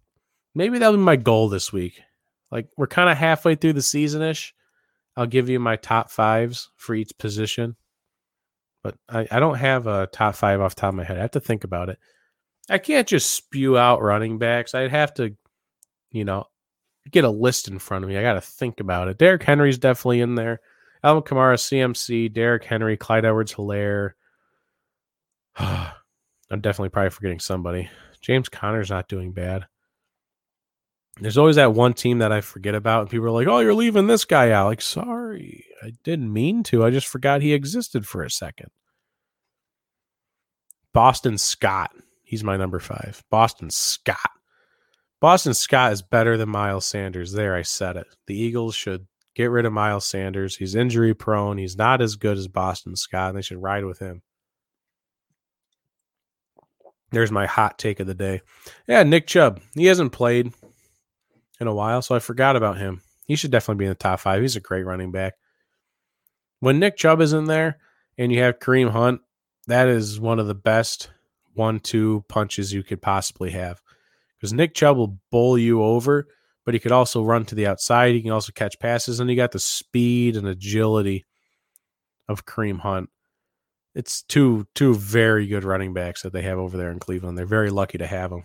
Maybe 0.56 0.78
that'll 0.78 0.96
be 0.96 1.02
my 1.04 1.14
goal 1.14 1.48
this 1.48 1.72
week. 1.72 2.00
Like 2.50 2.66
we're 2.76 2.88
kind 2.88 3.08
of 3.08 3.16
halfway 3.16 3.54
through 3.54 3.74
the 3.74 3.82
season 3.82 4.22
ish. 4.22 4.52
I'll 5.16 5.26
give 5.26 5.48
you 5.48 5.60
my 5.60 5.76
top 5.76 6.10
fives 6.10 6.70
for 6.74 6.96
each 6.96 7.16
position. 7.16 7.76
But 8.82 8.96
I, 9.08 9.28
I 9.30 9.38
don't 9.38 9.58
have 9.58 9.86
a 9.86 10.08
top 10.08 10.34
five 10.34 10.60
off 10.60 10.74
top 10.74 10.88
of 10.88 10.96
my 10.96 11.04
head. 11.04 11.18
I 11.18 11.22
have 11.22 11.30
to 11.30 11.40
think 11.40 11.62
about 11.62 11.90
it. 11.90 11.98
I 12.68 12.78
can't 12.78 13.06
just 13.06 13.32
spew 13.32 13.78
out 13.78 14.02
running 14.02 14.38
backs. 14.38 14.74
I'd 14.74 14.90
have 14.90 15.14
to, 15.14 15.36
you 16.10 16.24
know, 16.24 16.46
get 17.10 17.24
a 17.24 17.30
list 17.30 17.68
in 17.68 17.78
front 17.78 18.04
of 18.04 18.10
me. 18.10 18.16
I 18.16 18.22
got 18.22 18.34
to 18.34 18.40
think 18.40 18.80
about 18.80 19.08
it. 19.08 19.18
Derrick 19.18 19.42
Henry's 19.42 19.78
definitely 19.78 20.20
in 20.20 20.34
there. 20.34 20.60
Alvin 21.02 21.22
Kamara, 21.22 21.56
CMC, 21.56 22.32
Derrick 22.32 22.64
Henry, 22.64 22.96
Clyde 22.96 23.24
Edwards 23.24 23.54
Helaire. 23.54 24.12
I'm 25.56 26.60
definitely 26.60 26.88
probably 26.88 27.10
forgetting 27.10 27.40
somebody. 27.40 27.90
James 28.20 28.48
Conner's 28.48 28.90
not 28.90 29.08
doing 29.08 29.32
bad. 29.32 29.66
There's 31.20 31.38
always 31.38 31.56
that 31.56 31.74
one 31.74 31.94
team 31.94 32.18
that 32.18 32.32
I 32.32 32.40
forget 32.40 32.74
about, 32.74 33.02
and 33.02 33.10
people 33.10 33.26
are 33.26 33.30
like, 33.30 33.46
"Oh, 33.46 33.60
you're 33.60 33.74
leaving 33.74 34.08
this 34.08 34.24
guy 34.24 34.50
out." 34.50 34.66
Like, 34.66 34.80
sorry, 34.80 35.64
I 35.82 35.92
didn't 36.02 36.32
mean 36.32 36.64
to. 36.64 36.84
I 36.84 36.90
just 36.90 37.06
forgot 37.06 37.40
he 37.40 37.52
existed 37.52 38.06
for 38.06 38.24
a 38.24 38.30
second. 38.30 38.70
Boston 40.92 41.38
Scott. 41.38 41.92
He's 42.22 42.42
my 42.42 42.56
number 42.56 42.80
five. 42.80 43.22
Boston 43.30 43.70
Scott. 43.70 44.18
Boston 45.20 45.54
Scott 45.54 45.92
is 45.92 46.02
better 46.02 46.36
than 46.36 46.48
Miles 46.48 46.84
Sanders. 46.84 47.32
There, 47.32 47.54
I 47.54 47.62
said 47.62 47.96
it. 47.96 48.06
The 48.26 48.38
Eagles 48.38 48.74
should 48.74 49.06
get 49.34 49.50
rid 49.50 49.64
of 49.64 49.72
Miles 49.72 50.04
Sanders. 50.04 50.56
He's 50.56 50.74
injury 50.74 51.14
prone. 51.14 51.58
He's 51.58 51.76
not 51.76 52.02
as 52.02 52.16
good 52.16 52.36
as 52.36 52.48
Boston 52.48 52.96
Scott, 52.96 53.30
and 53.30 53.38
they 53.38 53.42
should 53.42 53.62
ride 53.62 53.84
with 53.84 53.98
him. 53.98 54.22
There's 57.10 57.32
my 57.32 57.46
hot 57.46 57.78
take 57.78 58.00
of 58.00 58.06
the 58.06 58.14
day. 58.14 58.42
Yeah, 58.88 59.02
Nick 59.04 59.26
Chubb. 59.26 59.60
He 59.74 59.86
hasn't 59.86 60.12
played 60.12 60.52
in 61.60 61.66
a 61.66 61.74
while, 61.74 62.02
so 62.02 62.14
I 62.14 62.18
forgot 62.18 62.56
about 62.56 62.78
him. 62.78 63.02
He 63.26 63.36
should 63.36 63.50
definitely 63.50 63.82
be 63.82 63.86
in 63.86 63.90
the 63.90 63.94
top 63.94 64.20
five. 64.20 64.42
He's 64.42 64.56
a 64.56 64.60
great 64.60 64.84
running 64.84 65.12
back. 65.12 65.34
When 66.60 66.78
Nick 66.78 66.96
Chubb 66.96 67.20
is 67.20 67.32
in 67.32 67.44
there 67.44 67.78
and 68.18 68.32
you 68.32 68.40
have 68.40 68.58
Kareem 68.58 68.90
Hunt, 68.90 69.20
that 69.66 69.88
is 69.88 70.20
one 70.20 70.38
of 70.38 70.46
the 70.46 70.54
best 70.54 71.10
one 71.54 71.80
two 71.80 72.24
punches 72.28 72.72
you 72.72 72.82
could 72.82 73.00
possibly 73.00 73.50
have. 73.50 73.80
Because 74.44 74.52
Nick 74.52 74.74
Chubb 74.74 74.98
will 74.98 75.18
bowl 75.30 75.56
you 75.56 75.82
over, 75.82 76.28
but 76.66 76.74
he 76.74 76.80
could 76.80 76.92
also 76.92 77.22
run 77.22 77.46
to 77.46 77.54
the 77.54 77.66
outside. 77.66 78.12
He 78.12 78.20
can 78.20 78.30
also 78.30 78.52
catch 78.52 78.78
passes, 78.78 79.18
and 79.18 79.30
he 79.30 79.36
got 79.36 79.52
the 79.52 79.58
speed 79.58 80.36
and 80.36 80.46
agility 80.46 81.24
of 82.28 82.44
Kareem 82.44 82.78
Hunt. 82.78 83.08
It's 83.94 84.22
two 84.22 84.66
two 84.74 84.94
very 84.96 85.46
good 85.46 85.64
running 85.64 85.94
backs 85.94 86.20
that 86.20 86.34
they 86.34 86.42
have 86.42 86.58
over 86.58 86.76
there 86.76 86.92
in 86.92 86.98
Cleveland. 86.98 87.38
They're 87.38 87.46
very 87.46 87.70
lucky 87.70 87.96
to 87.96 88.06
have 88.06 88.28
them. 88.28 88.44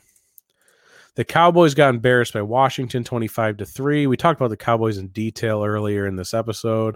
The 1.15 1.25
Cowboys 1.25 1.73
got 1.73 1.93
embarrassed 1.93 2.31
by 2.31 2.43
Washington 2.43 3.03
25 3.03 3.57
to 3.57 3.65
3. 3.65 4.07
We 4.07 4.15
talked 4.15 4.39
about 4.39 4.51
the 4.51 4.55
Cowboys 4.55 4.97
in 4.97 5.09
detail 5.09 5.65
earlier 5.65 6.07
in 6.07 6.15
this 6.15 6.33
episode. 6.33 6.95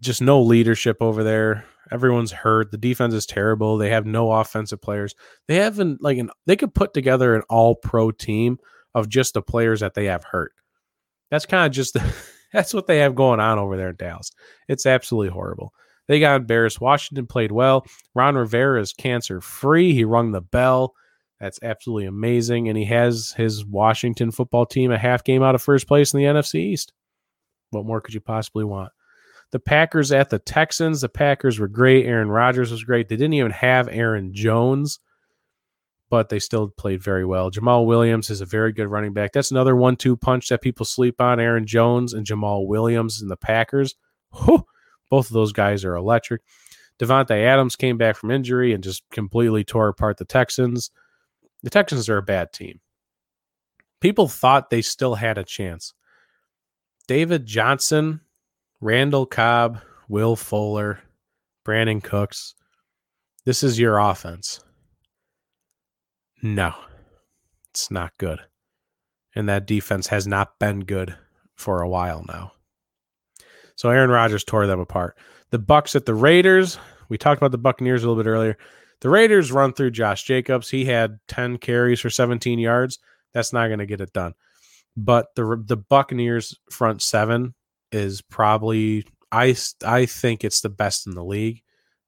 Just 0.00 0.20
no 0.20 0.42
leadership 0.42 0.96
over 1.00 1.22
there. 1.22 1.66
Everyone's 1.92 2.32
hurt. 2.32 2.70
The 2.70 2.78
defense 2.78 3.14
is 3.14 3.26
terrible. 3.26 3.76
They 3.76 3.90
have 3.90 4.06
no 4.06 4.32
offensive 4.32 4.80
players. 4.80 5.14
They 5.48 5.56
haven't 5.56 6.02
like 6.02 6.18
an 6.18 6.30
they 6.46 6.56
could 6.56 6.74
put 6.74 6.94
together 6.94 7.34
an 7.34 7.42
all 7.48 7.74
pro 7.74 8.10
team 8.10 8.58
of 8.94 9.08
just 9.08 9.34
the 9.34 9.42
players 9.42 9.80
that 9.80 9.94
they 9.94 10.06
have 10.06 10.24
hurt. 10.24 10.52
That's 11.30 11.46
kind 11.46 11.66
of 11.66 11.72
just 11.72 11.96
that's 12.52 12.74
what 12.74 12.86
they 12.86 12.98
have 12.98 13.14
going 13.14 13.40
on 13.40 13.58
over 13.58 13.76
there 13.76 13.90
in 13.90 13.96
Dallas. 13.96 14.30
It's 14.68 14.86
absolutely 14.86 15.30
horrible. 15.30 15.72
They 16.08 16.18
got 16.18 16.40
embarrassed. 16.40 16.80
Washington 16.80 17.26
played 17.26 17.52
well. 17.52 17.86
Ron 18.14 18.34
Rivera 18.34 18.80
is 18.80 18.92
cancer 18.92 19.40
free. 19.40 19.92
He 19.94 20.04
rung 20.04 20.32
the 20.32 20.40
bell. 20.40 20.94
That's 21.38 21.60
absolutely 21.62 22.06
amazing. 22.06 22.68
And 22.68 22.76
he 22.76 22.84
has 22.86 23.32
his 23.36 23.64
Washington 23.64 24.30
football 24.30 24.66
team 24.66 24.90
a 24.90 24.98
half 24.98 25.24
game 25.24 25.42
out 25.42 25.54
of 25.54 25.62
first 25.62 25.86
place 25.86 26.12
in 26.12 26.18
the 26.18 26.26
NFC 26.26 26.56
East. 26.56 26.92
What 27.70 27.86
more 27.86 28.00
could 28.00 28.14
you 28.14 28.20
possibly 28.20 28.64
want? 28.64 28.90
The 29.52 29.60
Packers 29.60 30.12
at 30.12 30.30
the 30.30 30.38
Texans. 30.38 31.00
The 31.00 31.08
Packers 31.08 31.58
were 31.58 31.68
great. 31.68 32.06
Aaron 32.06 32.30
Rodgers 32.30 32.70
was 32.70 32.84
great. 32.84 33.08
They 33.08 33.16
didn't 33.16 33.34
even 33.34 33.50
have 33.50 33.88
Aaron 33.88 34.32
Jones, 34.32 35.00
but 36.08 36.28
they 36.28 36.38
still 36.38 36.68
played 36.68 37.02
very 37.02 37.24
well. 37.24 37.50
Jamaal 37.50 37.86
Williams 37.86 38.30
is 38.30 38.40
a 38.40 38.46
very 38.46 38.72
good 38.72 38.86
running 38.86 39.12
back. 39.12 39.32
That's 39.32 39.50
another 39.50 39.74
one 39.74 39.96
two 39.96 40.16
punch 40.16 40.48
that 40.48 40.62
people 40.62 40.86
sleep 40.86 41.20
on. 41.20 41.40
Aaron 41.40 41.66
Jones 41.66 42.12
and 42.14 42.26
Jamaal 42.26 42.66
Williams 42.66 43.20
and 43.20 43.30
the 43.30 43.36
Packers. 43.36 43.96
Whew, 44.44 44.64
both 45.10 45.26
of 45.26 45.32
those 45.32 45.52
guys 45.52 45.84
are 45.84 45.96
electric. 45.96 46.42
Davante 47.00 47.44
Adams 47.44 47.76
came 47.76 47.96
back 47.96 48.14
from 48.16 48.30
injury 48.30 48.72
and 48.72 48.84
just 48.84 49.02
completely 49.10 49.64
tore 49.64 49.88
apart 49.88 50.18
the 50.18 50.24
Texans. 50.24 50.90
The 51.62 51.70
Texans 51.70 52.08
are 52.08 52.18
a 52.18 52.22
bad 52.22 52.52
team. 52.52 52.80
People 54.00 54.28
thought 54.28 54.70
they 54.70 54.82
still 54.82 55.14
had 55.14 55.38
a 55.38 55.44
chance. 55.44 55.94
David 57.08 57.46
Johnson, 57.46 58.20
Randall 58.80 59.26
Cobb, 59.26 59.80
Will 60.08 60.36
Fuller, 60.36 61.00
Brandin 61.66 62.02
Cooks. 62.02 62.54
This 63.44 63.62
is 63.62 63.78
your 63.78 63.98
offense. 63.98 64.60
No, 66.42 66.74
it's 67.70 67.90
not 67.90 68.12
good. 68.18 68.40
And 69.34 69.48
that 69.48 69.66
defense 69.66 70.06
has 70.08 70.26
not 70.26 70.58
been 70.58 70.80
good 70.80 71.14
for 71.54 71.82
a 71.82 71.88
while 71.88 72.24
now. 72.26 72.52
So 73.76 73.90
Aaron 73.90 74.10
Rodgers 74.10 74.44
tore 74.44 74.66
them 74.66 74.80
apart. 74.80 75.16
The 75.50 75.58
Bucs 75.58 75.94
at 75.94 76.06
the 76.06 76.14
Raiders. 76.14 76.78
We 77.08 77.18
talked 77.18 77.40
about 77.40 77.52
the 77.52 77.58
Buccaneers 77.58 78.02
a 78.02 78.08
little 78.08 78.22
bit 78.22 78.28
earlier. 78.28 78.56
The 79.00 79.10
Raiders 79.10 79.52
run 79.52 79.72
through 79.72 79.92
Josh 79.92 80.24
Jacobs. 80.24 80.68
He 80.70 80.84
had 80.84 81.18
10 81.28 81.58
carries 81.58 82.00
for 82.00 82.10
17 82.10 82.58
yards. 82.58 82.98
That's 83.32 83.52
not 83.52 83.68
going 83.68 83.78
to 83.78 83.86
get 83.86 84.00
it 84.00 84.12
done. 84.12 84.34
But 84.96 85.28
the 85.36 85.62
the 85.64 85.76
Buccaneers 85.76 86.58
front 86.70 87.00
seven 87.00 87.54
is 87.92 88.22
probably 88.22 89.04
I 89.32 89.56
I 89.84 90.06
think 90.06 90.44
it's 90.44 90.60
the 90.60 90.68
best 90.68 91.06
in 91.06 91.14
the 91.14 91.24
league. 91.24 91.62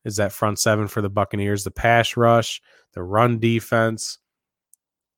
Is 0.05 0.17
that 0.17 0.33
front 0.33 0.59
seven 0.59 0.89
for 0.89 1.01
the 1.01 1.11
Buccaneers? 1.11 1.65
The 1.65 1.71
pass 1.71 2.17
rush, 2.17 2.61
the 2.95 3.03
run 3.03 3.39
defense. 3.39 4.19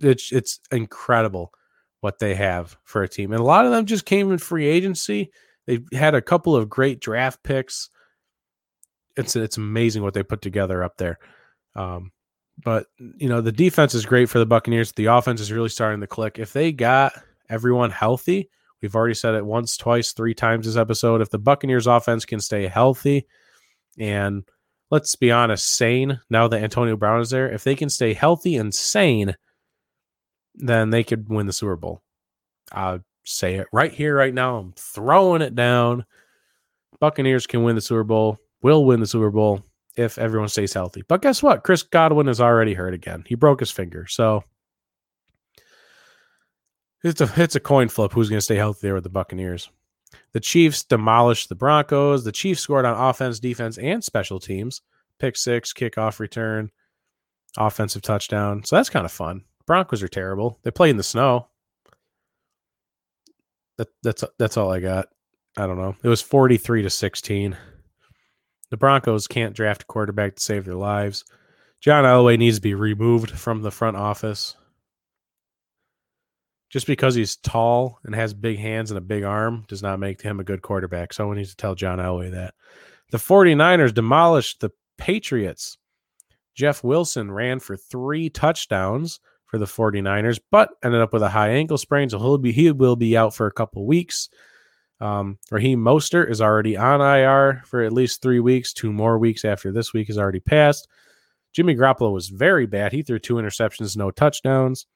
It's 0.01 0.33
it's 0.33 0.61
incredible 0.71 1.53
what 2.01 2.19
they 2.19 2.35
have 2.35 2.77
for 2.85 3.03
a 3.03 3.09
team, 3.09 3.33
and 3.33 3.41
a 3.41 3.45
lot 3.45 3.65
of 3.65 3.73
them 3.73 3.87
just 3.87 4.05
came 4.05 4.31
in 4.31 4.39
free 4.39 4.67
agency. 4.67 5.31
They've 5.67 5.87
had 5.93 6.15
a 6.15 6.23
couple 6.23 6.55
of 6.55 6.69
great 6.69 7.01
draft 7.01 7.43
picks. 7.43 7.89
It's 9.17 9.37
it's 9.37 9.57
amazing 9.57 10.03
what 10.03 10.13
they 10.13 10.23
put 10.23 10.43
together 10.43 10.83
up 10.83 10.99
there. 10.99 11.19
Um, 11.75 12.13
but 12.63 12.87
you 12.99 13.29
know, 13.29 13.41
the 13.41 13.53
defense 13.53 13.95
is 13.95 14.05
great 14.05 14.29
for 14.29 14.39
the 14.39 14.47
Buccaneers. 14.47 14.93
The 14.93 15.07
offense 15.07 15.41
is 15.41 15.53
really 15.53 15.69
starting 15.71 16.01
to 16.01 16.07
click. 16.07 16.39
If 16.39 16.53
they 16.53 16.73
got 16.73 17.15
everyone 17.49 17.91
healthy, 17.91 18.51
we've 18.85 18.95
already 18.95 19.15
said 19.15 19.35
it 19.35 19.47
once, 19.47 19.79
twice, 19.79 20.13
three 20.13 20.35
times 20.35 20.67
this 20.67 20.77
episode. 20.77 21.23
If 21.23 21.31
the 21.31 21.39
Buccaneers 21.39 21.87
offense 21.87 22.27
can 22.27 22.39
stay 22.39 22.67
healthy 22.67 23.27
and 23.99 24.45
let's 24.91 25.17
be 25.17 25.31
honest, 25.31 25.67
sane 25.67 26.21
now 26.29 26.49
that 26.49 26.63
Antonio 26.63 26.95
Brown 26.95 27.23
is 27.23 27.31
there, 27.31 27.51
if 27.51 27.65
they 27.65 27.75
can 27.75 27.89
stay 27.89 28.13
healthy 28.13 28.57
and 28.57 28.75
sane, 28.75 29.37
then 30.55 30.91
they 30.91 31.03
could 31.03 31.31
win 31.31 31.47
the 31.47 31.53
Super 31.55 31.77
Bowl. 31.77 32.03
I'll 32.73 33.01
say 33.25 33.55
it 33.55 33.69
right 33.73 33.91
here, 33.91 34.15
right 34.15 34.35
now. 34.35 34.59
I'm 34.59 34.75
throwing 34.77 35.41
it 35.41 35.55
down. 35.55 36.05
Buccaneers 37.01 37.47
can 37.47 37.63
win 37.63 37.75
the 37.75 37.81
Super 37.81 38.05
Bowl, 38.05 38.39
will 38.61 38.85
win 38.85 39.01
the 39.01 39.07
Super 39.07 39.31
Bowl 39.31 39.65
if 39.97 40.19
everyone 40.19 40.51
stays 40.51 40.75
healthy. 40.75 41.05
But 41.09 41.23
guess 41.23 41.43
what? 41.43 41.65
Chris 41.65 41.83
Godwin 41.83 42.29
is 42.29 42.43
already 42.43 42.75
hurt 42.75 42.93
again. 42.93 43.25
He 43.27 43.35
broke 43.35 43.61
his 43.61 43.71
finger. 43.71 44.07
So 44.07 44.45
it's 47.05 47.21
a 47.21 47.31
it's 47.37 47.55
a 47.55 47.61
coin 47.61 47.89
flip 47.89 48.13
who's 48.13 48.29
going 48.29 48.39
to 48.39 48.45
stay 48.45 48.57
healthy 48.57 48.81
there 48.83 48.95
with 48.95 49.05
the 49.05 49.11
Buccaneers. 49.11 49.71
The 50.33 50.41
Chiefs 50.41 50.83
demolished 50.83 51.49
the 51.49 51.55
Broncos. 51.55 52.25
The 52.25 52.33
Chiefs 52.33 52.63
scored 52.63 52.87
on 52.87 53.09
offense, 53.09 53.39
defense, 53.39 53.79
and 53.79 54.03
special 54.03 54.41
teams. 54.41 54.81
Pick 55.19 55.37
six, 55.37 55.73
kickoff 55.73 56.19
return, 56.19 56.71
offensive 57.57 58.03
touchdown. 58.03 58.65
So 58.65 58.77
that's 58.77 58.91
kind 58.91 59.05
of 59.05 59.13
fun. 59.13 59.45
Broncos 59.67 60.03
are 60.03 60.09
terrible. 60.09 60.59
They 60.63 60.71
play 60.71 60.91
in 60.91 60.97
the 60.97 61.03
snow. 61.03 61.49
That, 63.77 63.89
that's 64.03 64.25
that's 64.39 64.57
all 64.57 64.73
I 64.73 64.81
got. 64.81 65.09
I 65.57 65.67
don't 65.67 65.79
know. 65.79 65.95
It 66.03 66.09
was 66.09 66.23
43 66.23 66.83
to 66.83 66.91
16. 66.91 67.57
The 68.71 68.77
Broncos 68.77 69.27
can't 69.27 69.55
draft 69.55 69.83
a 69.83 69.87
quarterback 69.87 70.37
to 70.37 70.43
save 70.43 70.65
their 70.65 70.75
lives. 70.75 71.25
John 71.81 72.05
Elway 72.05 72.39
needs 72.39 72.57
to 72.57 72.63
be 72.63 72.75
removed 72.75 73.31
from 73.31 73.63
the 73.63 73.71
front 73.71 73.97
office. 73.97 74.57
Just 76.75 76.89
because 76.89 77.15
he's 77.15 77.37
tall 77.37 78.01
and 78.03 78.17
has 78.17 78.35
big 78.35 78.59
hands 78.59 78.91
and 78.91 78.99
a 78.99 79.01
big 79.01 79.23
arm 79.23 79.65
does 79.69 79.81
not 79.81 80.01
make 80.01 80.21
him 80.21 80.41
a 80.41 80.45
good 80.45 80.61
quarterback. 80.61 81.13
Someone 81.13 81.37
needs 81.37 81.51
to 81.51 81.57
tell 81.57 81.77
John 81.77 82.01
Elway 82.01 82.33
that. 82.33 82.55
The 83.13 83.19
49ers 83.19 83.95
demolished 83.95 84.59
the 84.59 84.73
Patriots. 84.99 85.79
Jeff 86.57 86.83
Wilson 86.83 87.31
ran 87.31 87.61
for 87.61 87.77
three 87.77 88.29
touchdowns 88.29 89.21
for 89.47 89.59
the 89.59 89.67
49ers, 89.67 90.41
but 90.51 90.71
ended 90.83 91.01
up 91.01 91.13
with 91.13 91.23
a 91.23 91.29
high 91.29 91.51
ankle 91.51 91.79
sprain, 91.79 92.11
so 92.11 92.19
he'll 92.19 92.39
be 92.39 92.51
he 92.51 92.73
will 92.73 92.97
be 92.97 93.17
out 93.17 93.37
for 93.37 93.47
a 93.47 93.53
couple 93.53 93.87
weeks. 93.87 94.29
Um, 94.99 95.39
Raheem 95.53 95.79
Mostert 95.79 96.29
is 96.29 96.41
already 96.41 96.77
on 96.77 97.01
IR 97.01 97.63
for 97.67 97.83
at 97.83 97.93
least 97.93 98.21
three 98.21 98.41
weeks. 98.41 98.73
Two 98.73 98.93
more 98.93 99.17
weeks 99.21 99.45
after 99.45 99.71
this 99.71 99.93
week 99.93 100.09
has 100.09 100.19
already 100.19 100.41
passed. 100.41 100.89
Jimmy 101.53 101.77
Garoppolo 101.77 102.13
was 102.13 102.31
very 102.31 102.67
bad. 102.67 102.91
He 102.91 103.05
threw 103.05 103.21
two 103.21 103.35
interceptions, 103.35 103.97
no 103.97 104.11
touchdowns. 104.11 104.87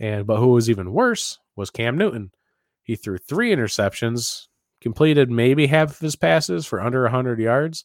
And 0.00 0.26
but 0.26 0.38
who 0.38 0.48
was 0.48 0.68
even 0.68 0.92
worse 0.92 1.38
was 1.56 1.70
Cam 1.70 1.96
Newton. 1.96 2.32
He 2.82 2.96
threw 2.96 3.18
three 3.18 3.54
interceptions, 3.54 4.48
completed 4.80 5.30
maybe 5.30 5.66
half 5.66 5.92
of 5.92 5.98
his 5.98 6.16
passes 6.16 6.66
for 6.66 6.80
under 6.80 7.02
100 7.02 7.38
yards. 7.38 7.84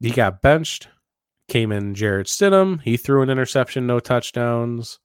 He 0.00 0.10
got 0.10 0.42
benched. 0.42 0.88
Came 1.48 1.72
in 1.72 1.94
Jarrett 1.94 2.28
Stidham. 2.28 2.80
He 2.82 2.96
threw 2.96 3.22
an 3.22 3.30
interception, 3.30 3.86
no 3.86 3.98
touchdowns. 4.00 5.00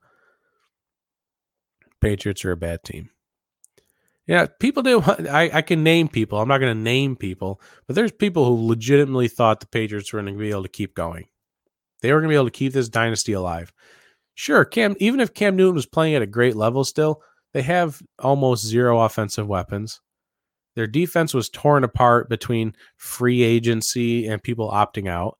Patriots 1.99 2.45
are 2.45 2.51
a 2.51 2.57
bad 2.57 2.83
team. 2.83 3.09
Yeah, 4.27 4.47
people 4.59 4.83
do. 4.83 5.01
I, 5.29 5.49
I 5.53 5.61
can 5.61 5.83
name 5.83 6.07
people. 6.07 6.39
I'm 6.39 6.47
not 6.47 6.59
going 6.59 6.75
to 6.75 6.81
name 6.83 7.15
people, 7.15 7.59
but 7.87 7.95
there's 7.95 8.11
people 8.11 8.45
who 8.45 8.67
legitimately 8.67 9.29
thought 9.29 9.61
the 9.61 9.67
Patriots 9.67 10.13
were 10.13 10.21
going 10.21 10.33
to 10.33 10.39
be 10.39 10.51
able 10.51 10.63
to 10.63 10.69
keep 10.69 10.93
going. 10.93 11.27
They 12.01 12.13
were 12.13 12.19
going 12.19 12.29
to 12.29 12.33
be 12.33 12.35
able 12.35 12.45
to 12.45 12.51
keep 12.51 12.73
this 12.73 12.89
dynasty 12.89 13.33
alive. 13.33 13.73
Sure, 14.39 14.65
Cam. 14.65 14.95
Even 14.99 15.19
if 15.19 15.33
Cam 15.33 15.55
Newton 15.55 15.73
was 15.73 15.87
playing 15.87 16.13
at 16.13 16.21
a 16.21 16.27
great 16.27 16.55
level, 16.55 16.83
still 16.83 17.23
they 17.53 17.63
have 17.63 17.99
almost 18.19 18.63
zero 18.63 19.01
offensive 19.01 19.47
weapons. 19.47 19.99
Their 20.75 20.85
defense 20.85 21.33
was 21.33 21.49
torn 21.49 21.83
apart 21.83 22.29
between 22.29 22.75
free 22.97 23.41
agency 23.41 24.27
and 24.27 24.41
people 24.41 24.69
opting 24.69 25.09
out. 25.09 25.39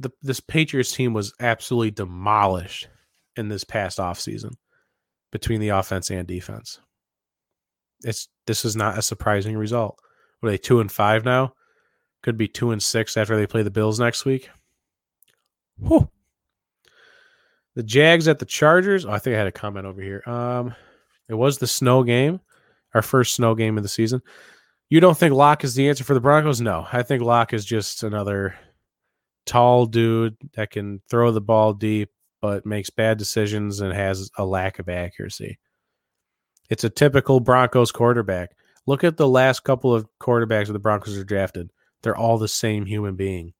The, 0.00 0.10
this 0.20 0.40
Patriots 0.40 0.90
team 0.90 1.12
was 1.12 1.32
absolutely 1.38 1.92
demolished 1.92 2.88
in 3.36 3.48
this 3.48 3.62
past 3.62 3.98
offseason 3.98 4.54
between 5.30 5.60
the 5.60 5.68
offense 5.68 6.10
and 6.10 6.26
defense. 6.26 6.80
It's 8.02 8.26
this 8.48 8.64
is 8.64 8.74
not 8.74 8.98
a 8.98 9.02
surprising 9.02 9.56
result. 9.56 9.96
Are 10.42 10.50
they 10.50 10.58
two 10.58 10.80
and 10.80 10.90
five 10.90 11.24
now? 11.24 11.54
Could 12.24 12.36
be 12.36 12.48
two 12.48 12.72
and 12.72 12.82
six 12.82 13.16
after 13.16 13.36
they 13.36 13.46
play 13.46 13.62
the 13.62 13.70
Bills 13.70 14.00
next 14.00 14.24
week. 14.24 14.50
Whew. 15.78 16.10
The 17.74 17.82
Jags 17.82 18.28
at 18.28 18.38
the 18.38 18.44
Chargers. 18.44 19.04
Oh, 19.04 19.10
I 19.10 19.18
think 19.18 19.34
I 19.34 19.38
had 19.38 19.46
a 19.46 19.52
comment 19.52 19.86
over 19.86 20.00
here. 20.00 20.22
Um, 20.26 20.74
it 21.28 21.34
was 21.34 21.58
the 21.58 21.66
snow 21.66 22.02
game, 22.02 22.40
our 22.94 23.02
first 23.02 23.34
snow 23.34 23.54
game 23.54 23.76
of 23.76 23.82
the 23.82 23.88
season. 23.88 24.22
You 24.90 25.00
don't 25.00 25.16
think 25.16 25.34
Lock 25.34 25.64
is 25.64 25.74
the 25.74 25.88
answer 25.88 26.04
for 26.04 26.14
the 26.14 26.20
Broncos? 26.20 26.60
No, 26.60 26.86
I 26.92 27.02
think 27.02 27.22
Lock 27.22 27.52
is 27.52 27.64
just 27.64 28.02
another 28.02 28.54
tall 29.46 29.86
dude 29.86 30.36
that 30.54 30.70
can 30.70 31.00
throw 31.08 31.30
the 31.30 31.40
ball 31.40 31.72
deep, 31.72 32.10
but 32.40 32.66
makes 32.66 32.90
bad 32.90 33.18
decisions 33.18 33.80
and 33.80 33.92
has 33.92 34.30
a 34.36 34.44
lack 34.44 34.78
of 34.78 34.88
accuracy. 34.88 35.58
It's 36.70 36.84
a 36.84 36.90
typical 36.90 37.40
Broncos 37.40 37.92
quarterback. 37.92 38.50
Look 38.86 39.04
at 39.04 39.16
the 39.16 39.28
last 39.28 39.64
couple 39.64 39.94
of 39.94 40.06
quarterbacks 40.20 40.66
that 40.66 40.74
the 40.74 40.78
Broncos 40.78 41.16
are 41.16 41.24
drafted. 41.24 41.70
They're 42.02 42.16
all 42.16 42.38
the 42.38 42.48
same 42.48 42.84
human 42.84 43.16
being. 43.16 43.54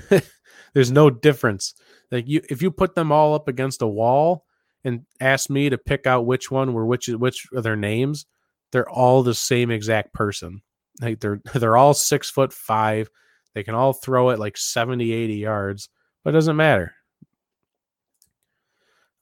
There's 0.74 0.90
no 0.90 1.10
difference. 1.10 1.74
Like 2.10 2.28
you, 2.28 2.42
if 2.48 2.62
you 2.62 2.70
put 2.70 2.94
them 2.94 3.12
all 3.12 3.34
up 3.34 3.48
against 3.48 3.82
a 3.82 3.86
wall 3.86 4.44
and 4.84 5.02
ask 5.20 5.50
me 5.50 5.70
to 5.70 5.78
pick 5.78 6.06
out 6.06 6.26
which 6.26 6.50
one 6.50 6.72
were 6.72 6.86
which 6.86 7.08
which 7.08 7.46
are 7.54 7.62
their 7.62 7.76
names, 7.76 8.26
they're 8.72 8.88
all 8.88 9.22
the 9.22 9.34
same 9.34 9.70
exact 9.70 10.12
person. 10.12 10.62
Like 11.00 11.20
they're 11.20 11.40
they're 11.54 11.76
all 11.76 11.94
six 11.94 12.30
foot 12.30 12.52
five. 12.52 13.10
They 13.54 13.62
can 13.62 13.74
all 13.74 13.92
throw 13.92 14.30
it 14.30 14.38
like 14.38 14.56
70, 14.56 15.12
80 15.12 15.34
yards, 15.34 15.88
but 16.22 16.30
it 16.30 16.34
doesn't 16.34 16.56
matter. 16.56 16.94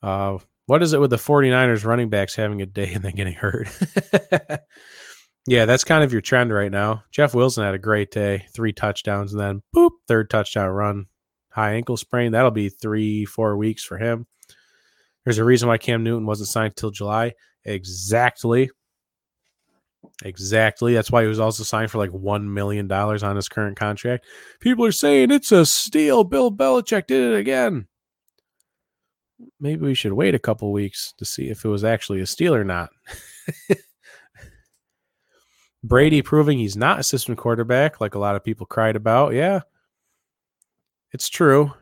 Uh, 0.03 0.37
what 0.67 0.83
is 0.83 0.93
it 0.93 1.01
with 1.01 1.09
the 1.09 1.15
49ers 1.15 1.83
running 1.83 2.09
backs 2.09 2.35
having 2.35 2.61
a 2.61 2.67
day 2.67 2.93
and 2.93 3.03
then 3.03 3.15
getting 3.15 3.33
hurt? 3.33 3.67
yeah, 5.47 5.65
that's 5.65 5.83
kind 5.83 6.03
of 6.03 6.11
your 6.11 6.21
trend 6.21 6.53
right 6.53 6.71
now. 6.71 7.03
Jeff 7.11 7.33
Wilson 7.33 7.63
had 7.63 7.73
a 7.73 7.79
great 7.79 8.11
day, 8.11 8.45
three 8.53 8.71
touchdowns, 8.71 9.33
and 9.33 9.41
then 9.41 9.63
boop, 9.75 9.89
third 10.07 10.29
touchdown 10.29 10.69
run 10.69 11.07
high 11.49 11.73
ankle 11.73 11.97
sprain. 11.97 12.31
That'll 12.31 12.51
be 12.51 12.69
three, 12.69 13.25
four 13.25 13.57
weeks 13.57 13.83
for 13.83 13.97
him. 13.97 14.25
There's 15.23 15.37
a 15.37 15.43
reason 15.43 15.67
why 15.67 15.77
Cam 15.77 16.03
Newton 16.03 16.25
wasn't 16.25 16.49
signed 16.49 16.71
until 16.71 16.91
July. 16.91 17.33
Exactly. 17.65 18.69
Exactly. 20.23 20.93
That's 20.93 21.11
why 21.11 21.23
he 21.23 21.27
was 21.27 21.39
also 21.39 21.63
signed 21.63 21.91
for 21.91 21.97
like 21.97 22.11
$1 22.11 22.43
million 22.45 22.91
on 22.91 23.35
his 23.35 23.49
current 23.49 23.77
contract. 23.77 24.25
People 24.59 24.85
are 24.85 24.91
saying 24.91 25.31
it's 25.31 25.51
a 25.51 25.65
steal. 25.65 26.23
Bill 26.23 26.51
Belichick 26.51 27.07
did 27.07 27.33
it 27.33 27.37
again. 27.37 27.87
Maybe 29.59 29.85
we 29.85 29.93
should 29.93 30.13
wait 30.13 30.35
a 30.35 30.39
couple 30.39 30.71
weeks 30.71 31.13
to 31.17 31.25
see 31.25 31.49
if 31.49 31.63
it 31.63 31.69
was 31.69 31.83
actually 31.83 32.19
a 32.21 32.25
steal 32.25 32.53
or 32.53 32.63
not. 32.63 32.89
Brady 35.83 36.21
proving 36.21 36.59
he's 36.59 36.75
not 36.75 36.99
a 36.99 37.03
system 37.03 37.37
quarterback, 37.37 38.01
like 38.01 38.15
a 38.15 38.19
lot 38.19 38.35
of 38.35 38.43
people 38.43 38.65
cried 38.65 38.97
about. 38.97 39.33
Yeah, 39.33 39.61
it's 41.11 41.29
true. 41.29 41.73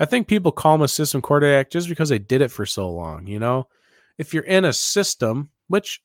I 0.00 0.04
think 0.04 0.28
people 0.28 0.52
call 0.52 0.76
him 0.76 0.82
a 0.82 0.88
system 0.88 1.20
quarterback 1.20 1.70
just 1.70 1.88
because 1.88 2.08
they 2.08 2.18
did 2.18 2.40
it 2.40 2.50
for 2.50 2.66
so 2.66 2.90
long. 2.90 3.26
You 3.26 3.38
know, 3.38 3.68
if 4.16 4.32
you're 4.32 4.44
in 4.44 4.64
a 4.64 4.72
system, 4.72 5.50
which 5.66 6.02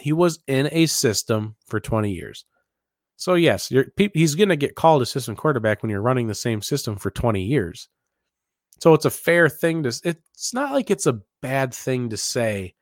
he 0.00 0.12
was 0.12 0.40
in 0.46 0.68
a 0.72 0.86
system 0.86 1.56
for 1.66 1.80
20 1.80 2.10
years. 2.10 2.44
So 3.16 3.34
yes, 3.34 3.72
he's 3.96 4.34
going 4.34 4.48
to 4.48 4.56
get 4.56 4.74
called 4.74 5.02
a 5.02 5.06
system 5.06 5.36
quarterback 5.36 5.82
when 5.82 5.90
you're 5.90 6.02
running 6.02 6.26
the 6.26 6.34
same 6.34 6.60
system 6.60 6.96
for 6.96 7.10
20 7.10 7.42
years. 7.42 7.88
So 8.80 8.92
it's 8.92 9.04
a 9.04 9.10
fair 9.10 9.48
thing 9.48 9.84
to. 9.84 9.88
It's 10.04 10.52
not 10.52 10.72
like 10.72 10.90
it's 10.90 11.06
a 11.06 11.20
bad 11.40 11.72
thing 11.72 12.10
to 12.10 12.16
say 12.16 12.74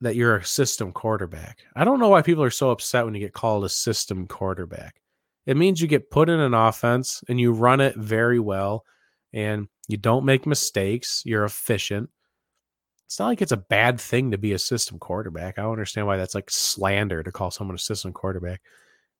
that 0.00 0.14
you're 0.14 0.36
a 0.36 0.44
system 0.44 0.92
quarterback. 0.92 1.58
I 1.74 1.84
don't 1.84 1.98
know 1.98 2.08
why 2.08 2.22
people 2.22 2.44
are 2.44 2.50
so 2.50 2.70
upset 2.70 3.04
when 3.04 3.14
you 3.14 3.20
get 3.20 3.34
called 3.34 3.64
a 3.64 3.68
system 3.68 4.26
quarterback. 4.26 5.00
It 5.50 5.56
means 5.56 5.80
you 5.80 5.88
get 5.88 6.12
put 6.12 6.28
in 6.28 6.38
an 6.38 6.54
offense 6.54 7.24
and 7.28 7.40
you 7.40 7.50
run 7.50 7.80
it 7.80 7.96
very 7.96 8.38
well 8.38 8.84
and 9.32 9.66
you 9.88 9.96
don't 9.96 10.24
make 10.24 10.46
mistakes. 10.46 11.24
You're 11.26 11.44
efficient. 11.44 12.08
It's 13.06 13.18
not 13.18 13.26
like 13.26 13.42
it's 13.42 13.50
a 13.50 13.56
bad 13.56 14.00
thing 14.00 14.30
to 14.30 14.38
be 14.38 14.52
a 14.52 14.60
system 14.60 15.00
quarterback. 15.00 15.58
I 15.58 15.62
don't 15.62 15.72
understand 15.72 16.06
why 16.06 16.18
that's 16.18 16.36
like 16.36 16.50
slander 16.50 17.24
to 17.24 17.32
call 17.32 17.50
someone 17.50 17.74
a 17.74 17.80
system 17.80 18.12
quarterback. 18.12 18.60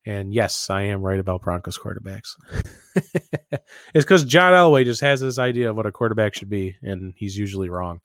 And 0.07 0.32
yes, 0.32 0.70
I 0.70 0.82
am 0.82 1.02
right 1.02 1.19
about 1.19 1.43
Broncos 1.43 1.77
quarterbacks. 1.77 2.36
it's 2.94 4.05
because 4.05 4.24
John 4.24 4.52
Elway 4.52 4.85
just 4.85 5.01
has 5.01 5.20
this 5.20 5.40
idea 5.40 5.70
of 5.70 5.77
what 5.77 5.86
a 5.86 5.90
quarterback 5.90 6.36
should 6.36 6.48
be, 6.48 6.77
and 6.81 7.12
he's 7.16 7.36
usually 7.36 7.70
wrong. 7.70 8.02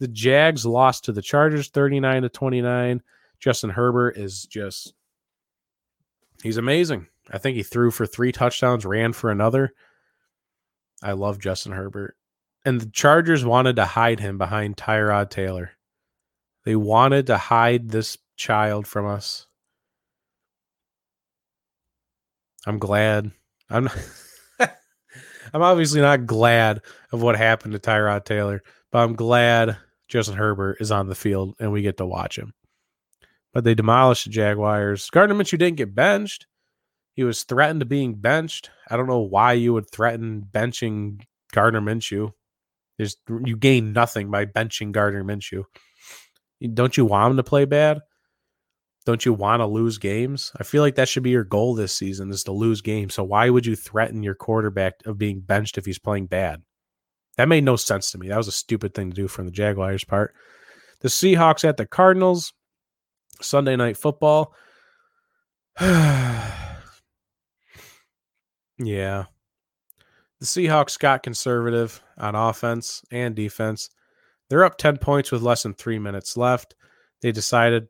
The 0.00 0.08
Jags 0.08 0.64
lost 0.64 1.04
to 1.04 1.12
the 1.12 1.20
Chargers 1.20 1.68
39 1.68 2.22
to 2.22 2.30
29. 2.30 3.02
Justin 3.38 3.68
Herbert 3.68 4.16
is 4.16 4.44
just 4.46 4.94
He's 6.42 6.56
amazing. 6.56 7.06
I 7.30 7.38
think 7.38 7.56
he 7.56 7.62
threw 7.62 7.90
for 7.90 8.06
three 8.06 8.32
touchdowns, 8.32 8.84
ran 8.84 9.12
for 9.12 9.30
another. 9.30 9.72
I 11.02 11.12
love 11.12 11.38
Justin 11.38 11.72
Herbert. 11.72 12.16
And 12.64 12.80
the 12.80 12.90
Chargers 12.90 13.44
wanted 13.44 13.76
to 13.76 13.84
hide 13.84 14.20
him 14.20 14.38
behind 14.38 14.76
Tyrod 14.76 15.30
Taylor. 15.30 15.72
They 16.64 16.76
wanted 16.76 17.26
to 17.28 17.38
hide 17.38 17.90
this 17.90 18.18
child 18.36 18.86
from 18.86 19.06
us. 19.06 19.46
I'm 22.66 22.78
glad. 22.78 23.30
I'm 23.70 23.88
I'm 24.60 25.62
obviously 25.62 26.00
not 26.00 26.26
glad 26.26 26.82
of 27.12 27.22
what 27.22 27.36
happened 27.36 27.72
to 27.72 27.78
Tyrod 27.78 28.24
Taylor, 28.24 28.62
but 28.90 28.98
I'm 28.98 29.14
glad 29.14 29.78
Justin 30.08 30.36
Herbert 30.36 30.78
is 30.80 30.90
on 30.90 31.08
the 31.08 31.14
field 31.14 31.54
and 31.60 31.72
we 31.72 31.82
get 31.82 31.96
to 31.98 32.06
watch 32.06 32.36
him 32.36 32.52
but 33.52 33.64
they 33.64 33.74
demolished 33.74 34.24
the 34.24 34.30
Jaguars. 34.30 35.10
Gardner 35.10 35.34
Minshew 35.34 35.58
didn't 35.58 35.76
get 35.76 35.94
benched. 35.94 36.46
He 37.18 37.24
was 37.24 37.42
threatened 37.42 37.80
to 37.80 37.84
being 37.84 38.14
benched. 38.14 38.70
I 38.88 38.96
don't 38.96 39.08
know 39.08 39.18
why 39.18 39.54
you 39.54 39.72
would 39.72 39.90
threaten 39.90 40.46
benching 40.52 41.20
Gardner 41.50 41.80
Minshew. 41.80 42.30
There's 42.96 43.16
you 43.44 43.56
gain 43.56 43.92
nothing 43.92 44.30
by 44.30 44.46
benching 44.46 44.92
Gardner 44.92 45.24
Minshew. 45.24 45.64
Don't 46.74 46.96
you 46.96 47.04
want 47.04 47.32
him 47.32 47.36
to 47.38 47.42
play 47.42 47.64
bad? 47.64 48.02
Don't 49.04 49.26
you 49.26 49.32
want 49.32 49.62
to 49.62 49.66
lose 49.66 49.98
games? 49.98 50.52
I 50.60 50.62
feel 50.62 50.80
like 50.80 50.94
that 50.94 51.08
should 51.08 51.24
be 51.24 51.30
your 51.30 51.42
goal 51.42 51.74
this 51.74 51.92
season 51.92 52.30
is 52.30 52.44
to 52.44 52.52
lose 52.52 52.82
games. 52.82 53.14
So 53.14 53.24
why 53.24 53.50
would 53.50 53.66
you 53.66 53.74
threaten 53.74 54.22
your 54.22 54.36
quarterback 54.36 55.04
of 55.04 55.18
being 55.18 55.40
benched 55.40 55.76
if 55.76 55.86
he's 55.86 55.98
playing 55.98 56.26
bad? 56.26 56.62
That 57.36 57.48
made 57.48 57.64
no 57.64 57.74
sense 57.74 58.12
to 58.12 58.18
me. 58.18 58.28
That 58.28 58.36
was 58.36 58.46
a 58.46 58.52
stupid 58.52 58.94
thing 58.94 59.10
to 59.10 59.16
do 59.16 59.26
from 59.26 59.46
the 59.46 59.50
Jaguars' 59.50 60.04
part. 60.04 60.36
The 61.00 61.08
Seahawks 61.08 61.68
at 61.68 61.78
the 61.78 61.86
Cardinals. 61.86 62.52
Sunday 63.40 63.74
night 63.74 63.96
football. 63.96 64.54
yeah. 68.78 69.24
The 70.40 70.46
Seahawks 70.46 70.98
got 70.98 71.22
conservative 71.22 72.00
on 72.16 72.34
offense 72.34 73.02
and 73.10 73.34
defense. 73.34 73.90
They're 74.48 74.64
up 74.64 74.78
10 74.78 74.98
points 74.98 75.32
with 75.32 75.42
less 75.42 75.64
than 75.64 75.74
three 75.74 75.98
minutes 75.98 76.36
left. 76.36 76.74
They 77.20 77.32
decided 77.32 77.88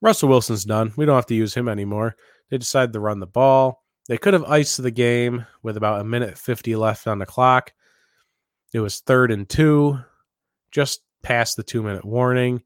Russell 0.00 0.28
Wilson's 0.28 0.64
done. 0.64 0.92
We 0.96 1.04
don't 1.04 1.16
have 1.16 1.26
to 1.26 1.34
use 1.34 1.54
him 1.54 1.68
anymore. 1.68 2.16
They 2.50 2.58
decided 2.58 2.92
to 2.92 3.00
run 3.00 3.20
the 3.20 3.26
ball. 3.26 3.82
They 4.06 4.18
could 4.18 4.34
have 4.34 4.44
iced 4.44 4.82
the 4.82 4.90
game 4.90 5.46
with 5.62 5.76
about 5.76 6.00
a 6.00 6.04
minute 6.04 6.38
50 6.38 6.76
left 6.76 7.06
on 7.06 7.18
the 7.18 7.26
clock. 7.26 7.72
It 8.72 8.80
was 8.80 9.00
third 9.00 9.30
and 9.30 9.48
two, 9.48 9.98
just 10.70 11.02
past 11.22 11.56
the 11.56 11.62
two 11.62 11.82
minute 11.82 12.04
warning. 12.04 12.62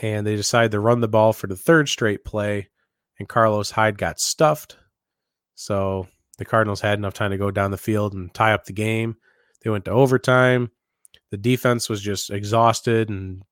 And 0.00 0.26
they 0.26 0.36
decided 0.36 0.72
to 0.72 0.80
run 0.80 1.00
the 1.00 1.08
ball 1.08 1.32
for 1.32 1.46
the 1.46 1.56
third 1.56 1.88
straight 1.88 2.24
play. 2.24 2.68
And 3.18 3.28
Carlos 3.28 3.70
Hyde 3.70 3.96
got 3.96 4.20
stuffed. 4.20 4.76
So 5.54 6.06
the 6.38 6.44
Cardinals 6.44 6.80
had 6.80 6.98
enough 6.98 7.14
time 7.14 7.30
to 7.30 7.38
go 7.38 7.50
down 7.50 7.70
the 7.70 7.76
field 7.76 8.14
and 8.14 8.32
tie 8.32 8.52
up 8.52 8.64
the 8.64 8.72
game. 8.72 9.16
They 9.62 9.70
went 9.70 9.84
to 9.86 9.90
overtime. 9.90 10.70
The 11.30 11.36
defense 11.36 11.88
was 11.88 12.00
just 12.00 12.30
exhausted 12.30 13.08
and 13.08 13.42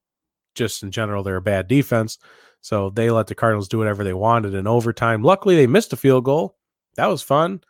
just 0.55 0.82
in 0.82 0.90
general, 0.90 1.23
they're 1.23 1.36
a 1.36 1.43
bad 1.43 1.69
defense. 1.69 2.19
So 2.61 2.90
they 2.90 3.11
let 3.11 3.27
the 3.27 3.35
Cardinals 3.35 3.69
do 3.69 3.78
whatever 3.78 4.05
they 4.05 4.15
wanted 4.15 4.55
in 4.55 4.66
overtime. 4.66 5.23
Luckily, 5.23 5.56
they 5.56 5.66
missed 5.66 5.93
a 5.93 5.97
field 5.97 6.24
goal. 6.24 6.56
That 6.97 7.09
was 7.09 7.23
fun. 7.23 7.61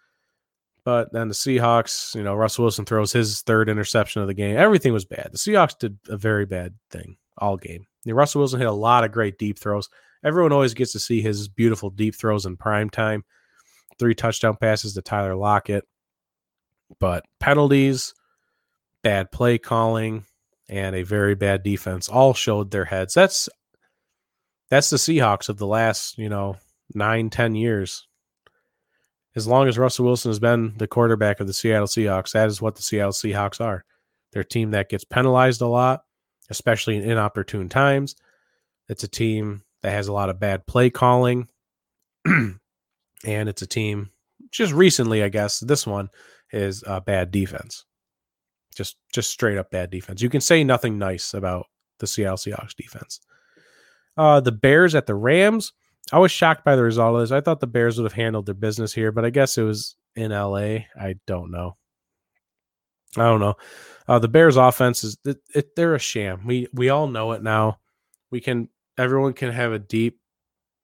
But 0.85 1.13
then 1.13 1.29
the 1.29 1.35
Seahawks, 1.35 2.15
you 2.15 2.23
know, 2.23 2.35
Russell 2.35 2.65
Wilson 2.65 2.85
throws 2.85 3.11
his 3.11 3.41
third 3.41 3.71
interception 3.71 4.21
of 4.21 4.29
the 4.29 4.35
game. 4.35 4.57
Everything 4.57 4.93
was 4.93 5.07
bad. 5.07 5.31
The 5.33 5.39
Seahawks 5.39 5.79
did 5.79 5.99
a 6.09 6.17
very 6.17 6.45
bad 6.45 6.75
thing 6.91 7.17
all 7.39 7.57
game. 7.57 7.87
Know, 8.05 8.15
Russell 8.15 8.41
Wilson 8.41 8.61
hit 8.61 8.69
a 8.69 8.73
lot 8.73 9.03
of 9.03 9.11
great 9.11 9.39
deep 9.39 9.59
throws. 9.59 9.89
Everyone 10.23 10.53
always 10.53 10.75
gets 10.75 10.93
to 10.93 11.01
see 11.01 11.23
his 11.23 11.49
beautiful 11.49 11.91
deep 11.91 12.15
throws 12.15 12.45
in 12.45 12.57
prime 12.57 12.91
time. 12.91 13.25
Three 13.99 14.15
touchdown 14.15 14.57
passes 14.57 14.95
to 14.95 15.03
Tyler 15.03 15.35
Lockett. 15.35 15.85
But 16.99 17.25
penalties, 17.41 18.15
bad 19.03 19.31
play 19.33 19.59
calling, 19.59 20.25
and 20.69 20.95
a 20.95 21.03
very 21.03 21.35
bad 21.35 21.63
defense 21.63 22.09
all 22.09 22.35
showed 22.35 22.71
their 22.71 22.85
heads. 22.85 23.15
That's 23.15 23.49
that's 24.71 24.91
the 24.91 24.97
Seahawks 24.97 25.49
of 25.49 25.59
the 25.59 25.67
last, 25.67 26.19
you 26.19 26.29
know, 26.29 26.57
nine, 26.95 27.31
ten 27.31 27.55
years 27.55 28.07
as 29.37 29.47
long 29.47 29.69
as 29.69 29.79
Russell 29.79 30.05
Wilson 30.05 30.31
has 30.31 30.39
been 30.39 30.75
the 30.77 30.87
quarterback 30.87 31.41
of 31.41 31.47
the 31.47 31.53
Seattle 31.53 31.89
Seahawks, 31.89 32.33
that 32.33 32.49
is 32.49 32.63
what 32.63 32.77
the 32.77 32.83
Seattle 32.83 33.13
Seahawks 33.13 33.61
are. 33.61 33.85
They're 34.33 34.43
a 34.43 34.47
team 34.47 34.71
that 34.73 34.89
gets 34.89 35.05
penalized 35.05 35.61
a 35.61 35.67
lot, 35.67 36.05
especially 36.51 36.97
in 36.97 37.03
inopportune 37.03 37.69
times. 37.69 38.15
It's 38.89 39.05
a 39.05 39.09
team 39.09 39.63
that 39.83 39.91
has 39.91 40.09
a 40.09 40.13
lot 40.13 40.31
of 40.31 40.41
bad 40.41 40.67
play 40.67 40.91
calling. 40.91 41.49
and 43.25 43.49
it's 43.49 43.63
a 43.63 43.67
team 43.67 44.11
just 44.51 44.73
recently, 44.73 45.23
I 45.23 45.29
guess, 45.29 45.61
this 45.61 45.87
one 45.87 46.11
is 46.53 46.85
a 46.87 47.01
bad 47.01 47.31
defense. 47.31 47.85
Just 48.75 48.97
just 49.13 49.31
straight 49.31 49.59
up 49.59 49.71
bad 49.71 49.91
defense. 49.91 50.21
You 50.21 50.31
can 50.31 50.41
say 50.41 50.65
nothing 50.65 50.99
nice 50.99 51.35
about 51.35 51.67
the 51.99 52.07
Seattle 52.07 52.37
Seahawks 52.37 52.75
defense. 52.75 53.21
Uh, 54.17 54.41
the 54.41 54.53
Bears 54.53 54.95
at 54.95 55.07
the 55.07 55.15
Rams. 55.15 55.73
I 56.13 56.19
was 56.19 56.31
shocked 56.31 56.65
by 56.65 56.77
the 56.77 56.83
result 56.83 57.15
of 57.15 57.21
this. 57.23 57.31
I 57.31 57.41
thought 57.41 57.61
the 57.61 57.67
Bears 57.67 57.99
would 57.99 58.05
have 58.05 58.13
handled 58.13 58.47
their 58.47 58.55
business 58.55 58.93
here, 58.93 59.11
but 59.11 59.25
I 59.25 59.31
guess 59.31 59.57
it 59.57 59.63
was 59.63 59.97
in 60.17 60.33
LA. 60.33 60.85
I 60.99 61.17
don't 61.27 61.51
know. 61.51 61.77
I 63.17 63.23
don't 63.23 63.41
know. 63.41 63.55
Uh, 64.07 64.19
the 64.19 64.29
Bears 64.29 64.57
offense 64.57 65.05
is 65.05 65.17
it, 65.25 65.39
it, 65.55 65.77
they're 65.77 65.95
a 65.95 66.01
sham. 66.01 66.47
We 66.47 66.69
we 66.73 66.91
all 66.91 67.07
know 67.07 67.33
it 67.33 67.43
now. 67.43 67.79
We 68.31 68.41
can 68.41 68.69
everyone 68.99 69.33
can 69.33 69.51
have 69.51 69.73
a 69.73 69.79
deep, 69.79 70.21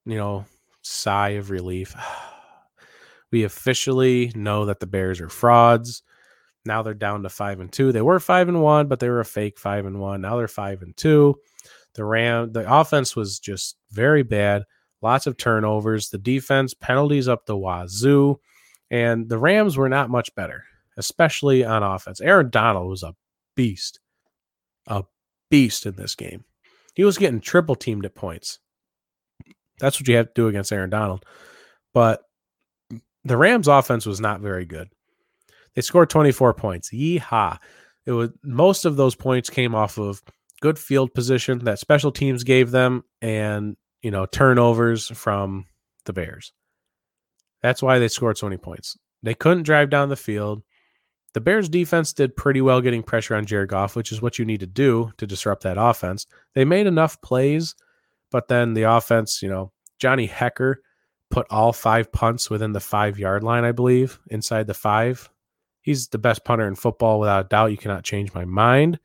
you 0.06 0.16
know, 0.16 0.46
sigh 0.82 1.30
of 1.30 1.50
relief. 1.50 1.94
we 3.32 3.44
officially 3.44 4.32
know 4.34 4.66
that 4.66 4.80
the 4.80 4.86
Bears 4.86 5.20
are 5.20 5.28
frauds. 5.28 6.02
Now 6.64 6.82
they're 6.82 6.94
down 6.94 7.22
to 7.22 7.28
five 7.28 7.60
and 7.60 7.72
two. 7.72 7.92
They 7.92 8.02
were 8.02 8.20
five 8.20 8.48
and 8.48 8.62
one, 8.62 8.88
but 8.88 9.00
they 9.00 9.08
were 9.08 9.20
a 9.20 9.24
fake 9.24 9.58
five 9.58 9.86
and 9.86 9.98
one. 10.00 10.20
Now 10.20 10.36
they're 10.36 10.48
five 10.48 10.82
and 10.82 10.96
two. 10.96 11.36
The 11.94 12.04
Ram 12.04 12.52
the 12.52 12.72
offense 12.72 13.16
was 13.16 13.38
just 13.38 13.76
very 13.90 14.22
bad 14.22 14.64
lots 15.02 15.26
of 15.26 15.36
turnovers. 15.36 16.10
The 16.10 16.18
defense, 16.18 16.74
penalties 16.74 17.28
up 17.28 17.46
the 17.46 17.56
wazoo. 17.56 18.40
And 18.90 19.28
the 19.28 19.38
Rams 19.38 19.76
were 19.76 19.88
not 19.88 20.10
much 20.10 20.34
better, 20.34 20.64
especially 20.96 21.64
on 21.64 21.82
offense. 21.82 22.20
Aaron 22.20 22.50
Donald 22.50 22.88
was 22.88 23.02
a 23.02 23.14
beast, 23.54 24.00
a 24.86 25.04
beast 25.48 25.86
in 25.86 25.94
this 25.94 26.14
game. 26.14 26.44
He 26.94 27.04
was 27.04 27.18
getting 27.18 27.40
triple 27.40 27.76
teamed 27.76 28.04
at 28.04 28.14
points. 28.14 28.58
That's 29.80 30.00
what 30.00 30.08
you 30.08 30.16
have 30.16 30.26
to 30.26 30.32
do 30.34 30.48
against 30.48 30.72
Aaron 30.72 30.90
Donald. 30.90 31.24
But 31.92 32.22
the 33.24 33.36
Rams 33.36 33.68
offense 33.68 34.06
was 34.06 34.20
not 34.20 34.40
very 34.40 34.64
good. 34.64 34.88
They 35.74 35.82
scored 35.82 36.10
24 36.10 36.54
points. 36.54 36.90
Yeehaw. 36.90 37.58
It 38.06 38.12
was 38.12 38.30
most 38.42 38.84
of 38.84 38.96
those 38.96 39.14
points 39.14 39.50
came 39.50 39.74
off 39.74 39.98
of 39.98 40.22
good 40.60 40.78
field 40.78 41.12
position 41.14 41.58
that 41.64 41.78
special 41.78 42.12
teams 42.12 42.44
gave 42.44 42.70
them 42.70 43.04
and 43.20 43.76
you 44.02 44.10
know, 44.10 44.26
turnovers 44.26 45.08
from 45.08 45.66
the 46.04 46.12
Bears. 46.12 46.52
That's 47.62 47.82
why 47.82 47.98
they 47.98 48.08
scored 48.08 48.38
so 48.38 48.46
many 48.46 48.56
points. 48.56 48.96
They 49.22 49.34
couldn't 49.34 49.64
drive 49.64 49.90
down 49.90 50.08
the 50.08 50.16
field. 50.16 50.62
The 51.34 51.40
Bears 51.40 51.68
defense 51.68 52.12
did 52.12 52.36
pretty 52.36 52.60
well 52.60 52.80
getting 52.80 53.02
pressure 53.02 53.36
on 53.36 53.46
Jared 53.46 53.68
Goff, 53.68 53.94
which 53.94 54.10
is 54.10 54.22
what 54.22 54.38
you 54.38 54.44
need 54.44 54.60
to 54.60 54.66
do 54.66 55.12
to 55.18 55.26
disrupt 55.26 55.62
that 55.62 55.76
offense. 55.78 56.26
They 56.54 56.64
made 56.64 56.86
enough 56.86 57.20
plays, 57.20 57.74
but 58.30 58.48
then 58.48 58.74
the 58.74 58.84
offense, 58.84 59.42
you 59.42 59.48
know, 59.48 59.72
Johnny 59.98 60.28
Hekker 60.28 60.76
put 61.30 61.46
all 61.50 61.72
five 61.72 62.10
punts 62.12 62.50
within 62.50 62.72
the 62.72 62.80
five 62.80 63.18
yard 63.18 63.42
line, 63.42 63.64
I 63.64 63.72
believe, 63.72 64.18
inside 64.28 64.66
the 64.66 64.74
five. 64.74 65.30
He's 65.82 66.08
the 66.08 66.18
best 66.18 66.44
punter 66.44 66.66
in 66.66 66.74
football 66.74 67.20
without 67.20 67.46
a 67.46 67.48
doubt. 67.48 67.70
You 67.70 67.76
cannot 67.76 68.04
change 68.04 68.34
my 68.34 68.44
mind. 68.44 68.98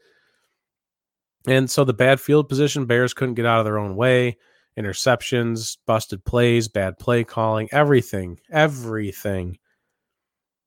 And 1.47 1.69
so 1.69 1.83
the 1.83 1.93
bad 1.93 2.19
field 2.19 2.49
position, 2.49 2.85
Bears 2.85 3.13
couldn't 3.13 3.35
get 3.35 3.45
out 3.45 3.59
of 3.59 3.65
their 3.65 3.77
own 3.77 3.95
way 3.95 4.37
interceptions, 4.77 5.77
busted 5.85 6.25
plays, 6.25 6.67
bad 6.67 6.99
play 6.99 7.23
calling, 7.23 7.69
everything, 7.71 8.39
everything 8.51 9.57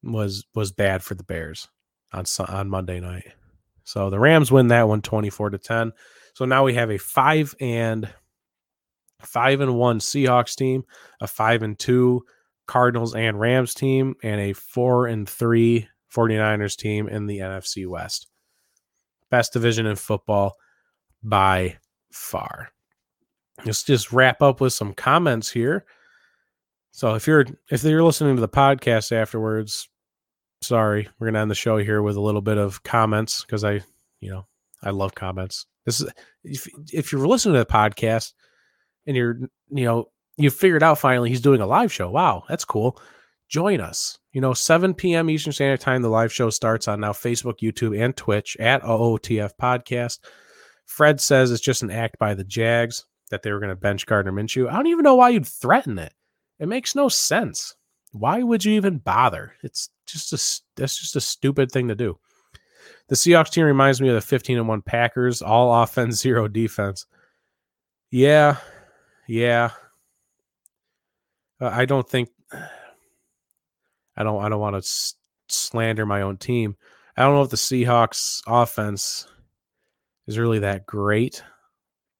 was 0.02 0.44
was 0.55 0.72
bad 0.72 1.02
for 1.02 1.14
the 1.14 1.24
Bears 1.24 1.68
on 2.12 2.24
on 2.48 2.70
Monday 2.70 3.01
night. 3.01 3.32
So 3.85 4.10
the 4.10 4.18
Rams 4.18 4.52
win 4.52 4.68
that 4.68 4.89
one 4.89 5.02
24 5.02 5.51
to 5.51 5.59
10. 5.59 5.93
So 6.35 6.44
now 6.44 6.64
we 6.64 6.74
have 6.74 6.90
a 6.90 6.98
5 6.98 7.55
and 7.60 8.09
5 9.20 9.60
and 9.60 9.74
1 9.76 9.98
Seahawks 10.00 10.54
team, 10.56 10.84
a 11.20 11.26
5 11.26 11.62
and 11.62 11.78
2 11.78 12.24
Cardinals 12.66 13.14
and 13.14 13.40
Rams 13.40 13.74
team 13.74 14.14
and 14.22 14.40
a 14.40 14.52
4 14.52 15.06
and 15.06 15.28
3 15.28 15.88
49ers 16.14 16.76
team 16.76 17.08
in 17.08 17.26
the 17.26 17.38
NFC 17.38 17.86
West. 17.86 18.26
Best 19.30 19.52
division 19.52 19.86
in 19.86 19.96
football 19.96 20.54
by 21.22 21.78
far 22.12 22.70
let's 23.64 23.82
just 23.82 24.12
wrap 24.12 24.42
up 24.42 24.60
with 24.60 24.72
some 24.72 24.94
comments 24.94 25.50
here. 25.50 25.84
So 26.90 27.14
if 27.14 27.26
you're 27.26 27.46
if 27.70 27.84
you're 27.84 28.04
listening 28.04 28.36
to 28.36 28.40
the 28.40 28.48
podcast 28.48 29.12
afterwards, 29.12 29.88
sorry, 30.62 31.08
we're 31.18 31.28
gonna 31.28 31.40
end 31.40 31.50
the 31.50 31.56
show 31.56 31.76
here 31.78 32.02
with 32.02 32.16
a 32.16 32.20
little 32.20 32.40
bit 32.40 32.58
of 32.58 32.82
comments 32.82 33.42
because 33.42 33.64
I, 33.64 33.80
you 34.20 34.30
know, 34.30 34.46
I 34.82 34.90
love 34.90 35.14
comments. 35.14 35.66
This 35.84 36.00
is 36.00 36.10
if 36.44 36.68
if 36.92 37.12
you're 37.12 37.26
listening 37.26 37.54
to 37.54 37.60
the 37.60 37.66
podcast 37.66 38.32
and 39.09 39.16
you're 39.16 39.40
you 39.70 39.85
know 39.85 40.10
you 40.36 40.51
figured 40.51 40.85
out 40.85 40.98
finally 40.98 41.30
he's 41.30 41.40
doing 41.40 41.60
a 41.60 41.66
live 41.66 41.93
show. 41.93 42.09
Wow, 42.09 42.44
that's 42.48 42.64
cool. 42.64 43.01
Join 43.48 43.80
us. 43.80 44.18
You 44.32 44.40
know, 44.40 44.52
7 44.55 44.94
p.m. 44.94 45.30
Eastern 45.30 45.52
Standard 45.52 45.80
Time. 45.80 46.02
The 46.02 46.09
live 46.09 46.32
show 46.32 46.51
starts 46.51 46.86
on 46.86 47.01
now 47.01 47.12
Facebook, 47.12 47.59
YouTube, 47.60 47.98
and 47.98 48.16
Twitch 48.16 48.56
at 48.60 48.82
OOTF 48.82 49.52
Podcast. 49.60 50.20
Fred 50.85 51.20
says 51.20 51.51
it's 51.51 51.60
just 51.60 51.82
an 51.82 51.90
act 51.90 52.18
by 52.18 52.35
the 52.35 52.44
Jags 52.44 53.05
that 53.30 53.43
they 53.43 53.51
were 53.51 53.59
going 53.59 53.70
to 53.70 53.76
bench 53.76 54.06
Gardner 54.06 54.32
Minshew. 54.32 54.68
I 54.68 54.76
don't 54.76 54.86
even 54.86 55.02
know 55.02 55.16
why 55.16 55.30
you'd 55.30 55.47
threaten 55.47 55.98
it. 55.98 56.12
It 56.60 56.68
makes 56.68 56.94
no 56.94 57.09
sense. 57.09 57.74
Why 58.12 58.43
would 58.43 58.64
you 58.64 58.72
even 58.74 58.98
bother? 58.98 59.55
It's 59.62 59.90
just 60.06 60.32
a 60.32 60.62
that's 60.76 60.98
just 60.98 61.16
a 61.16 61.20
stupid 61.20 61.72
thing 61.72 61.89
to 61.89 61.94
do. 61.94 62.18
The 63.09 63.16
Seahawks 63.16 63.51
team 63.51 63.64
reminds 63.64 64.01
me 64.01 64.09
of 64.09 64.14
the 64.14 64.20
15 64.20 64.59
and 64.59 64.68
1 64.68 64.82
Packers, 64.82 65.43
all 65.43 65.82
offense, 65.82 66.20
zero 66.20 66.48
defense. 66.48 67.06
Yeah. 68.10 68.56
Yeah. 69.28 69.70
I 71.60 71.84
don't 71.84 72.09
think 72.09 72.30
I 74.16 74.24
don't 74.24 74.42
I 74.42 74.48
don't 74.48 74.60
want 74.60 74.82
to 74.82 75.14
slander 75.48 76.06
my 76.06 76.22
own 76.22 76.36
team. 76.36 76.76
I 77.16 77.22
don't 77.22 77.34
know 77.34 77.42
if 77.42 77.50
the 77.50 77.56
Seahawks 77.56 78.42
offense 78.46 79.28
is 80.26 80.38
really 80.38 80.60
that 80.60 80.86
great 80.86 81.42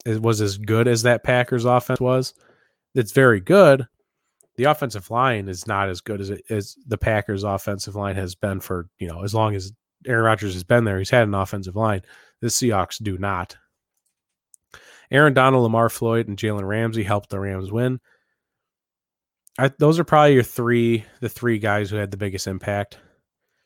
it 0.09 0.23
was 0.23 0.41
as 0.41 0.59
good 0.59 0.89
as 0.89 1.03
that 1.03 1.23
Packers 1.23 1.65
offense 1.65 2.01
was. 2.01 2.35
It's 2.95 3.13
very 3.13 3.41
good. 3.41 3.87
The 4.57 4.65
offensive 4.65 5.11
line 5.11 5.49
is 5.49 5.67
not 5.67 5.89
as 5.89 6.01
good 6.01 6.21
as 6.21 6.31
it 6.31 6.43
as 6.51 6.77
the 6.87 6.99
Packers 6.99 7.45
offensive 7.45 7.95
line 7.95 8.17
has 8.17 8.35
been 8.35 8.61
for, 8.61 8.89
you 8.99 9.07
know, 9.07 9.23
as 9.23 9.35
long 9.35 9.55
as 9.55 9.73
Aaron 10.07 10.25
Rodgers 10.25 10.55
has 10.55 10.65
been 10.65 10.85
there. 10.85 10.99
He's 10.99 11.11
had 11.11 11.29
an 11.29 11.35
offensive 11.35 11.77
line. 11.77 12.03
The 12.41 12.49
Seahawks 12.49 13.03
do 13.03 13.19
not. 13.19 13.57
Aaron 15.11 15.35
Donald, 15.35 15.63
Lamar 15.63 15.89
Floyd, 15.89 16.29
and 16.29 16.37
Jalen 16.37 16.67
Ramsey 16.67 17.03
helped 17.03 17.31
the 17.31 17.41
Rams 17.41 17.73
win. 17.73 18.01
I, 19.59 19.69
those 19.79 19.99
are 19.99 20.05
probably 20.05 20.35
your 20.35 20.43
three, 20.43 21.05
the 21.21 21.29
three 21.29 21.59
guys 21.59 21.91
who 21.91 21.97
had 21.97 22.11
the 22.11 22.17
biggest 22.17 22.47
impact. 22.47 22.99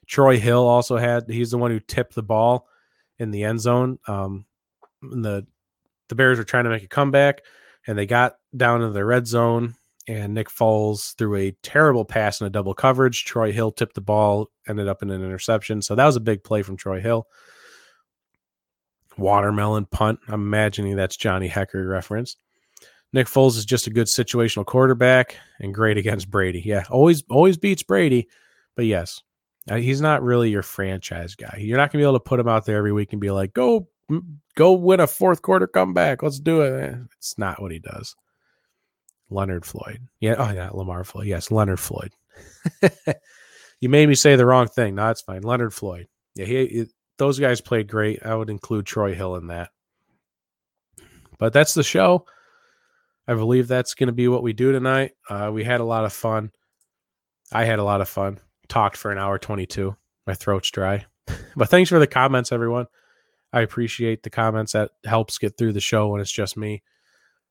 Troy 0.06 0.38
Hill 0.38 0.66
also 0.66 0.96
had. 0.96 1.28
He's 1.28 1.50
the 1.50 1.58
one 1.58 1.70
who 1.70 1.80
tipped 1.80 2.14
the 2.14 2.22
ball 2.22 2.66
in 3.18 3.30
the 3.30 3.44
end 3.44 3.60
zone. 3.60 3.98
Um, 4.06 4.46
the 5.02 5.46
the 6.08 6.14
Bears 6.14 6.38
were 6.38 6.44
trying 6.44 6.64
to 6.64 6.70
make 6.70 6.82
a 6.82 6.88
comeback 6.88 7.42
and 7.86 7.96
they 7.96 8.06
got 8.06 8.34
down 8.56 8.82
into 8.82 8.92
the 8.92 9.04
red 9.04 9.26
zone 9.26 9.74
and 10.08 10.34
Nick 10.34 10.48
Foles 10.48 11.16
threw 11.16 11.36
a 11.36 11.56
terrible 11.62 12.04
pass 12.04 12.40
in 12.40 12.46
a 12.46 12.50
double 12.50 12.74
coverage. 12.74 13.24
Troy 13.24 13.52
Hill 13.52 13.70
tipped 13.70 13.94
the 13.94 14.00
ball, 14.00 14.50
ended 14.68 14.88
up 14.88 15.02
in 15.02 15.10
an 15.10 15.24
interception. 15.24 15.80
So 15.80 15.94
that 15.94 16.04
was 16.04 16.16
a 16.16 16.20
big 16.20 16.42
play 16.42 16.62
from 16.62 16.76
Troy 16.76 17.00
Hill. 17.00 17.26
Watermelon 19.18 19.86
punt. 19.86 20.20
I'm 20.28 20.34
imagining 20.34 20.96
that's 20.96 21.16
Johnny 21.16 21.48
Hekker 21.48 21.88
reference. 21.88 22.36
Nick 23.12 23.26
Foles 23.26 23.56
is 23.58 23.64
just 23.64 23.86
a 23.86 23.90
good 23.90 24.06
situational 24.06 24.64
quarterback 24.64 25.36
and 25.60 25.74
great 25.74 25.98
against 25.98 26.30
Brady. 26.30 26.62
Yeah, 26.64 26.84
always 26.90 27.22
always 27.28 27.56
beats 27.56 27.82
Brady, 27.82 28.28
but 28.74 28.86
yes, 28.86 29.22
uh, 29.70 29.76
he's 29.76 30.00
not 30.00 30.22
really 30.22 30.50
your 30.50 30.62
franchise 30.62 31.34
guy. 31.34 31.58
You're 31.60 31.76
not 31.76 31.92
gonna 31.92 32.02
be 32.02 32.06
able 32.06 32.18
to 32.18 32.20
put 32.20 32.40
him 32.40 32.48
out 32.48 32.64
there 32.64 32.78
every 32.78 32.92
week 32.92 33.12
and 33.12 33.20
be 33.20 33.30
like, 33.30 33.52
"Go, 33.52 33.88
go 34.54 34.72
win 34.72 35.00
a 35.00 35.06
fourth 35.06 35.42
quarter 35.42 35.66
comeback. 35.66 36.22
Let's 36.22 36.40
do 36.40 36.62
it." 36.62 36.82
Eh, 36.82 36.96
it's 37.18 37.36
not 37.36 37.60
what 37.60 37.70
he 37.70 37.78
does. 37.78 38.16
Leonard 39.32 39.64
Floyd. 39.64 40.00
Yeah. 40.20 40.36
Oh, 40.38 40.52
yeah. 40.52 40.70
Lamar 40.72 41.04
Floyd. 41.04 41.26
Yes. 41.26 41.50
Leonard 41.50 41.80
Floyd. 41.80 42.12
you 43.80 43.88
made 43.88 44.08
me 44.08 44.14
say 44.14 44.36
the 44.36 44.46
wrong 44.46 44.68
thing. 44.68 44.94
No, 44.94 45.08
it's 45.10 45.22
fine. 45.22 45.42
Leonard 45.42 45.74
Floyd. 45.74 46.06
Yeah. 46.34 46.46
He, 46.46 46.86
those 47.22 47.38
guys 47.38 47.60
played 47.60 47.86
great. 47.86 48.26
I 48.26 48.34
would 48.34 48.50
include 48.50 48.84
Troy 48.84 49.14
Hill 49.14 49.36
in 49.36 49.46
that. 49.46 49.70
But 51.38 51.52
that's 51.52 51.72
the 51.72 51.84
show. 51.84 52.26
I 53.28 53.34
believe 53.34 53.68
that's 53.68 53.94
going 53.94 54.08
to 54.08 54.12
be 54.12 54.26
what 54.26 54.42
we 54.42 54.52
do 54.52 54.72
tonight. 54.72 55.12
Uh, 55.30 55.48
we 55.54 55.62
had 55.62 55.80
a 55.80 55.84
lot 55.84 56.04
of 56.04 56.12
fun. 56.12 56.50
I 57.52 57.64
had 57.64 57.78
a 57.78 57.84
lot 57.84 58.00
of 58.00 58.08
fun. 58.08 58.40
Talked 58.66 58.96
for 58.96 59.12
an 59.12 59.18
hour 59.18 59.38
22. 59.38 59.94
My 60.26 60.34
throat's 60.34 60.72
dry. 60.72 61.06
but 61.56 61.68
thanks 61.68 61.90
for 61.90 62.00
the 62.00 62.08
comments, 62.08 62.50
everyone. 62.50 62.86
I 63.52 63.60
appreciate 63.60 64.24
the 64.24 64.30
comments. 64.30 64.72
That 64.72 64.90
helps 65.04 65.38
get 65.38 65.56
through 65.56 65.74
the 65.74 65.80
show 65.80 66.08
when 66.08 66.20
it's 66.20 66.32
just 66.32 66.56
me. 66.56 66.82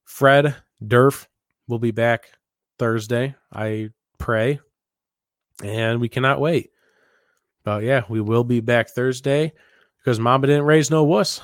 Fred 0.03 0.53
Durf 0.83 1.27
will 1.69 1.79
be 1.79 1.91
back 1.91 2.25
Thursday. 2.77 3.35
I 3.53 3.91
pray. 4.17 4.59
And 5.63 6.01
we 6.01 6.09
cannot 6.09 6.41
wait. 6.41 6.71
But 7.63 7.83
yeah, 7.83 8.03
we 8.09 8.21
will 8.21 8.43
be 8.43 8.59
back 8.59 8.89
Thursday 8.89 9.53
because 9.99 10.19
Mama 10.19 10.47
didn't 10.47 10.65
raise 10.65 10.89
no 10.89 11.03
wuss. 11.03 11.41